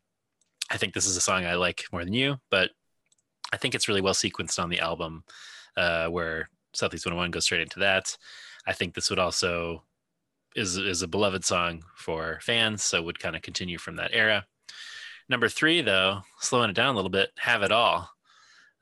[0.71, 2.71] I think this is a song I like more than you, but
[3.53, 5.25] I think it's really well sequenced on the album,
[5.77, 8.17] uh, where Southeast 101 goes straight into that.
[8.67, 9.83] I think this would also
[10.55, 14.47] is is a beloved song for fans, so would kind of continue from that era.
[15.29, 18.11] Number three, though, slowing it down a little bit, have it all,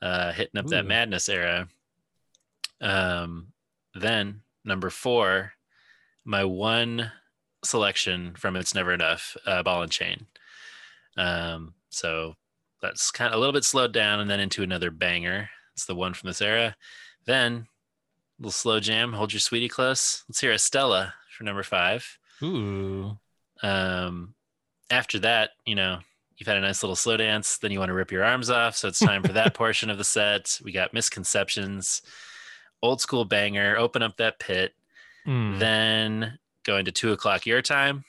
[0.02, 1.68] uh, hitting up that madness era.
[2.80, 3.52] Um,
[3.94, 5.52] then number four,
[6.24, 7.12] my one
[7.62, 10.26] selection from It's Never Enough, uh, Ball and Chain.
[11.16, 12.34] Um, so
[12.80, 15.50] that's kind of a little bit slowed down and then into another banger.
[15.74, 16.74] It's the one from this era.
[17.26, 17.66] Then
[18.38, 20.24] little slow jam, hold your sweetie close.
[20.28, 22.18] Let's hear Estella for number five.
[22.42, 23.16] Ooh.
[23.62, 24.34] Um,
[24.90, 25.98] after that, you know,
[26.36, 28.76] you've had a nice little slow dance, then you want to rip your arms off.
[28.76, 30.60] So it's time for that portion of the set.
[30.62, 32.02] We got misconceptions,
[32.82, 34.74] old school banger, open up that pit,
[35.24, 35.58] Hmm.
[35.58, 38.04] then going to two o'clock your time,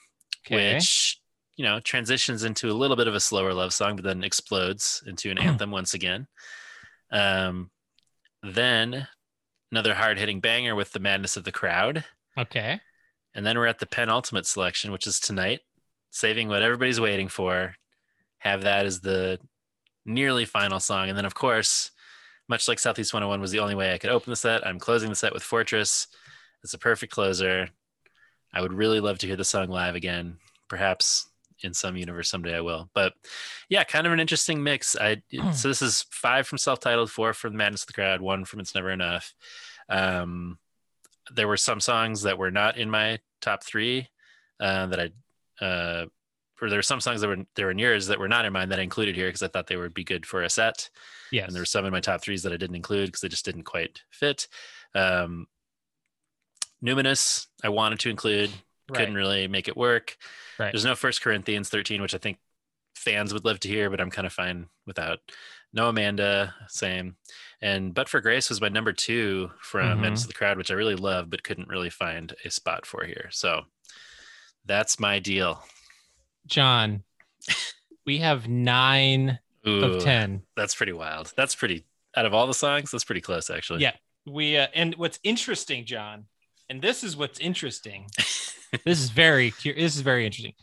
[0.45, 0.75] Okay.
[0.75, 1.19] which
[1.57, 5.01] you know transitions into a little bit of a slower love song, but then explodes
[5.07, 6.27] into an anthem once again.
[7.11, 7.69] Um,
[8.43, 9.07] then
[9.71, 12.03] another hard hitting banger with the madness of the crowd.
[12.37, 12.79] Okay.
[13.33, 15.61] And then we're at the penultimate selection, which is tonight,
[16.09, 17.75] saving what everybody's waiting for.
[18.39, 19.39] Have that as the
[20.05, 21.09] nearly final song.
[21.09, 21.91] And then, of course,
[22.47, 25.09] much like Southeast 101 was the only way I could open the set, I'm closing
[25.09, 26.07] the set with Fortress.
[26.63, 27.69] It's a perfect closer.
[28.53, 30.37] I would really love to hear the song live again.
[30.67, 31.27] Perhaps
[31.63, 32.89] in some universe someday I will.
[32.93, 33.13] But
[33.69, 34.95] yeah, kind of an interesting mix.
[34.95, 35.21] I
[35.53, 38.75] so this is five from self-titled, four from Madness of the Crowd, one from It's
[38.75, 39.33] Never Enough.
[39.89, 40.57] Um,
[41.33, 44.09] there were some songs that were not in my top three
[44.59, 46.05] uh, that I, uh,
[46.61, 48.53] or there were some songs that were there were in yours that were not in
[48.53, 50.89] mine that I included here because I thought they would be good for a set.
[51.31, 53.29] Yeah, And there were some in my top threes that I didn't include because they
[53.29, 54.47] just didn't quite fit.
[54.93, 55.47] Um,
[56.83, 58.51] Numinous, I wanted to include,
[58.91, 60.17] couldn't really make it work.
[60.59, 60.71] Right.
[60.71, 62.37] There's no First Corinthians 13, which I think
[62.95, 65.19] fans would love to hear, but I'm kind of fine without.
[65.73, 67.15] No Amanda, same.
[67.61, 70.01] And But for Grace was my number two from Mhm.
[70.01, 73.05] Madness of the Crowd, which I really love, but couldn't really find a spot for
[73.05, 73.29] here.
[73.31, 73.65] So
[74.65, 75.63] that's my deal.
[76.47, 77.03] John,
[78.05, 80.43] we have nine Ooh, of ten.
[80.55, 81.33] That's pretty wild.
[81.37, 83.81] That's pretty, out of all the songs, that's pretty close, actually.
[83.81, 83.95] Yeah.
[84.25, 86.25] We uh, and what's interesting, John,
[86.69, 88.07] and this is what's interesting.
[88.17, 90.53] this is very this is very interesting.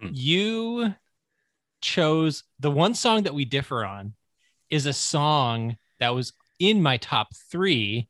[0.00, 0.10] Mhm.
[0.12, 0.94] You
[1.80, 4.14] chose the one song that we differ on
[4.70, 8.08] is a song that was in my top three,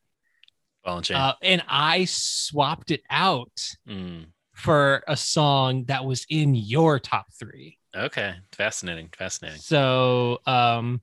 [0.84, 1.16] Ball and chain.
[1.16, 7.26] uh, and I swapped it out Mm, for a song that was in your top
[7.38, 7.78] three.
[7.94, 8.34] okay.
[8.52, 9.08] Fascinating.
[9.16, 9.60] Fascinating.
[9.60, 11.00] So um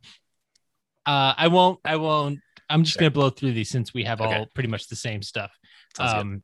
[1.05, 3.01] uh I won't I won't I'm just Sure.
[3.01, 4.35] gonna blow through these since we have Okay.
[4.35, 5.51] all pretty much the same stuff.
[5.95, 6.19] Sounds good.
[6.19, 6.43] um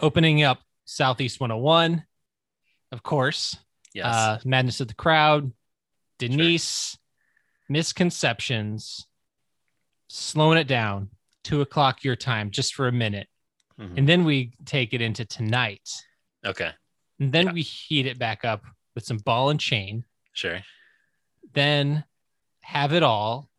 [0.00, 2.04] opening up Southeast 101,
[2.90, 3.56] of course.
[3.94, 4.06] Yes.
[4.06, 5.52] Uh Madness of the Crowd,
[6.18, 6.98] Denise,
[7.68, 9.06] Misconceptions,
[10.14, 11.08] slowing it down,
[11.42, 13.28] two o'clock your time, just for a minute.
[13.78, 13.96] Mhm.
[13.98, 15.88] And then we take it into tonight.
[16.44, 16.70] Okay.
[17.18, 17.52] And then Yeah.
[17.52, 18.62] we heat it back up
[18.94, 20.04] with some ball and chain.
[20.34, 20.62] Sure.
[21.54, 22.02] then
[22.62, 23.50] have it all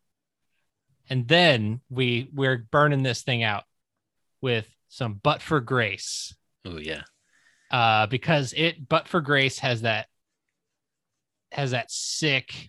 [1.08, 3.62] and then we we're burning this thing out
[4.40, 6.34] with some but for grace
[6.64, 7.02] Oh, yeah.
[7.70, 10.08] uh because it but for grace has that
[11.52, 12.68] has that sick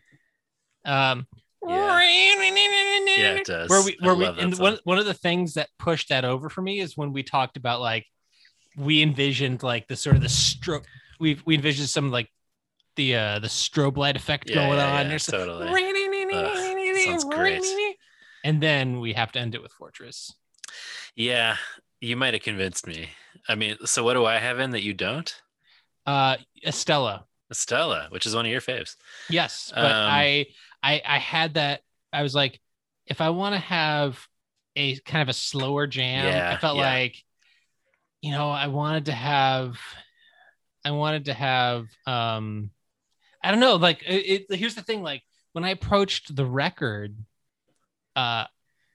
[0.84, 1.26] um
[1.70, 2.00] Yeah.
[3.18, 3.70] Yeah, it does.
[3.70, 6.62] where we where we and one, one of the things that pushed that over for
[6.62, 8.06] me is when we talked about like
[8.78, 10.86] we envisioned like the sort of the stroke
[11.20, 12.30] we we envisioned some like
[12.98, 15.68] the uh the strobe light effect Yeah, going yeah, on yeah, totally.
[16.34, 17.64] Ugh, sounds great.
[18.44, 20.34] and then we have to end it with fortress
[21.16, 21.56] Yeah.
[22.02, 23.10] You might have convinced me.
[23.48, 25.34] I mean, so what do I have in that you don't?
[26.06, 28.96] uh estella Estella, which is one of your faves.
[29.30, 30.46] yes but Um, I,
[30.86, 31.82] I i had that
[32.14, 32.60] i was like
[33.08, 34.20] if i want to have
[34.76, 36.94] a kind of a slower jam i felt yeah.
[36.94, 37.16] like
[38.22, 39.78] you know i wanted to have
[40.84, 42.70] i wanted to have um
[43.44, 45.24] i don't know like it, it here's the thing like
[45.54, 47.18] when i approached the record
[48.16, 48.46] uh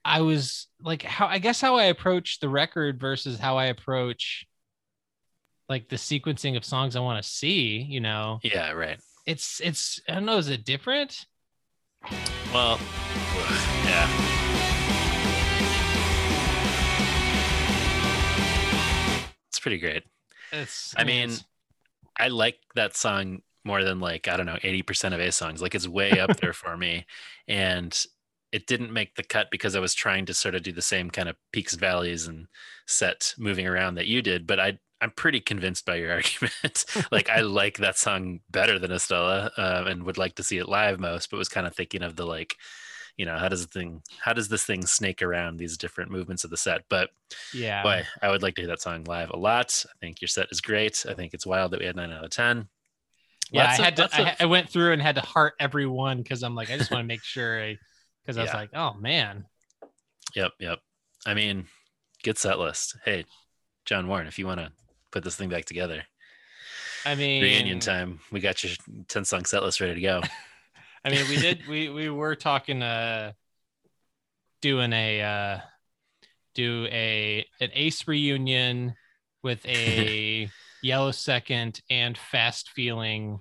[0.05, 4.45] i was like how i guess how i approach the record versus how i approach
[5.67, 8.99] like the sequencing of songs i want to see you know Yeah, right.
[9.25, 11.25] it's it's i don't know is it different
[12.53, 12.79] Well,
[13.85, 14.07] yeah.
[19.49, 20.03] It's pretty great.
[20.51, 21.31] it's I mean,
[22.17, 25.61] I like that song more than like I don't know eighty percent of Ace songs.
[25.61, 27.05] Like it's way up there for me,
[27.47, 27.97] and
[28.51, 31.09] it didn't make the cut because I was trying to sort of do the same
[31.09, 32.47] kind of peaks valleys and
[32.85, 34.45] set moving around that you did.
[34.45, 36.85] But I I'm pretty convinced by your argument.
[37.11, 40.69] like I like that song better than Estella, uh, and would like to see it
[40.69, 41.29] live most.
[41.31, 42.55] But was kind of thinking of the like,
[43.17, 46.43] you know, how does the thing, how does this thing snake around these different movements
[46.43, 46.81] of the set?
[46.89, 47.09] But
[47.53, 47.83] Yeah.
[47.83, 49.83] boy, I would like to hear that song live a lot.
[49.87, 51.05] I think your set is great.
[51.09, 52.67] I think it's wild that we had nine out of ten.
[53.51, 54.09] Yeah, Lots I of- had to.
[54.13, 56.77] I, of- I went through and had to heart every one because I'm like, I
[56.77, 57.61] just want to make sure.
[57.61, 57.77] I
[58.23, 58.57] because I was Yeah.
[58.57, 59.45] like, oh man,
[60.35, 60.79] Yep, yep.
[61.25, 61.65] I mean,
[62.23, 62.95] good set list.
[63.03, 63.25] Hey,
[63.85, 64.71] John Warren, if you want to
[65.11, 66.03] put this thing back together,
[67.05, 68.73] I mean, reunion time, we got your
[69.07, 70.21] 10 song set list ready to go.
[71.05, 71.67] I mean, we did.
[71.67, 72.83] We we were talking.
[72.83, 73.33] Uh,
[74.61, 75.59] doing a uh,
[76.55, 78.95] do a an Ace reunion
[79.43, 80.49] with a
[80.83, 83.39] Yellow Second and Fast Feeling.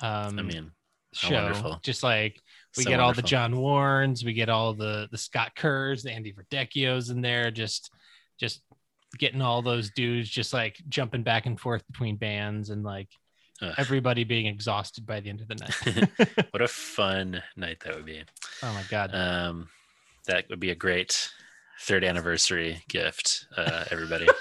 [0.00, 0.70] Um, I mean,
[1.12, 1.34] show.
[1.34, 1.80] wonderful.
[1.82, 2.40] Just like
[2.76, 3.22] we So get all the.
[3.22, 7.90] John Warrens, we get all the the Scott Kerrs, the Andy Verdecchios in there, just
[8.38, 8.62] just
[9.18, 13.08] getting all those dudes just like jumping back and forth between bands and like
[13.62, 13.74] Ugh.
[13.78, 16.46] everybody being exhausted by the end of the night.
[16.50, 18.22] what a fun night that would be.
[18.62, 19.14] oh my god.
[19.14, 19.68] Um,
[20.26, 21.30] that would be a great
[21.80, 24.26] third anniversary gift, uh, everybody.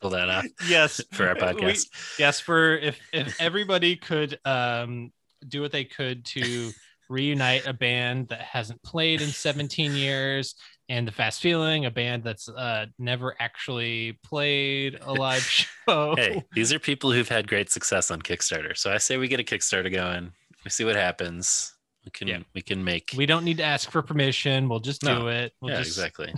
[0.00, 1.88] Pull that off yes for our We- podcast.
[2.20, 5.10] yes for if if everybody could um
[5.48, 6.70] do what they could to
[7.08, 10.54] reunite a band that hasn't played in 17 years
[10.88, 16.42] and the fast feeling a band that's uh never actually played a live show hey,
[16.54, 18.76] these are people who've had great success on Kickstarter.
[18.76, 20.32] So I say we get a Kickstarter going.
[20.64, 21.74] We see what happens.
[22.04, 22.38] We can Yeah.
[22.54, 25.72] we can make we don't need to ask for permission we'll just do it we'll
[25.72, 26.32] yeah, just exactly.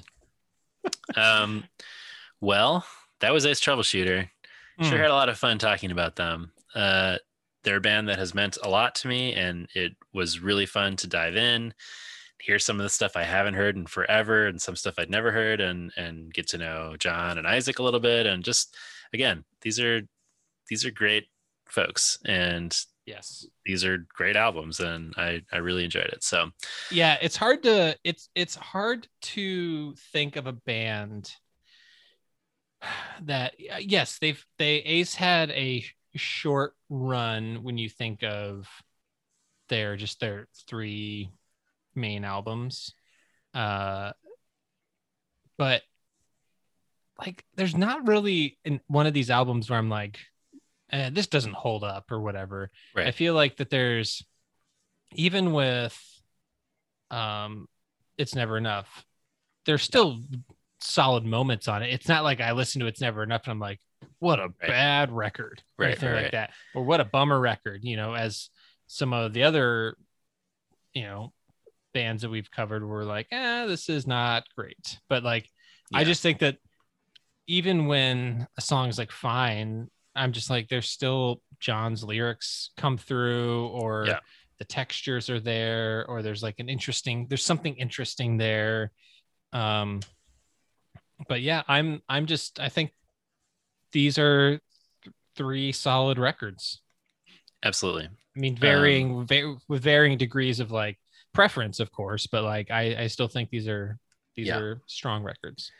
[1.17, 1.65] um,
[2.41, 2.85] well,
[3.21, 4.29] that was Ace Troubleshooter.
[4.83, 5.03] Sure Mm.
[5.03, 6.53] had a lot of fun talking about them.
[6.75, 7.19] Uh,
[7.65, 10.97] they're a band that has meant a lot to me, and it was really fun
[10.97, 11.75] to dive in,
[12.41, 15.31] hear some of the stuff I haven't heard in forever, and some stuff I'd never
[15.31, 18.77] heard, and and get to know John and Isaac a little bit, and just
[19.13, 20.03] again, these are
[20.69, 21.27] these are great
[21.67, 26.23] folks, and yes these are great albums, and I I really enjoyed it.
[26.25, 26.51] So
[26.91, 31.33] yeah it's hard to it's it's hard to think of a band
[33.23, 35.85] that yes they've they ace had a
[36.17, 38.69] short run when you think of
[39.69, 41.31] their just their three
[41.95, 42.95] main albums.
[43.55, 44.13] Uh
[45.59, 45.83] but
[47.19, 50.19] like there's not really in one of these albums where i'm like
[50.91, 52.71] eh, this doesn't hold up or whatever.
[52.95, 53.07] Right.
[53.09, 54.25] i feel like that there's
[55.13, 55.99] even with
[57.11, 57.69] um
[58.17, 59.05] it's never enough
[59.67, 60.21] there's still
[60.81, 61.93] solid moments on it.
[61.93, 63.81] It's not like i listen to it's never enough and i'm like
[64.19, 66.33] what a bad record or Right, anything right, like right.
[66.33, 66.51] that.
[66.75, 68.49] Or what a bummer record you know as
[68.87, 69.95] some of the other
[70.95, 71.33] you know
[71.93, 74.99] bands that we've covered were like eh, this is not great.
[75.09, 75.49] But like
[75.93, 76.57] i just think that
[77.49, 82.97] even when a song is like fine i'm just like there's still john's lyrics come
[82.97, 84.21] through or Yeah.
[84.59, 88.93] the textures are there or there's like an interesting there's something interesting there.
[89.53, 89.99] Um
[91.27, 92.93] but yeah i'm i'm just i think
[93.91, 94.61] these are
[95.03, 96.81] th- three solid records.
[97.65, 98.05] Absolutely,
[98.37, 101.00] i mean varying Um, va- with varying degrees of like
[101.33, 103.99] preference of course but like i i still think these are
[104.37, 104.59] these Yeah.
[104.59, 105.71] are strong records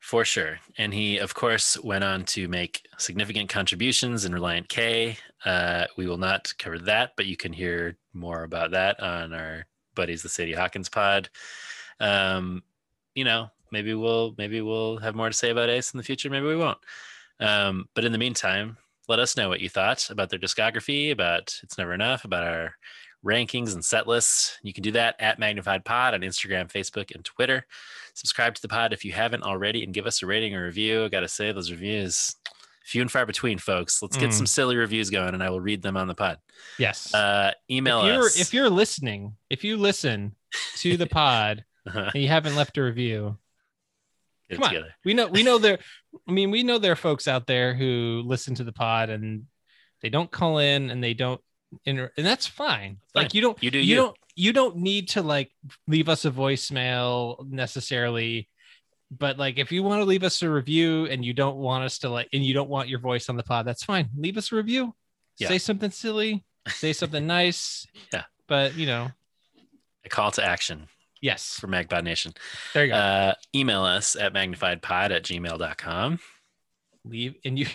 [0.00, 0.58] For sure.
[0.78, 5.16] And he, of course, went on to make significant contributions in Relient K.
[5.44, 9.64] Uh, we will not cover that, but you can hear more about that on our
[9.94, 11.28] buddies, the Sadie Hawkins pod.
[12.00, 12.64] Um,
[13.14, 16.30] you know, maybe we'll maybe we'll have more to say about Ace in the future.
[16.30, 16.78] Maybe we won't.
[17.38, 21.54] Um, but in the meantime, let us know what you thought about their discography, about
[21.62, 22.74] It's Never Enough, about our
[23.24, 24.58] rankings and set lists.
[24.62, 27.66] You can do that at Magnified Pod on Instagram, Facebook, and Twitter.
[28.14, 31.04] Subscribe to the pod if you haven't already and give us a rating or review.
[31.04, 32.34] I got to say, those reviews,
[32.84, 34.02] few and far between, folks.
[34.02, 34.34] Let's get Mm.
[34.34, 36.38] some silly reviews going and I will read them on the pod.
[36.78, 38.40] yes Uh, email if you're us.
[38.40, 40.34] if you're listening if you listen
[40.76, 42.10] to the pod Uh-huh.
[42.14, 43.38] and you haven't left a review
[44.50, 45.78] Get come on we know we know there
[46.28, 49.44] i mean we know there are folks out there who listen to the pod and
[50.02, 51.40] they don't call in and they don't
[51.86, 53.24] and that's fine Fine.
[53.24, 53.96] like you don't You do you you.
[53.96, 55.50] don't you don't need to like
[55.86, 58.48] leave us a voicemail necessarily
[59.10, 61.98] but like if you want to leave us a review and you don't want us
[61.98, 64.52] to like and you don't want your voice on the pod that's fine leave us
[64.52, 64.94] a review
[65.38, 65.48] Yeah.
[65.48, 68.24] say something silly say something nice Yeah.
[68.48, 69.10] but you know
[70.04, 70.88] A call to action
[71.20, 72.32] yes for Magpie Nation.
[72.74, 76.18] there you go Uh, email us at magnifiedpod at gmail.com.
[77.04, 77.66] leave and you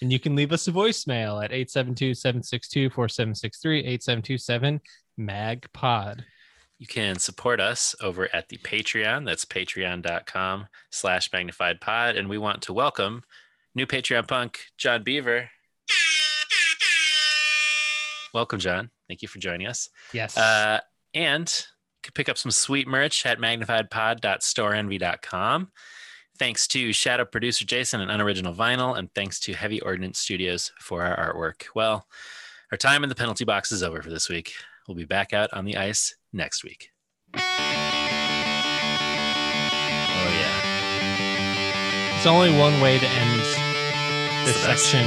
[0.00, 4.80] And you can leave us a voicemail at 872 762 4763 8727
[5.18, 6.24] MAGPOD.
[6.78, 9.26] You can support us over at the Patreon.
[9.26, 12.16] That's patreon.com slash magnified pod.
[12.16, 13.22] And we want to welcome
[13.74, 15.50] new Patreon punk, John Beaver.
[18.32, 18.90] Welcome, John.
[19.08, 19.90] Thank you for joining us.
[20.14, 20.38] Yes.
[20.38, 20.80] Uh,
[21.14, 25.70] and you can pick up some sweet merch at magnifiedpod.storeenvy.com.
[26.40, 31.02] Thanks to Shadow producer Jason and Unoriginal Vinyl, and thanks to Heavy Ordnance Studios for
[31.02, 31.66] our artwork.
[31.74, 32.06] Well,
[32.72, 34.54] our time in the penalty box is over for this week.
[34.88, 36.88] We'll be back out on the ice next week.
[37.34, 37.40] Oh,
[40.30, 42.12] yeah.
[42.12, 43.40] There's only one way to end
[44.46, 45.04] this section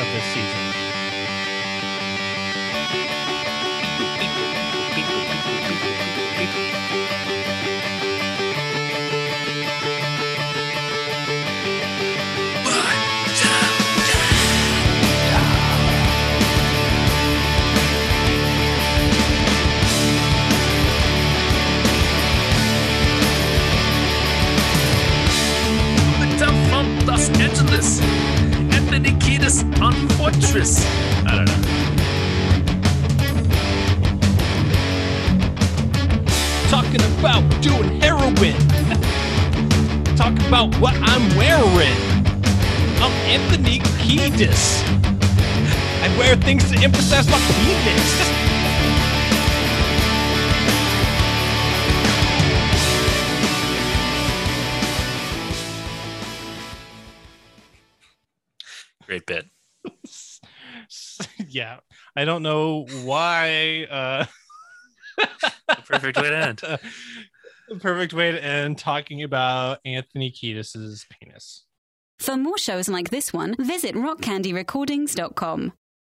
[0.00, 0.69] of this season.
[27.06, 28.00] Los Angeles.
[28.72, 30.84] Anthony Kiedis on Fortress.
[31.26, 31.54] I don't know.
[36.68, 38.56] Talking about doing heroin.
[40.16, 41.98] Talking about what I'm wearing.
[43.02, 44.82] I'm Anthony Kiedis.
[46.02, 48.30] I wear things to emphasize my penis.
[59.10, 59.46] Great bit.
[61.48, 61.80] yeah,
[62.14, 63.88] I don't know why.
[63.90, 64.24] Uh,
[65.84, 66.60] Perfect way to end.
[67.80, 71.64] perfect way to end talking about Anthony Kiedis's penis.
[72.20, 75.72] For more shows like this one, visit rockcandyrecordings.com.